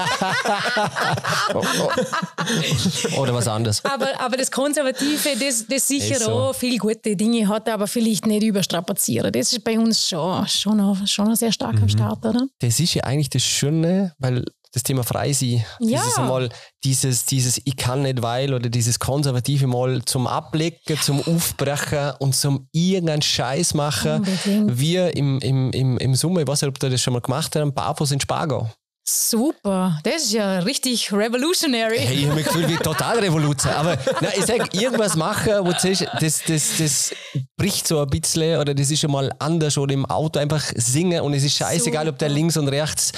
oder 3.17 3.33
was 3.33 3.47
anderes. 3.47 3.83
Aber, 3.83 4.19
aber 4.19 4.37
das 4.37 4.49
Konservative, 4.49 5.35
das, 5.37 5.67
das 5.67 5.87
sicher 5.87 6.17
so. 6.19 6.31
auch 6.31 6.55
viele 6.55 6.77
gute 6.77 7.15
Dinge 7.15 7.47
hat, 7.47 7.67
aber 7.67 7.87
vielleicht 7.87 8.25
nicht 8.25 8.43
überstrapazieren. 8.43 9.33
Das 9.33 9.51
ist 9.51 9.63
bei 9.63 9.77
uns 9.77 10.07
schon, 10.07 10.47
schon, 10.47 10.77
noch, 10.77 11.05
schon 11.05 11.25
noch 11.27 11.35
sehr 11.35 11.51
stark 11.51 11.75
mhm. 11.75 11.83
am 11.83 11.89
Start, 11.89 12.25
oder? 12.25 12.47
Das 12.59 12.79
ist 12.79 12.93
ja 12.93 13.03
eigentlich 13.03 13.29
das 13.29 13.43
Schöne, 13.43 14.13
weil 14.17 14.45
das 14.71 14.83
Thema 14.83 15.03
frei 15.03 15.33
sein, 15.33 15.65
ja. 15.79 16.01
dieses 16.01 16.17
mal, 16.17 16.49
dieses, 16.83 17.25
dieses 17.25 17.61
ich 17.63 17.75
kann 17.77 18.03
nicht 18.03 18.21
weil 18.21 18.53
oder 18.53 18.69
dieses 18.69 18.99
konservative 18.99 19.67
mal 19.67 20.03
zum 20.05 20.27
Ablecken, 20.27 20.99
zum 20.99 21.21
Aufbrechen 21.21 22.13
und 22.19 22.35
zum 22.35 22.67
irgendeinen 22.71 23.21
Scheiß 23.21 23.73
machen, 23.73 24.17
Unbedingt. 24.17 24.79
wie 24.79 24.97
im, 24.97 25.39
im, 25.39 25.71
im, 25.71 25.97
im 25.97 26.15
Sommer, 26.15 26.41
ich 26.41 26.47
weiß 26.47 26.61
nicht, 26.61 26.69
ob 26.69 26.79
du 26.79 26.89
das 26.89 27.01
schon 27.01 27.13
mal 27.13 27.21
gemacht 27.21 27.55
hast, 27.55 27.75
barfuß 27.75 28.11
in 28.11 28.19
Spargau. 28.19 28.69
Super, 29.09 29.97
das 30.03 30.23
ist 30.23 30.33
ja 30.33 30.59
richtig 30.59 31.13
revolutionary. 31.13 31.97
Hey, 31.97 32.15
ich 32.17 32.25
habe 32.25 32.35
mich 32.35 32.45
gefühlt 32.45 32.67
wie 32.67 32.75
total 32.75 33.19
Revolution. 33.19 33.73
Aber 33.73 33.97
nein, 34.19 34.33
ich 34.37 34.45
sage, 34.45 34.65
irgendwas 34.73 35.15
machen, 35.15 35.53
wo 35.61 35.71
du 35.71 35.79
siehst, 35.79 36.05
das, 36.19 36.41
das, 36.45 36.77
das 36.77 37.15
bricht 37.55 37.87
so 37.87 38.01
ein 38.01 38.09
bisschen 38.09 38.59
oder 38.59 38.73
das 38.73 38.91
ist 38.91 38.99
schon 38.99 39.11
mal 39.11 39.31
anders 39.39 39.77
oder 39.77 39.93
im 39.93 40.05
Auto 40.07 40.39
einfach 40.39 40.61
singen 40.75 41.21
und 41.21 41.33
es 41.33 41.45
ist 41.45 41.55
scheißegal, 41.55 42.09
ob 42.09 42.17
der 42.17 42.27
links 42.27 42.57
und 42.57 42.67
rechts 42.67 43.13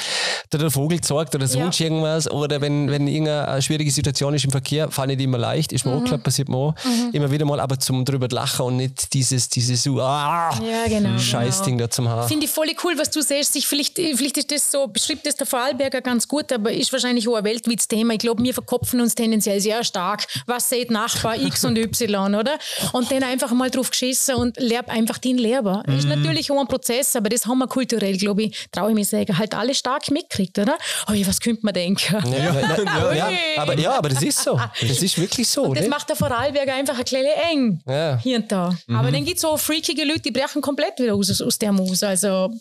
der 0.53 0.69
Vogel 0.69 1.01
zeigt 1.01 1.33
oder 1.33 1.47
sonst 1.47 1.79
ja. 1.79 1.87
irgendwas 1.87 2.29
oder 2.29 2.61
wenn, 2.61 2.91
wenn 2.91 3.07
irgendeine 3.07 3.59
schwierige 3.59 3.89
Situation 3.89 4.35
ist 4.35 4.45
im 4.45 4.51
Verkehr, 4.51 4.91
fahre 4.91 5.07
nicht 5.07 5.21
immer 5.21 5.39
leicht, 5.39 5.73
ist 5.73 5.85
mir 5.85 5.91
mhm. 5.91 6.03
auch 6.03 6.05
klar, 6.05 6.19
passiert 6.19 6.49
mir 6.49 6.57
auch 6.57 6.75
mhm. 6.83 7.09
immer 7.13 7.31
wieder 7.31 7.45
mal, 7.45 7.59
aber 7.59 7.79
zum 7.79 8.05
drüber 8.05 8.27
lachen 8.29 8.63
und 8.63 8.77
nicht 8.77 9.11
dieses, 9.13 9.49
dieses 9.49 9.87
ah, 9.87 10.51
ja, 10.63 10.87
genau, 10.87 11.17
Scheißding 11.17 11.77
genau. 11.77 11.87
da 11.87 11.91
zum 11.91 12.07
Haar. 12.07 12.27
Finde 12.27 12.45
ich 12.45 12.51
voll 12.51 12.67
cool, 12.83 12.95
was 12.95 13.09
du 13.09 13.21
siehst. 13.23 13.57
vielleicht, 13.65 13.95
vielleicht 13.95 14.37
ist 14.37 14.51
das 14.51 14.71
so, 14.71 14.87
beschreibt 14.87 15.25
das 15.25 15.35
der 15.35 15.47
Fall 15.47 15.78
Vorarlberger 15.79 16.01
ganz 16.01 16.27
gut, 16.27 16.51
aber 16.51 16.71
ist 16.71 16.91
wahrscheinlich 16.91 17.27
auch 17.27 17.35
ein 17.35 17.43
weltweites 17.43 17.87
Thema. 17.87 18.13
Ich 18.13 18.19
glaube, 18.19 18.43
wir 18.43 18.53
verkopfen 18.53 18.99
uns 18.99 19.15
tendenziell 19.15 19.59
sehr 19.61 19.83
stark. 19.83 20.27
Was 20.45 20.69
sieht 20.69 20.91
Nachbar 20.91 21.39
X 21.39 21.63
und 21.63 21.77
Y, 21.77 22.35
oder? 22.35 22.57
Und 22.91 23.11
dann 23.11 23.23
einfach 23.23 23.51
mal 23.51 23.69
drauf 23.69 23.89
geschissen 23.89 24.35
und 24.35 24.59
lernt 24.59 24.89
einfach 24.89 25.17
den 25.17 25.37
Lehrer. 25.37 25.83
Mhm. 25.87 25.97
Ist 25.97 26.07
natürlich 26.07 26.51
auch 26.51 26.59
ein 26.59 26.67
Prozess, 26.67 27.15
aber 27.15 27.29
das 27.29 27.45
haben 27.45 27.59
wir 27.59 27.67
kulturell, 27.67 28.17
glaube 28.17 28.43
ich, 28.43 28.67
traue 28.71 28.89
ich 28.89 28.95
mir 28.95 29.05
sagen, 29.05 29.37
halt 29.37 29.55
alle 29.55 29.73
stark 29.73 30.11
mitkriegt, 30.11 30.59
oder? 30.59 30.77
Oh, 31.07 31.13
was 31.25 31.39
könnte 31.39 31.61
man 31.63 31.73
denken? 31.73 31.99
Ja, 32.29 33.13
ja, 33.13 33.29
ja, 33.29 33.31
aber, 33.57 33.77
ja, 33.77 33.97
aber 33.97 34.09
das 34.09 34.21
ist 34.21 34.43
so. 34.43 34.59
Das 34.81 35.01
ist 35.01 35.17
wirklich 35.17 35.47
so. 35.47 35.63
Und 35.63 35.77
das 35.77 35.85
ne? 35.85 35.89
macht 35.89 36.09
der 36.09 36.15
Vorarlberger 36.15 36.73
einfach 36.73 36.97
ein 36.97 37.05
kleines 37.05 37.31
eng 37.51 37.81
hier 38.21 38.37
und 38.37 38.51
da. 38.51 38.75
Mhm. 38.87 38.95
Aber 38.95 39.11
dann 39.11 39.23
gibt 39.23 39.37
es 39.37 39.41
so 39.41 39.55
freakige 39.57 40.03
Leute, 40.03 40.21
die 40.21 40.31
brechen 40.31 40.61
komplett 40.61 40.99
wieder 40.99 41.15
aus, 41.15 41.41
aus 41.41 41.57
der 41.57 41.71
Muse. 41.71 42.07
Also 42.07 42.51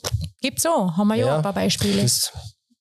gibt 0.41 0.59
es 0.59 0.67
auch. 0.67 0.97
Haben 0.97 1.09
wir 1.09 1.17
ja, 1.17 1.37
ein 1.37 1.43
paar 1.43 1.53
Beispiele. 1.53 2.03
Das 2.03 2.33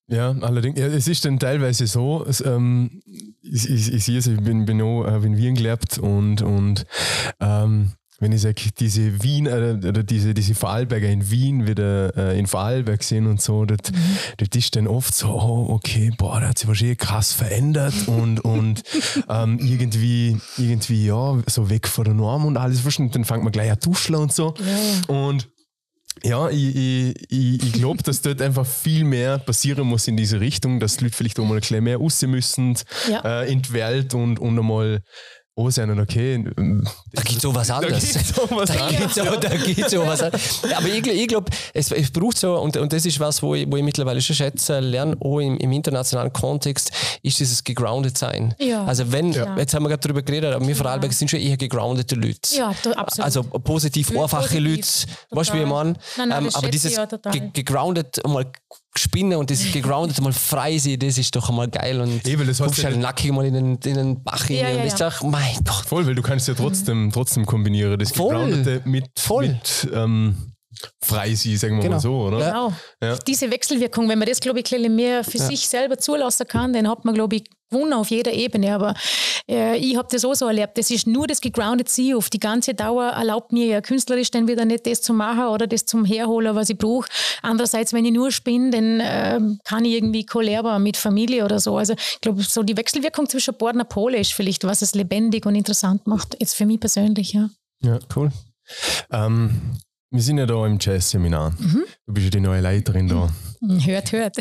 ja, 0.07 0.31
allerdings. 0.41 0.79
Ja, 0.79 0.87
es 0.87 1.07
ist 1.07 1.25
dann 1.25 1.39
teilweise 1.39 1.87
so, 1.87 2.25
es, 2.27 2.41
ähm, 2.41 3.01
ich, 3.41 3.69
ich, 3.69 3.93
ich, 3.93 4.03
sehe 4.05 4.17
es, 4.17 4.27
ich 4.27 4.39
bin, 4.39 4.65
bin 4.65 4.81
auch 4.81 5.05
äh, 5.05 5.25
in 5.25 5.37
Wien 5.37 5.55
gelebt 5.55 5.97
und, 5.97 6.41
und 6.41 6.85
ähm, 7.39 7.91
wenn 8.19 8.31
ich 8.31 8.41
sage, 8.41 8.61
diese 8.79 9.21
Wien 9.21 9.45
äh, 9.45 9.77
oder 9.87 10.03
diese, 10.03 10.33
diese 10.33 10.55
Vorarlberger 10.55 11.07
in 11.07 11.29
Wien 11.29 11.67
wieder 11.67 12.15
äh, 12.17 12.39
in 12.39 12.47
Vorarlberg 12.47 13.03
sehen 13.03 13.27
und 13.27 13.41
so, 13.41 13.65
das, 13.65 13.91
mhm. 13.91 13.97
das 14.37 14.47
ist 14.53 14.75
dann 14.75 14.87
oft 14.87 15.13
so, 15.13 15.27
oh, 15.27 15.73
okay, 15.73 16.11
boah, 16.17 16.39
der 16.39 16.49
hat 16.49 16.57
sich 16.57 16.67
wahrscheinlich 16.67 16.97
krass 16.97 17.33
verändert 17.33 17.93
und, 18.07 18.39
und 18.43 18.83
ähm, 19.29 19.59
irgendwie, 19.59 20.37
irgendwie, 20.57 21.05
ja, 21.05 21.37
so 21.47 21.69
weg 21.69 21.87
von 21.87 22.05
der 22.05 22.13
Norm 22.13 22.45
und 22.45 22.57
alles. 22.57 22.83
Und 22.97 23.13
dann 23.13 23.25
fängt 23.25 23.43
man 23.43 23.51
gleich 23.51 23.71
an 23.71 23.79
duschen 23.79 24.15
und 24.15 24.33
so. 24.33 24.55
Ja. 24.57 25.13
Und 25.13 25.49
ja, 26.23 26.49
ich, 26.49 26.75
ich, 26.75 27.15
ich, 27.29 27.63
ich 27.63 27.73
glaube, 27.73 28.03
dass 28.03 28.21
dort 28.21 28.41
einfach 28.41 28.65
viel 28.65 29.03
mehr 29.03 29.37
passieren 29.37 29.87
muss 29.87 30.07
in 30.07 30.17
diese 30.17 30.39
Richtung, 30.39 30.79
dass 30.79 30.97
die 30.97 31.05
Leute 31.05 31.15
vielleicht 31.15 31.39
auch 31.39 31.45
mal 31.45 31.55
ein 31.55 31.59
bisschen 31.61 31.83
mehr 31.83 31.97
raus 31.97 32.21
müssen 32.21 32.77
ja. 33.09 33.41
äh, 33.41 33.51
in 33.51 33.61
die 33.61 33.73
Welt 33.73 34.13
und, 34.13 34.39
und 34.39 34.57
einmal 34.57 35.01
oh, 35.57 35.69
sein 35.69 35.89
und 35.89 35.99
okay. 35.99 36.43
Da 37.13 37.23
was 37.55 37.69
anderes. 37.71 38.13
Da 38.13 38.19
geht 38.19 38.33
so 38.35 38.47
was 38.51 38.69
da 38.69 38.85
anderes. 38.85 39.15
Da 39.41 39.57
geht 39.57 39.89
so 39.89 40.05
was 40.05 40.21
anderes. 40.21 40.63
Aber 40.75 40.87
ich, 40.87 41.05
ich 41.05 41.27
glaube, 41.27 41.51
es, 41.73 41.91
es 41.91 42.11
braucht 42.11 42.37
so, 42.37 42.59
und, 42.59 42.77
und 42.77 42.93
das 42.93 43.05
ist 43.05 43.19
was, 43.19 43.41
wo 43.41 43.55
ich, 43.55 43.69
wo 43.69 43.77
ich 43.77 43.83
mittlerweile 43.83 44.21
schon 44.21 44.35
schätze, 44.35 44.79
lerne, 44.79 45.17
auch 45.19 45.39
im, 45.39 45.57
im 45.57 45.71
internationalen 45.71 46.31
Kontext, 46.31 46.91
ist 47.23 47.39
dieses 47.39 47.63
gegroundet 47.63 48.17
sein. 48.17 48.53
Ja. 48.59 48.85
Also 48.85 49.11
wenn, 49.11 49.31
ja. 49.31 49.57
jetzt 49.57 49.73
haben 49.73 49.83
wir 49.83 49.89
gerade 49.89 50.01
darüber 50.01 50.21
geredet, 50.21 50.53
aber 50.53 50.65
wir 50.65 50.75
Vorarlberg 50.75 51.11
sind 51.13 51.29
schon 51.29 51.39
eher 51.39 51.57
gegroundete 51.57 52.15
Leute. 52.15 52.55
Ja, 52.55 52.69
absolut. 52.69 53.19
Also 53.19 53.43
positiv, 53.43 54.11
einfache 54.11 54.59
Leute, 54.59 54.87
weißt 55.31 55.49
du, 55.49 55.53
wie 55.55 55.61
ich 55.61 55.67
meine? 55.67 55.95
Ähm, 56.17 56.49
aber 56.53 56.69
dieses 56.69 56.99
gegroundet, 57.53 58.21
mal 58.27 58.45
Spinnen 58.97 59.37
und 59.37 59.49
das 59.49 59.71
gegroundet 59.71 60.19
mal 60.21 60.33
frei 60.33 60.77
sein, 60.77 60.99
das 60.99 61.17
ist 61.17 61.35
doch 61.35 61.49
einmal 61.49 61.67
geil 61.67 62.01
und 62.01 62.25
Eben, 62.27 62.47
das 62.47 62.59
heißt 62.59 62.83
halt 62.83 62.97
nackig 62.97 63.31
mal 63.31 63.45
in 63.45 63.53
den, 63.53 63.75
in 63.75 63.93
den 63.95 64.23
Bach 64.23 64.49
ja, 64.49 64.69
ja, 64.69 64.81
und 64.81 64.87
ich 64.87 64.93
sag, 64.93 65.21
mein 65.23 65.55
Gott. 65.63 65.85
Voll, 65.85 66.05
weil 66.05 66.15
du 66.15 66.21
kannst 66.21 66.47
ja 66.47 66.53
trotzdem, 66.53 67.11
trotzdem 67.11 67.45
kombinieren, 67.45 67.97
das 67.97 68.13
Gegroundete 68.13 68.81
mit, 68.85 69.05
Voll. 69.17 69.47
mit 69.47 69.87
ähm, 69.93 70.53
frei 71.03 71.33
sein, 71.35 71.57
sagen 71.57 71.75
wir 71.77 71.83
genau. 71.83 71.95
mal 71.95 71.99
so, 71.99 72.21
oder? 72.21 72.37
Genau. 72.39 72.73
Ja. 73.01 73.17
Diese 73.25 73.49
Wechselwirkung, 73.51 74.09
wenn 74.09 74.19
man 74.19 74.27
das, 74.27 74.39
glaube 74.39 74.59
ich, 74.59 74.89
mehr 74.89 75.23
für 75.23 75.39
sich 75.39 75.67
selber 75.67 75.97
zulassen 75.97 76.47
kann, 76.47 76.73
dann 76.73 76.87
hat 76.87 77.05
man, 77.05 77.15
glaube 77.15 77.37
ich, 77.37 77.43
gewonnen 77.69 77.93
auf 77.93 78.09
jeder 78.09 78.33
Ebene. 78.33 78.73
Aber 78.73 78.93
äh, 79.49 79.77
ich 79.77 79.95
habe 79.97 80.07
das 80.11 80.25
auch 80.25 80.33
so 80.33 80.47
erlebt. 80.47 80.77
Das 80.77 80.91
ist 80.91 81.07
nur 81.07 81.27
das 81.27 81.41
gegroundet 81.41 81.89
Sie 81.89 82.13
auf 82.13 82.29
die 82.29 82.39
ganze 82.39 82.73
Dauer 82.73 83.05
erlaubt 83.09 83.51
mir 83.51 83.65
ja 83.65 83.81
künstlerisch 83.81 84.31
dann 84.31 84.47
wieder 84.47 84.65
nicht 84.65 84.85
das 84.85 85.01
zu 85.01 85.13
machen 85.13 85.45
oder 85.45 85.67
das 85.67 85.85
zum 85.85 86.05
Herholen, 86.05 86.55
was 86.55 86.69
ich 86.69 86.77
brauche. 86.77 87.09
Andererseits, 87.41 87.93
wenn 87.93 88.05
ich 88.05 88.13
nur 88.13 88.31
spinne, 88.31 88.71
dann 88.71 88.99
äh, 88.99 89.39
kann 89.63 89.85
ich 89.85 89.93
irgendwie 89.93 90.25
kollabor 90.25 90.79
mit 90.79 90.97
Familie 90.97 91.45
oder 91.45 91.59
so. 91.59 91.77
Also 91.77 91.93
ich 91.93 92.21
glaube, 92.21 92.43
so 92.43 92.63
die 92.63 92.77
Wechselwirkung 92.77 93.29
zwischen 93.29 93.53
Borden 93.55 93.81
und 93.81 93.89
Pole 93.89 94.17
ist 94.17 94.33
vielleicht, 94.33 94.63
was 94.63 94.81
es 94.81 94.95
lebendig 94.95 95.45
und 95.45 95.55
interessant 95.55 96.07
macht. 96.07 96.35
Jetzt 96.39 96.55
für 96.55 96.65
mich 96.65 96.79
persönlich, 96.79 97.33
ja. 97.33 97.49
Ja, 97.83 97.99
cool. 98.15 98.31
Ähm, 99.11 99.77
wir 100.09 100.21
sind 100.21 100.37
ja 100.37 100.45
da 100.45 100.65
im 100.65 100.77
Jazz-Seminar. 100.79 101.51
Mhm. 101.51 101.83
Du 102.05 102.13
bist 102.13 102.25
ja 102.25 102.29
die 102.31 102.39
neue 102.39 102.61
Leiterin 102.61 103.07
da. 103.07 103.25
Mhm. 103.25 103.46
Hört, 103.85 104.11
hört. 104.11 104.35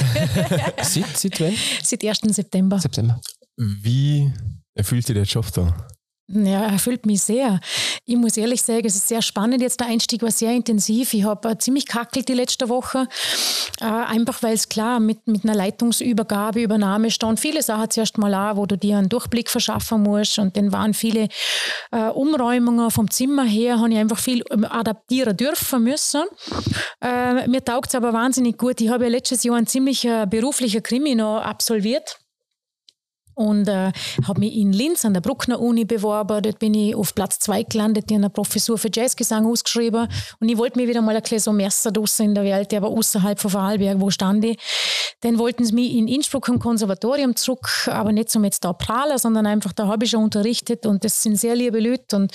seit, 0.83 1.17
seit 1.17 1.41
wann? 1.41 1.55
Seit 1.83 2.05
1. 2.05 2.21
September. 2.35 2.79
September. 2.79 3.21
Wie 3.57 4.33
erfüllt 4.75 5.09
dir 5.09 5.15
der 5.15 5.25
Job 5.25 5.53
da? 5.53 5.89
Ja, 6.29 6.65
erfüllt 6.65 7.07
mich 7.07 7.23
sehr. 7.23 7.61
Ich 8.05 8.17
muss 8.17 8.37
ehrlich 8.37 8.61
sagen, 8.61 8.85
es 8.85 8.97
ist 8.97 9.07
sehr 9.07 9.23
spannend. 9.23 9.63
Jetzt 9.63 9.79
der 9.79 9.87
Einstieg 9.87 10.23
war 10.23 10.33
sehr 10.33 10.53
intensiv. 10.53 11.15
Ich 11.15 11.23
habe 11.23 11.51
äh, 11.51 11.59
ziemlich 11.59 11.87
kackelt 11.87 12.29
die 12.29 12.35
letzte 12.35 12.69
Woche. 12.69 13.07
Äh, 13.81 13.85
einfach 13.85 14.43
weil 14.43 14.55
es 14.55 14.69
klar 14.69 14.99
mit, 14.99 15.29
mit 15.29 15.45
einer 15.45 15.55
Leitungsübergabe, 15.55 16.63
Übernahme 16.63 17.13
stand. 17.13 17.39
Viele 17.39 17.63
Sachen 17.63 17.91
zuerst 17.91 18.19
mal 18.19 18.35
an, 18.35 18.57
wo 18.57 18.67
du 18.67 18.77
dir 18.77 18.99
einen 18.99 19.09
Durchblick 19.09 19.49
verschaffen 19.49 20.03
musst. 20.03 20.41
Und 20.41 20.57
dann 20.57 20.73
waren 20.73 20.95
viele 20.95 21.29
äh, 21.93 22.09
Umräumungen 22.09 22.91
vom 22.91 23.09
Zimmer 23.09 23.45
her, 23.45 23.79
habe 23.79 23.93
ich 23.93 23.99
einfach 23.99 24.19
viel 24.19 24.43
ähm, 24.51 24.65
adaptieren 24.65 25.37
dürfen 25.37 25.85
müssen. 25.85 26.25
Äh, 27.01 27.47
mir 27.47 27.65
taugt 27.65 27.91
es 27.91 27.95
aber 27.95 28.13
wahnsinnig 28.13 28.59
gut. 28.59 28.81
Ich 28.81 28.89
habe 28.89 29.05
ja 29.05 29.11
letztes 29.11 29.45
Jahr 29.45 29.55
einen 29.55 29.69
ziemlich 29.69 30.05
äh, 30.05 30.27
beruflichen 30.29 30.83
Krimi 30.83 31.15
noch 31.15 31.41
absolviert 31.41 32.19
und 33.37 33.69
äh, 33.69 33.93
habe 34.27 34.41
mich 34.41 34.57
in 34.57 34.73
Linz 34.73 35.05
an 35.05 35.13
der 35.13 35.21
Bruckner 35.21 35.61
Uni 35.61 35.85
beworben. 35.85 36.43
Dort 36.43 36.59
bin 36.59 36.73
ich 36.73 36.95
auf 36.95 37.15
Platz 37.15 37.39
zwei 37.39 37.63
gelandet, 37.63 38.09
die 38.09 38.15
eine 38.15 38.31
Professur 38.31 38.79
für 38.79 38.89
Jazzgesang 38.93 39.47
ausgeschrieben. 39.47 40.09
Und 40.41 40.49
ich 40.49 40.57
wollte 40.57 40.79
mir 40.79 40.89
wieder 40.89 41.03
mal 41.03 41.15
ein 41.15 41.21
bisschen 41.21 41.41
so 41.41 41.53
messen 41.53 41.93
draussen 41.93 42.27
in 42.27 42.35
der 42.35 42.45
Welt, 42.45 42.73
aber 42.73 42.89
außerhalb 42.89 43.39
von 43.39 43.51
Vorarlberg, 43.51 44.01
wo 44.01 44.11
stand 44.11 44.43
ich. 44.47 44.59
Dann 45.21 45.39
wollten 45.39 45.67
sie 45.67 45.75
mich 45.75 45.93
in 45.93 46.09
Innsbruck 46.09 46.49
am 46.49 46.59
Konservatorium 46.59 47.37
zurück, 47.37 47.89
aber 47.89 48.11
nicht 48.11 48.31
zum 48.31 48.43
jetzt 48.43 48.65
da 48.65 48.73
prahlen, 48.73 49.19
sondern 49.19 49.45
einfach, 49.47 49.75
da 49.75 49.87
habe 49.87 50.07
ich 50.07 50.13
schon 50.13 50.25
unterrichtet 50.25 50.87
und 50.87 51.05
das 51.05 51.23
sind 51.23 51.37
sehr 51.37 51.55
liebe 51.55 51.79
Leute. 51.79 52.17
Und 52.17 52.33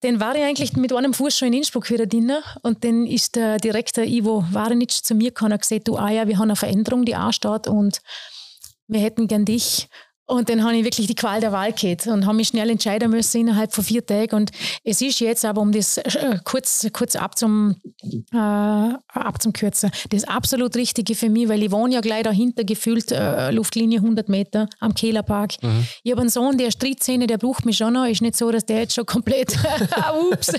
dann 0.00 0.18
war 0.18 0.34
ich 0.34 0.42
eigentlich 0.42 0.72
mit 0.76 0.94
einem 0.94 1.12
Fuß 1.12 1.36
schon 1.36 1.48
in 1.48 1.54
Innsbruck 1.54 1.90
wieder 1.90 2.06
drin. 2.06 2.32
Und 2.62 2.84
dann 2.84 3.06
ist 3.06 3.36
der 3.36 3.58
Direktor 3.58 4.04
Ivo 4.04 4.44
Warenitsch 4.50 5.02
zu 5.02 5.14
mir 5.14 5.28
gekommen 5.28 5.52
und 5.52 5.60
gesagt, 5.60 5.88
du, 5.88 5.96
ah 5.96 6.10
ja, 6.10 6.26
wir 6.26 6.38
haben 6.38 6.44
eine 6.44 6.56
Veränderung, 6.56 7.04
die 7.04 7.14
ansteht 7.14 7.68
und 7.68 8.00
wir 8.88 9.00
hätten 9.00 9.26
gern 9.26 9.44
dich. 9.44 9.88
Und 10.26 10.48
dann 10.48 10.62
habe 10.64 10.76
ich 10.76 10.84
wirklich 10.84 11.08
die 11.08 11.14
Qual 11.14 11.40
der 11.40 11.52
Wahl 11.52 11.72
gehabt 11.72 12.06
und 12.06 12.26
habe 12.26 12.36
mich 12.36 12.48
schnell 12.48 12.70
entscheiden 12.70 13.10
müssen 13.10 13.40
innerhalb 13.40 13.72
von 13.72 13.82
vier 13.82 14.06
Tagen. 14.06 14.36
Und 14.36 14.50
es 14.84 15.02
ist 15.02 15.20
jetzt 15.20 15.44
aber, 15.44 15.60
um 15.60 15.72
das 15.72 15.98
äh, 15.98 16.38
kurz, 16.44 16.86
kurz 16.92 17.16
abzum, 17.16 17.76
äh, 18.32 18.36
abzukürzen, 18.36 19.90
das 20.10 20.24
absolut 20.24 20.76
Richtige 20.76 21.14
für 21.16 21.28
mich, 21.28 21.48
weil 21.48 21.62
ich 21.62 21.72
wohne 21.72 21.94
ja 21.94 22.00
gleich 22.00 22.22
dahinter, 22.22 22.64
gefühlt 22.64 23.10
äh, 23.10 23.50
Luftlinie 23.50 23.98
100 23.98 24.28
Meter 24.28 24.68
am 24.78 24.94
Kehlerpark. 24.94 25.60
Mhm. 25.60 25.86
Ich 26.04 26.12
habe 26.12 26.20
einen 26.20 26.30
Sohn, 26.30 26.56
der 26.56 26.68
ist 26.68 26.82
13, 26.82 27.26
der 27.26 27.38
braucht 27.38 27.66
mich 27.66 27.76
schon 27.76 27.92
noch. 27.92 28.06
Ist 28.06 28.22
nicht 28.22 28.36
so, 28.36 28.50
dass 28.52 28.64
der 28.64 28.78
jetzt 28.78 28.94
schon 28.94 29.06
komplett, 29.06 29.58
ups. 30.30 30.52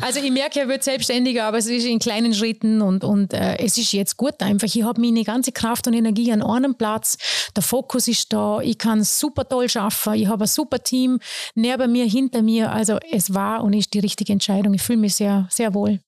Also 0.00 0.20
ich 0.20 0.30
merke, 0.30 0.60
er 0.60 0.68
wird 0.68 0.82
selbstständiger, 0.82 1.44
aber 1.44 1.58
es 1.58 1.66
ist 1.66 1.84
in 1.84 1.98
kleinen 1.98 2.32
Schritten 2.32 2.80
und, 2.80 3.04
und 3.04 3.34
äh, 3.34 3.58
es 3.58 3.76
ist 3.76 3.92
jetzt 3.92 4.16
gut 4.16 4.40
einfach. 4.40 4.66
Ich 4.66 4.82
habe 4.82 5.00
meine 5.00 5.24
ganze 5.24 5.52
Kraft 5.52 5.86
und 5.86 5.94
Energie 5.94 6.32
an 6.32 6.42
einem 6.42 6.74
Platz. 6.74 7.18
Der 7.54 7.62
Fokus 7.62 8.08
ist 8.08 8.32
da. 8.32 8.60
Ich 8.60 8.78
kann 8.78 8.93
kann 8.94 9.04
super 9.04 9.48
toll 9.48 9.66
arbeiten. 9.74 10.22
Ich 10.22 10.28
habe 10.28 10.44
ein 10.44 10.48
super 10.48 10.78
Team 10.78 11.18
neben 11.54 11.90
mir, 11.90 12.06
hinter 12.06 12.42
mir. 12.42 12.70
Also 12.70 12.98
es 13.10 13.34
war 13.34 13.62
und 13.64 13.72
ist 13.72 13.92
die 13.92 13.98
richtige 13.98 14.32
Entscheidung. 14.32 14.74
Ich 14.74 14.82
fühle 14.82 14.98
mich 14.98 15.16
sehr, 15.16 15.48
sehr 15.50 15.74
wohl. 15.74 16.00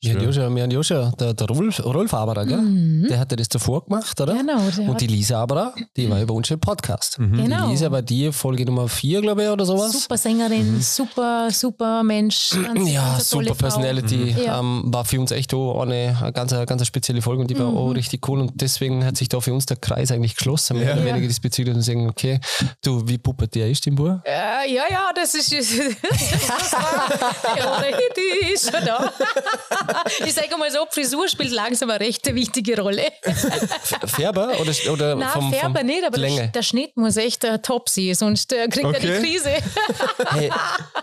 Wir 0.00 0.14
haben 0.14 0.22
ja 0.22 0.32
schon, 0.32 0.54
wir 0.54 0.62
haben 0.62 0.70
ja 0.70 0.82
schon 0.82 1.12
der, 1.18 1.34
der 1.34 1.46
Rolf, 1.48 1.84
Rolf 1.84 2.14
Aberer, 2.14 2.46
gell? 2.46 2.58
Mhm. 2.58 3.08
der 3.08 3.18
hatte 3.18 3.36
das 3.36 3.48
davor 3.48 3.84
gemacht, 3.84 4.20
oder? 4.20 4.34
Genau. 4.34 4.60
Und 4.90 5.00
die 5.00 5.06
Lisa 5.06 5.42
Aberer, 5.42 5.74
die 5.96 6.08
war 6.08 6.20
über 6.20 6.34
uns 6.34 6.50
im 6.50 6.60
Podcast. 6.60 7.18
Mhm. 7.18 7.36
Genau. 7.36 7.66
Die 7.66 7.72
Lisa 7.72 7.90
war 7.90 8.02
die 8.02 8.32
Folge 8.32 8.64
Nummer 8.64 8.88
4, 8.88 9.20
glaube 9.20 9.44
ich, 9.44 9.48
oder 9.48 9.66
sowas. 9.66 9.92
Super 9.92 10.16
Sängerin, 10.16 10.76
mhm. 10.76 10.80
super, 10.80 11.48
super 11.50 12.02
Mensch. 12.02 12.50
Ganz, 12.50 12.90
ja, 12.90 13.12
ganz 13.12 13.30
super 13.30 13.54
Personality. 13.54 14.16
Mhm. 14.16 14.36
Ähm, 14.38 14.82
war 14.86 15.04
für 15.04 15.20
uns 15.20 15.30
echt 15.30 15.52
auch 15.54 15.82
eine, 15.82 16.16
eine 16.20 16.32
ganz, 16.32 16.52
ganz 16.52 16.86
spezielle 16.86 17.20
Folge 17.20 17.42
und 17.42 17.50
die 17.50 17.58
war 17.58 17.66
auch 17.66 17.88
mhm. 17.88 17.92
richtig 17.92 18.26
cool. 18.28 18.40
Und 18.40 18.52
deswegen 18.54 19.04
hat 19.04 19.16
sich 19.16 19.28
da 19.28 19.40
für 19.40 19.52
uns 19.52 19.66
der 19.66 19.76
Kreis 19.76 20.10
eigentlich 20.10 20.36
geschlossen, 20.36 20.78
mehr 20.78 20.88
ja. 20.88 20.94
oder 20.94 21.04
weniger 21.04 21.26
diesbezüglich 21.26 21.74
und 21.74 21.82
sagen, 21.82 22.08
okay, 22.08 22.40
du, 22.82 23.06
wie 23.06 23.18
pubertär 23.18 23.68
ist 23.68 23.86
im 23.86 23.96
Bur? 23.96 24.22
Äh, 24.24 24.72
ja, 24.72 24.84
ja, 24.90 25.10
das 25.14 25.34
ist. 25.34 25.52
das 25.52 26.72
war, 26.72 27.56
ja, 27.56 27.80
der 27.80 27.96
Hit 27.96 28.52
ist 28.52 28.70
schon 28.70 28.84
da. 28.84 29.12
Ich 30.24 30.34
sage 30.34 30.56
mal 30.58 30.70
so, 30.70 30.78
Frisur 30.90 31.28
spielt 31.28 31.52
langsam 31.52 31.90
eine 31.90 32.00
recht 32.00 32.26
wichtige 32.34 32.80
Rolle. 32.80 33.02
Färber 34.06 34.58
oder, 34.60 34.72
oder 34.92 35.14
Nein, 35.16 35.28
vom, 35.30 35.52
Färber 35.52 35.78
vom 35.80 35.86
nicht, 35.86 36.04
aber 36.04 36.18
der, 36.18 36.28
Länge? 36.28 36.48
der 36.48 36.62
Schnitt 36.62 36.96
muss 36.96 37.16
echt 37.16 37.44
äh, 37.44 37.58
top 37.58 37.88
sein, 37.88 38.14
sonst 38.14 38.52
äh, 38.52 38.68
kriegt 38.68 38.84
er 38.84 38.90
Okay. 38.90 39.20
die 39.20 39.26
Krise. 39.26 39.50
Hey, 40.28 40.50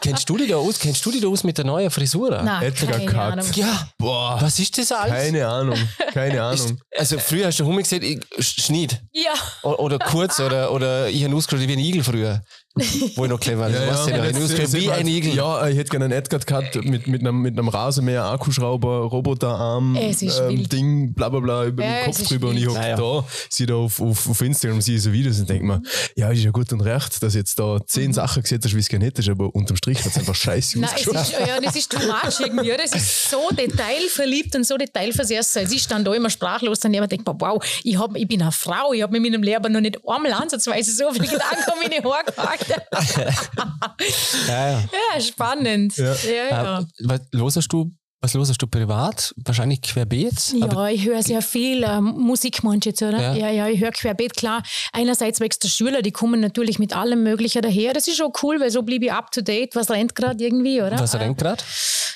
kennst 0.01 0.30
du 0.30 0.38
dich 0.38 0.49
da 0.49 0.55
aus? 0.57 0.80
Kennst 0.80 1.05
du 1.05 1.11
dich 1.11 1.22
da 1.22 1.28
aus 1.28 1.43
mit 1.43 1.57
der 1.57 1.66
neuen 1.66 1.89
Frisur? 1.91 2.41
Nein, 2.41 2.74
keine 2.74 3.05
Cut. 3.05 3.16
Ahnung. 3.18 3.45
Ja. 3.55 3.88
Boah, 3.97 4.38
Was 4.41 4.59
ist 4.59 4.78
das 4.78 4.91
alles? 4.91 5.14
keine 5.14 5.47
Ahnung, 5.47 5.78
keine 6.14 6.41
Ahnung. 6.41 6.80
Also 6.97 7.20
früher 7.20 7.47
hast 7.47 7.59
du 7.59 7.66
Hummer 7.66 7.82
gesagt, 7.82 8.03
ich, 8.03 8.20
Schnitt. 8.39 9.01
Ja, 9.11 9.34
O- 9.64 9.76
Oder 9.84 9.99
kurz 9.99 10.39
oder, 10.39 10.72
oder 10.72 11.09
ich 11.09 11.24
habe 11.24 11.36
ausgeschaut 11.36 11.68
wie 11.68 11.74
ein 11.74 11.80
Igel 11.80 12.03
früher. 12.03 12.41
Wo 12.76 13.26
ich 13.26 13.30
noch 13.30 13.39
clever 13.39 13.61
war. 13.61 13.69
Ja, 13.69 13.95
habe 13.95 14.28
Jetzt 14.28 14.41
ausgeschaut 14.41 14.67
sieht 14.67 14.82
wie 14.82 14.89
ein 14.91 15.07
Igel. 15.07 15.36
Ja, 15.36 15.67
ich 15.67 15.78
hätte 15.78 15.91
gerne 15.91 16.05
einen 16.05 16.13
Edgar 16.13 16.39
Cut 16.39 16.76
mit, 16.84 17.05
mit, 17.07 17.21
einem, 17.21 17.41
mit 17.41 17.57
einem 17.57 17.67
Rasenmäher, 17.67 18.26
Akkuschrauber, 18.26 19.01
Roboterarm, 19.01 19.95
ähm. 19.95 20.69
Ding, 20.69 21.13
bla 21.13 21.30
bla 21.30 21.39
bla, 21.39 21.65
über 21.65 21.84
Ja, 21.84 22.05
den 22.05 22.05
Kopf 22.05 22.24
drüber 22.28 22.47
und 22.49 22.57
ich 22.57 22.65
wild. 22.65 22.71
hocke 22.76 22.82
Ja, 22.82 22.89
ja. 22.89 22.95
da, 22.95 23.26
sehe 23.49 23.67
da 23.67 23.76
auf, 23.76 24.01
auf, 24.01 24.28
auf 24.28 24.41
Instagram, 24.41 24.82
sehe 24.82 24.99
so 24.99 25.11
Videos 25.11 25.39
und 25.39 25.49
denke 25.49 25.65
mir, 25.65 25.82
ja, 26.15 26.30
ist 26.32 26.43
ja 26.43 26.49
gut 26.51 26.71
und 26.74 26.82
recht, 26.82 27.21
dass 27.21 27.36
jetzt 27.36 27.59
da 27.59 27.80
zehn 27.86 28.07
Mhm. 28.07 28.13
Sachen 28.13 28.41
gesehen 28.43 28.59
hast, 28.63 28.76
wie 28.76 28.80
es 28.80 28.89
gerne 28.89 29.05
hättest, 29.05 29.30
aber 29.30 29.53
unterm 29.53 29.78
Strich 29.78 29.99
hat 29.99 30.07
es 30.07 30.17
einfach 30.17 30.36
scheiße 30.36 30.80
Nein, 30.80 30.89
es 30.95 31.05
ist, 31.05 31.32
ja, 31.32 31.61
das 31.61 31.76
ist 31.76 31.91
too 31.91 31.99
much 31.99 32.39
irgendwie? 32.39 32.71
Es 32.71 32.93
ist 32.95 33.30
so 33.30 33.49
detailverliebt 33.51 34.55
und 34.55 34.65
so 34.65 34.78
detailversessen. 34.78 35.61
Also 35.61 35.76
ich 35.76 35.84
stand 35.84 36.07
da 36.07 36.13
immer 36.13 36.30
sprachlos 36.30 36.80
und 36.84 36.93
ich 36.93 37.05
denke, 37.07 37.32
wow, 37.38 37.63
ich, 37.84 37.97
hab, 37.97 38.15
ich 38.15 38.28
bin 38.28 38.41
eine 38.41 38.51
Frau, 38.51 38.93
ich 38.93 39.01
habe 39.03 39.11
mit 39.19 39.21
meinem 39.32 39.43
Lehrer 39.43 39.69
noch 39.69 39.80
nicht 39.82 39.99
einmal 40.07 40.34
ansatzweise 40.34 40.91
so 40.91 41.11
viele 41.11 41.28
Gedanken 41.28 41.71
um 41.71 41.80
meine 41.82 42.03
Haare 42.03 42.24
gemacht. 42.26 42.62
Ja, 44.47 44.72
ja. 44.72 44.84
Ja, 45.16 45.22
spannend. 45.22 45.97
Ja, 45.97 46.16
ja. 46.26 46.80
Äh, 46.80 46.86
was 47.34 47.55
hörst 47.55 47.72
du, 47.74 47.91
was 48.24 48.47
hörst 48.49 48.61
du 48.61 48.67
privat? 48.67 49.34
Wahrscheinlich 49.38 49.82
querbeet? 49.82 50.53
Ja, 50.57 50.88
ich 50.88 51.05
höre 51.05 51.21
sehr 51.21 51.41
viel 51.41 51.84
ähm, 51.84 52.05
Musik, 52.17 52.63
meinst 52.63 52.86
jetzt, 52.86 53.01
oder? 53.01 53.19
Ja. 53.19 53.34
Ja, 53.36 53.49
ja, 53.49 53.67
ich 53.67 53.82
höre 53.82 53.91
querbeet, 53.91 54.36
klar. 54.38 54.63
Einerseits 54.93 55.41
wächst 55.41 55.63
der 55.63 55.69
Schüler, 55.69 56.01
die 56.01 56.11
kommen 56.11 56.39
natürlich 56.39 56.80
mit 56.80 56.95
allem 56.95 57.24
Möglichen 57.24 57.61
daher. 57.61 57.93
Das 57.93 58.07
ist 58.07 58.15
schon 58.17 58.32
cool, 58.41 58.59
weil 58.61 58.71
so 58.71 58.82
blieb 58.84 59.03
ich 59.03 59.11
up 59.11 59.32
to 59.32 59.41
date. 59.41 59.76
Was 59.76 59.89
rennt 59.89 60.15
gerade 60.15 60.41
irgendwie, 60.43 60.82
oder? 60.82 60.97
Was 60.99 61.13
Äh, 61.13 61.17
rennt 61.17 61.38
gerade? 61.38 61.61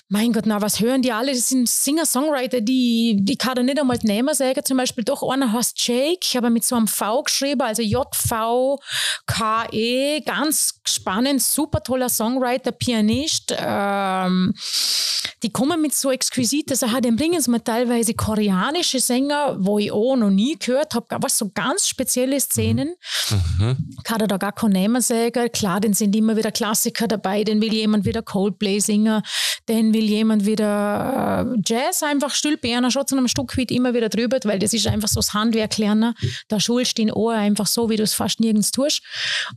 Mein 0.09 0.31
Gott, 0.31 0.45
na, 0.45 0.61
was 0.61 0.79
hören 0.79 1.01
die 1.01 1.11
alle? 1.11 1.33
Das 1.33 1.49
sind 1.49 1.67
Singer-Songwriter, 1.67 2.61
die, 2.61 3.17
die 3.19 3.35
kann 3.35 3.55
da 3.55 3.63
nicht 3.63 3.77
einmal 3.77 3.97
die 3.97 4.07
Namen 4.07 4.33
sagen. 4.33 4.61
Zum 4.63 4.77
Beispiel 4.77 5.03
doch 5.03 5.21
einer 5.29 5.51
heißt 5.51 5.85
Jake, 5.85 6.19
ich 6.23 6.37
habe 6.37 6.49
mit 6.49 6.63
so 6.63 6.75
einem 6.77 6.87
V 6.87 7.23
geschrieben, 7.23 7.59
also 7.61 7.81
J-V-K-E. 8.87 10.21
Ganz 10.21 10.79
spannend, 10.87 11.43
super 11.43 11.83
toller 11.83 12.07
Songwriter, 12.07 12.71
Pianist. 12.71 13.53
Ähm, 13.57 14.53
die 15.43 15.51
kommen 15.51 15.81
mit 15.81 15.93
so 15.99 16.11
exquisite 16.11 16.75
Sachen, 16.75 17.01
dann 17.01 17.15
bringen 17.15 17.41
sie 17.41 17.51
mir 17.51 17.63
teilweise 17.63 18.13
koreanische 18.13 18.99
Sänger, 18.99 19.57
wo 19.59 19.79
ich 19.79 19.91
auch 19.91 20.15
noch 20.15 20.29
nie 20.29 20.57
gehört 20.57 20.93
habe, 20.93 21.07
aber 21.09 21.29
so 21.29 21.49
ganz 21.53 21.87
spezielle 21.87 22.39
Szenen. 22.39 22.95
Kann 24.03 24.21
er 24.21 24.27
da 24.27 24.37
gar 24.37 24.53
keinen 24.53 24.73
Namen 24.73 25.01
sagen. 25.01 25.51
Klar, 25.51 25.79
dann 25.79 25.93
sind 25.93 26.15
immer 26.15 26.35
wieder 26.37 26.51
Klassiker 26.51 27.07
dabei, 27.07 27.43
dann 27.43 27.61
will 27.61 27.73
jemand 27.73 28.05
wieder 28.05 28.21
Coldplay 28.21 28.79
singen, 28.79 29.21
dann 29.65 29.93
will 29.93 30.05
jemand 30.05 30.45
wieder 30.45 31.45
äh, 31.45 31.61
Jazz 31.65 32.03
einfach 32.03 32.33
stülpen, 32.33 32.89
schon 32.91 33.07
zu 33.07 33.17
einem 33.17 33.27
Stück 33.27 33.57
weit 33.57 33.71
immer 33.71 33.93
wieder 33.93 34.09
drüber, 34.09 34.39
weil 34.43 34.59
das 34.59 34.73
ist 34.73 34.87
einfach 34.87 35.07
so 35.07 35.19
das 35.19 35.33
Handwerk 35.33 35.77
lernen. 35.77 36.13
Da 36.47 36.59
schulst 36.59 36.97
du 36.97 37.01
in 37.01 37.11
Ohr 37.11 37.33
einfach 37.33 37.67
so, 37.67 37.89
wie 37.89 37.95
du 37.95 38.03
es 38.03 38.13
fast 38.13 38.39
nirgends 38.39 38.71
tust. 38.71 39.01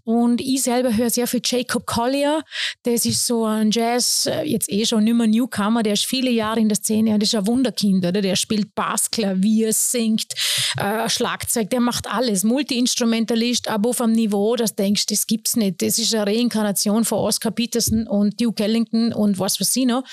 Und 0.05 0.41
ich 0.41 0.63
selber 0.63 0.97
höre 0.97 1.11
sehr 1.11 1.27
viel 1.27 1.43
Jacob 1.45 1.87
Collier. 1.87 2.43
Das 2.83 3.05
ist 3.05 3.27
so 3.27 3.45
ein 3.45 3.71
Jazz, 3.71 4.27
äh, 4.27 4.43
jetzt 4.43 4.71
eh 4.71 4.85
schon 4.85 5.05
nicht 5.05 5.15
mehr 5.15 5.27
Newcomer, 5.27 5.83
der 5.83 5.95
ist 5.95 6.07
viele 6.07 6.30
Jahre 6.31 6.61
in 6.61 6.69
der 6.69 6.77
Szene 6.77 7.15
und 7.15 7.23
ist 7.23 7.35
ein 7.35 7.47
Wunderkind, 7.47 8.05
oder? 8.05 8.21
Der 8.21 8.37
spielt 8.37 8.75
Bass, 8.75 9.11
Klavier, 9.11 9.73
singt, 9.73 10.33
äh, 10.77 11.09
Schlagzeug, 11.09 11.71
der 11.71 11.81
macht 11.81 12.07
alles. 12.07 12.45
Multi-Instrumentalist, 12.45 13.69
aber 13.69 13.91
auf 13.91 14.01
einem 14.01 14.13
Niveau, 14.13 14.57
das 14.57 14.75
denkst 14.75 15.07
das 15.07 15.27
gibt's 15.27 15.57
nicht. 15.57 15.83
Das 15.83 15.99
ist 15.99 16.15
eine 16.15 16.27
Reinkarnation 16.27 17.05
von 17.05 17.19
Oscar 17.19 17.51
Peterson 17.51 18.07
und 18.07 18.41
Duke 18.41 18.63
Ellington 18.63 19.13
und 19.13 19.39
was 19.39 19.61
weiß 19.61 19.75
ich 19.77 19.87
noch. 19.87 20.05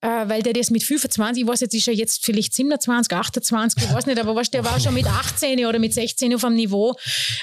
Äh, 0.00 0.28
weil 0.28 0.42
der 0.42 0.52
das 0.52 0.70
mit 0.70 0.82
25, 0.82 1.42
ich 1.42 1.48
weiß 1.48 1.60
jetzt, 1.60 1.74
ist 1.74 1.88
er 1.88 1.94
jetzt 1.94 2.24
vielleicht 2.24 2.54
27, 2.54 3.16
28, 3.16 3.82
ich 3.82 3.94
weiß 3.94 4.06
nicht, 4.06 4.18
aber 4.18 4.34
weißt, 4.34 4.52
der 4.52 4.64
war 4.64 4.78
schon 4.78 4.94
mit 4.94 5.06
18 5.06 5.64
oder 5.66 5.78
mit 5.78 5.94
16 5.94 6.34
auf 6.34 6.44
einem 6.44 6.56
Niveau, 6.56 6.94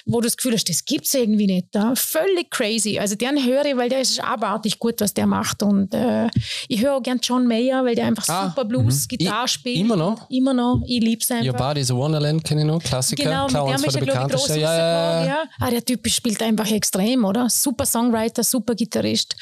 wo 0.05 0.21
du 0.21 0.27
das 0.27 0.37
Gefühl 0.37 0.53
hast, 0.53 0.69
das 0.69 0.85
gibt's 0.85 1.13
irgendwie 1.13 1.47
nicht. 1.47 1.67
Da. 1.71 1.93
Völlig 1.95 2.51
crazy. 2.51 2.99
Also 2.99 3.15
den 3.15 3.43
höre 3.45 3.65
ich, 3.65 3.77
weil 3.77 3.89
der 3.89 4.01
ist 4.01 4.23
abartig 4.23 4.79
gut, 4.79 5.01
was 5.01 5.13
der 5.13 5.27
macht. 5.27 5.63
Und 5.63 5.93
äh, 5.93 6.27
ich 6.67 6.81
höre 6.81 6.95
auch 6.95 7.03
gern 7.03 7.19
John 7.21 7.47
Mayer, 7.47 7.85
weil 7.91 7.95
der 7.95 8.05
einfach 8.07 8.27
Ah, 8.29 8.47
super 8.49 8.65
Blues, 8.65 9.07
Gitarre 9.07 9.45
I- 9.45 9.47
spielt. 9.49 9.77
immer 9.77 9.95
noch? 9.95 10.29
Immer 10.29 10.53
noch. 10.53 10.81
Ich 10.87 11.01
lieb's 11.01 11.29
einfach. 11.31 11.45
Your 11.45 11.53
Body's 11.53 11.91
a 11.91 11.95
Wonderland 11.95 12.43
kenne 12.43 12.61
ich 12.61 12.67
noch, 12.67 12.81
Klassiker. 12.81 13.23
Genau, 13.23 13.47
Klar, 13.47 13.65
mit 13.69 13.79
dem 13.79 13.85
ist 13.85 13.95
der 13.95 14.01
er, 14.01 14.05
glaube 14.05 14.21
ich, 14.27 14.31
groß 14.33 14.47
bekanntesten. 14.47 14.59
Ja, 14.61 14.77
ja, 14.77 15.25
ja. 15.25 15.43
Ah, 15.59 15.69
der 15.69 15.83
Typ 15.85 16.07
spielt 16.09 16.41
einfach 16.41 16.69
extrem, 16.71 17.25
oder? 17.25 17.49
Super 17.49 17.85
Songwriter, 17.85 18.43
super 18.43 18.75
Gitarrist. 18.75 19.35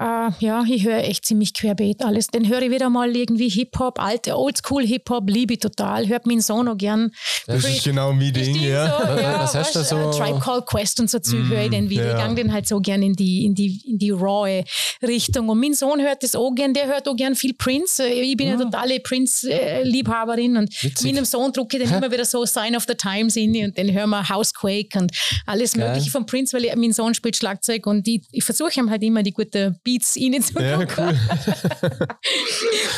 Äh, 0.00 0.30
ja, 0.40 0.64
ich 0.68 0.84
höre 0.84 0.98
echt 1.04 1.24
ziemlich 1.24 1.54
querbeet 1.54 2.02
alles. 2.04 2.26
Dann 2.28 2.48
höre 2.48 2.62
ich 2.62 2.70
wieder 2.70 2.90
mal 2.90 3.14
irgendwie 3.14 3.48
Hip-Hop, 3.48 4.00
alte 4.00 4.36
Oldschool-Hip-Hop, 4.36 5.28
liebe 5.30 5.54
ich 5.54 5.60
total. 5.60 6.08
Hört 6.08 6.26
meinen 6.26 6.40
Sohn 6.40 6.66
auch 6.68 6.76
gern. 6.76 7.10
Das 7.46 7.64
ist 7.64 7.84
genau 7.84 8.12
mein 8.12 8.32
Ding, 8.32 8.56
ja. 8.56 8.86
So, 8.86 9.04
ja, 9.22 9.40
Was 9.40 9.54
hast 9.54 9.74
du 9.76 9.84
so- 9.84 9.96
äh, 9.96 10.10
Tribe 10.10 10.40
Called 10.40 10.66
Quest 10.66 11.00
und 11.00 11.08
so 11.10 11.18
Zeug 11.18 11.44
höre 11.48 11.62
ich 11.64 11.70
dann 11.70 11.88
wieder. 11.90 12.06
ja. 12.06 12.10
Ich 12.12 12.18
gang 12.18 12.34
den 12.36 12.52
halt 12.52 12.66
so 12.66 12.80
gern 12.80 13.02
in 13.02 13.12
die, 13.14 13.44
in 13.44 13.54
die, 13.54 13.80
in 13.86 13.98
die 13.98 14.10
rawe 14.10 14.64
Richtung. 15.02 15.48
Und 15.48 15.60
mein 15.60 15.74
Sohn 15.74 16.00
hört 16.00 16.22
das 16.22 16.34
auch 16.34 16.52
gern, 16.54 16.74
der 16.74 16.86
hört 16.86 17.08
auch 17.08 17.16
gern 17.16 17.34
viel 17.34 17.54
Prince. 17.54 17.83
Äh, 17.98 18.22
Ich 18.22 18.36
bin 18.36 18.48
ja 18.48 18.56
totale 18.56 19.00
Prince-Liebhaberin 19.00 20.56
und 20.56 20.82
Witzig. 20.82 21.12
meinem 21.12 21.24
Sohn 21.24 21.52
drucke 21.52 21.76
ich 21.78 21.88
dann 21.88 21.98
immer 21.98 22.10
wieder 22.12 22.24
so 22.24 22.44
Sign 22.44 22.76
of 22.76 22.84
the 22.88 22.94
Times 22.94 23.36
in 23.36 23.54
und 23.64 23.78
dann 23.78 23.92
hören 23.92 24.10
wir 24.10 24.28
Housequake 24.28 24.98
und 24.98 25.12
alles 25.46 25.72
Geil. 25.74 25.88
Mögliche 25.88 26.10
von 26.10 26.26
Prince, 26.26 26.56
weil 26.56 26.64
ich, 26.64 26.74
mein 26.76 26.92
Sohn 26.92 27.14
spielt 27.14 27.36
Schlagzeug 27.36 27.86
und 27.86 28.06
ich, 28.08 28.22
ich 28.30 28.44
versuche 28.44 28.72
ihm 28.78 28.90
halt 28.90 29.02
immer 29.02 29.22
die 29.22 29.32
guten 29.32 29.78
Beats 29.84 30.16
rein 30.16 30.42
zu 30.42 30.58
Ja, 30.60 30.78
cool. 30.98 31.18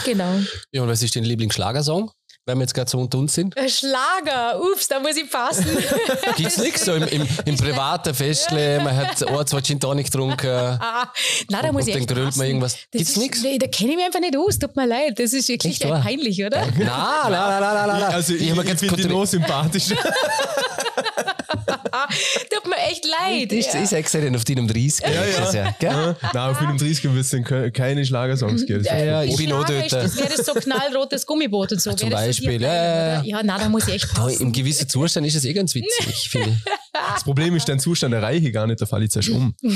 Genau. 0.04 0.40
Ja, 0.72 0.82
und 0.82 0.88
was 0.88 1.02
ist 1.02 1.16
dein 1.16 1.24
Lieblingsschlagersong? 1.24 2.10
Wenn 2.48 2.58
wir 2.58 2.62
jetzt 2.62 2.74
gerade 2.74 2.88
so 2.88 3.00
unter 3.00 3.18
uns 3.18 3.34
sind. 3.34 3.56
Ein 3.58 3.68
Schlager, 3.68 4.60
ups, 4.62 4.86
da 4.86 5.00
muss 5.00 5.16
ich 5.16 5.28
passen. 5.28 5.66
Gibt's 6.36 6.58
nichts 6.58 6.84
so 6.84 6.94
im, 6.94 7.02
im, 7.08 7.26
im 7.44 7.56
privaten 7.56 8.14
Festle, 8.14 8.80
man 8.84 8.94
hat 8.96 9.20
ein, 9.28 9.46
zwei 9.48 9.60
Gin 9.60 9.80
Tonic 9.80 10.06
getrunken. 10.06 10.48
Ah, 10.48 11.10
nein, 11.50 11.62
da 11.64 11.72
muss 11.72 11.82
Und 11.82 11.88
ich 11.88 11.94
dann 11.94 12.02
echt 12.04 12.14
grölt 12.14 12.36
man 12.36 12.46
irgendwas. 12.46 12.78
Gibt's 12.92 13.10
ist- 13.10 13.16
nix? 13.16 13.42
Nee, 13.42 13.58
da 13.58 13.66
kenne 13.66 13.90
ich 13.90 13.96
mich 13.96 14.06
einfach 14.06 14.20
nicht 14.20 14.36
aus, 14.36 14.60
tut 14.60 14.76
mir 14.76 14.86
leid. 14.86 15.18
Das 15.18 15.32
ist 15.32 15.48
wirklich 15.48 15.80
peinlich, 15.80 16.44
oder? 16.44 16.60
Nein, 16.60 16.72
nein, 16.76 16.86
nein, 16.86 17.30
nein, 17.32 17.60
nein, 17.60 17.86
nein, 17.88 18.00
nein. 18.00 18.14
Also 18.14 18.34
ich, 18.34 18.48
ich, 18.48 18.56
jetzt 18.56 18.78
finde 18.80 19.02
ihn 19.02 19.12
auch 19.12 19.26
sympathisch. 19.26 19.88
tut 22.52 22.66
mir 22.66 22.76
echt 22.90 23.04
leid. 23.04 23.50
Das 23.50 23.58
ist, 23.58 23.74
ja. 23.74 23.80
ist 23.80 23.92
exzellent 23.92 24.36
auf 24.36 24.44
deinem 24.44 24.66
30. 24.68 25.00
Ja, 25.06 25.52
ja. 25.52 25.74
Gell? 25.78 26.16
Nein, 26.34 26.50
auf 26.50 26.58
35 26.58 27.04
wird 27.04 27.16
es 27.16 27.30
dann 27.30 27.44
ke- 27.44 27.70
keine 27.70 28.04
Schlagersongs 28.04 28.64
geben. 28.66 28.82
Das 28.84 28.92
Äh, 28.92 29.06
Ja, 29.06 29.22
ich 29.22 29.36
bin 29.36 29.52
auch 29.52 29.66
Schlager 29.66 29.74
dort. 29.88 30.04
ist, 30.04 30.16
das 30.16 30.16
wäre 30.16 30.28
das 30.36 30.46
so 30.46 30.52
knallrotes 30.54 31.26
Gummiboot 31.26 31.72
und 31.72 31.80
so. 31.80 31.92
zum 31.92 32.10
Wäre 32.10 32.26
das 32.26 32.36
so 32.36 32.42
Beispiel, 32.42 32.58
dir 32.58 32.66
ja, 32.66 32.74
ja, 32.74 33.22
ja, 33.24 33.42
nein, 33.42 33.60
da 33.60 33.68
muss 33.68 33.88
ich 33.88 33.94
echt 33.94 34.12
passen. 34.14 34.42
Im 34.42 34.52
gewissen 34.52 34.88
Zustand 34.88 35.26
ist 35.26 35.34
es 35.34 35.44
eh 35.44 35.52
ganz 35.52 35.74
witzig, 35.74 36.28
finde 36.30 36.50
ich. 36.50 36.56
Das 37.14 37.24
Problem 37.24 37.54
ist, 37.56 37.68
den 37.68 37.78
Zustand 37.78 38.14
erreiche 38.14 38.46
ich 38.48 38.52
gar 38.54 38.66
nicht, 38.66 38.80
da 38.80 38.86
falle 38.86 39.04
ich 39.04 39.10
zuerst 39.10 39.28
um. 39.28 39.54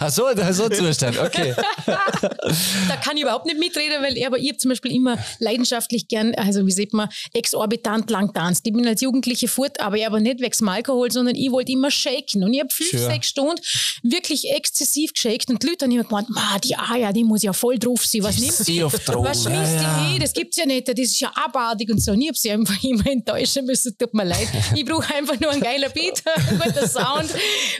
Ach 0.00 0.10
so, 0.10 0.24
so 0.52 0.64
ein 0.64 0.72
Zustand, 0.72 1.18
okay. 1.18 1.54
da 1.86 2.96
kann 2.96 3.16
ich 3.16 3.22
überhaupt 3.22 3.46
nicht 3.46 3.58
mitreden, 3.58 4.02
weil 4.02 4.16
ich, 4.16 4.26
aber 4.26 4.38
ich 4.38 4.48
habe 4.48 4.58
zum 4.58 4.70
Beispiel 4.70 4.92
immer 4.92 5.16
leidenschaftlich 5.38 6.08
gern, 6.08 6.34
also 6.34 6.66
wie 6.66 6.72
sieht 6.72 6.92
man, 6.92 7.08
exorbitant 7.32 8.10
lang 8.10 8.32
tanzt. 8.32 8.66
Ich 8.66 8.72
bin 8.72 8.86
als 8.86 9.00
Jugendliche 9.00 9.48
fort, 9.48 9.73
aber 9.80 9.96
ich 9.96 10.06
aber 10.06 10.20
nicht 10.20 10.40
wegen 10.40 10.68
Alkohol, 10.68 11.10
sondern 11.10 11.34
ich 11.36 11.50
wollte 11.50 11.72
immer 11.72 11.90
shaken. 11.90 12.44
Und 12.44 12.52
ich 12.54 12.60
habe 12.60 12.70
fünf, 12.72 12.90
Sure. 12.90 13.04
sechs 13.04 13.28
Stunden 13.28 13.60
wirklich 14.02 14.50
exzessiv 14.50 15.12
geshakt 15.12 15.50
und 15.50 15.62
die 15.62 15.66
Leute 15.68 15.84
haben 15.84 15.92
immer 15.92 16.04
gemeint, 16.04 16.30
"Ma, 16.30 16.58
die 16.62 16.76
Aya, 16.76 17.12
die 17.12 17.24
muss 17.24 17.42
ja 17.42 17.52
voll 17.52 17.78
drauf 17.78 18.04
sein. 18.04 18.22
Was 18.22 18.38
nimmt 18.38 18.52
sie? 18.52 18.64
Sie 18.64 18.82
auf 18.84 18.98
Drogen. 19.00 19.24
Was 19.28 19.42
schmeißt 19.44 19.74
ja, 19.82 19.98
die 20.04 20.12
hin? 20.12 20.20
Das 20.20 20.32
gibt's 20.32 20.56
ja 20.56 20.66
nicht. 20.66 20.88
Das 20.88 20.98
ist 20.98 21.18
ja 21.20 21.30
abartig 21.34 21.90
und 21.90 22.02
so. 22.02 22.12
Und 22.12 22.20
ich 22.22 22.28
habe 22.28 22.38
sie 22.38 22.50
einfach 22.50 22.76
immer 22.84 23.06
enttäuschen 23.10 23.66
müssen. 23.66 23.96
Tut 23.98 24.14
mir 24.14 24.24
leid. 24.24 24.48
Ich 24.76 24.84
brauche 24.84 25.14
einfach 25.14 25.38
nur 25.40 25.50
einen 25.50 25.60
geilen 25.60 25.90
Beat, 25.94 26.22
einen 26.48 26.58
guten 26.58 26.88
Sound. 26.88 27.30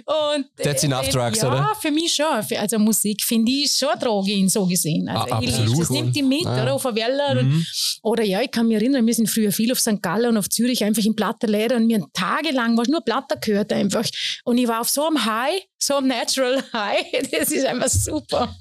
Und, 0.06 0.46
That's 0.62 0.84
enough 0.84 1.08
äh, 1.08 1.10
drugs, 1.10 1.40
ja, 1.42 1.48
oder? 1.48 1.72
für 1.80 1.90
mich 1.90 2.14
schon. 2.14 2.26
Also 2.58 2.78
Musik 2.78 3.22
finde 3.24 3.50
ich 3.52 3.72
schon 3.72 3.88
Droge 4.00 4.48
so 4.48 4.66
gesehen. 4.66 5.08
Also 5.08 5.32
Ah, 5.34 5.40
ich 5.42 5.48
absolut. 5.48 5.68
liebe 5.68 5.80
das 5.80 5.90
nimmt 5.90 6.16
die 6.16 6.22
mit, 6.22 6.42
Ja. 6.42 6.62
oder? 6.62 6.74
Auf 6.74 6.82
der 6.82 6.94
Welle. 6.94 7.40
Und, 7.40 7.66
oder 8.02 8.22
ja, 8.24 8.40
ich 8.42 8.50
kann 8.50 8.66
mich 8.68 8.76
erinnern, 8.76 9.06
wir 9.06 9.14
sind 9.14 9.28
früher 9.28 9.52
viel 9.52 9.72
auf 9.72 9.80
St. 9.80 10.00
Gallen 10.02 10.30
und 10.30 10.36
auf 10.38 10.48
Zürich 10.48 10.84
einfach 10.84 11.04
im 11.04 11.14
Plattenläder 11.16 11.76
und 11.84 11.88
wir 11.88 12.00
haben 12.00 12.10
tagelang 12.12 12.76
was 12.76 12.88
nur 12.88 13.02
Platter 13.02 13.36
gehört 13.36 13.72
einfach. 13.72 14.04
Und 14.44 14.58
ich 14.58 14.68
war 14.68 14.80
auf 14.80 14.88
so 14.88 15.06
einem 15.06 15.24
High, 15.24 15.62
so 15.78 15.96
einem 15.96 16.08
Natural 16.08 16.62
High. 16.72 17.04
Das 17.30 17.50
ist 17.50 17.66
einfach 17.66 17.88
super. 17.88 18.54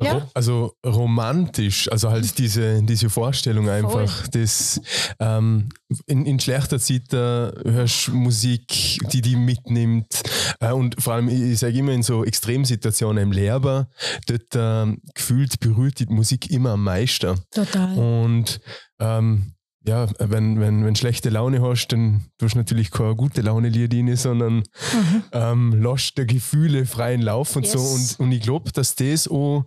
Ja. 0.00 0.28
Also 0.32 0.74
romantisch, 0.86 1.90
also 1.90 2.10
halt 2.10 2.38
diese, 2.38 2.82
diese 2.82 3.10
Vorstellung 3.10 3.68
einfach. 3.68 4.28
Das, 4.28 4.80
ähm, 5.18 5.70
in, 6.06 6.24
in 6.24 6.38
schlechter 6.38 6.78
Zeit 6.78 7.12
äh, 7.12 7.16
hörst 7.16 8.06
du 8.06 8.14
Musik, 8.14 9.00
die 9.12 9.20
die 9.20 9.34
mitnimmt. 9.34 10.22
Äh, 10.60 10.72
und 10.72 11.02
vor 11.02 11.14
allem, 11.14 11.28
ich, 11.28 11.40
ich 11.40 11.58
sage 11.58 11.78
immer 11.78 11.92
in 11.92 12.04
so 12.04 12.24
Extremsituationen 12.24 13.24
im 13.24 13.32
Lehrer, 13.32 13.88
dort 14.26 14.54
äh, 14.54 14.96
gefühlt 15.14 15.58
berührt 15.58 15.98
die 15.98 16.06
Musik 16.06 16.48
immer 16.50 16.70
am 16.70 16.84
meisten. 16.84 17.40
Total. 17.50 17.98
Und 17.98 18.60
ähm, 19.00 19.54
ja, 19.88 20.06
wenn, 20.18 20.60
wenn, 20.60 20.84
wenn 20.84 20.94
schlechte 20.94 21.30
Laune 21.30 21.60
hast, 21.62 21.88
dann 21.88 22.26
tust 22.38 22.54
du 22.54 22.58
natürlich 22.58 22.90
keine 22.90 23.16
gute 23.16 23.40
Laune 23.40 23.68
Lied 23.68 23.92
rein, 23.94 24.14
sondern 24.16 24.56
Mhm. 24.58 25.22
ähm, 25.32 25.82
lässt 25.82 26.16
der 26.18 26.26
Gefühle 26.26 26.86
freien 26.86 27.22
Lauf 27.22 27.56
und 27.56 27.66
so. 27.66 27.78
Yes. 27.78 28.16
Und, 28.16 28.26
und 28.26 28.32
ich 28.32 28.42
glaube, 28.42 28.70
dass 28.72 28.94
das 28.94 29.26
auch, 29.28 29.64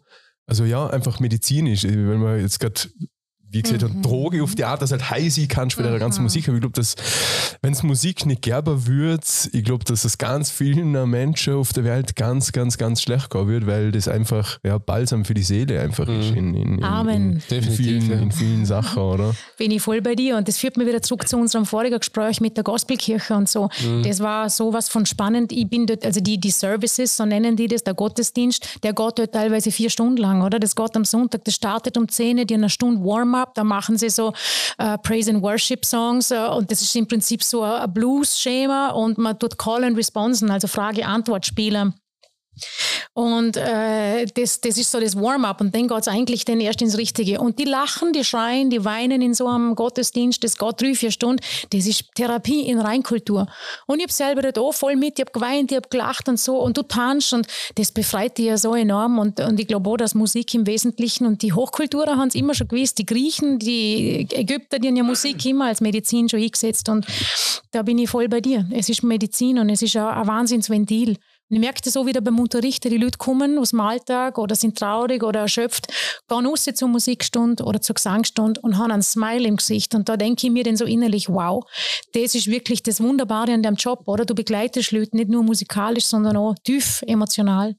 also 0.48 0.64
ja, 0.66 0.88
einfach 0.88 1.20
medizinisch, 1.20 1.84
wenn 1.84 2.20
man 2.20 2.40
jetzt 2.40 2.60
gerade, 2.60 2.80
wie 3.52 3.62
gesagt, 3.62 3.82
Mhm. 3.82 4.02
Droge 4.02 4.44
auf 4.44 4.56
die 4.56 4.64
Art, 4.64 4.82
dass 4.82 4.92
halt 4.92 5.10
high 5.10 5.34
sein 5.34 5.48
kannst 5.48 5.78
bei 5.78 5.84
der 5.84 6.00
ganzen 6.00 6.24
Musik. 6.24 6.48
Aber 6.48 6.56
ich 6.56 6.62
glaube, 6.62 6.74
dass, 6.74 6.96
wenn 7.62 7.74
es 7.74 7.84
Musik 7.84 8.26
nicht 8.26 8.42
gerber 8.42 8.88
wird, 8.88 9.50
ich 9.52 9.64
glaube, 9.64 9.84
dass 9.84 10.06
es 10.06 10.18
ganz 10.18 10.50
vielen 10.50 10.92
Menschen 11.10 11.56
auf 11.56 11.74
der 11.74 11.84
Welt 11.84 12.16
ganz, 12.16 12.52
ganz, 12.52 12.78
ganz 12.78 13.02
schlecht 13.02 13.30
gehen 13.30 13.48
wird, 13.48 13.68
weil 13.68 13.92
das 13.92 14.08
einfach 14.08 14.60
ja, 14.64 14.78
Balsam 14.78 15.26
für 15.26 15.34
die 15.34 15.44
Seele 15.44 15.80
einfach 15.82 16.08
ist. 16.08 16.32
In, 16.32 16.54
in, 16.56 16.78
in, 16.78 16.84
Amen. 16.84 17.42
In, 17.50 17.62
vielen, 17.62 18.10
ja. 18.10 18.20
in 18.20 18.32
vielen 18.32 18.66
Sachen, 18.66 19.02
oder? 19.02 19.36
bin 19.58 19.72
ich 19.72 19.82
voll 19.82 20.02
bei 20.02 20.16
dir. 20.16 20.38
Und 20.38 20.48
das 20.48 20.58
führt 20.58 20.78
mich 20.78 20.88
wieder 20.88 21.02
zurück 21.02 21.28
zu 21.28 21.38
unserem 21.38 21.66
vorigen 21.66 22.00
Gespräch 22.00 22.40
mit 22.42 22.56
der 22.58 22.64
Gospelkirche 22.64 23.36
und 23.36 23.50
so. 23.50 23.70
Mhm. 23.84 24.04
Das 24.04 24.20
war 24.20 24.50
sowas 24.50 24.90
von 24.90 25.06
spannend. 25.06 25.52
Ich 25.52 25.68
bin 25.68 25.86
dort, 25.86 26.06
also 26.06 26.22
die, 26.22 26.40
die 26.40 26.52
Services, 26.52 27.18
so 27.18 27.26
nennen 27.26 27.56
die 27.56 27.68
das, 27.68 27.84
der 27.84 27.94
Gottesdienst, 27.94 28.80
der 28.84 28.94
geht 28.94 29.20
dort 29.20 29.34
teilweise 29.34 29.72
vier 29.72 29.90
Stunden 29.90 30.18
lang, 30.18 30.42
oder? 30.42 30.60
Das 30.60 30.76
geht 30.76 30.96
am 30.96 31.06
Sonntag, 31.06 31.44
das 31.46 31.56
startet 31.56 31.98
um 31.98 32.08
10 32.08 32.40
Uhr, 32.40 32.46
die 32.46 32.54
haben 32.54 32.62
eine 32.62 32.70
Stunde 32.70 33.04
Warm-up, 33.04 33.41
da 33.54 33.64
machen 33.64 33.98
sie 33.98 34.10
so 34.10 34.34
äh, 34.78 34.98
Praise 34.98 35.32
and 35.32 35.42
Worship 35.42 35.86
Songs 35.86 36.32
äh, 36.32 36.38
und 36.38 36.72
das 36.72 36.82
ist 36.82 36.96
im 36.96 37.08
Prinzip 37.08 37.44
so 37.44 37.64
ein 37.64 37.92
Blues-Schema 37.94 38.90
und 38.90 39.18
man 39.18 39.38
tut 39.38 39.58
Call 39.58 39.84
and 39.84 39.98
Responsen, 39.98 40.50
also 40.50 40.68
Frage-Antwort-Spiele. 40.68 41.94
Und 43.14 43.58
äh, 43.58 44.26
das, 44.26 44.62
das 44.62 44.78
ist 44.78 44.92
so 44.92 45.00
das 45.00 45.16
Warm-up 45.16 45.60
und 45.60 45.76
dann 45.76 45.88
geht 45.88 46.00
es 46.00 46.08
eigentlich 46.08 46.46
dann 46.46 46.62
erst 46.62 46.82
ins 46.82 46.98
Richtige. 46.98 47.42
Und 47.42 47.60
die 47.60 47.66
lachen, 47.66 48.14
die 48.14 48.24
schreien, 48.24 48.70
die 48.70 48.86
weinen 48.86 49.22
in 49.22 49.34
so 49.34 49.48
einem 49.48 49.76
Gottesdienst, 49.76 50.44
das 50.44 50.58
geht 50.58 50.82
drei, 50.82 50.96
vier 50.96 51.12
Stunden. 51.12 51.44
Das 51.72 51.86
ist 51.86 52.06
Therapie 52.16 52.62
in 52.62 52.80
Reinkultur. 52.80 53.48
Und 53.88 54.00
ich 54.00 54.04
habe 54.04 54.14
selber 54.14 54.42
dort 54.42 54.60
auch 54.60 54.74
voll 54.74 54.96
mit, 54.96 55.20
ich 55.20 55.26
habe 55.26 55.32
geweint, 55.32 55.72
ich 55.72 55.78
habe 55.78 55.90
gelacht 55.90 56.30
und 56.30 56.40
so 56.40 56.58
und 56.62 56.78
du 56.78 56.84
tanzt 56.84 57.34
und 57.34 57.48
das 57.76 57.92
befreit 57.92 58.38
dich 58.38 58.46
ja 58.46 58.58
so 58.58 58.76
enorm. 58.76 59.20
Und, 59.20 59.40
und 59.42 59.60
ich 59.60 59.68
glaube 59.68 59.90
auch, 59.90 59.98
dass 59.98 60.16
Musik 60.16 60.54
im 60.54 60.66
Wesentlichen 60.66 61.26
und 61.26 61.42
die 61.42 61.52
Hochkulturen 61.52 62.18
haben 62.18 62.30
es 62.30 62.36
immer 62.36 62.54
schon 62.54 62.70
gewusst, 62.70 62.98
die 62.98 63.06
Griechen, 63.06 63.60
die 63.60 64.28
Ägypter, 64.32 64.80
die 64.80 64.88
haben 64.88 64.96
ja 64.96 65.04
Musik 65.04 65.46
immer 65.46 65.66
als 65.66 65.82
Medizin 65.82 66.30
schon 66.30 66.42
eingesetzt 66.42 66.88
und 66.88 67.06
da 67.72 67.82
bin 67.82 67.98
ich 67.98 68.10
voll 68.10 68.30
bei 68.30 68.40
dir. 68.40 68.66
Es 68.72 68.88
ist 68.88 69.04
Medizin 69.04 69.60
und 69.60 69.70
es 69.70 69.82
ist 69.82 69.98
auch 69.98 70.10
ein 70.10 70.28
Wahnsinnsventil. 70.28 71.18
Und 71.52 71.58
ich 71.58 71.62
merke 71.62 71.82
das 71.84 71.94
so 71.94 72.08
wieder 72.08 72.22
beim 72.22 72.40
Unterrichten, 72.40 72.90
die 72.90 72.98
Leute 72.98 73.18
kommen 73.18 73.58
aus 73.60 73.72
dem 73.72 73.82
Alltag 73.82 74.38
oder 74.38 74.56
sind 74.56 74.78
traurig 74.78 75.22
oder 75.22 75.42
erschöpft, 75.42 75.88
gehen 76.30 76.46
raus 76.46 76.64
zur 76.74 76.88
Musikstunde 76.88 77.66
oder 77.66 77.82
zur 77.82 77.96
Gesangsstunde 77.96 78.62
und 78.62 78.78
haben 78.78 78.90
einen 78.90 79.02
Smile 79.02 79.46
im 79.50 79.58
Gesicht. 79.58 79.94
Und 79.94 80.08
da 80.08 80.16
denke 80.16 80.48
ich 80.48 80.54
mir 80.54 80.64
dann 80.64 80.78
so 80.78 80.86
innerlich, 80.86 81.28
wow, 81.28 81.66
das 82.14 82.36
ist 82.36 82.48
wirklich 82.48 82.84
das 82.84 83.02
Wunderbare 83.02 83.52
an 83.52 83.64
deinem 83.64 83.76
Job, 83.76 84.04
oder? 84.06 84.24
Du 84.24 84.34
begleitest 84.34 84.94
Leute 84.94 85.18
nicht 85.18 85.30
nur 85.30 85.44
musikalisch, 85.44 86.06
sondern 86.06 86.38
auch 86.38 86.56
tief 86.64 87.04
emotional. 87.06 87.76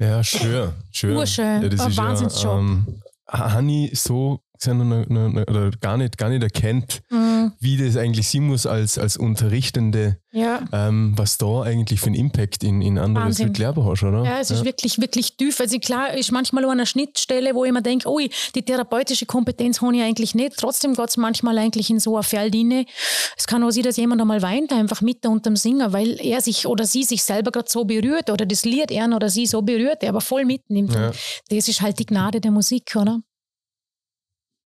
Ja, 0.00 0.24
schön. 0.24 0.72
schön. 0.90 1.16
Urschön. 1.16 1.62
Ja, 1.62 1.68
das 1.68 1.80
Ein 1.80 1.90
ist 1.90 1.96
ja, 1.96 2.02
Wahnsinnsjob. 2.02 2.58
ähm, 2.58 3.02
habe 3.28 3.70
ich 3.70 4.00
so 4.00 4.40
oder 4.66 5.70
gar 5.80 5.96
nicht, 5.96 6.18
gar 6.18 6.28
nicht 6.30 6.42
erkennt, 6.42 7.00
Mhm. 7.10 7.52
wie 7.60 7.76
das 7.76 7.96
eigentlich 7.96 8.28
sein 8.28 8.42
muss 8.46 8.66
als, 8.66 8.98
als 8.98 9.16
Unterrichtende, 9.16 10.18
Ja. 10.32 10.60
ähm, 10.72 11.12
was 11.16 11.38
da 11.38 11.62
eigentlich 11.62 12.00
für 12.00 12.06
einen 12.06 12.14
Impact 12.16 12.62
in, 12.64 12.82
in 12.82 12.98
andere 12.98 13.24
Wahnsinn. 13.24 13.54
Leute 13.54 13.84
hast, 13.84 14.02
oder? 14.02 14.24
Ja, 14.24 14.40
es 14.40 14.50
ist 14.50 14.64
wirklich, 14.64 15.00
wirklich 15.00 15.36
tief. 15.36 15.60
Also 15.60 15.78
klar, 15.78 16.14
ist 16.14 16.32
manchmal 16.32 16.64
auch 16.64 16.70
an 16.70 16.78
einer 16.78 16.86
Schnittstelle, 16.86 17.54
wo 17.54 17.64
ich 17.64 17.72
mir 17.72 17.82
denke, 17.82 18.08
ui, 18.08 18.30
die 18.54 18.62
therapeutische 18.62 19.26
Kompetenz 19.26 19.80
habe 19.80 19.96
ich 19.96 20.02
eigentlich 20.02 20.34
nicht. 20.34 20.56
Trotzdem 20.58 20.94
geht 20.94 21.08
es 21.08 21.16
manchmal 21.16 21.58
eigentlich 21.58 21.90
in 21.90 22.00
so 22.00 22.16
ein 22.16 22.22
Feld 22.22 22.54
rein. 22.54 22.84
Es 23.36 23.46
kann 23.46 23.62
auch 23.62 23.70
sein, 23.70 23.84
dass 23.84 23.96
jemand 23.96 24.20
einmal 24.20 24.42
weint, 24.42 24.72
einfach 24.72 25.00
mit 25.00 25.24
da 25.24 25.28
unterm 25.30 25.56
Singen, 25.56 25.92
weil 25.92 26.20
er 26.20 26.40
sich 26.40 26.66
oder 26.66 26.84
sie 26.84 27.04
sich 27.04 27.22
selber 27.22 27.50
gerade 27.50 27.68
so 27.70 27.84
berührt 27.84 28.30
oder 28.30 28.44
das 28.46 28.64
Lied 28.64 28.90
er 28.90 29.08
oder 29.14 29.28
sie 29.30 29.46
so 29.46 29.62
berührt, 29.62 30.02
er 30.02 30.10
aber 30.10 30.20
voll 30.20 30.44
mitnimmt. 30.44 30.94
Ja. 30.94 31.12
Das 31.48 31.68
ist 31.68 31.80
halt 31.80 31.98
die 31.98 32.06
Gnade 32.06 32.40
der 32.40 32.50
Musik, 32.50 32.94
oder? 32.96 33.20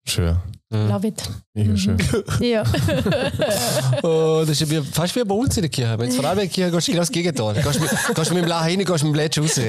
Schön. 0.06 0.40
Love 0.72 1.06
it. 1.08 1.22
Mega 1.54 1.76
schön. 1.76 1.98
Ja. 2.40 2.62
Oh, 4.02 4.40
das 4.40 4.60
ist 4.60 4.62
ja 4.62 4.70
wie, 4.70 4.80
fast 4.90 5.14
wie 5.14 5.22
bei 5.22 5.34
uns 5.34 5.56
in 5.56 5.62
der 5.62 5.70
Kirche. 5.70 5.96
Wenn 5.98 6.08
du 6.08 6.16
vor 6.16 6.24
allem 6.24 6.38
in 6.40 6.46
der 6.46 6.52
Kirche 6.54 6.70
gehst, 6.72 6.88
du 6.88 6.92
genau 6.92 7.02
das 7.02 7.12
Gegenteil. 7.12 7.54
Gehst 7.54 7.80
mit, 7.80 7.90
gehst 8.16 8.32
mit 8.32 8.42
dem 8.42 8.48
Lachen 8.48 8.66
rein, 8.68 8.78
gehst 8.78 8.88
mit 8.88 9.02
dem 9.02 9.12
Blätsch 9.12 9.38
raus. 9.38 9.56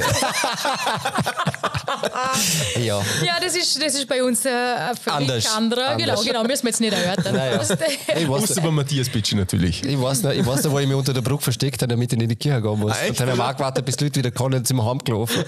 ja. 2.84 3.02
ja, 3.24 3.40
das 3.42 3.56
ist, 3.56 3.82
das 3.84 3.96
ist 3.96 4.08
bei 4.08 4.24
uns 4.24 4.46
äh, 4.46 4.50
ein 4.50 4.96
völlig 4.96 5.30
Anders. 5.30 5.56
anderer. 5.56 5.96
Genau, 5.98 6.10
Anders. 6.12 6.26
genau, 6.26 6.44
müssen 6.44 6.64
wir 6.64 6.70
jetzt 6.70 6.82
nicht 6.82 6.94
erörtern. 6.94 7.36
Naja. 7.36 7.58
Das- 7.58 7.70
Ich 8.18 8.30
weiß, 8.30 8.44
Außer 8.44 8.62
bei 8.62 8.72
Matthias 8.72 9.10
Bitsch 9.10 9.34
natürlich. 9.34 9.84
ich, 9.84 10.02
weiß 10.02 10.24
noch, 10.24 10.32
ich 10.32 10.46
weiß 10.46 10.64
noch, 10.64 10.72
wo 10.72 10.80
ich 10.80 10.88
mich 10.88 10.96
unter 10.96 11.14
der 11.14 11.22
Brücke 11.22 11.44
versteckt 11.44 11.82
habe, 11.82 11.90
damit 11.90 12.12
ich 12.14 12.18
nicht 12.18 12.24
in 12.24 12.30
die 12.30 12.36
Kirche 12.36 12.62
gehen 12.62 12.80
muss. 12.80 12.92
Ah, 12.94 13.08
und 13.10 13.20
dann 13.20 13.30
haben 13.30 13.38
wir 13.38 13.50
auch 13.50 13.56
gewartet, 13.56 13.86
bis 13.86 13.98
die 13.98 14.06
Leute 14.06 14.20
wieder 14.20 14.32
kommen, 14.32 14.52
dann 14.54 14.66
sind 14.66 14.78
wir 14.78 14.86
heimgelaufen. 14.86 15.44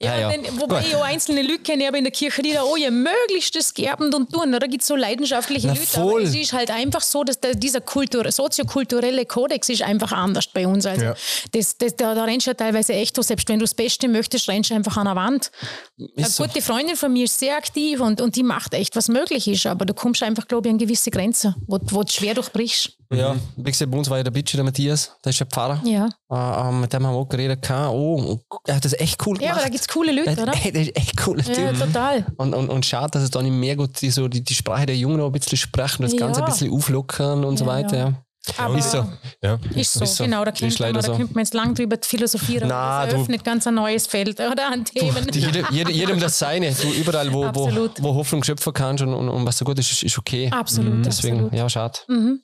Ja, 0.00 0.18
ja. 0.18 0.28
Denn, 0.30 0.44
wobei 0.60 0.80
Gut. 0.80 0.88
ich 0.88 0.96
auch 0.96 1.04
einzelne 1.04 1.42
Leute 1.42 1.60
kenne, 1.62 1.88
aber 1.88 1.98
in 1.98 2.04
der 2.04 2.12
Kirche, 2.12 2.42
die 2.42 2.52
da, 2.52 2.62
oh 2.62 2.76
ja, 2.76 2.90
möglichst 2.90 3.54
das 3.56 3.72
gerbend 3.74 4.14
und 4.14 4.32
tun. 4.50 4.52
Da 4.60 4.66
gibt 4.66 4.82
es 4.82 4.88
so 4.88 4.96
leidenschaftliche 4.96 5.66
Na, 5.68 5.72
Leute. 5.74 5.86
voll. 5.86 6.20
Aber 6.22 6.28
es 6.28 6.34
ist 6.34 6.52
halt 6.52 6.70
einfach 6.70 7.00
so, 7.02 7.24
dass 7.24 7.40
der, 7.40 7.54
dieser 7.54 7.80
Kultur, 7.80 8.30
soziokulturelle 8.30 9.26
Kodex 9.26 9.68
ist 9.68 9.82
einfach 9.82 10.12
anders 10.12 10.46
bei 10.46 10.66
uns. 10.66 10.86
Also 10.86 11.04
Ja. 11.04 11.14
das, 11.52 11.76
das, 11.78 11.96
da, 11.96 12.14
da 12.14 12.24
rennst 12.24 12.46
du 12.46 12.50
ja 12.50 12.54
teilweise 12.54 12.92
echt, 12.94 13.16
so, 13.16 13.22
selbst 13.22 13.48
wenn 13.48 13.58
du 13.58 13.64
das 13.64 13.74
Beste 13.74 14.08
möchtest, 14.08 14.48
rennst 14.48 14.70
du 14.70 14.74
einfach 14.74 14.96
an 14.96 15.06
der 15.06 15.16
Wand. 15.16 15.50
Eine 15.98 16.26
Ist 16.26 16.36
so. 16.36 16.44
gute 16.44 16.62
Freundin 16.62 16.96
von 16.96 17.12
mir 17.12 17.24
ist 17.24 17.38
sehr 17.38 17.56
aktiv 17.56 18.00
und, 18.00 18.20
und 18.20 18.36
die 18.36 18.42
macht 18.42 18.74
echt, 18.74 18.96
was 18.96 19.08
möglich 19.08 19.48
ist. 19.48 19.66
Aber 19.66 19.84
du 19.84 19.94
kommst 19.94 20.22
einfach, 20.22 20.46
glaube 20.48 20.68
ich, 20.68 20.72
an 20.72 20.78
gewisse 20.78 21.10
Grenzen, 21.10 21.54
wo, 21.66 21.78
wo 21.90 22.02
du 22.02 22.12
schwer 22.12 22.34
durchbrichst. 22.34 22.96
Ja, 23.14 23.36
wie 23.56 23.70
gesagt, 23.70 23.90
bei 23.90 23.98
uns 23.98 24.08
war 24.10 24.16
ja 24.18 24.22
der 24.24 24.30
Bitch, 24.30 24.54
der 24.54 24.64
Matthias, 24.64 25.12
der 25.24 25.30
ist 25.30 25.38
ja 25.38 25.46
Pfarrer. 25.46 25.80
Ja, 25.84 26.08
Äh, 26.30 26.72
mit 26.72 26.92
dem 26.92 27.06
haben 27.06 27.12
wir 27.14 27.18
auch 27.18 27.28
geredet. 27.28 27.68
Oh, 27.70 28.38
er 28.66 28.76
hat 28.76 28.84
das 28.84 28.92
echt 28.94 29.24
cool 29.26 29.36
ja 29.36 29.40
gemacht. 29.48 29.54
aber 29.56 29.62
da 29.64 29.68
gibt 29.68 29.80
es 29.82 29.88
coole 29.88 30.12
Leute, 30.12 30.34
der, 30.34 30.42
oder? 30.44 30.52
der 30.52 30.82
ist 30.82 30.96
echt 30.96 31.16
cooler 31.16 31.44
Ja, 31.44 31.70
Typ. 31.72 31.78
total. 31.78 32.26
Und, 32.36 32.54
und, 32.54 32.68
und 32.70 32.86
schade, 32.86 33.10
dass 33.12 33.22
es 33.22 33.30
da 33.30 33.42
nicht 33.42 33.52
mehr 33.52 33.76
gut 33.76 34.00
die, 34.00 34.10
so 34.10 34.28
die, 34.28 34.42
die 34.42 34.54
Sprache 34.54 34.86
der 34.86 34.96
Jungen 34.96 35.18
noch 35.18 35.26
ein 35.26 35.32
bisschen 35.32 35.58
sprechen, 35.58 36.02
das 36.02 36.16
Ganze 36.16 36.40
Ja. 36.40 36.46
ein 36.46 36.52
bisschen 36.52 36.72
auflockern 36.72 37.44
und 37.44 37.58
so 37.58 37.64
Ja, 37.64 37.70
weiter. 37.70 37.96
ja. 37.96 38.12
Ja. 38.58 38.64
Aber 38.64 38.76
Ist 38.78 38.90
so. 38.90 39.06
Ja. 39.40 39.58
Ist 39.76 39.92
so, 39.94 40.02
Ist 40.04 40.16
so. 40.16 40.24
genau. 40.24 40.44
Da 40.44 40.50
Ist 40.50 40.58
könnte 40.58 40.82
man, 40.82 40.94
da 40.94 41.02
so. 41.02 41.14
könnte 41.16 41.32
man 41.34 41.44
jetzt 41.44 41.54
lang 41.54 41.74
drüber 41.74 41.96
philosophieren. 42.02 42.68
Na, 42.68 42.74
aber 42.74 43.04
das 43.04 43.10
du- 43.12 43.16
eröffnet 43.18 43.44
ganz 43.44 43.66
ein 43.68 43.74
neues 43.74 44.06
Feld 44.08 44.40
oder 44.52 44.68
an 44.72 44.84
Themen. 44.84 45.26
Die, 45.28 45.38
jede, 45.38 45.64
jede, 45.70 45.92
jedem 45.92 46.18
das 46.18 46.38
Seine. 46.40 46.72
Du, 46.72 46.88
überall, 46.90 47.32
wo, 47.32 47.42
wo, 47.42 47.46
Absolut. 47.46 48.02
wo 48.02 48.14
Hoffnung 48.14 48.42
schöpfen 48.42 48.72
kannst 48.72 49.02
und, 49.04 49.14
und, 49.14 49.28
und 49.28 49.46
was 49.46 49.58
so 49.58 49.64
gut 49.64 49.78
ist, 49.78 49.92
ist, 49.92 50.02
ist 50.02 50.18
okay. 50.18 50.50
Absolut, 50.50 51.06
Deswegen, 51.06 51.36
absolut. 51.36 51.54
ja, 51.54 51.68
schade. 51.68 51.98
Mhm. 52.08 52.40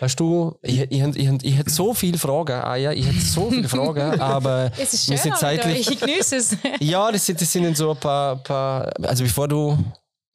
Weißt 0.00 0.18
du, 0.18 0.56
ich, 0.62 0.80
ich, 0.80 1.02
ich, 1.02 1.28
ich, 1.42 1.56
hätte 1.58 1.70
so 1.70 1.92
viele 1.92 2.16
Fragen, 2.18 2.62
ah 2.62 2.76
ja, 2.76 2.92
ich 2.92 3.04
hätte 3.06 3.20
so 3.20 3.50
viele 3.50 3.68
Fragen, 3.68 4.18
aber 4.20 4.70
Es 4.78 4.94
ist 4.94 5.10
wir 5.10 5.16
schön, 5.16 5.22
sind 5.24 5.32
aber 5.32 5.40
zeitlich. 5.40 5.90
ich 5.90 6.00
genieße 6.00 6.36
es. 6.36 6.56
Ja, 6.80 7.10
das 7.12 7.26
sind, 7.26 7.38
das 7.40 7.52
sind 7.52 7.76
so 7.76 7.90
ein 7.90 7.96
paar, 7.98 8.36
paar 8.36 8.90
also 9.02 9.24
bevor 9.24 9.46
du, 9.48 9.76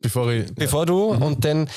Bevor 0.02 0.30
ich. 0.32 0.54
bevor 0.54 0.86
du 0.86 1.06
und 1.12 1.44
dann 1.46 1.68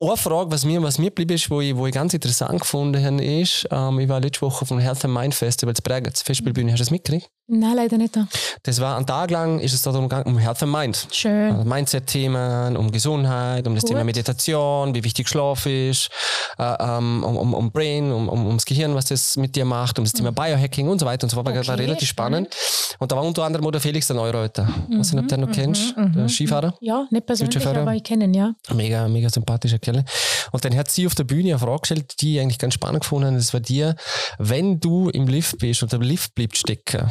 eine 0.00 0.16
Frage, 0.16 0.50
was 0.50 0.64
mir, 0.64 0.82
was 0.82 0.98
mir 0.98 1.10
geblieben 1.10 1.34
ist, 1.34 1.50
wo 1.50 1.60
ich, 1.60 1.76
wo 1.76 1.86
ich 1.86 1.94
ganz 1.94 2.14
interessant 2.14 2.60
gefunden 2.60 3.04
habe, 3.04 3.24
ist, 3.24 3.66
ähm, 3.70 3.98
ich 3.98 4.08
war 4.08 4.20
letzte 4.20 4.42
Woche 4.42 4.64
dem 4.64 4.78
Health 4.78 5.04
and 5.04 5.14
Mind 5.14 5.34
Festival 5.34 5.74
zu 5.74 5.82
Prager, 5.82 6.12
zur 6.14 6.24
Festspielbühne, 6.24 6.72
hast 6.72 6.78
du 6.78 6.84
das 6.84 6.90
mitgekriegt? 6.90 7.30
Nein, 7.50 7.76
leider 7.76 7.96
nicht. 7.96 8.14
Das 8.62 8.78
war 8.78 8.96
einen 8.96 9.06
Tag 9.06 9.30
lang, 9.30 9.58
ist 9.58 9.72
es 9.72 9.80
darum 9.80 10.02
gegangen, 10.08 10.26
um 10.26 10.36
Health 10.36 10.62
and 10.62 10.70
Mind. 10.72 11.06
Schön. 11.10 11.50
Also 11.50 11.64
Mindset-Themen, 11.66 12.76
um 12.76 12.90
Gesundheit, 12.92 13.66
um 13.66 13.74
das 13.74 13.84
Gut. 13.84 13.92
Thema 13.92 14.04
Meditation, 14.04 14.94
wie 14.94 15.02
wichtig 15.02 15.30
Schlaf 15.30 15.64
ist, 15.64 16.10
äh, 16.58 16.74
ähm, 16.78 17.24
um, 17.24 17.36
um, 17.38 17.54
um 17.54 17.72
Brain, 17.72 18.12
um, 18.12 18.28
um, 18.28 18.46
ums 18.48 18.66
Gehirn, 18.66 18.94
was 18.94 19.06
das 19.06 19.38
mit 19.38 19.56
dir 19.56 19.64
macht, 19.64 19.98
um 19.98 20.04
das 20.04 20.12
Thema 20.12 20.30
Biohacking 20.30 20.88
und 20.88 20.98
so 20.98 21.06
weiter 21.06 21.24
und 21.24 21.30
so 21.30 21.36
fort. 21.36 21.46
War, 21.46 21.54
war 21.54 21.62
Mhm. 21.62 21.70
Okay, 21.70 21.82
relativ 21.84 22.08
spannend. 22.08 22.54
Und 22.98 23.10
da 23.10 23.16
war 23.16 23.22
unter 23.24 23.44
anderem 23.44 23.66
auch 23.66 23.70
der 23.70 23.80
Felix 23.80 24.06
der 24.08 24.16
Neureuter. 24.16 24.68
Ich 24.90 24.98
weiß 24.98 25.12
nicht, 25.14 25.22
ob 25.22 25.28
du 25.28 25.36
den 25.36 25.40
noch 25.46 25.52
kennst, 25.52 25.94
der 25.96 26.28
Skifahrer. 26.28 26.74
Ja, 26.80 27.06
nicht 27.10 27.24
persönlich, 27.24 27.66
aber 27.66 27.94
ich 27.94 28.02
kenne 28.02 28.24
ihn, 28.24 28.34
ja. 28.34 28.52
Mega, 28.74 29.08
mega 29.08 29.30
sympathischer 29.30 29.78
Kerl. 29.78 30.04
Und 30.52 30.64
dann 30.64 30.76
hat 30.76 30.90
sie 30.90 31.06
auf 31.06 31.14
der 31.14 31.24
Bühne 31.24 31.50
eine 31.50 31.58
Frage 31.58 31.80
gestellt, 31.80 32.20
die 32.20 32.34
ich 32.34 32.40
eigentlich 32.42 32.58
ganz 32.58 32.74
spannend 32.74 33.00
gefunden 33.04 33.28
habe. 33.28 33.36
Das 33.36 33.54
war 33.54 33.60
dir, 33.60 33.96
wenn 34.38 34.80
du 34.80 35.08
im 35.08 35.28
Lift 35.28 35.58
bist 35.58 35.82
und 35.82 35.92
der 35.92 36.00
Lift 36.00 36.34
bleibt 36.34 36.58
stecken, 36.58 37.10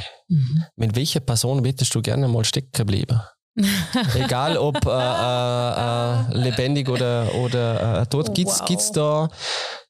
mit 0.75 0.95
welcher 0.95 1.19
Person 1.19 1.63
würdest 1.63 1.93
du 1.93 2.01
gerne 2.01 2.27
mal 2.27 2.45
stecken 2.45 2.85
bleiben? 2.85 3.21
Egal 4.15 4.57
ob 4.57 4.85
äh, 4.85 4.89
äh, 4.89 6.33
äh, 6.35 6.37
lebendig 6.37 6.89
oder, 6.89 7.33
oder 7.35 8.01
äh, 8.01 8.05
tot. 8.05 8.29
Oh, 8.29 8.33
Gibt's, 8.33 8.59
wow. 8.59 8.67
gibt's 8.67 8.91
da 8.91 9.29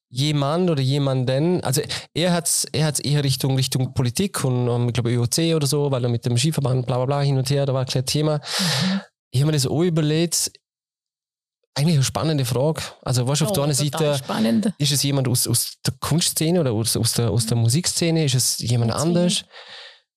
jemand 0.10 0.70
oder 0.70 0.82
jemanden, 0.82 1.62
also 1.66 1.82
er 2.14 2.32
hat 2.32 2.46
es 2.46 2.66
er 2.72 2.86
hat's 2.86 3.00
eher 3.00 3.26
Richtung, 3.26 3.58
Richtung 3.58 3.94
Politik 3.94 4.42
und 4.46 4.70
um, 4.70 4.88
ich 4.88 4.94
glaube 4.94 5.12
ÖOC 5.12 5.54
oder 5.54 5.68
so, 5.68 5.92
weil 5.92 6.02
er 6.04 6.10
mit 6.10 6.26
dem 6.26 6.38
Skiverband 6.38 6.86
bla 6.86 6.96
bla 6.96 7.06
bla 7.06 7.22
hin 7.22 7.38
und 7.38 7.50
her, 7.50 7.66
da 7.66 7.74
war 7.74 7.82
ein 7.82 7.88
kleines 7.88 8.10
Thema. 8.10 8.38
Mhm. 8.38 9.02
Ich 9.32 9.42
habe 9.42 9.48
mir 9.48 9.58
das 9.58 9.68
auch 9.68 9.82
überlegt, 9.82 10.52
eigentlich 11.76 11.96
eine 11.96 12.04
spannende 12.04 12.46
Frage. 12.46 12.82
Also, 13.04 13.28
was 13.28 13.42
oh, 13.42 13.46
auf 13.46 13.52
der 13.52 13.64
einen 13.66 13.74
Seite 13.74 14.18
spannend. 14.18 14.74
ist 14.78 14.92
es 14.92 15.04
jemand 15.04 15.28
aus, 15.28 15.48
aus 15.48 15.74
der 15.86 15.94
Kunstszene 16.00 16.60
oder 16.60 16.72
aus, 16.72 16.98
aus, 16.98 17.14
der, 17.14 17.30
aus 17.30 17.46
der 17.46 17.58
Musikszene? 17.58 18.26
Ist 18.26 18.34
es 18.34 18.60
jemand 18.60 18.92
anders? 18.94 19.44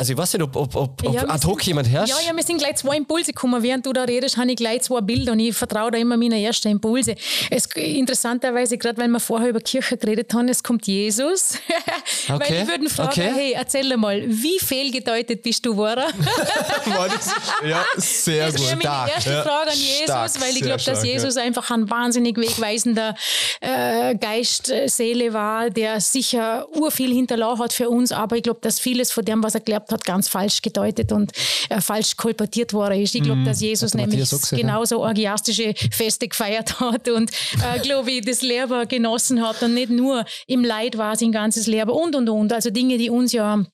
Also 0.00 0.14
ich 0.14 0.18
weiß 0.18 0.32
nicht, 0.32 0.42
ob, 0.42 0.56
ob, 0.56 0.74
ob, 0.76 1.02
ja, 1.12 1.28
ad 1.28 1.46
hoc 1.46 1.62
jemand 1.66 1.86
herrscht. 1.86 2.08
Ja, 2.08 2.28
ja, 2.28 2.32
mir 2.32 2.42
sind 2.42 2.56
gleich 2.56 2.76
zwei 2.76 2.96
Impulse 2.96 3.34
gekommen. 3.34 3.62
Während 3.62 3.84
du 3.84 3.92
da 3.92 4.04
redest, 4.04 4.38
habe 4.38 4.50
ich 4.50 4.56
gleich 4.56 4.80
zwei 4.80 5.02
Bilder 5.02 5.32
und 5.32 5.40
ich 5.40 5.54
vertraue 5.54 5.90
da 5.90 5.98
immer 5.98 6.16
meinen 6.16 6.42
ersten 6.42 6.68
Impulse. 6.68 7.16
Es, 7.50 7.66
interessanterweise, 7.66 8.78
gerade 8.78 8.96
weil 8.96 9.08
wir 9.08 9.20
vorher 9.20 9.50
über 9.50 9.60
Kirche 9.60 9.98
geredet 9.98 10.32
haben, 10.32 10.48
es 10.48 10.62
kommt 10.62 10.86
Jesus. 10.86 11.58
Okay. 12.28 12.38
weil 12.38 12.62
ich 12.62 12.68
würde 12.68 12.90
fragen, 12.90 13.08
okay. 13.08 13.32
hey, 13.34 13.52
erzähl 13.52 13.96
mal, 13.96 14.22
wie 14.26 14.58
fehlgedeutet 14.58 15.42
bist 15.42 15.64
du 15.66 15.72
geworden? 15.72 16.04
ja, 17.66 17.84
sehr 17.96 18.46
das 18.46 18.56
gut. 18.56 18.64
Das 18.64 18.80
wäre 18.80 18.88
meine 18.88 19.10
erste 19.10 19.30
ja. 19.32 19.42
Frage 19.42 19.70
an 19.70 19.76
Jesus, 19.76 20.02
stark, 20.04 20.40
weil 20.40 20.56
ich 20.56 20.62
glaube, 20.62 20.82
dass 20.82 21.04
Jesus 21.04 21.34
ja. 21.34 21.42
einfach 21.42 21.70
ein 21.70 21.90
wahnsinnig 21.90 22.36
wegweisender 22.36 23.14
äh, 23.60 24.14
Geist, 24.16 24.70
äh, 24.70 24.86
Seele 24.86 25.32
war, 25.32 25.70
der 25.70 26.00
sicher 26.00 26.68
urviel 26.76 27.12
hinterlassen 27.12 27.62
hat 27.62 27.72
für 27.72 27.88
uns, 27.88 28.12
aber 28.12 28.36
ich 28.36 28.42
glaube, 28.44 28.60
dass 28.62 28.78
vieles 28.78 29.10
von 29.10 29.24
dem, 29.24 29.42
was 29.42 29.54
er 29.54 29.60
glaubt 29.60 29.89
hat, 29.92 30.04
ganz 30.04 30.28
falsch 30.28 30.62
gedeutet 30.62 31.12
und 31.12 31.32
äh, 31.68 31.80
falsch 31.80 32.16
kolportiert 32.16 32.72
worden 32.72 33.00
ist. 33.00 33.14
Ich 33.14 33.22
glaube, 33.22 33.40
mm, 33.40 33.44
dass 33.44 33.60
Jesus 33.60 33.94
nämlich 33.94 34.20
gesagt, 34.20 34.50
genauso 34.50 35.00
orgiastische 35.00 35.74
Feste 35.90 36.28
gefeiert 36.28 36.80
hat 36.80 37.08
und, 37.08 37.30
äh, 37.30 37.78
glaube 37.82 38.10
ich, 38.10 38.24
das 38.24 38.42
Leben 38.42 38.88
genossen 38.88 39.46
hat 39.46 39.62
und 39.62 39.74
nicht 39.74 39.90
nur 39.90 40.24
im 40.46 40.64
Leid 40.64 40.98
war 40.98 41.16
sein 41.16 41.32
ganzes 41.32 41.66
Leben 41.66 41.90
und, 41.90 42.14
und, 42.14 42.28
und. 42.28 42.52
Also 42.52 42.70
Dinge, 42.70 42.98
die 42.98 43.10
uns 43.10 43.32
ja 43.32 43.64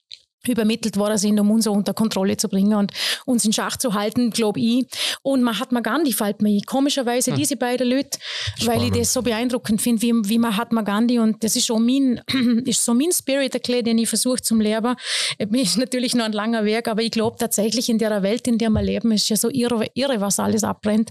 übermittelt 0.49 0.97
worden 0.97 1.19
sind, 1.19 1.39
um 1.41 1.51
uns 1.51 1.65
so 1.65 1.73
unter 1.73 1.95
Kontrolle 1.95 2.37
zu 2.37 2.49
bringen 2.49 2.75
und 2.75 2.93
uns 3.25 3.45
in 3.45 3.53
Schach 3.53 3.77
zu 3.77 3.95
halten, 3.95 4.31
glaube 4.31 4.61
ich. 4.61 4.87
Und 5.23 5.43
Mahatma 5.43 5.81
Gandhi 5.81 6.13
fällt 6.13 6.43
mir 6.43 6.61
Komischerweise 6.67 7.33
hm. 7.33 7.39
diese 7.39 7.57
beiden 7.57 7.89
Leute, 7.89 8.19
Spannend. 8.57 8.69
weil 8.69 8.87
ich 8.89 8.99
das 8.99 9.13
so 9.13 9.23
beeindruckend 9.23 9.81
finde, 9.81 10.03
wie, 10.03 10.13
wie 10.29 10.39
Mahatma 10.39 10.83
Gandhi 10.83 11.19
und 11.19 11.43
das 11.43 11.57
ist 11.57 11.67
so 11.67 11.79
mein, 11.79 12.21
ist 12.65 12.85
so 12.85 12.95
mein 12.95 13.13
Spirit 13.13 13.55
erklärt, 13.55 13.87
den 13.87 13.99
ich 13.99 14.09
versuche 14.09 14.43
zum 14.43 14.61
Leben. 14.61 14.95
Ist 15.39 15.79
natürlich 15.79 16.15
noch 16.15 16.25
ein 16.25 16.33
langer 16.33 16.65
Weg, 16.65 16.89
aber 16.89 17.03
ich 17.03 17.11
glaube 17.11 17.37
tatsächlich 17.39 17.89
in 17.89 17.99
der 17.99 18.23
Welt, 18.23 18.47
in 18.47 18.59
der 18.59 18.71
wir 18.71 18.83
leben, 18.83 19.13
ist 19.13 19.29
ja 19.29 19.37
so 19.37 19.49
irre, 19.51 19.87
irre 19.95 20.21
was 20.21 20.39
alles 20.39 20.65
abbrennt. 20.65 21.11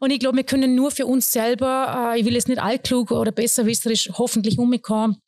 Und 0.00 0.10
ich 0.10 0.20
glaube, 0.20 0.36
wir 0.36 0.44
können 0.44 0.74
nur 0.74 0.90
für 0.90 1.06
uns 1.06 1.30
selber, 1.30 2.12
äh, 2.14 2.20
ich 2.20 2.26
will 2.26 2.34
jetzt 2.34 2.48
nicht 2.48 2.60
allklug 2.60 3.10
oder 3.10 3.32
besserwisserisch 3.32 4.10
hoffentlich 4.14 4.58
umkommen, 4.58 5.18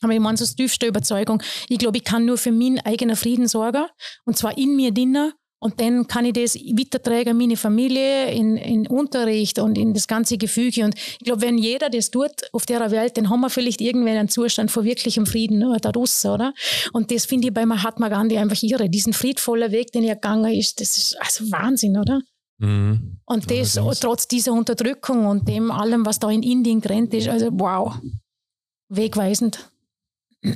aber 0.00 0.12
ich 0.12 0.20
meine, 0.20 0.36
so 0.36 0.46
tiefste 0.46 0.86
Überzeugung. 0.86 1.42
Ich 1.68 1.78
glaube, 1.78 1.98
ich 1.98 2.04
kann 2.04 2.24
nur 2.24 2.38
für 2.38 2.52
meinen 2.52 2.80
eigenen 2.80 3.16
Frieden 3.16 3.48
sorgen. 3.48 3.84
Und 4.24 4.36
zwar 4.36 4.56
in 4.56 4.76
mir 4.76 4.92
drinnen. 4.92 5.32
Und 5.62 5.78
dann 5.78 6.06
kann 6.08 6.24
ich 6.24 6.32
das 6.32 6.54
weitertragen, 6.54 7.36
meine 7.36 7.56
Familie, 7.56 8.30
in, 8.30 8.56
in 8.56 8.86
Unterricht 8.86 9.58
und 9.58 9.76
in 9.76 9.92
das 9.92 10.08
ganze 10.08 10.38
Gefüge. 10.38 10.86
Und 10.86 10.94
ich 10.94 11.18
glaube, 11.18 11.42
wenn 11.42 11.58
jeder 11.58 11.90
das 11.90 12.10
tut 12.10 12.30
auf 12.52 12.64
der 12.64 12.90
Welt, 12.90 13.18
dann 13.18 13.28
haben 13.28 13.42
wir 13.42 13.50
vielleicht 13.50 13.82
irgendwann 13.82 14.16
einen 14.16 14.30
Zustand 14.30 14.70
von 14.70 14.84
wirklichem 14.84 15.26
Frieden 15.26 15.62
oder 15.62 15.78
da 15.78 15.92
draussen, 15.92 16.30
oder? 16.30 16.54
Und 16.94 17.10
das 17.10 17.26
finde 17.26 17.48
ich 17.48 17.54
bei 17.54 17.66
Mahatma 17.66 18.08
Gandhi 18.08 18.38
einfach 18.38 18.62
irre. 18.62 18.88
Diesen 18.88 19.12
friedvollen 19.12 19.70
Weg, 19.70 19.92
den 19.92 20.04
er 20.04 20.14
gegangen 20.14 20.50
ist, 20.50 20.80
das 20.80 20.96
ist 20.96 21.20
also 21.20 21.52
Wahnsinn, 21.52 21.98
oder? 21.98 22.22
Mhm. 22.56 23.18
Und 23.26 23.50
das 23.50 23.74
ja, 23.74 23.90
trotz 24.00 24.28
dieser 24.28 24.54
Unterdrückung 24.54 25.26
und 25.26 25.46
dem 25.46 25.70
allem, 25.70 26.06
was 26.06 26.18
da 26.18 26.30
in 26.30 26.42
Indien 26.42 26.80
grenzt 26.80 27.12
ist, 27.12 27.28
also 27.28 27.50
wow, 27.52 27.98
wegweisend. 28.88 29.70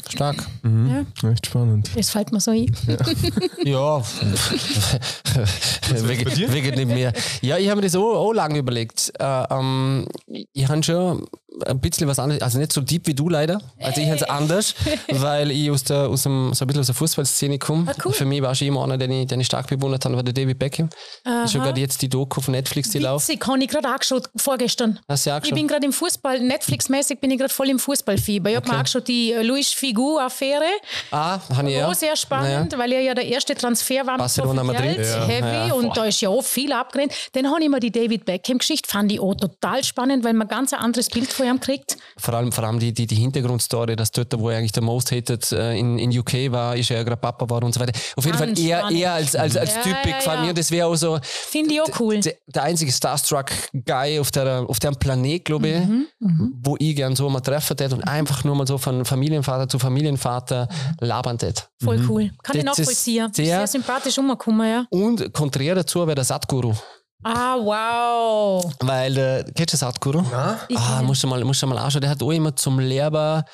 Stark. 0.09 0.37
Mhm. 0.63 1.05
Ja. 1.23 1.31
Echt 1.31 1.47
spannend. 1.47 1.91
Das 1.95 2.11
fällt 2.11 2.33
mir 2.33 2.41
so 2.41 2.53
ein. 2.53 2.75
Ja. 2.87 2.97
ja. 3.65 4.03
wegen, 5.91 6.53
wegen 6.53 6.75
nicht 6.75 6.89
mehr. 6.89 7.13
Ja, 7.43 7.59
ich 7.59 7.69
habe 7.69 7.81
mir 7.81 7.87
das 7.87 7.95
auch, 7.95 8.15
auch 8.15 8.33
lange 8.33 8.59
überlegt. 8.59 9.13
Äh, 9.19 9.45
ähm, 9.51 10.07
ich 10.53 10.67
habe 10.67 10.83
schon 10.83 11.27
ein 11.67 11.81
bisschen 11.81 12.09
was 12.09 12.19
anderes, 12.19 12.43
also 12.43 12.59
nicht 12.59 12.73
so 12.73 12.81
deep 12.81 13.07
wie 13.07 13.15
du 13.15 13.29
leider. 13.29 13.61
Also 13.79 14.01
ich 14.01 14.07
habe 14.09 14.17
es 14.17 14.23
anders, 14.25 14.75
weil 15.09 15.51
ich 15.51 15.71
aus 15.71 15.85
der, 15.85 16.09
aus 16.09 16.25
dem, 16.25 16.53
so 16.53 16.65
ein 16.65 16.67
bisschen 16.67 16.81
aus 16.81 16.87
der 16.87 16.95
Fußballszene 16.95 17.59
komme. 17.59 17.91
Ah, 17.91 17.95
cool. 18.05 18.13
Für 18.13 18.25
mich 18.25 18.43
war 18.43 18.55
schon 18.55 18.69
immer 18.69 18.83
einer, 18.83 18.99
den 18.99 19.11
ich, 19.11 19.27
den 19.27 19.41
ich 19.41 19.47
stark 19.47 19.69
bewundert 19.69 20.05
habe, 20.05 20.17
war 20.17 20.23
der 20.23 20.35
David 20.35 20.59
Beckham. 20.59 20.89
Aha. 21.25 21.45
Ist 21.45 21.53
schon 21.53 21.63
gerade 21.63 21.81
jetzt 21.81 22.03
die 22.03 22.09
Doku 22.09 22.41
von 22.41 22.53
Netflix, 22.53 22.91
die 22.91 22.99
läuft. 22.99 23.29
Witzig, 23.29 23.47
habe 23.47 23.63
ich 23.63 23.69
gerade 23.69 23.89
angeschaut, 23.89 24.29
vorgestern. 24.37 24.99
Hast 25.09 25.27
du 25.27 25.31
auch 25.31 25.41
Ich 25.45 25.55
bin 25.55 25.69
gerade 25.69 25.87
im 25.87 25.93
Fußball, 25.93 26.41
Netflix-mäßig 26.41 27.21
bin 27.21 27.31
ich 27.31 27.39
gerade 27.39 27.53
voll 27.53 27.69
im 27.69 27.79
Fußballfieber. 27.79 28.51
Ich 28.51 28.57
okay. 28.57 28.67
habe 28.67 28.75
mir 28.75 28.79
angeschaut 28.79 29.07
die 29.07 29.33
äh, 29.33 29.43
Luis 29.43 29.73
Figu-Affäre. 29.75 30.65
Ah, 31.11 31.39
ja. 31.67 31.89
Auch 31.89 31.95
sehr 31.95 32.17
spannend, 32.17 32.73
naja. 32.73 32.83
weil 32.83 32.93
er 32.93 33.01
ja 33.01 33.15
der 33.15 33.27
erste 33.27 33.55
Transfer 33.55 34.07
war. 34.07 34.19
Barcelona 34.19 34.63
Madrid. 34.65 34.99
Ja. 34.99 35.27
Heavy 35.27 35.69
ja. 35.69 35.75
und 35.75 35.97
da 35.97 36.05
ist 36.05 36.21
ja 36.21 36.29
auch 36.29 36.45
viel 36.45 36.73
abgerannt. 36.73 37.13
Dann 37.33 37.51
habe 37.51 37.63
ich 37.63 37.69
mir 37.69 37.81
die 37.81 37.91
David 37.91 38.25
Beckham-Geschichte, 38.25 38.89
fand 38.89 39.13
ich 39.13 39.21
auch 39.21 39.35
total 39.35 39.85
spannend, 39.85 40.25
weil 40.25 40.35
man 40.35 40.49
ganz 40.49 40.73
ein 40.73 40.81
anderes 40.81 41.09
Bild 41.09 41.33
von 41.33 41.47
ihm 41.47 41.61
kriegt 41.61 41.97
vor 42.17 42.35
allem, 42.35 42.53
vor 42.53 42.65
allem 42.65 42.79
die, 42.79 42.93
die, 42.93 43.07
die 43.07 43.17
Hintergrundstory, 43.17 43.97
dass 43.97 44.11
dort, 44.11 44.39
wo 44.39 44.51
er 44.51 44.59
eigentlich 44.59 44.73
der 44.73 44.83
Most 44.83 45.13
Hated 45.13 45.53
äh, 45.53 45.77
in, 45.77 45.99
in 45.99 46.17
UK 46.17 46.51
war, 46.51 46.77
ist 46.77 46.91
er 46.91 47.05
gerade 47.05 47.21
Papa 47.21 47.49
war 47.49 47.63
und 47.63 47.75
so 47.75 47.81
weiter. 47.81 47.93
Auf 48.17 48.25
jeden 48.25 48.39
Ganz 48.39 48.59
Fall 48.59 48.67
eher, 48.67 48.91
eher 48.91 49.13
als, 49.13 49.37
als, 49.37 49.57
als 49.57 49.75
ja, 49.75 49.83
Typ 49.83 49.97
ja, 50.07 50.17
gefallen 50.17 50.41
ja. 50.41 50.47
mir. 50.47 50.55
Das 50.55 50.71
wäre 50.71 50.87
auch 50.87 50.97
so. 50.97 51.19
Finde 51.23 51.75
ich 51.75 51.81
auch 51.81 52.01
cool. 52.01 52.21
Der 52.21 52.63
einzige 52.63 52.93
Starstruck-Guy 52.93 54.19
auf, 54.19 54.31
der, 54.31 54.65
auf 54.69 54.79
dem 54.79 54.97
Planet, 54.97 55.45
glaube 55.45 55.69
ich, 55.69 55.87
mhm, 55.87 56.07
mhm. 56.21 56.55
wo 56.63 56.77
ich 56.79 56.97
gern 56.97 57.17
so 57.17 57.29
mal 57.29 57.41
treffen 57.41 57.77
hätte 57.79 57.95
und 57.95 58.03
einfach 58.03 58.45
nur 58.45 58.55
mal 58.55 58.67
so 58.67 58.79
von 58.79 59.05
Familienvater 59.05 59.64
zu 59.69 59.79
Familienvater 59.79 60.69
labern 61.01 61.39
hätte. 61.41 61.65
Voll 61.83 61.99
mhm. 61.99 62.11
cool. 62.11 62.31
Kann 62.43 62.55
das 62.55 62.57
ich 62.57 62.65
nachvollziehen. 62.65 63.33
Sehr, 63.33 63.45
sehr 63.47 63.67
sympathisch 63.67 64.19
umgekommen, 64.19 64.69
ja. 64.69 64.87
Und 64.91 65.33
konträr 65.33 65.75
dazu 65.75 66.01
wäre 66.01 66.15
der 66.15 66.25
Satguru. 66.25 66.75
Ah, 67.23 67.57
wow. 67.57 68.73
Weil, 68.81 69.17
äh, 69.17 69.45
kennst 69.55 69.73
du 69.73 69.77
Satguru? 69.79 70.23
Ja. 70.31 70.59
Ah, 70.75 71.03
musst 71.03 71.23
du, 71.23 71.27
mal, 71.27 71.43
musst 71.43 71.63
du 71.63 71.67
mal 71.67 71.79
anschauen. 71.79 72.03
Der 72.03 72.11
hat 72.11 72.23
auch 72.23 72.31
immer 72.31 72.55
zum 72.55 72.79
Lehrer. 72.79 73.45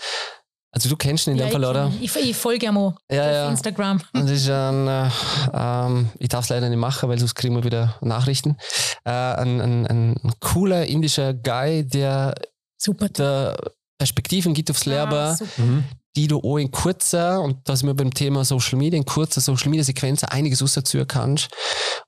Also 0.72 0.88
du 0.88 0.96
kennst 0.96 1.26
ihn 1.26 1.32
in 1.32 1.38
ja, 1.38 1.46
dem 1.46 1.52
Fall, 1.52 1.64
oder? 1.64 1.92
Ich, 2.00 2.14
ich 2.14 2.36
folge 2.36 2.66
ihm 2.66 2.76
auch 2.76 2.94
ja, 3.10 3.22
auf 3.22 3.32
ja. 3.32 3.48
Instagram. 3.50 4.00
Das 4.12 4.30
ist 4.30 4.48
ein, 4.48 4.86
äh, 4.86 5.08
ähm, 5.52 6.10
ich 6.18 6.28
darf 6.28 6.44
es 6.44 6.50
leider 6.50 6.68
nicht 6.68 6.78
machen, 6.78 7.08
weil 7.08 7.18
sonst 7.18 7.34
kriegen 7.34 7.56
wir 7.56 7.64
wieder 7.64 7.96
Nachrichten. 8.00 8.56
Äh, 9.04 9.10
ein, 9.10 9.60
ein, 9.60 9.86
ein, 9.86 10.32
cooler 10.40 10.86
indischer 10.86 11.34
Guy, 11.34 11.84
der 11.86 12.34
Super. 12.76 13.08
Der 13.08 13.56
Perspektiven 13.98 14.54
gibt 14.54 14.70
aufs 14.70 14.86
Leben, 14.86 15.12
ah, 15.12 15.36
mhm 15.58 15.84
die 16.16 16.26
du 16.26 16.38
auch 16.38 16.56
in 16.58 16.70
kurzer, 16.70 17.40
und 17.40 17.68
da 17.68 17.76
sind 17.76 17.86
wir 17.86 17.94
beim 17.94 18.12
Thema 18.12 18.44
Social 18.44 18.78
Media, 18.78 18.98
in 18.98 19.04
kurzer 19.04 19.40
Social 19.40 19.70
Media 19.70 19.84
Sequenz 19.84 20.24
einiges 20.24 20.60
rausziehen 20.62 21.06
kannst. 21.06 21.48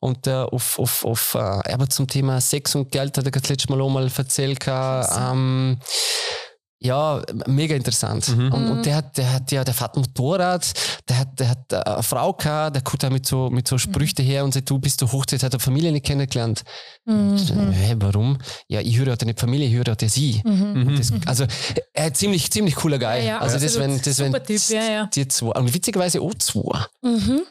Und 0.01 0.27
äh, 0.27 0.33
auf, 0.33 0.79
auf, 0.79 1.05
auf, 1.05 1.35
äh, 1.35 1.39
aber 1.39 1.89
zum 1.89 2.09
Thema 2.09 2.41
Sex 2.41 2.75
und 2.75 2.91
Geld 2.91 3.17
hat 3.17 3.25
er 3.25 3.31
das 3.31 3.49
letzte 3.49 3.71
Mal 3.71 3.81
auch 3.81 3.91
mal 3.91 4.11
erzählt. 4.15 4.59
Ähm, 4.67 5.79
ja, 6.85 7.23
mega 7.47 7.77
interessant. 7.77 8.29
Mhm. 8.29 8.53
Und, 8.53 8.69
und, 8.69 8.87
der 8.87 8.97
hat, 8.97 9.17
der 9.17 9.33
hat 9.33 9.53
ja, 9.53 9.63
der 9.63 9.73
fährt 9.73 9.97
Motorrad, 9.97 10.73
der 11.09 11.19
hat, 11.19 11.39
der 11.39 11.51
hat 11.51 11.73
eine 11.73 12.03
Frau 12.03 12.33
gehabt, 12.33 12.77
der 12.77 12.83
kommt 12.83 13.03
da 13.03 13.11
mit 13.11 13.27
so, 13.27 13.51
mit 13.51 13.69
so 13.69 13.79
Sprüchen 13.79 14.25
her 14.25 14.45
und 14.45 14.53
sagt, 14.53 14.69
du 14.69 14.79
bist 14.79 14.99
zur 14.99 15.13
Hochzeit, 15.13 15.43
hat 15.43 15.55
er 15.55 15.61
Familie 15.61 15.93
nicht 15.93 16.05
kennengelernt. 16.05 16.63
Mhm. 17.05 17.39
Hey, 17.73 17.95
warum? 17.99 18.39
Ja, 18.67 18.81
ich 18.81 18.99
höre 18.99 19.09
ja 19.09 19.17
nicht 19.25 19.39
Familie, 19.39 19.69
ich 19.69 19.75
höre 19.75 19.97
ja 20.01 20.09
sie. 20.09 20.43
Mhm. 20.45 20.97
Das, 20.97 21.13
also, 21.27 21.47
er 21.93 22.07
ist 22.09 22.17
ziemlich, 22.17 22.51
ziemlich 22.51 22.75
cooler 22.75 22.99
Guy. 22.99 23.19
Ja, 23.19 23.25
ja, 23.25 23.39
also, 23.39 23.59
das, 23.59 23.79
wenn, 23.79 24.01
das, 24.03 24.19
wenn, 24.19 24.33
typ, 24.33 24.61
ja, 24.71 24.83
ja. 24.83 25.07
die 25.07 25.29
zwei, 25.29 25.51
und 25.51 25.73
witzigerweise 25.73 26.21
auch 26.21 26.35
zwei. 26.35 26.85
Mhm. 27.03 27.43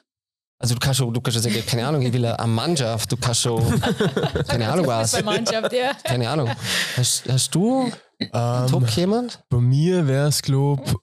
Also 0.60 0.76
du 0.76 0.80
kannst 0.80 1.00
schon, 1.00 1.12
du 1.12 1.20
kannst 1.22 1.42
schon 1.42 1.52
sagen, 1.52 1.66
keine 1.66 1.88
Ahnung, 1.88 2.04
ich 2.04 2.14
will 2.14 2.24
eine 2.24 2.48
Mannschaft, 2.48 3.12
du 3.12 3.18
kannst 3.18 3.42
schon, 3.42 3.82
keine 4.48 4.72
Ahnung 4.72 4.86
was. 4.86 5.20
Mannschaft, 5.24 5.74
ja. 5.74 5.94
Keine 6.04 6.30
Ahnung. 6.30 6.52
Hast, 6.96 7.24
hast 7.28 7.56
du 7.56 7.92
ähm, 8.34 8.68
Top 8.68 8.90
jemand? 8.90 9.44
Bei 9.50 9.60
mir 9.60 10.08
wäre 10.08 10.28
es, 10.28 10.42
glaube 10.42 10.84
ich, 10.86 10.94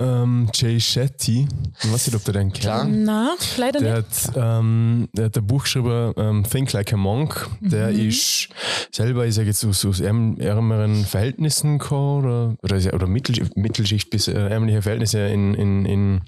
ähm, 0.00 0.48
Jay 0.54 0.78
Shetty. 0.78 1.48
Ich 1.82 1.92
weiß 1.92 2.06
nicht, 2.06 2.16
ob 2.16 2.24
du 2.24 2.32
den 2.32 2.52
kennst. 2.52 2.88
Nein, 2.88 3.36
leider 3.56 3.80
der 3.80 3.96
nicht. 3.96 4.28
Hat, 4.28 4.32
ähm, 4.36 5.08
der 5.12 5.24
hat 5.26 5.36
ein 5.36 5.46
Buch 5.46 5.64
geschrieben, 5.64 6.12
ähm, 6.16 6.44
Think 6.48 6.72
Like 6.72 6.92
a 6.92 6.96
Monk. 6.96 7.48
Der 7.60 7.90
mhm. 7.90 8.08
ist 8.08 8.48
selber, 8.92 9.26
ich 9.26 9.34
sage 9.34 9.48
jetzt, 9.48 9.64
aus, 9.64 9.84
aus 9.84 10.00
ärmeren 10.00 11.04
Verhältnissen 11.04 11.78
gekommen, 11.78 12.24
oder, 12.24 12.56
oder, 12.62 12.94
oder 12.94 13.06
Mittel, 13.08 13.50
Mittelschicht 13.56 14.10
bis 14.10 14.28
äh, 14.28 14.34
ärmliche 14.34 14.82
Verhältnisse 14.82 15.26
in, 15.28 15.54
in, 15.54 15.84
in 15.84 16.20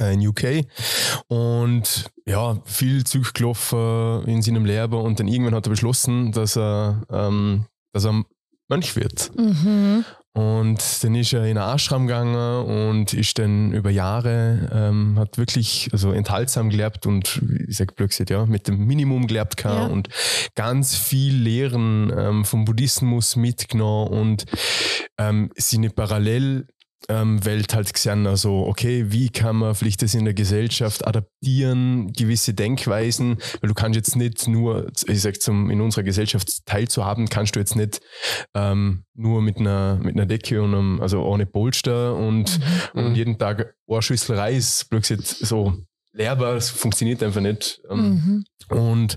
äh, 0.00 0.14
in 0.14 0.26
UK 0.26 0.66
und 1.28 2.10
ja, 2.26 2.60
viel 2.64 3.04
Zug 3.04 3.32
gelaufen 3.34 4.24
in 4.26 4.42
seinem 4.42 4.64
Leben 4.64 4.94
und 4.94 5.18
dann 5.18 5.28
irgendwann 5.28 5.54
hat 5.54 5.66
er 5.66 5.70
beschlossen, 5.70 6.32
dass 6.32 6.56
er, 6.56 7.02
ähm, 7.10 7.66
dass 7.92 8.04
er 8.04 8.24
Mönch 8.68 8.96
wird. 8.96 9.30
Mhm. 9.36 10.04
Und 10.34 11.02
dann 11.02 11.14
ist 11.16 11.32
er 11.32 11.44
in 11.46 11.58
einen 11.58 11.74
Ashram 11.74 12.06
gegangen 12.06 12.36
und 12.88 13.12
ist 13.12 13.40
dann 13.40 13.72
über 13.72 13.90
Jahre, 13.90 14.70
ähm, 14.72 15.18
hat 15.18 15.36
wirklich 15.36 15.88
also 15.90 16.12
enthaltsam 16.12 16.70
gelebt 16.70 17.06
und 17.06 17.42
ich 17.66 17.76
sag 17.76 17.96
blöd 17.96 18.10
gesagt, 18.10 18.30
ja, 18.30 18.46
mit 18.46 18.68
dem 18.68 18.86
Minimum 18.86 19.26
gelebt 19.26 19.56
kann 19.56 19.76
Ja. 19.76 19.86
und 19.86 20.08
ganz 20.54 20.94
viel 20.94 21.34
Lehren 21.34 22.12
ähm, 22.16 22.44
vom 22.44 22.64
Buddhismus 22.66 23.34
mitgenommen 23.34 24.08
und 24.12 24.44
ähm, 25.18 25.50
seine 25.56 25.90
Parallel 25.90 26.68
ähm, 27.08 27.44
Welt 27.44 27.74
halt 27.74 27.92
gesehen, 27.92 28.26
also 28.26 28.66
okay, 28.66 29.06
wie 29.08 29.28
kann 29.28 29.56
man 29.56 29.74
vielleicht 29.74 30.02
das 30.02 30.14
in 30.14 30.24
der 30.24 30.34
Gesellschaft 30.34 31.06
adaptieren, 31.06 32.12
gewisse 32.12 32.54
Denkweisen, 32.54 33.38
weil 33.60 33.68
du 33.68 33.74
kannst 33.74 33.96
jetzt 33.96 34.16
nicht 34.16 34.48
nur, 34.48 34.88
ich 35.06 35.20
sag 35.22 35.40
zum, 35.40 35.70
in 35.70 35.80
unserer 35.80 36.02
Gesellschaft 36.02 36.66
teilzuhaben, 36.66 37.28
kannst 37.28 37.56
du 37.56 37.60
jetzt 37.60 37.76
nicht 37.76 38.00
ähm, 38.54 39.04
nur 39.14 39.42
mit 39.42 39.58
einer, 39.58 39.98
mit 40.02 40.16
einer 40.16 40.26
Decke 40.26 40.60
und 40.62 40.74
einem, 40.74 41.00
also 41.00 41.22
ohne 41.22 41.46
Polster 41.46 42.16
und, 42.16 42.58
und 42.94 43.14
jeden 43.14 43.38
Tag 43.38 43.74
eine 43.88 44.02
Schüssel 44.02 44.36
Reis, 44.36 44.84
blöd 44.84 45.02
gesagt, 45.02 45.26
so 45.26 45.74
lehrbar, 46.12 46.54
das 46.54 46.70
funktioniert 46.70 47.22
einfach 47.22 47.40
nicht. 47.40 47.80
Ähm, 47.90 48.44
Mhm. 48.70 48.76
und 48.76 49.16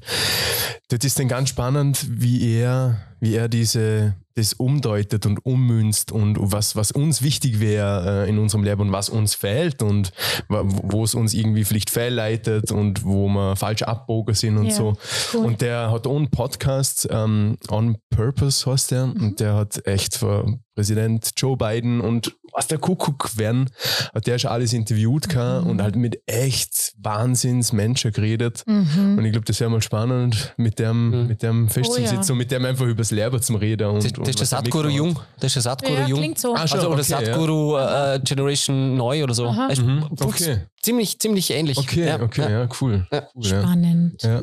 das 0.90 1.04
ist 1.04 1.18
dann 1.20 1.28
ganz 1.28 1.50
spannend, 1.50 2.06
wie 2.10 2.54
er, 2.54 3.02
wie 3.22 3.36
er 3.36 3.48
diese, 3.48 4.16
das 4.36 4.54
umdeutet 4.54 5.26
und 5.26 5.46
ummünzt 5.46 6.12
und 6.12 6.38
was, 6.40 6.76
was 6.76 6.92
uns 6.92 7.22
wichtig 7.22 7.60
wäre 7.62 8.26
äh, 8.26 8.30
in 8.30 8.38
unserem 8.40 8.64
Leben 8.64 8.82
und 8.82 8.92
was 8.92 9.08
uns 9.10 9.36
fehlt 9.36 9.82
und 9.84 10.12
wo 10.50 11.04
es 11.04 11.14
uns 11.16 11.34
irgendwie 11.34 11.64
vielleicht 11.64 11.90
fehlleitet 11.92 12.72
und 12.72 13.04
wo 13.06 13.28
wir 13.30 13.56
falsch 13.56 13.84
abbogen 13.84 14.34
sind 14.36 14.58
und 14.58 14.66
Ja, 14.68 14.72
so. 14.74 14.98
cool. 15.34 15.46
Und 15.46 15.62
der 15.62 15.92
hat 15.92 16.08
auch 16.08 16.16
einen 16.18 16.30
Podcast, 16.32 17.08
ähm, 17.12 17.58
On 17.70 17.98
Purpose 18.10 18.70
heißt 18.70 18.92
der, 18.92 19.06
Mhm. 19.08 19.22
und 19.22 19.40
der 19.40 19.54
hat 19.56 19.86
echt 19.86 20.18
für 20.18 20.58
Präsident 20.76 21.30
Joe 21.38 21.56
Biden 21.58 22.02
und 22.02 22.36
was 22.54 22.68
der 22.68 22.80
Kuckuck 22.80 23.38
werden, 23.38 23.70
hat 24.14 24.28
der 24.28 24.38
schon 24.40 24.52
alles 24.52 24.74
interviewt 24.74 25.28
Mhm. 25.34 25.70
und 25.70 25.82
halt 25.82 25.96
mit 25.96 26.22
echt 26.26 26.94
Wahnsinnsmenschen 26.98 28.12
geredet. 28.12 28.64
Mhm. 28.66 29.18
Und 29.18 29.26
ich 29.26 29.32
glaube, 29.32 29.46
das 29.46 29.60
wäre 29.60 29.70
mal 29.70 29.82
spannend, 29.82 30.54
mit 30.58 30.80
dem, 30.80 31.10
Mhm. 31.22 31.28
mit 31.28 31.44
dem 31.44 31.70
festzusitzen 31.70 32.18
Oh 32.20 32.22
ja. 32.24 32.32
und 32.32 32.38
mit 32.38 32.52
dem 32.52 32.66
einfach 32.66 32.86
Leben 33.12 33.42
zum 33.42 33.56
Reden. 33.58 33.88
Und, 33.88 34.04
Das, 34.04 34.12
und 34.14 34.28
das 34.28 34.30
ist 34.30 34.52
der 34.52 34.60
er 34.60 34.88
mitgemacht 34.88 35.16
Jung. 35.16 35.20
Das 35.40 35.48
ist 35.50 35.54
der 35.56 35.62
Sadhguru 35.62 35.94
Ja, 35.94 36.08
Jung. 36.08 36.20
klingt 36.20 36.40
so. 36.40 36.54
Ah, 36.56 36.68
schon, 36.68 36.80
Also, 36.80 36.90
oder 36.92 37.00
okay, 37.02 37.12
ja. 37.12 37.26
Sadhguru 37.26 37.78
äh, 37.78 38.20
Generation 38.24 38.96
neu 38.96 39.24
oder 39.24 39.34
so. 39.34 39.54
Ist 39.70 39.82
Mhm, 39.82 40.06
okay. 40.20 40.62
Ziemlich, 40.82 41.20
ziemlich 41.20 41.52
ähnlich. 41.52 41.78
Okay, 41.78 42.08
ja, 42.08 42.22
okay, 42.22 42.42
Ja. 42.42 42.50
ja, 42.50 42.70
cool. 42.82 43.08
Ja. 43.12 43.28
cool. 43.36 43.44
Spannend. 43.44 44.24
Ja. 44.24 44.40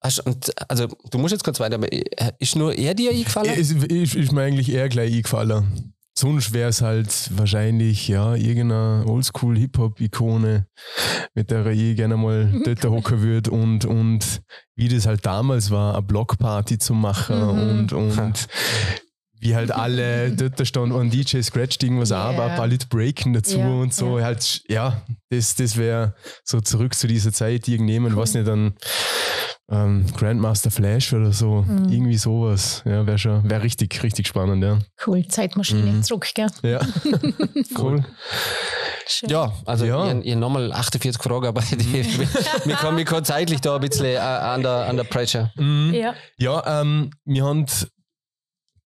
Also, 0.00 0.22
und, 0.24 0.50
also, 0.68 0.88
du 1.10 1.18
musst 1.18 1.32
jetzt 1.32 1.44
kurz 1.44 1.60
weiter, 1.60 1.76
aber 1.76 1.92
äh, 1.92 2.02
ist 2.38 2.56
nur 2.56 2.74
er 2.74 2.94
dir 2.94 3.10
eingefallen? 3.12 3.54
Ist, 3.54 3.70
ist, 3.72 4.14
ist 4.16 4.32
mir 4.32 4.42
eigentlich 4.42 4.70
eher 4.72 4.88
gleich 4.88 5.12
eingefallen. 5.14 5.91
Sonst 6.22 6.52
wäre 6.52 6.68
es 6.68 6.82
halt 6.82 7.30
wahrscheinlich, 7.36 8.06
ja, 8.06 8.36
irgendeine 8.36 9.02
Oldschool-Hip-Hop-Ikone, 9.08 10.68
mit 11.34 11.50
der 11.50 11.66
ich 11.66 11.96
gerne 11.96 12.16
mal 12.16 12.48
dort 12.64 12.84
hocken 12.84 13.22
würde 13.22 13.50
und, 13.50 13.84
und 13.86 14.40
wie 14.76 14.88
das 14.88 15.06
halt 15.06 15.26
damals 15.26 15.72
war, 15.72 15.94
eine 15.94 16.02
Blockparty 16.02 16.78
zu 16.78 16.94
machen 16.94 17.40
Mhm. 17.40 17.70
und, 17.80 17.92
und 17.92 18.48
wie 19.42 19.54
halt 19.56 19.72
alle 19.72 20.30
dort 20.36 20.66
standen 20.66 20.92
und 20.92 21.12
DJ 21.12 21.40
scratcht 21.42 21.82
irgendwas 21.82 22.10
Ja. 22.10 22.30
ab, 22.30 22.38
ein 22.38 22.56
paar 22.56 22.66
Leute 22.68 22.86
breaken 22.86 23.32
dazu 23.34 23.58
Ja, 23.58 23.66
und 23.68 23.92
so. 23.92 24.18
ja. 24.18 24.24
Halt, 24.24 24.62
ja, 24.68 25.02
das, 25.30 25.54
das 25.56 25.76
wäre 25.76 26.14
so 26.44 26.60
zurück 26.60 26.94
zu 26.94 27.06
dieser 27.08 27.32
Zeit 27.32 27.66
irgendjemand, 27.68 28.16
was 28.16 28.34
nicht 28.34 28.46
dann 28.46 28.74
ähm, 29.70 30.04
Grandmaster 30.16 30.70
Flash 30.70 31.12
oder 31.12 31.32
so, 31.32 31.62
Mhm. 31.62 31.88
irgendwie 31.90 32.16
sowas. 32.18 32.82
Ja, 32.84 33.06
wäre 33.06 33.18
schon, 33.18 33.48
wäre 33.48 33.62
richtig, 33.62 34.02
richtig 34.02 34.26
spannend, 34.28 34.62
ja. 34.62 34.78
Cool, 35.06 35.26
Zeitmaschine 35.26 35.92
Mhm. 35.92 36.02
zurück, 36.02 36.28
gell? 36.34 36.48
Ja, 36.62 36.80
cool. 37.78 38.04
Schön. 39.08 39.28
Ja, 39.30 39.52
also 39.66 39.84
Ja. 39.84 40.12
Ich, 40.12 40.26
ich 40.26 40.36
nochmal 40.36 40.72
48 40.72 41.20
Fragen, 41.22 41.46
aber 41.46 41.62
wir, 42.64 42.76
kommen, 42.76 42.96
wir 42.98 43.04
kommen 43.04 43.24
zeitlich 43.24 43.60
da 43.60 43.74
ein 43.76 43.80
bisschen 43.80 44.06
äh, 44.06 44.54
under, 44.54 44.88
under 44.88 45.04
pressure. 45.04 45.50
Mhm. 45.56 45.92
Ja. 45.94 46.14
Ja, 46.38 46.80
ähm, 46.80 47.10
wir 47.24 47.44
haben 47.44 47.66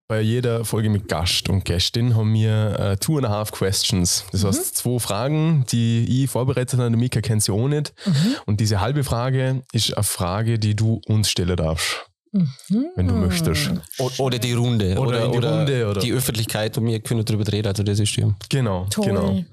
bei 0.07 0.21
jeder 0.21 0.65
Folge 0.65 0.89
mit 0.89 1.07
Gast 1.07 1.49
und 1.49 1.65
Gästin 1.65 2.15
haben 2.15 2.33
wir 2.33 2.79
äh, 2.79 2.97
two 2.97 3.17
and 3.17 3.25
a 3.25 3.29
half 3.29 3.51
questions. 3.51 4.23
Das 4.31 4.43
Mhm. 4.43 4.47
heißt, 4.47 4.75
zwei 4.77 4.99
Fragen, 4.99 5.65
die 5.71 6.23
ich 6.23 6.29
vorbereitet 6.29 6.79
habe, 6.79 6.91
die 6.91 6.97
Mika 6.97 7.21
kennt 7.21 7.41
sie 7.43 7.51
auch 7.51 7.67
nicht. 7.67 7.93
Mhm. 8.05 8.13
Und 8.45 8.59
diese 8.59 8.81
halbe 8.81 9.03
Frage 9.03 9.63
ist 9.73 9.93
eine 9.95 10.03
Frage, 10.03 10.59
die 10.59 10.75
du 10.75 11.01
uns 11.07 11.29
stellen 11.29 11.55
darfst, 11.55 12.05
Mhm. 12.31 12.85
wenn 12.95 13.07
du 13.07 13.15
möchtest. 13.15 13.71
O- 13.97 14.11
Oder 14.19 14.37
die 14.37 14.53
Runde. 14.53 14.95
Oder 14.99 15.25
in 15.25 15.31
die 15.31 15.37
Runde, 15.39 15.87
oder- 15.89 16.01
die 16.01 16.13
Öffentlichkeit 16.13 16.77
und 16.77 16.85
wir 16.85 16.99
können 16.99 17.25
darüber 17.25 17.51
reden. 17.51 17.67
Also 17.67 17.81
das 17.81 17.99
ist 17.99 18.15
ja. 18.15 18.29
Genau, 18.49 18.85
Toll. 18.91 19.05
genau. 19.07 19.43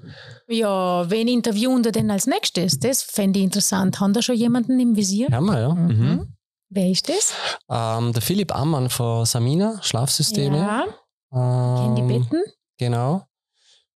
Ja, 0.49 1.09
wen 1.09 1.29
interviewen 1.29 1.83
wir 1.83 1.91
denn 1.93 2.11
als 2.11 2.27
nächstes? 2.27 2.77
Das 2.79 3.01
fände 3.01 3.39
ich 3.39 3.45
interessant. 3.45 3.99
Haben 3.99 4.13
da 4.13 4.21
schon 4.21 4.35
jemanden 4.35 4.79
im 4.79 4.95
Visier? 4.95 5.29
Haben 5.31 5.45
wir, 5.47 5.59
ja. 5.59 5.73
Mhm. 5.73 6.27
Wer 6.73 6.89
ist 6.89 7.07
das? 7.07 7.33
Ähm, 7.69 8.13
der 8.13 8.21
Philipp 8.21 8.55
Ammann 8.55 8.89
von 8.89 9.25
Samina, 9.25 9.79
Schlafsysteme. 9.83 10.57
Ja, 10.57 10.85
kennen 11.31 11.95
die 11.95 12.01
Ähm, 12.01 12.07
Betten? 12.07 12.41
Genau. 12.77 13.23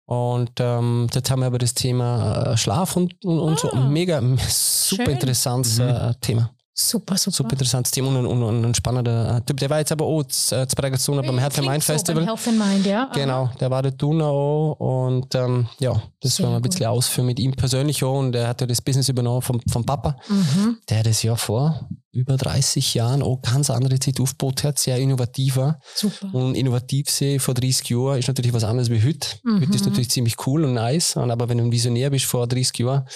Und 0.05 0.53
ähm, 0.61 1.09
dort 1.13 1.31
haben 1.31 1.41
wir 1.41 1.47
aber 1.47 1.59
das 1.59 1.75
Thema 1.75 2.53
äh, 2.53 2.57
Schlaf 2.57 2.97
und, 2.97 3.13
und, 3.25 3.39
und 3.41 3.59
so. 3.59 3.71
Ah. 3.73 3.81
Mega, 3.89 4.21
super 4.49 5.05
Schön. 5.05 5.11
interessantes 5.15 5.79
Mhm. 5.79 5.89
äh, 5.89 6.15
Thema. 6.21 6.51
Super, 6.79 7.17
super. 7.17 7.35
Super 7.39 7.53
interessantes 7.53 7.91
Thema 7.91 8.09
und, 8.11 8.27
und, 8.27 8.43
und 8.43 8.63
ein 8.67 8.75
spannender 8.75 9.39
äh, 9.39 9.41
Typ. 9.41 9.57
Der 9.57 9.71
war 9.71 9.79
jetzt 9.79 9.91
aber 9.93 10.05
auch 10.05 10.23
zu, 10.25 10.55
äh, 10.55 10.69
zu 10.69 10.77
Prägation 10.77 11.17
beim 11.25 11.39
Health 11.39 11.59
and 11.59 11.67
Mind 11.67 11.83
so, 11.83 11.93
Festival. 11.95 12.25
Beim 12.27 12.37
Health 12.37 12.49
and 12.49 12.59
Mind, 12.59 12.85
ja. 12.87 13.11
Genau, 13.15 13.49
der 13.59 13.71
war 13.71 13.83
dort 13.83 13.99
tun 13.99 14.21
auch 14.21 14.73
und 14.79 15.35
ähm, 15.35 15.67
ja, 15.81 16.01
das 16.21 16.37
Sehr 16.37 16.45
wollen 16.45 16.53
wir 16.53 16.57
ein 16.59 16.63
gut. 16.63 16.73
bisschen 16.73 16.87
ausführen 16.87 17.27
mit 17.27 17.41
ihm 17.41 17.53
persönlich 17.53 18.05
auch 18.05 18.19
und 18.19 18.35
er 18.37 18.49
hat 18.49 18.61
ja 18.61 18.67
das 18.67 18.83
Business 18.83 19.09
übernommen 19.09 19.41
vom, 19.41 19.59
vom 19.73 19.87
Papa, 19.87 20.17
Mhm. 20.29 20.77
der 20.91 21.03
das 21.03 21.23
ja 21.23 21.35
vor 21.35 21.89
über 22.17 22.37
30 22.37 22.95
Jahren 22.95 23.23
auch 23.23 23.43
ganz 23.43 23.71
andere 23.71 23.99
Zeit 23.99 24.21
aufgebaut 24.21 24.65
hat, 24.65 24.79
sehr 24.79 24.99
innovativer 24.99 25.79
Super. 25.95 26.35
und 26.35 26.55
innovativ 26.55 27.11
sehe 27.11 27.41
vor 27.41 27.55
30 27.55 27.89
Jahren 27.91 28.19
ist 28.19 28.29
natürlich 28.29 28.53
was 28.53 28.65
anderes 28.65 28.91
wie 28.91 29.03
heute. 29.03 29.29
Mhm. 29.45 29.61
Heute 29.61 29.75
ist 29.75 29.85
natürlich 29.85 30.11
ziemlich 30.11 30.47
cool 30.47 30.65
und 30.65 30.75
nice, 30.75 31.17
aber 31.17 31.49
wenn 31.49 31.59
du 31.59 31.65
ein 31.65 31.73
Visionär 31.73 32.11
bist 32.11 32.25
vor 32.25 32.47
30 32.47 32.79
Jahren, 32.79 33.07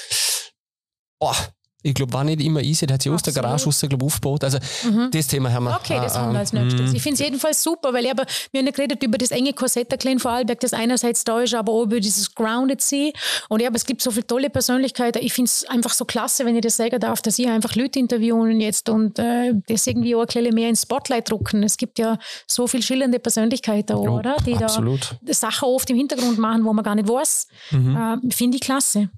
boah, 1.18 1.36
ich 1.83 1.95
glaube, 1.95 2.12
war 2.12 2.24
nicht 2.24 2.41
immer 2.43 2.61
easy, 2.61 2.87
der 2.87 2.95
hat 2.95 3.03
sich 3.03 3.11
aus 3.12 3.22
der. 3.22 3.33
Garage 3.33 3.64
raus, 3.64 3.85
glaub, 3.89 4.03
aufgebaut. 4.03 4.45
Also 4.45 4.59
Mhm. 4.85 5.11
das 5.12 5.26
Thema 5.26 5.53
haben 5.53 5.64
wir. 5.64 5.76
Okay, 5.76 5.99
das 6.03 6.16
haben 6.16 6.28
wir 6.28 6.31
ähm, 6.35 6.37
als 6.41 6.53
nächstes. 6.53 6.91
mhm. 6.91 6.97
Ich 6.97 7.03
finde 7.03 7.14
es 7.14 7.20
jedenfalls 7.20 7.62
super, 7.62 7.93
weil 7.93 8.05
ich 8.05 8.11
aber, 8.11 8.24
wir 8.51 8.59
haben 8.59 8.66
ja 8.66 8.72
geredet 8.72 9.03
über 9.03 9.16
das 9.18 9.31
enge 9.31 9.53
Korsett 9.53 9.91
der 9.91 9.99
Kleinen 9.99 10.18
Vorarlberg, 10.20 10.61
das 10.61 10.72
einerseits 10.72 11.24
da 11.24 11.41
ist, 11.41 11.55
aber 11.55 11.72
auch 11.72 11.83
über 11.85 12.01
dieses 12.01 12.35
Grounded 12.35 12.81
Sea. 12.83 13.12
Und 13.49 13.61
ja, 13.62 13.68
aber 13.68 13.76
es 13.76 13.87
gibt 13.87 14.03
so 14.03 14.11
viele 14.11 14.26
tolle 14.26 14.51
Persönlichkeiten. 14.51 15.22
Ich 15.24 15.33
finde 15.33 15.49
es 15.49 15.64
einfach 15.68 15.93
so 15.93 16.05
klasse, 16.05 16.45
wenn 16.45 16.55
ich 16.57 16.62
das 16.62 16.76
sagen 16.76 16.99
darf, 17.01 17.22
dass 17.22 17.39
ich 17.39 17.49
einfach 17.49 17.74
Leute 17.76 17.99
interviewen 17.99 18.61
jetzt 18.61 18.89
und 18.89 19.18
äh, 19.18 19.53
das 19.68 19.87
irgendwie 19.87 20.14
auch 20.14 20.20
ein 20.22 20.26
bisschen 20.26 20.55
mehr 20.55 20.68
ins 20.68 20.83
Spotlight 20.83 21.31
drucken. 21.31 21.62
Es 21.62 21.76
gibt 21.76 21.99
ja 21.99 22.18
so 22.47 22.66
viele 22.66 22.83
schillernde 22.83 23.18
Persönlichkeiten, 23.20 23.95
auch, 23.97 24.05
Jo, 24.05 24.18
oder? 24.18 24.37
Die 24.45 24.55
absolut. 24.57 25.16
da 25.22 25.33
Sachen 25.35 25.66
oft 25.68 25.89
im 25.91 25.97
Hintergrund 25.97 26.39
machen, 26.39 26.64
wo 26.64 26.72
man 26.72 26.85
gar 26.85 26.95
nicht 26.95 27.09
weiß. 27.09 27.47
Mhm. 27.70 27.97
Äh, 27.97 28.33
finde 28.35 28.57
ich 28.57 28.61
klasse. 28.62 29.09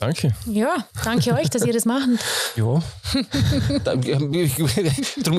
Danke. 0.00 0.32
Ja, 0.46 0.76
danke 1.04 1.34
euch, 1.34 1.50
dass 1.50 1.64
ihr 1.64 1.72
das 1.74 1.84
macht. 1.84 2.08
Ja. 2.56 2.82
Da- 3.84 3.94
Darum, 3.94 4.32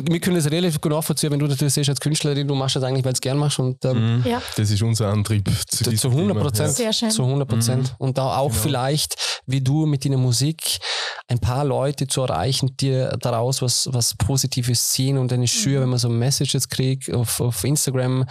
wir 0.08 0.20
können 0.20 0.38
es 0.38 0.50
relativ 0.50 0.80
gut 0.80 0.92
nachvollziehen, 0.92 1.32
wenn 1.32 1.40
du 1.40 1.48
natürlich 1.48 1.74
siehst 1.74 1.90
als 1.90 2.00
Künstlerin, 2.00 2.48
du 2.48 2.54
machst 2.56 2.76
das 2.76 2.84
eigentlich, 2.84 3.04
weil 3.04 3.14
du 3.14 3.18
es 3.18 3.22
gern 3.22 3.38
machst 3.38 3.60
und 3.60 3.84
ähm, 3.86 4.02
Mhm. 4.20 4.24
Ja. 4.26 4.42
Das 4.56 4.70
ist 4.70 4.82
unser 4.82 5.10
Antrieb. 5.10 5.48
Zu, 5.50 5.78
zu, 5.78 5.84
zu 5.86 5.90
diesem 5.90 6.12
100 6.12 6.30
Thema, 6.34 6.42
Prozent. 6.44 6.74
Sehr 6.74 6.94
schön. 6.94 7.12
Zu 7.12 7.24
100 7.24 7.48
Prozent. 7.48 7.96
Und 7.98 8.18
da 8.18 8.38
auch 8.38 8.52
vielleicht, 8.52 9.16
wie 9.46 9.62
du 9.62 9.86
mit 9.86 10.06
deiner 10.06 10.18
Musik 10.18 10.62
ein 11.28 11.40
paar 11.40 11.64
Leute 11.66 12.08
zu 12.08 12.22
erreichen, 12.22 12.76
die 12.80 13.08
daraus 13.20 13.62
was, 13.62 13.88
was 13.92 14.14
Positives 14.16 14.90
ziehen 14.90 15.18
und 15.18 15.32
dann 15.32 15.42
ist 15.44 15.54
schön, 15.54 15.82
wenn 15.82 15.90
man 15.90 16.00
so 16.00 16.10
Messages 16.10 16.68
kriegt 16.68 17.14
auf, 17.14 17.40
auf 17.40 17.64
Instagram 17.64 18.26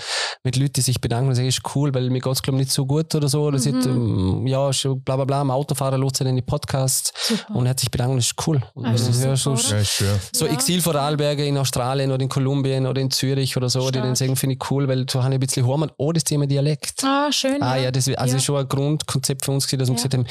mit 0.45 0.57
Leuten, 0.57 0.75
die 0.75 0.81
sich 0.83 1.01
bedanken 1.01 1.29
und 1.31 1.35
sagen, 1.35 1.49
ist 1.49 1.63
cool, 1.75 1.95
weil 1.95 2.11
mir 2.11 2.21
geht 2.21 2.33
es 2.33 2.43
glaube 2.43 2.59
ich 2.59 2.67
nicht 2.67 2.73
so 2.73 2.85
gut 2.87 3.15
oder 3.15 3.29
so. 3.29 3.43
Oder 3.45 3.59
sie 3.59 3.75
hat, 3.75 3.87
ähm, 3.87 4.47
ja, 4.47 4.73
schon 4.73 5.01
bla 5.03 5.17
bla 5.17 5.25
bla, 5.25 5.41
am 5.41 5.51
Autofahrer 5.51 5.99
lädt 6.21 6.31
in 6.31 6.37
die 6.37 6.43
Podcasts 6.43 7.13
Super. 7.29 7.55
und 7.57 7.69
hat 7.69 7.81
sich 7.81 7.91
bedankt 7.91 8.11
und 8.13 8.17
das 8.19 8.27
ist 8.27 8.47
cool. 8.47 8.61
Und 8.75 8.87
Ah, 8.87 8.93
das 8.93 9.09
ist 9.09 9.25
hörst, 9.25 9.43
so? 9.45 9.55
Ja, 9.55 9.79
ist 9.79 10.03
so 10.35 10.47
Ja. 10.47 10.53
Exilvorarlberger 10.53 11.45
in 11.45 11.59
Australien 11.59 12.11
oder 12.13 12.23
in 12.23 12.29
Kolumbien 12.29 12.87
oder 12.87 13.01
in 13.01 13.11
Zürich 13.11 13.57
oder 13.57 13.69
so, 13.69 13.81
die 13.81 13.89
Stark. 13.99 14.05
dann 14.05 14.15
sagen, 14.17 14.37
finde 14.37 14.57
ich 14.57 14.71
cool, 14.71 14.87
weil 14.89 15.07
so 15.11 15.23
habe 15.23 15.35
ich 15.35 15.37
ein 15.39 15.41
bisschen 15.41 15.67
Heimat. 15.67 15.93
Oh, 15.99 16.13
das 16.13 16.25
Thema 16.25 16.47
Dialekt. 16.47 17.03
Ah, 17.05 17.31
schön. 17.33 17.63
Ah 17.63 17.77
ja, 17.77 17.91
das 17.91 18.07
ist 18.07 18.19
also 18.19 18.37
Ja. 18.37 18.41
schon 18.43 18.57
ein 18.59 18.69
Grundkonzept 18.69 19.45
für 19.45 19.53
uns, 19.53 19.67
gewesen, 19.67 19.79
dass 19.81 19.89
wir 19.89 19.93
Ja. 19.95 19.97
gesagt 19.97 20.15
haben, 20.15 20.27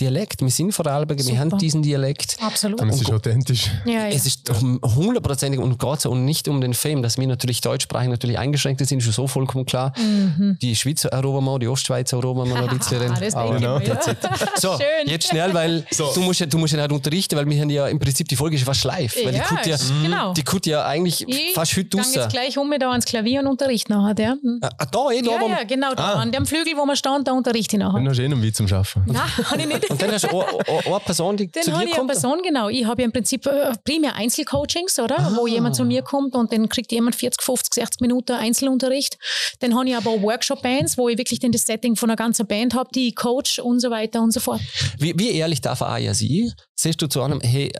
Dialekt, 0.00 0.40
wir 0.42 0.50
sind 0.50 0.72
Vorarlberger, 0.72 1.18
wir 1.24 1.30
Super. 1.34 1.38
haben 1.40 1.58
diesen 1.58 1.82
Dialekt. 1.82 2.36
Absolut. 2.40 2.80
Und 2.80 2.88
es 2.90 3.00
ist 3.00 3.12
authentisch. 3.12 3.70
Ja, 3.84 3.92
ja. 3.92 4.08
Es 4.08 4.26
ist 4.26 4.50
hundertprozentig 4.50 5.60
und 5.60 5.78
Gott 5.78 6.06
und 6.06 6.24
nicht 6.24 6.48
um 6.48 6.60
den 6.60 6.74
Fame, 6.74 7.02
dass 7.02 7.18
wir 7.18 7.26
natürlich 7.26 7.60
deutschsprachig 7.60 8.08
natürlich 8.08 8.38
eingeschränkt 8.38 8.86
sind, 8.86 8.98
ist 8.98 9.04
schon 9.04 9.12
so 9.12 9.26
vollkommen 9.26 9.66
klar. 9.66 9.92
Mhm. 9.98 10.58
Die 10.62 10.74
Schweizer 10.76 11.10
erobern 11.10 11.44
wir, 11.44 11.58
die 11.58 11.68
Ostschweizer 11.68 12.16
erobern 12.18 12.48
wir 12.48 12.56
noch 12.60 12.68
ein 12.70 12.78
bisschen. 12.78 13.00
Ah, 13.10 13.18
das 13.18 13.34
Aber- 13.34 13.58
denke 13.58 13.82
ich 13.82 13.88
mir, 13.88 13.94
ja. 13.94 14.48
So, 14.56 14.72
Schön. 14.76 15.06
jetzt 15.06 15.29
schnell, 15.30 15.54
weil 15.54 15.86
so. 15.90 16.12
du, 16.14 16.20
musst 16.20 16.40
ja, 16.40 16.46
du 16.46 16.58
musst 16.58 16.72
ja 16.72 16.80
nicht 16.80 16.92
unterrichten, 16.92 17.36
weil 17.36 17.48
wir 17.48 17.60
haben 17.60 17.70
ja 17.70 17.88
im 17.88 17.98
Prinzip 17.98 18.28
die 18.28 18.36
Folge 18.36 18.56
ist 18.56 18.64
fast 18.64 18.84
live. 18.84 19.14
Weil 19.16 19.34
ja, 19.34 19.42
die 19.42 19.54
Kut 19.54 19.66
ja, 19.66 19.76
genau. 20.02 20.32
die 20.34 20.42
Kut 20.42 20.66
ja 20.66 20.84
eigentlich 20.84 21.26
ich 21.26 21.52
fast 21.54 21.76
heute 21.76 21.96
raus. 21.96 22.08
Ich 22.10 22.16
jetzt 22.16 22.30
gleich 22.30 22.58
um 22.58 22.70
da 22.78 22.90
ans 22.90 23.04
Klavier 23.04 23.40
und 23.40 23.46
Unterricht 23.46 23.88
nachher. 23.88 24.14
Ja. 24.18 24.32
Hm. 24.32 24.60
Ah, 24.62 24.86
da, 24.90 25.10
eh, 25.10 25.22
da. 25.22 25.30
Ja, 25.32 25.48
ja, 25.48 25.64
genau, 25.64 25.94
da. 25.94 26.02
Ah. 26.02 26.20
An 26.20 26.32
dem 26.32 26.46
Flügel, 26.46 26.74
wo 26.76 26.84
wir 26.84 26.96
stehen, 26.96 27.24
da 27.24 27.32
unterrichte 27.32 27.76
ich 27.76 27.80
nachher. 27.80 27.98
Dann 27.98 28.08
hast 28.08 28.18
du 28.18 28.22
eh 28.22 28.28
noch 28.28 28.42
wie 28.42 28.52
zum 28.52 28.68
Schaffen. 28.68 29.02
Nein, 29.06 29.20
habe 29.50 29.60
ich 29.60 29.66
nicht. 29.66 29.90
Und 29.90 30.02
dann 30.02 30.12
hast 30.12 30.30
du 30.30 30.40
eine 30.40 31.00
Person, 31.00 31.36
die 31.36 31.46
dann 31.52 31.62
zu 31.62 31.70
dir 31.70 31.76
kommt? 31.76 31.82
Dann 31.82 31.88
habe 31.88 31.90
ich 31.90 31.98
eine 31.98 32.06
Person, 32.06 32.42
genau. 32.42 32.68
Ich 32.68 32.84
habe 32.84 33.02
ja 33.02 33.06
im 33.06 33.12
Prinzip 33.12 33.46
äh, 33.46 33.72
primär 33.84 34.14
Einzelcoachings, 34.16 34.98
oder? 34.98 35.18
Ah. 35.18 35.32
Wo 35.36 35.46
jemand 35.46 35.76
zu 35.76 35.84
mir 35.84 36.02
kommt 36.02 36.34
und 36.34 36.52
dann 36.52 36.68
kriegt 36.68 36.92
jemand 36.92 37.16
40, 37.16 37.42
50, 37.42 37.74
60 37.74 38.00
Minuten 38.00 38.32
Einzelunterricht. 38.32 39.18
Dann 39.60 39.74
habe 39.74 39.88
ich 39.88 39.96
aber 39.96 40.10
auch 40.10 40.22
Workshop-Bands, 40.22 40.98
wo 40.98 41.08
ich 41.08 41.18
wirklich 41.18 41.40
dann 41.40 41.52
das 41.52 41.62
Setting 41.62 41.96
von 41.96 42.10
einer 42.10 42.16
ganzen 42.16 42.46
Band 42.46 42.74
habe, 42.74 42.90
die 42.94 43.08
ich 43.08 43.16
coach 43.16 43.58
und 43.58 43.80
so 43.80 43.90
weiter 43.90 44.20
und 44.20 44.32
so 44.32 44.40
fort. 44.40 44.60
Wie, 44.98 45.18
wie 45.20 45.32
ehrlich 45.32 45.60
darf 45.60 45.82
Aja 45.82 46.14
sein? 46.14 46.52
Siehst 46.74 47.00
du 47.02 47.06
zu 47.06 47.22
einem, 47.22 47.40
hey, 47.42 47.70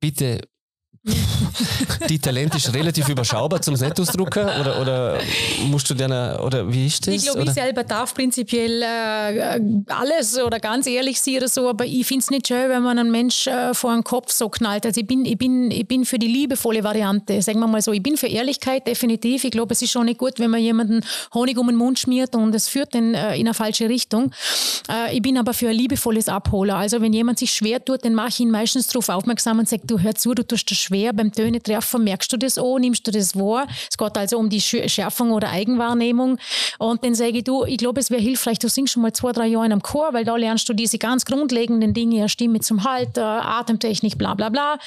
bitte 0.00 0.40
die 2.08 2.18
Talent 2.20 2.54
ist 2.54 2.72
relativ 2.72 3.08
überschaubar 3.08 3.60
zum 3.60 3.74
nicht 3.74 3.98
ausdrucken 3.98 4.44
oder, 4.60 4.80
oder 4.80 5.18
musst 5.66 5.90
du 5.90 5.94
deine 5.94 6.40
oder 6.40 6.72
wie 6.72 6.86
ist 6.86 7.04
das? 7.04 7.14
Ich 7.16 7.22
glaube, 7.24 7.42
ich 7.42 7.50
selber 7.50 7.82
darf 7.82 8.14
prinzipiell 8.14 8.82
äh, 8.82 9.60
alles 9.88 10.38
oder 10.38 10.60
ganz 10.60 10.86
ehrlich 10.86 11.20
sein 11.20 11.38
oder 11.38 11.48
so, 11.48 11.68
aber 11.68 11.84
ich 11.86 12.06
finde 12.06 12.22
es 12.22 12.30
nicht 12.30 12.46
schön, 12.46 12.70
wenn 12.70 12.84
man 12.84 13.00
einen 13.00 13.10
Mensch 13.10 13.48
äh, 13.48 13.74
vor 13.74 13.92
den 13.92 14.04
Kopf 14.04 14.30
so 14.30 14.48
knallt. 14.48 14.86
Also 14.86 15.00
ich 15.00 15.06
bin, 15.08 15.24
ich, 15.24 15.36
bin, 15.36 15.72
ich 15.72 15.88
bin 15.88 16.04
für 16.04 16.20
die 16.20 16.28
liebevolle 16.28 16.84
Variante, 16.84 17.42
sagen 17.42 17.58
wir 17.58 17.66
mal 17.66 17.82
so. 17.82 17.92
Ich 17.92 18.02
bin 18.02 18.16
für 18.16 18.28
Ehrlichkeit 18.28 18.86
definitiv. 18.86 19.42
Ich 19.42 19.50
glaube, 19.50 19.74
es 19.74 19.82
ist 19.82 19.90
schon 19.90 20.04
nicht 20.04 20.18
gut, 20.18 20.38
wenn 20.38 20.50
man 20.50 20.60
jemanden 20.60 21.04
Honig 21.34 21.58
um 21.58 21.66
den 21.66 21.76
Mund 21.76 21.98
schmiert 21.98 22.36
und 22.36 22.54
es 22.54 22.68
führt 22.68 22.94
dann 22.94 23.14
äh, 23.14 23.34
in 23.34 23.48
eine 23.48 23.54
falsche 23.54 23.88
Richtung. 23.88 24.32
Äh, 24.88 25.16
ich 25.16 25.22
bin 25.22 25.36
aber 25.36 25.52
für 25.52 25.68
ein 25.68 25.74
liebevolles 25.74 26.28
Abholer. 26.28 26.76
Also 26.76 27.00
wenn 27.00 27.12
jemand 27.12 27.40
sich 27.40 27.52
schwer 27.52 27.84
tut, 27.84 28.04
dann 28.04 28.14
mache 28.14 28.28
ich 28.28 28.38
ihn 28.40 28.52
meistens 28.52 28.86
darauf 28.86 29.08
aufmerksam 29.08 29.58
und 29.58 29.68
sage, 29.68 29.82
du 29.84 29.98
hör 29.98 30.14
zu, 30.14 30.34
du 30.34 30.46
tust 30.46 30.70
das 30.70 30.78
schwer 30.78 30.91
schwer 30.92 31.12
beim 31.12 31.32
Töne 31.32 31.62
treffen. 31.62 32.04
Merkst 32.04 32.32
du 32.32 32.36
das 32.36 32.58
auch? 32.58 32.78
Nimmst 32.78 33.06
du 33.06 33.10
das 33.10 33.34
wahr? 33.34 33.66
Es 33.90 33.96
geht 33.96 34.16
also 34.16 34.38
um 34.38 34.48
die 34.48 34.60
Schärfung 34.60 35.32
oder 35.32 35.48
Eigenwahrnehmung. 35.48 36.38
Und 36.78 37.04
dann 37.04 37.14
sage 37.14 37.38
ich, 37.38 37.44
du, 37.44 37.64
ich 37.64 37.78
glaube, 37.78 38.00
es 38.00 38.10
wäre 38.10 38.20
hilfreich, 38.20 38.58
du 38.58 38.68
singst 38.68 38.92
schon 38.92 39.02
mal 39.02 39.12
zwei, 39.12 39.32
drei 39.32 39.46
Jahre 39.46 39.66
in 39.66 39.72
einem 39.72 39.82
Chor, 39.82 40.12
weil 40.12 40.24
da 40.24 40.36
lernst 40.36 40.68
du 40.68 40.74
diese 40.74 40.98
ganz 40.98 41.24
grundlegenden 41.24 41.94
Dinge, 41.94 42.28
Stimme 42.28 42.60
zum 42.60 42.84
Halt, 42.84 43.18
Atemtechnik, 43.18 44.18
bla 44.18 44.34
bla 44.34 44.50
bla. 44.50 44.78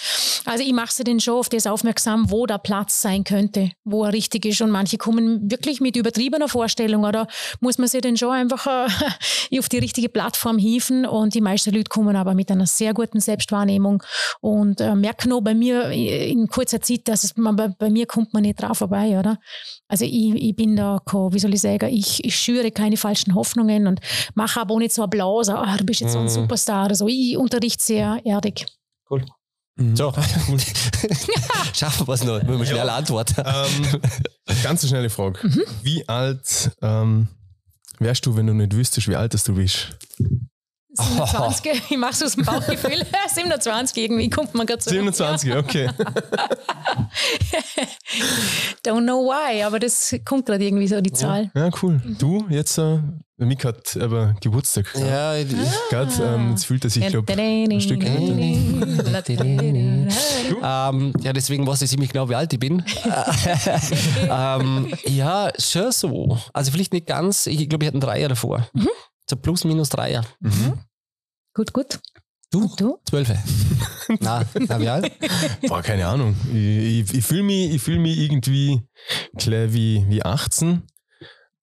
Also 0.45 0.63
ich 0.63 0.73
mache 0.73 0.93
sie 0.93 1.03
dann 1.03 1.19
schon 1.19 1.39
auf 1.39 1.49
das 1.49 1.65
aufmerksam, 1.65 2.29
wo 2.29 2.45
der 2.45 2.59
Platz 2.59 3.01
sein 3.01 3.23
könnte, 3.23 3.71
wo 3.83 4.03
er 4.03 4.13
richtig 4.13 4.45
ist. 4.45 4.61
Und 4.61 4.69
manche 4.69 4.97
kommen 4.97 5.49
wirklich 5.49 5.81
mit 5.81 5.95
übertriebener 5.95 6.47
Vorstellung 6.47 7.03
oder 7.03 7.27
muss 7.59 7.77
man 7.77 7.87
sie 7.87 8.01
dann 8.01 8.17
schon 8.17 8.31
einfach 8.31 8.67
äh, 8.67 9.59
auf 9.59 9.69
die 9.69 9.79
richtige 9.79 10.09
Plattform 10.09 10.57
hieven. 10.57 11.05
Und 11.05 11.33
die 11.33 11.41
meisten 11.41 11.73
Leute 11.73 11.89
kommen 11.89 12.15
aber 12.15 12.35
mit 12.35 12.51
einer 12.51 12.67
sehr 12.67 12.93
guten 12.93 13.19
Selbstwahrnehmung 13.19 14.03
und 14.41 14.81
äh, 14.81 14.93
merken 14.95 15.33
auch 15.33 15.41
bei 15.41 15.55
mir 15.55 15.94
in 15.95 16.47
kurzer 16.47 16.81
Zeit, 16.81 17.07
dass 17.07 17.23
es, 17.23 17.37
man, 17.37 17.75
bei 17.77 17.89
mir 17.89 18.05
kommt 18.05 18.33
man 18.33 18.43
nicht 18.43 18.61
drauf 18.61 18.77
vorbei, 18.77 19.17
oder? 19.19 19.39
Also 19.87 20.05
ich, 20.05 20.33
ich 20.35 20.55
bin 20.55 20.75
da, 20.75 21.01
wie 21.05 21.39
soll 21.39 21.53
ich 21.53 21.61
sagen, 21.61 21.89
ich, 21.93 22.23
ich 22.23 22.35
schüre 22.35 22.71
keine 22.71 22.97
falschen 22.97 23.35
Hoffnungen 23.35 23.87
und 23.87 23.99
mache 24.33 24.59
aber 24.61 24.75
auch 24.75 24.79
nicht 24.79 24.93
so 24.93 25.03
ein 25.03 25.09
Blau, 25.09 25.43
so, 25.43 25.53
oh, 25.53 25.77
du 25.77 25.85
bist 25.85 26.01
jetzt 26.01 26.13
so 26.13 26.19
ein 26.19 26.25
mhm. 26.25 26.29
Superstar 26.29 26.85
oder 26.85 26.95
so. 26.95 27.07
Ich 27.07 27.37
unterrichte 27.37 27.83
sehr 27.83 28.19
erdig. 28.23 28.65
Cool. 29.09 29.25
Mhm. 29.77 29.95
So. 29.95 30.13
Schaffen 31.73 32.07
wir 32.07 32.13
es 32.13 32.23
noch. 32.23 32.41
Müssen 32.43 32.59
wir 32.59 32.65
schnell 32.65 32.87
ja. 32.87 32.95
antworten. 32.95 33.43
Ähm, 33.45 34.01
ganz 34.63 34.87
schnelle 34.87 35.09
Frage. 35.09 35.39
Mhm. 35.47 35.63
Wie 35.83 36.07
alt 36.07 36.71
ähm, 36.81 37.27
wärst 37.99 38.25
du, 38.25 38.35
wenn 38.35 38.47
du 38.47 38.53
nicht 38.53 38.73
wüsstest, 38.73 39.07
wie 39.07 39.15
alt 39.15 39.33
du 39.33 39.53
bist? 39.53 39.97
27, 40.97 41.71
oh. 41.73 41.77
ich 41.89 41.97
mache 41.97 42.11
es 42.11 42.23
aus 42.23 42.35
dem 42.35 42.45
Bauchgefühl. 42.45 43.05
27 43.33 43.97
irgendwie 44.03 44.29
kommt 44.29 44.53
man 44.53 44.65
gerade 44.65 44.81
so. 44.81 44.89
27, 44.89 45.49
ja. 45.49 45.59
okay. 45.59 45.89
Don't 48.85 49.03
know 49.03 49.25
why, 49.25 49.63
aber 49.63 49.79
das 49.79 50.15
kommt 50.25 50.45
gerade 50.45 50.63
irgendwie 50.63 50.87
so 50.87 51.01
die 51.01 51.11
Zahl. 51.11 51.51
Ja, 51.55 51.69
cool. 51.81 52.01
Du 52.19 52.45
jetzt, 52.49 52.77
äh, 52.77 52.99
Mick 53.37 53.65
hat 53.65 53.97
aber 53.97 54.35
Geburtstag. 54.41 54.93
Ja, 54.95 55.35
ich, 55.35 55.47
ah. 55.53 55.71
Grad, 55.89 56.19
ähm, 56.21 56.51
jetzt 56.51 56.65
fühlt 56.65 56.83
er 56.85 56.89
sich, 56.89 57.05
glaube 57.07 57.31
ich, 57.31 57.39
ein 57.39 57.81
Stück 57.81 58.03
ähm, 60.63 61.13
ja, 61.21 61.33
deswegen 61.33 61.67
weiß 61.67 61.81
ich 61.81 61.89
ziemlich 61.89 62.11
genau, 62.11 62.29
wie 62.29 62.35
alt 62.35 62.53
ich 62.53 62.59
bin. 62.59 62.83
ähm, 64.29 64.93
ja, 65.05 65.51
schon 65.59 65.91
so. 65.91 66.37
Also 66.53 66.71
vielleicht 66.71 66.93
nicht 66.93 67.07
ganz, 67.07 67.47
ich 67.47 67.67
glaube, 67.69 67.83
ich 67.83 67.87
hatte 67.87 67.95
einen 67.95 68.01
Dreier 68.01 68.29
davor. 68.29 68.67
Mhm. 68.73 68.89
So 69.29 69.35
plus 69.35 69.63
minus 69.63 69.89
Dreier. 69.89 70.23
Mhm. 70.39 70.73
Gut, 71.55 71.71
gut. 71.71 71.99
Du? 72.51 72.69
du? 72.77 72.97
Zwölf. 73.05 73.29
na, 74.19 74.43
na, 74.67 74.79
wie 74.81 74.89
alt? 74.89 75.09
Boah, 75.67 75.81
keine 75.81 76.05
Ahnung. 76.05 76.35
Ich, 76.53 77.09
ich, 77.09 77.13
ich 77.13 77.25
fühle 77.25 77.43
mich, 77.43 77.81
fühl 77.81 77.97
mich 77.97 78.17
irgendwie 78.17 78.81
gleich 79.37 79.71
wie, 79.71 80.05
wie 80.09 80.21
18. 80.21 80.83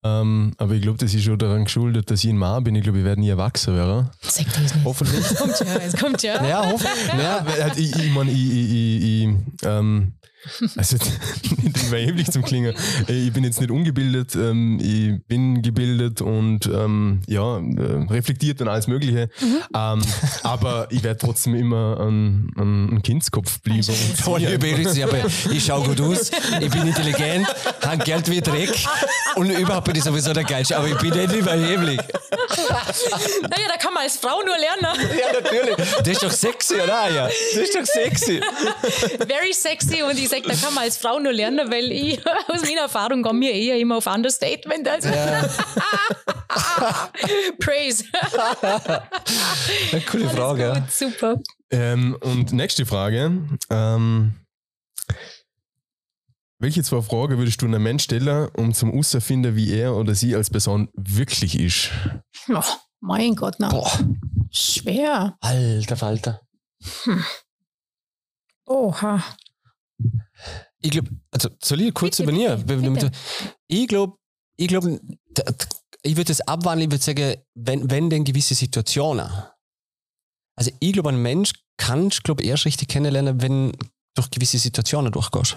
Ähm, 0.03 0.55
aber 0.57 0.73
ich 0.73 0.81
glaube, 0.81 0.97
das 0.97 1.13
ist 1.13 1.25
schon 1.25 1.39
daran 1.39 1.65
geschuldet, 1.65 2.11
dass 2.11 2.25
ich 2.25 2.31
ein 2.31 2.39
Mann 2.39 2.65
bin. 2.65 2.75
Ich 2.75 2.85
glaube, 2.85 3.01
ich 3.01 3.05
werde 3.05 3.21
nie 3.21 3.29
erwachsen 3.29 3.77
werden. 3.77 4.09
Sag 4.23 4.47
das 4.47 4.75
nicht. 4.75 4.85
Hoffentlich. 4.85 5.21
Es 5.21 5.37
kommt 5.37 5.61
ja, 5.61 5.77
es 5.77 5.97
kommt 5.97 6.23
ja. 6.23 6.49
Ja, 6.49 6.65
hoffentlich. 6.65 7.13
Ja, 7.19 7.47
ich, 7.77 7.95
ich 7.95 8.11
meine, 8.13 8.31
ich, 8.31 8.51
ich, 8.51 8.73
ich, 8.73 9.05
ich 9.05 9.37
ähm, 9.65 10.15
also 10.77 10.97
nicht 11.63 11.83
überheblich 11.87 12.31
zum 12.31 12.43
Klingen. 12.43 12.75
Ich 13.07 13.33
bin 13.33 13.45
jetzt 13.45 13.61
nicht 13.61 13.71
ungebildet, 13.71 14.35
ähm, 14.35 14.79
ich 14.81 15.25
bin 15.27 15.63
gebildet 15.63 16.21
und 16.21 16.67
ähm, 16.67 17.21
ja, 17.27 17.59
äh, 17.59 18.07
reflektiert 18.11 18.61
und 18.61 18.69
alles 18.69 18.87
Mögliche. 18.87 19.29
Mhm. 19.41 19.63
Ähm, 19.75 20.03
aber 20.43 20.89
ich 20.91 21.03
werde 21.03 21.19
trotzdem 21.19 21.55
immer 21.55 22.01
ein, 22.01 22.51
ein, 22.57 22.97
ein 22.97 23.03
Kindskopf 23.03 23.61
bleiben. 23.61 23.81
ich 25.51 25.65
schaue 25.65 25.89
gut 25.89 26.01
aus, 26.01 26.31
ich 26.61 26.71
bin 26.71 26.87
intelligent, 26.87 27.47
habe 27.83 28.05
Geld 28.05 28.31
wie 28.31 28.41
Dreck 28.41 28.75
und 29.37 29.51
überhaupt 29.51 29.87
bin 29.87 29.97
ich 29.97 30.05
sowieso 30.05 30.33
der 30.33 30.45
Geilste, 30.45 30.77
aber 30.77 30.89
ich 30.89 30.99
bin 30.99 31.11
nicht 31.11 31.33
überheblich. 31.33 32.01
naja, 33.43 33.69
da 33.69 33.77
kann 33.79 33.95
man 33.95 34.05
als 34.05 34.17
Frau 34.17 34.43
nur 34.43 34.57
lernen. 34.57 35.09
ja, 35.19 35.41
natürlich. 35.41 35.77
Das 35.77 36.09
ist 36.09 36.23
doch 36.23 36.31
sexy, 36.31 36.75
oder? 36.75 37.11
Ja, 37.11 37.27
das 37.27 37.63
ist 37.63 37.75
doch 37.75 37.85
sexy. 37.85 38.41
Very 39.29 39.53
sexy 39.53 40.03
und 40.03 40.19
ich 40.19 40.32
sage, 40.33 40.49
da 40.49 40.55
kann 40.55 40.75
man 40.75 40.85
als 40.85 40.97
Frau 40.97 41.19
nur 41.19 41.33
lernen, 41.33 41.71
weil 41.71 41.93
ich 41.93 42.19
aus 42.49 42.63
meiner 42.63 42.83
Erfahrung 42.83 43.23
komme 43.23 43.39
mir 43.39 43.53
eher 43.53 43.79
immer 43.79 43.97
auf 43.97 44.07
Understatement. 44.07 44.89
Also. 44.89 45.09
Ja. 45.09 45.49
Praise. 47.61 48.05
Eine 49.93 50.01
coole 50.03 50.29
Frage. 50.29 50.73
Gut, 50.75 50.91
super. 50.91 51.37
Ähm, 51.71 52.17
und 52.21 52.53
nächste 52.53 52.85
Frage. 52.85 53.43
Ähm, 53.71 54.35
welche 56.59 56.83
zwei 56.83 57.03
Fragen 57.03 57.39
würdest 57.39 57.61
du 57.63 57.67
einem 57.67 57.83
Mensch 57.83 58.05
stellen, 58.05 58.49
um 58.57 58.73
zum 58.73 58.91
herauszufinden, 58.91 59.57
wie 59.57 59.73
er 59.73 59.97
oder 59.97 60.15
sie 60.15 60.37
als 60.37 60.51
Person 60.51 60.89
wirklich 60.95 61.59
ist? 61.59 61.91
Oh, 62.49 62.63
mein 63.01 63.35
Gott, 63.35 63.57
na. 63.59 63.71
Boah. 63.71 63.91
Schwer. 64.51 65.37
Alter 65.41 65.97
Falter. 65.97 66.41
Hm. 67.05 67.25
Oha. 68.67 69.23
Ich 70.81 70.91
glaube, 70.91 71.11
also 71.31 71.49
soll 71.63 71.81
ich 71.83 71.95
kurz 71.95 72.17
bitte, 72.17 72.31
übernehmen? 72.31 72.67
Bitte, 72.67 72.91
bitte. 72.91 73.11
Ich 73.69 73.87
glaube, 73.89 74.17
ich 74.57 74.69
glaube, 74.69 75.01
ich 76.03 76.17
würde 76.17 76.29
das 76.29 76.41
abwandeln, 76.43 76.89
ich 76.89 76.93
würde 76.93 77.05
sagen, 77.05 77.37
wenn, 77.55 77.91
wenn 77.91 78.11
denn 78.11 78.25
gewisse 78.25 78.55
Situationen. 78.55 79.31
Also 80.57 80.71
ich 80.81 80.93
glaube, 80.93 81.11
ein 81.11 81.23
Mensch 81.23 81.53
kannst 81.77 82.19
du, 82.19 82.23
glaube 82.23 82.43
erst 82.43 82.67
richtig 82.67 82.89
kennenlernen, 82.89 83.41
wenn 83.41 83.73
du 83.73 83.79
durch 84.15 84.31
gewisse 84.31 84.59
Situationen 84.59 85.13
durchgehst. 85.13 85.57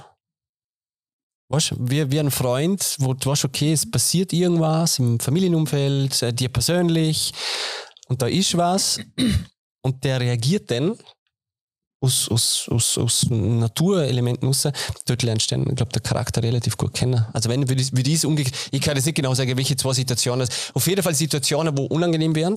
Weißt 1.50 1.72
du, 1.72 1.76
wie, 1.80 2.10
wie 2.12 2.20
ein 2.20 2.32
Freund, 2.32 2.96
wo 3.00 3.14
du 3.14 3.30
weißt, 3.30 3.46
okay, 3.46 3.74
es 3.74 3.90
passiert 3.90 4.34
irgendwas 4.34 4.98
im 4.98 5.20
Familienumfeld, 5.20 6.22
äh, 6.24 6.34
dir 6.34 6.50
persönlich, 6.50 7.34
und 8.08 8.22
da 8.22 8.28
ist 8.28 8.58
was, 8.58 9.00
und 9.84 10.04
der 10.04 10.20
reagiert 10.20 10.72
dann 10.72 10.98
aus, 12.06 12.30
aus, 12.30 12.70
aus, 12.72 12.98
aus 12.98 13.26
Naturelementen 13.30 14.48
raus, 14.48 14.68
dort 15.06 15.24
lernst 15.24 15.52
du 15.52 15.56
dann, 15.56 15.76
glaube, 15.76 15.92
den 15.92 16.04
Charakter 16.04 16.42
relativ 16.42 16.78
gut 16.78 16.94
kennen. 16.94 17.26
Also 17.34 17.50
wenn, 17.50 17.70
wie, 17.70 17.76
wie 17.76 18.04
dies 18.04 18.24
umgekehrt, 18.24 18.56
ich 18.72 18.82
kann 18.82 18.96
jetzt 18.96 19.06
nicht 19.06 19.16
genau 19.16 19.34
sagen, 19.34 19.58
welche 19.58 19.76
zwei 19.76 19.94
Situationen, 19.94 20.48
auf 20.74 20.88
jeden 20.88 21.04
Fall 21.04 21.16
Situationen, 21.16 21.78
wo 21.78 21.86
unangenehm 21.86 22.36
wären. 22.36 22.56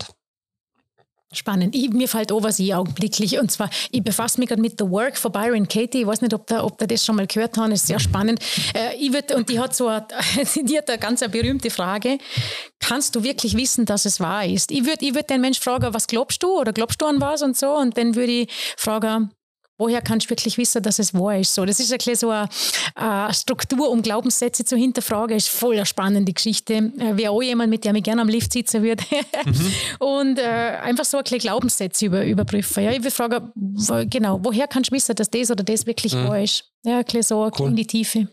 Spannend. 1.31 1.77
Ich, 1.77 1.91
mir 1.91 2.09
fällt 2.09 2.33
auch 2.33 2.43
was 2.43 2.59
ich 2.59 2.75
augenblicklich. 2.75 3.39
Und 3.39 3.51
zwar, 3.51 3.69
ich 3.91 4.03
befasse 4.03 4.41
mich 4.41 4.49
gerade 4.49 4.63
mit 4.63 4.79
The 4.79 4.89
Work 4.89 5.19
von 5.19 5.31
Byron 5.31 5.69
Katie. 5.69 6.01
Ich 6.01 6.07
weiß 6.07 6.23
nicht, 6.23 6.33
ob 6.33 6.47
da, 6.47 6.65
ob 6.65 6.79
da 6.79 6.87
das 6.87 7.05
schon 7.05 7.17
mal 7.17 7.27
gehört 7.27 7.59
haben. 7.59 7.71
Ist 7.71 7.87
sehr 7.87 8.01
spannend. 8.01 8.41
Äh, 8.75 8.97
ich 8.97 9.13
würd, 9.13 9.33
und 9.35 9.51
die 9.51 9.61
hat 9.61 9.77
so 9.77 9.89
eine, 9.89 10.07
die 10.63 10.79
hat 10.79 10.89
eine 10.89 10.99
ganz 10.99 11.23
eine 11.23 11.31
berühmte 11.31 11.69
Frage. 11.69 12.17
Kannst 12.81 13.15
du 13.15 13.23
wirklich 13.23 13.59
wissen, 13.59 13.85
dass 13.85 14.07
es 14.07 14.21
wahr 14.21 14.47
ist? 14.47 14.71
Ich 14.71 14.87
würde 14.87 15.05
ich 15.05 15.15
würd 15.15 15.29
den 15.29 15.43
Mensch 15.43 15.61
fragen, 15.61 15.93
was 15.93 16.07
glaubst 16.07 16.43
du? 16.43 16.61
Oder 16.61 16.73
glaubst 16.73 17.03
du 17.03 17.07
an 17.07 17.21
was 17.21 17.43
und 17.43 17.59
so? 17.59 17.77
Und 17.77 17.99
dann 17.99 18.15
würde 18.15 18.33
ich 18.33 18.49
fragen, 18.79 19.31
woher 19.79 20.03
kannst 20.03 20.27
du 20.27 20.31
wirklich 20.31 20.59
wissen, 20.59 20.83
dass 20.83 20.99
es 20.99 21.15
wahr 21.15 21.39
ist? 21.39 21.55
So, 21.55 21.65
das 21.65 21.81
ist 21.81 21.93
ein 21.93 22.17
so 22.17 22.31
eine, 22.31 22.49
eine 22.95 23.33
Struktur, 23.33 23.89
um 23.91 24.03
Glaubenssätze 24.03 24.65
zu 24.65 24.77
hinterfragen, 24.77 25.37
ist 25.37 25.49
voll 25.49 25.77
eine 25.77 25.87
spannende 25.87 26.33
Geschichte. 26.33 26.75
Äh, 26.75 27.17
Wäre 27.17 27.31
auch 27.31 27.43
jemand, 27.43 27.71
mit 27.71 27.85
dem 27.85 27.95
ich 27.95 28.03
gerne 28.03 28.23
am 28.23 28.29
Lift 28.29 28.53
sitzen 28.53 28.83
würde. 28.83 29.05
Mhm. 29.45 29.73
Und 30.05 30.39
äh, 30.39 30.43
einfach 30.43 31.05
so 31.05 31.17
ein 31.17 31.23
bisschen 31.23 31.39
Glaubenssätze 31.39 32.07
über, 32.07 32.25
überprüfen. 32.25 32.83
Ja, 32.83 32.91
ich 32.91 33.03
will 33.03 33.11
fragen, 33.11 33.51
wo, 33.55 34.05
genau, 34.09 34.41
woher 34.43 34.67
kannst 34.67 34.91
du 34.91 34.97
wissen, 34.97 35.15
dass 35.15 35.31
das 35.31 35.51
oder 35.51 35.63
das 35.63 35.87
wirklich 35.87 36.15
mhm. 36.15 36.29
wahr 36.29 36.43
ist? 36.43 36.65
Ja, 36.85 36.99
ein 36.99 37.05
bisschen 37.05 37.23
so 37.23 37.51
cool. 37.59 37.69
in 37.69 37.77
die 37.77 37.87
Tiefe. 37.87 38.29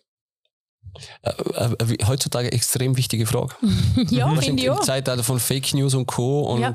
Äh, 1.21 1.31
äh, 1.63 2.05
heutzutage 2.07 2.51
extrem 2.51 2.97
wichtige 2.97 3.25
Frage. 3.25 3.55
ja, 4.09 4.29
finde 4.35 4.63
ich 4.63 4.69
auch. 4.69 4.79
Im 4.79 4.83
Zeitalter 4.83 5.23
von 5.23 5.39
Fake 5.39 5.73
News 5.73 5.93
und 5.93 6.05
Co. 6.05 6.41
und 6.41 6.61
ja. 6.61 6.71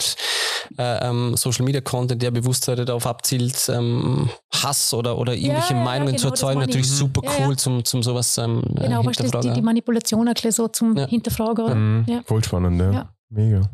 äh, 0.79 1.09
ähm, 1.09 1.37
Social 1.37 1.64
Media 1.64 1.81
Content, 1.81 2.23
der 2.23 2.31
bewusst 2.31 2.68
darauf 2.68 3.07
abzielt, 3.07 3.68
ähm, 3.68 4.31
Hass 4.53 4.93
oder, 4.95 5.18
oder 5.18 5.35
irgendwelche 5.35 5.75
ja, 5.75 5.85
Meinungen 5.85 6.16
genau, 6.16 6.23
zu 6.23 6.29
erzeugen, 6.29 6.61
natürlich 6.61 6.87
ich. 6.87 6.93
super 6.93 7.23
cool 7.41 7.57
zum, 7.57 7.85
zum 7.85 8.03
sowas 8.03 8.39
ähm, 8.39 8.62
äh, 8.77 8.83
Genau, 8.83 9.03
das 9.03 9.31
die, 9.41 9.53
die 9.53 9.62
Manipulation 9.62 10.29
ein 10.29 10.35
bisschen 10.35 10.53
so 10.53 10.68
zum 10.68 10.97
Hinterfragen. 10.97 12.05
Mhm. 12.07 12.25
Voll 12.25 12.45
spannend, 12.45 12.81
ja. 12.81 13.12
Mega. 13.29 13.71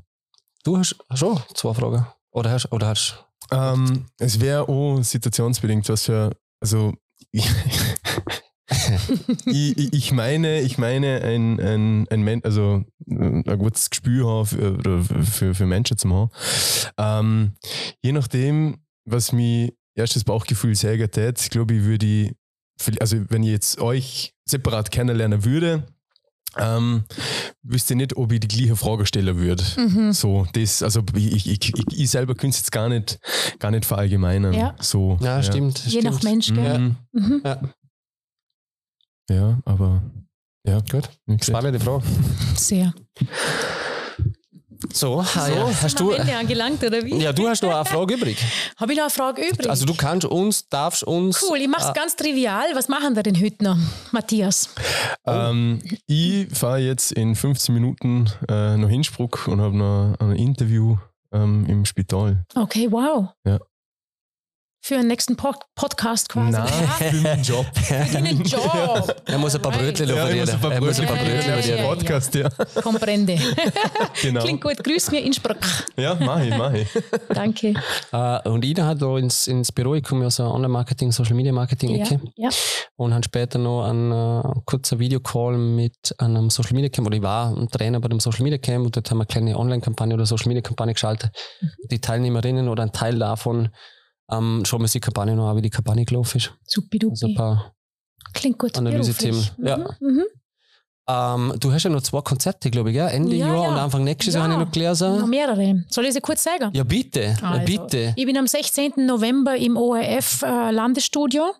Du 0.64 0.76
hast 0.76 0.96
schon 1.14 1.40
zwei 1.54 1.72
Fragen. 1.72 2.06
Oder 2.32 2.50
hast, 2.50 2.70
oder 2.72 2.88
hast 2.88 3.24
ähm, 3.50 4.06
Es 4.18 4.40
wäre 4.40 4.68
auch 4.68 5.00
situationsbedingt, 5.02 5.88
was 5.88 6.04
für, 6.04 6.30
also 6.60 6.92
ich, 7.30 7.48
ich, 9.46 10.12
meine, 10.12 10.60
ich 10.60 10.76
meine, 10.76 11.22
ein, 11.22 11.60
ein, 11.60 12.08
ein 12.10 12.22
Men 12.22 12.42
also 12.44 12.84
ein 13.08 13.44
gutes 13.58 13.90
Gespür 13.90 14.28
haben 14.28 14.46
für, 14.46 15.04
für, 15.24 15.54
für 15.54 15.66
Menschen 15.66 15.98
zu 15.98 16.10
haben. 16.10 16.30
Ähm, 16.98 17.52
je 18.02 18.12
nachdem, 18.12 18.78
was 19.04 19.32
mir 19.32 19.72
erstes 19.94 20.24
Bauchgefühl 20.24 20.74
sagen 20.74 21.10
tät, 21.10 21.48
glaube 21.50 21.74
ich, 21.74 21.84
würde 21.84 22.06
ich, 22.06 23.00
also 23.00 23.18
wenn 23.28 23.42
ich 23.42 23.50
jetzt 23.50 23.80
euch 23.80 24.34
separat 24.44 24.90
kennenlernen 24.90 25.44
würde, 25.44 25.86
ähm, 26.58 27.04
wüsste 27.62 27.94
nicht, 27.94 28.16
ob 28.16 28.32
ich 28.32 28.40
die 28.40 28.48
gleiche 28.48 28.76
Frage 28.76 29.06
stellen 29.06 29.36
würde. 29.36 29.62
Mhm. 29.76 30.12
So, 30.12 30.46
das, 30.52 30.82
also 30.82 31.02
ich, 31.14 31.46
ich, 31.46 31.74
ich, 31.74 31.74
ich 31.92 32.10
selber 32.10 32.34
könnte 32.34 32.54
es 32.54 32.60
jetzt 32.60 32.72
gar 32.72 32.88
nicht, 32.88 33.18
gar 33.58 33.70
nicht 33.70 33.84
verallgemeinern. 33.84 34.54
Ja, 34.54 34.74
so, 34.80 35.18
ja, 35.20 35.36
ja. 35.36 35.42
stimmt. 35.42 35.84
Je 35.84 36.00
stimmt. 36.00 36.14
nach 36.14 36.22
Mensch, 36.22 36.52
gell? 36.52 36.78
Mhm. 36.78 36.96
Mhm. 37.12 37.42
Ja. 37.44 37.60
Ja, 39.28 39.58
aber 39.64 40.02
ja, 40.66 40.80
gut. 40.80 41.08
Spannende 41.42 41.80
Frage. 41.80 42.04
Sehr. 42.56 42.92
So, 44.92 45.22
so 45.22 45.40
ja, 45.40 45.70
hast 45.82 45.98
du. 45.98 46.10
Ende 46.10 46.36
angelangt, 46.36 46.82
oder 46.84 47.02
wie? 47.04 47.16
Ja, 47.16 47.32
du 47.32 47.48
hast 47.48 47.62
noch 47.62 47.74
eine 47.74 47.84
Frage 47.84 48.14
übrig. 48.14 48.36
Habe 48.76 48.92
ich 48.92 48.98
noch 48.98 49.04
eine 49.04 49.10
Frage 49.10 49.42
übrig? 49.42 49.70
Also, 49.70 49.86
du 49.86 49.94
kannst 49.94 50.26
uns, 50.26 50.68
darfst 50.68 51.02
uns. 51.02 51.42
Cool, 51.48 51.58
ich 51.58 51.68
mache 51.68 51.82
es 51.82 51.88
äh, 51.90 51.92
ganz 51.94 52.16
trivial. 52.16 52.66
Was 52.74 52.88
machen 52.88 53.16
wir 53.16 53.22
denn 53.22 53.40
heute 53.40 53.64
noch, 53.64 53.78
Matthias? 54.12 54.68
Ähm, 55.26 55.80
ich 56.06 56.48
fahre 56.52 56.78
jetzt 56.78 57.12
in 57.12 57.34
15 57.34 57.74
Minuten 57.74 58.28
äh, 58.48 58.76
nach 58.76 58.90
Innsbruck 58.90 59.48
und 59.48 59.60
habe 59.60 59.76
noch 59.76 60.14
ein 60.18 60.32
Interview 60.32 60.96
ähm, 61.32 61.64
im 61.68 61.84
Spital. 61.84 62.44
Okay, 62.54 62.88
wow. 62.90 63.28
Ja 63.46 63.58
für 64.86 64.98
den 64.98 65.08
nächsten 65.08 65.34
Pod 65.34 65.56
Podcast 65.74 66.28
quasi. 66.28 66.52
Nein, 66.52 66.68
für 67.10 67.22
den 67.22 67.42
Job. 67.42 67.66
für 67.74 68.22
den 68.22 68.42
Job. 68.44 69.16
Er 69.26 69.36
muss 69.36 69.56
ein 69.56 69.60
paar 69.60 69.72
Brötchen 69.72 70.08
ja, 70.08 70.28
er 70.28 70.36
muss 70.36 70.50
ein 70.50 70.60
paar 70.60 70.70
Brötchen, 70.70 70.84
er 70.84 70.86
muss 70.86 71.00
ein 71.00 71.06
paar 71.06 71.16
Brötchen 71.16 71.50
ja, 71.50 71.58
ja, 71.58 71.76
ja, 71.76 71.88
Podcast, 71.88 72.34
ja. 72.36 72.48
Comprende. 72.82 73.36
genau. 74.22 74.42
Klingt 74.42 74.62
gut. 74.62 74.84
Grüß 74.84 75.10
mir 75.10 75.22
Innsbruck. 75.22 75.58
Ja, 75.96 76.14
mach 76.14 76.40
ich, 76.40 76.56
mach 76.56 76.72
ich. 76.72 76.86
Danke. 77.28 77.74
Uh, 78.12 78.48
und 78.48 78.64
Ida 78.64 78.86
hat 78.86 79.02
da 79.02 79.18
ins, 79.18 79.48
ins 79.48 79.72
Büro, 79.72 79.96
ich 79.96 80.04
komme 80.04 80.26
aus 80.26 80.38
einer 80.38 80.54
Online-Marketing, 80.54 81.10
Social-Media-Marketing-Ecke. 81.10 82.20
Ja, 82.36 82.48
ja. 82.48 82.56
Und 82.94 83.12
habe 83.12 83.24
später 83.24 83.58
noch 83.58 83.84
einen 83.84 84.12
uh, 84.12 84.62
kurzen 84.66 85.00
Videocall 85.00 85.58
mit 85.58 86.14
einem 86.18 86.48
Social-Media-Camp, 86.48 87.08
oder 87.08 87.16
ich 87.16 87.22
war 87.22 87.56
ein 87.56 87.68
Trainer 87.68 87.98
bei 87.98 88.06
dem 88.06 88.20
Social-Media-Camp 88.20 88.86
und 88.86 88.96
dort 88.96 89.10
haben 89.10 89.18
wir 89.18 89.22
eine 89.22 89.26
kleine 89.26 89.58
Online-Kampagne 89.58 90.14
oder 90.14 90.26
Social-Media-Kampagne 90.26 90.94
geschaltet. 90.94 91.32
Mhm. 91.60 91.70
Die 91.90 92.00
Teilnehmerinnen 92.00 92.68
oder 92.68 92.84
ein 92.84 92.92
Teil 92.92 93.18
davon 93.18 93.70
ähm, 94.30 94.62
schauen 94.64 94.80
wir 94.82 94.88
sich 94.88 95.00
die 95.00 95.04
Kampagne 95.04 95.34
noch 95.34 95.48
an, 95.50 95.56
wie 95.56 95.62
die 95.62 95.70
Kampagne 95.70 96.04
gelaufen 96.04 96.38
ist. 96.38 96.52
Super, 96.64 97.08
Also 97.10 97.26
ein 97.26 97.34
paar 97.34 97.72
Klingt 98.32 98.58
gut. 98.58 98.76
Analysethemen. 98.76 99.46
Mhm. 99.56 99.66
Ja. 99.66 99.78
Mhm. 100.00 100.24
Ähm, 101.08 101.52
du 101.60 101.72
hast 101.72 101.84
ja 101.84 101.90
noch 101.90 102.02
zwei 102.02 102.20
Konzerte, 102.20 102.68
glaube 102.68 102.90
ich, 102.90 102.96
gell? 102.96 103.06
Ende 103.08 103.36
ja, 103.36 103.46
Jahr 103.46 103.62
ja. 103.62 103.68
und 103.68 103.76
Anfang 103.76 104.02
nächstes 104.02 104.34
ja. 104.34 104.40
Jahr 104.40 104.50
habe 104.50 104.60
ich 104.60 104.66
noch 104.66 104.72
gelesen. 104.72 105.20
Noch 105.20 105.26
mehrere. 105.28 105.84
Soll 105.88 106.04
ich 106.04 106.14
sie 106.14 106.20
kurz 106.20 106.42
sagen? 106.42 106.70
Ja, 106.72 106.82
bitte. 106.82 107.36
Also, 107.42 107.64
bitte. 107.64 108.12
Ich 108.16 108.26
bin 108.26 108.36
am 108.36 108.48
16. 108.48 108.94
November 109.06 109.56
im 109.56 109.76
ORF 109.76 110.42
äh, 110.42 110.72
Landesstudio. 110.72 111.54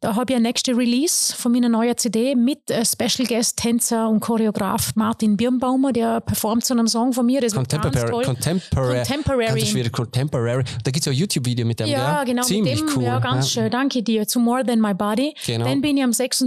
Da 0.00 0.14
habe 0.14 0.32
ich 0.32 0.36
ein 0.36 0.42
nächste 0.42 0.76
Release 0.76 1.34
von 1.34 1.50
meiner 1.50 1.68
neuen 1.68 1.96
CD 1.96 2.36
mit 2.36 2.70
äh, 2.70 2.84
Special 2.84 3.26
Guest 3.26 3.56
Tänzer 3.56 4.08
und 4.08 4.20
Choreograf 4.20 4.94
Martin 4.94 5.36
Birnbaumer, 5.36 5.92
der 5.92 6.20
performt 6.20 6.64
zu 6.64 6.74
einem 6.74 6.86
Song 6.86 7.12
von 7.12 7.26
mir. 7.26 7.40
Das 7.40 7.54
Contemporary. 7.54 8.24
Contemporary. 8.24 8.96
Contemporary. 8.98 9.66
Schwierig, 9.66 9.92
Contemporary. 9.92 10.62
Da 10.84 10.90
gibt 10.92 10.98
es 10.98 11.06
ja 11.06 11.12
ein 11.12 11.18
YouTube-Video 11.18 11.66
mit 11.66 11.80
dem, 11.80 11.88
Ja, 11.88 12.22
genau. 12.22 12.42
Ziemlich 12.42 12.78
dem, 12.78 12.88
cool. 12.94 13.02
Ja, 13.02 13.18
ganz 13.18 13.50
schön. 13.50 13.68
Danke 13.68 14.04
dir. 14.04 14.28
Zu 14.28 14.38
More 14.38 14.64
Than 14.64 14.80
My 14.80 14.94
Body. 14.94 15.34
Genau. 15.44 15.64
Dann 15.64 15.80
bin 15.80 15.96
ich 15.96 16.04
am 16.04 16.12
6. 16.12 16.42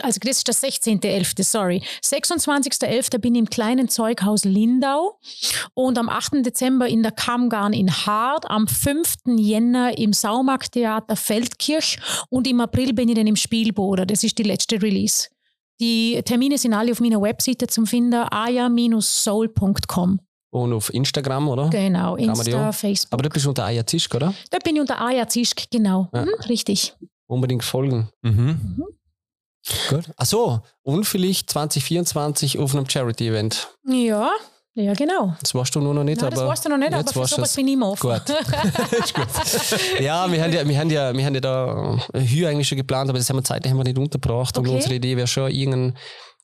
Also 0.00 0.20
das 0.22 0.38
ist 0.38 0.46
der 0.46 0.54
16.11., 0.54 1.42
sorry. 1.42 1.82
26.11. 2.04 3.18
bin 3.18 3.34
ich 3.34 3.38
im 3.40 3.50
kleinen 3.50 3.88
Zeughaus 3.88 4.44
Lindau 4.44 5.18
und 5.74 5.98
am 5.98 6.08
8. 6.08 6.44
Dezember 6.46 6.86
in 6.88 7.02
der 7.02 7.12
Kammgarn 7.12 7.72
in 7.72 7.90
Hart, 7.90 8.50
am 8.50 8.66
5. 8.68 9.14
Jänner 9.36 9.96
im 9.98 10.12
Saumarkttheater 10.12 11.16
Feldkirch 11.16 11.98
und 12.30 12.46
im 12.46 12.60
April 12.60 12.92
bin 12.92 13.08
ich 13.08 13.16
dann 13.16 13.26
im 13.26 13.36
Spielboder. 13.36 14.06
Das 14.06 14.24
ist 14.24 14.38
die 14.38 14.42
letzte 14.44 14.80
Release. 14.80 15.28
Die 15.80 16.20
Termine 16.24 16.58
sind 16.58 16.74
alle 16.74 16.90
auf 16.92 17.00
meiner 17.00 17.22
Webseite 17.22 17.66
zum 17.68 17.86
finden, 17.86 18.24
aya-soul.com. 18.30 20.20
Und 20.50 20.72
auf 20.72 20.92
Instagram, 20.92 21.48
oder? 21.48 21.68
Genau, 21.68 22.16
Insta, 22.16 22.72
Facebook. 22.72 23.12
Aber 23.12 23.22
da 23.22 23.28
bist 23.28 23.44
du 23.44 23.50
unter 23.50 23.64
Aya 23.66 23.86
Zischk, 23.86 24.14
oder? 24.14 24.32
Da 24.50 24.58
bin 24.58 24.76
ich 24.76 24.80
unter 24.80 25.00
Aya 25.00 25.28
Zischk, 25.28 25.70
genau. 25.70 26.08
Ja. 26.12 26.24
Mhm, 26.24 26.30
richtig. 26.48 26.94
Unbedingt 27.26 27.64
folgen. 27.64 28.08
Mhm. 28.22 28.32
Mhm. 28.76 28.84
Gut. 29.90 30.04
Achso, 30.16 30.60
und 30.82 31.04
vielleicht 31.04 31.50
2024 31.50 32.58
auf 32.58 32.74
einem 32.74 32.88
Charity-Event. 32.88 33.68
Ja, 33.86 34.30
ja, 34.74 34.94
genau. 34.94 35.34
Das 35.40 35.54
warst 35.56 35.74
du 35.74 35.80
nur 35.80 35.92
noch 35.92 36.04
nicht, 36.04 36.20
Nein, 36.20 36.32
aber. 36.32 36.42
Das 36.42 36.48
warst 36.48 36.64
du 36.64 36.68
noch 36.68 36.78
nicht, 36.78 36.92
aber 36.92 37.12
für 37.12 37.26
sowas 37.26 37.56
bin 37.56 37.66
ich 37.66 37.74
immer 37.74 37.90
offen. 37.90 38.10
Gut. 38.10 38.22
ist 38.92 39.12
gut. 39.12 40.00
Ja, 40.00 40.30
wir 40.30 40.40
haben 40.40 40.52
ja, 40.52 40.68
wir 40.68 40.78
haben 40.78 40.90
ja, 40.90 41.12
wir 41.12 41.26
haben 41.26 41.34
ja 41.34 41.40
da 41.40 41.98
Hü 42.14 42.46
eigentlich 42.46 42.68
schon 42.68 42.78
geplant, 42.78 43.10
aber 43.10 43.18
das 43.18 43.28
haben 43.28 43.38
wir 43.38 43.42
zeitlich 43.42 43.72
haben 43.72 43.78
wir 43.78 43.84
nicht 43.84 43.98
untergebracht. 43.98 44.56
Okay. 44.56 44.68
Und 44.68 44.76
unsere 44.76 44.94
Idee 44.94 45.16
wäre 45.16 45.26
schon, 45.26 45.50
irgendein 45.50 45.98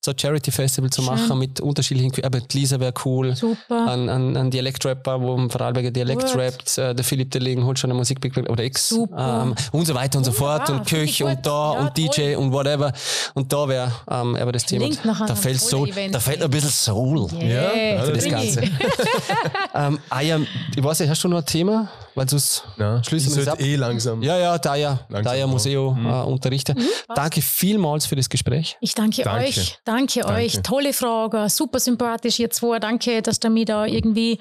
so 0.05 0.11
ein 0.11 0.19
Charity-Festival 0.19 0.91
zu 0.91 1.01
machen 1.03 1.27
Schön. 1.27 1.39
mit 1.39 1.61
unterschiedlichen, 1.61 2.13
aber 2.25 2.41
Lisa 2.53 2.79
wäre 2.79 2.93
cool. 3.07 3.35
Super. 3.35 3.91
Ein, 3.91 4.11
ein, 4.11 4.37
ein 4.37 4.51
Dialekt-Rapper, 4.51 5.21
wo 5.21 5.35
im 5.35 5.49
Vorarlberger 5.49 5.91
Dialekt 5.91 6.27
Gut. 6.27 6.37
rappt, 6.37 6.77
äh, 6.77 6.95
der 6.95 7.05
Philipp 7.05 7.31
Deling 7.31 7.65
holt 7.65 7.79
schon 7.79 7.91
eine 7.91 7.99
Musik 7.99 8.19
oder 8.49 8.65
X. 8.65 8.93
Ähm, 9.17 9.55
und 9.73 9.87
so 9.87 9.95
weiter 9.95 10.19
und 10.19 10.25
so 10.25 10.33
fort 10.33 10.69
und 10.69 10.87
Köch 10.87 11.23
und 11.23 11.47
da 11.47 11.73
ja, 11.75 11.81
und 11.81 11.97
DJ 11.97 12.35
toll. 12.35 12.35
und 12.37 12.53
whatever. 12.53 12.93
Und 13.33 13.51
da 13.51 13.67
wäre 13.67 13.93
ähm, 14.11 14.37
aber 14.37 14.53
das 14.53 14.67
Thema. 14.67 14.89
Da 15.27 15.35
fällt 15.35 15.61
so, 15.61 15.87
da 15.87 16.21
fällt 16.21 16.43
ein 16.43 16.51
bisschen 16.51 16.71
Soul 16.71 17.27
yeah. 17.41 18.03
für 18.05 18.13
das 18.13 18.29
Ganze. 18.29 18.63
ähm, 19.75 19.99
ah 20.11 20.21
ja, 20.21 20.39
ich 20.77 20.85
weiß 20.85 21.01
nicht, 21.01 21.09
hast 21.09 21.25
du 21.25 21.29
noch 21.29 21.39
ein 21.39 21.47
Thema? 21.47 21.89
Weil 22.15 22.29
sonst 22.29 22.65
ja, 22.79 23.03
schließen 23.03 23.35
wir 23.35 23.53
ab. 23.53 23.61
eh 23.61 23.77
langsam. 23.77 24.23
Ja, 24.23 24.39
ja, 24.39 24.59
da 24.59 24.77
ja, 24.77 25.01
da 25.09 25.35
ja 25.35 25.47
Museum 25.47 26.01
mhm. 26.01 26.07
äh, 26.07 26.23
unterrichten. 26.23 26.79
Mhm, 26.79 26.87
danke 27.15 27.43
vielmals 27.43 28.07
für 28.07 28.17
das 28.17 28.29
Gespräch. 28.29 28.77
Ich 28.81 28.95
danke, 28.95 29.23
danke. 29.23 29.49
euch. 29.49 29.79
Danke, 29.85 30.21
danke, 30.21 30.35
euch. 30.35 30.63
Tolle 30.63 30.93
Frage. 30.93 31.49
Super 31.49 31.81
sympathisch 31.81 32.39
ihr 32.39 32.51
zwei. 32.51 32.79
Danke, 32.79 33.21
dass 33.23 33.41
ihr 33.43 33.51
mich 33.51 33.67
da 33.67 33.87
irgendwie 33.87 34.39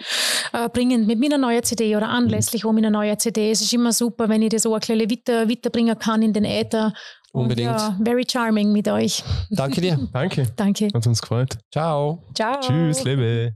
äh, 0.53 0.69
bringen 0.69 1.07
mit 1.07 1.19
meiner 1.19 1.38
neuen 1.38 1.63
CD 1.63 1.95
oder 1.95 2.09
anlässlich 2.09 2.65
um 2.65 2.76
meiner 2.76 2.91
neuen 2.91 3.17
CD. 3.17 3.51
Es 3.51 3.61
ist 3.61 3.74
immer 3.74 3.91
super, 3.91 4.30
wenn 4.30 4.41
ich 4.41 4.49
das 4.49 4.63
so 4.63 4.74
ein 4.74 4.80
bisschen 4.80 4.99
weiter, 4.99 5.49
weiterbringen 5.49 5.97
kann 5.97 6.21
in 6.21 6.34
den 6.34 6.45
Äther. 6.45 6.93
Unbedingt. 7.32 7.71
Und, 7.71 7.78
ja, 7.78 7.97
very 8.03 8.24
charming 8.30 8.71
mit 8.71 8.88
euch. 8.88 9.24
Danke 9.49 9.82
dir. 9.82 9.97
danke. 10.13 10.47
Danke. 10.55 10.89
Hat 10.93 11.07
uns 11.07 11.21
gefreut. 11.21 11.57
Ciao. 11.71 12.24
Ciao. 12.36 12.59
Tschüss, 12.59 13.03
Lebe. 13.03 13.55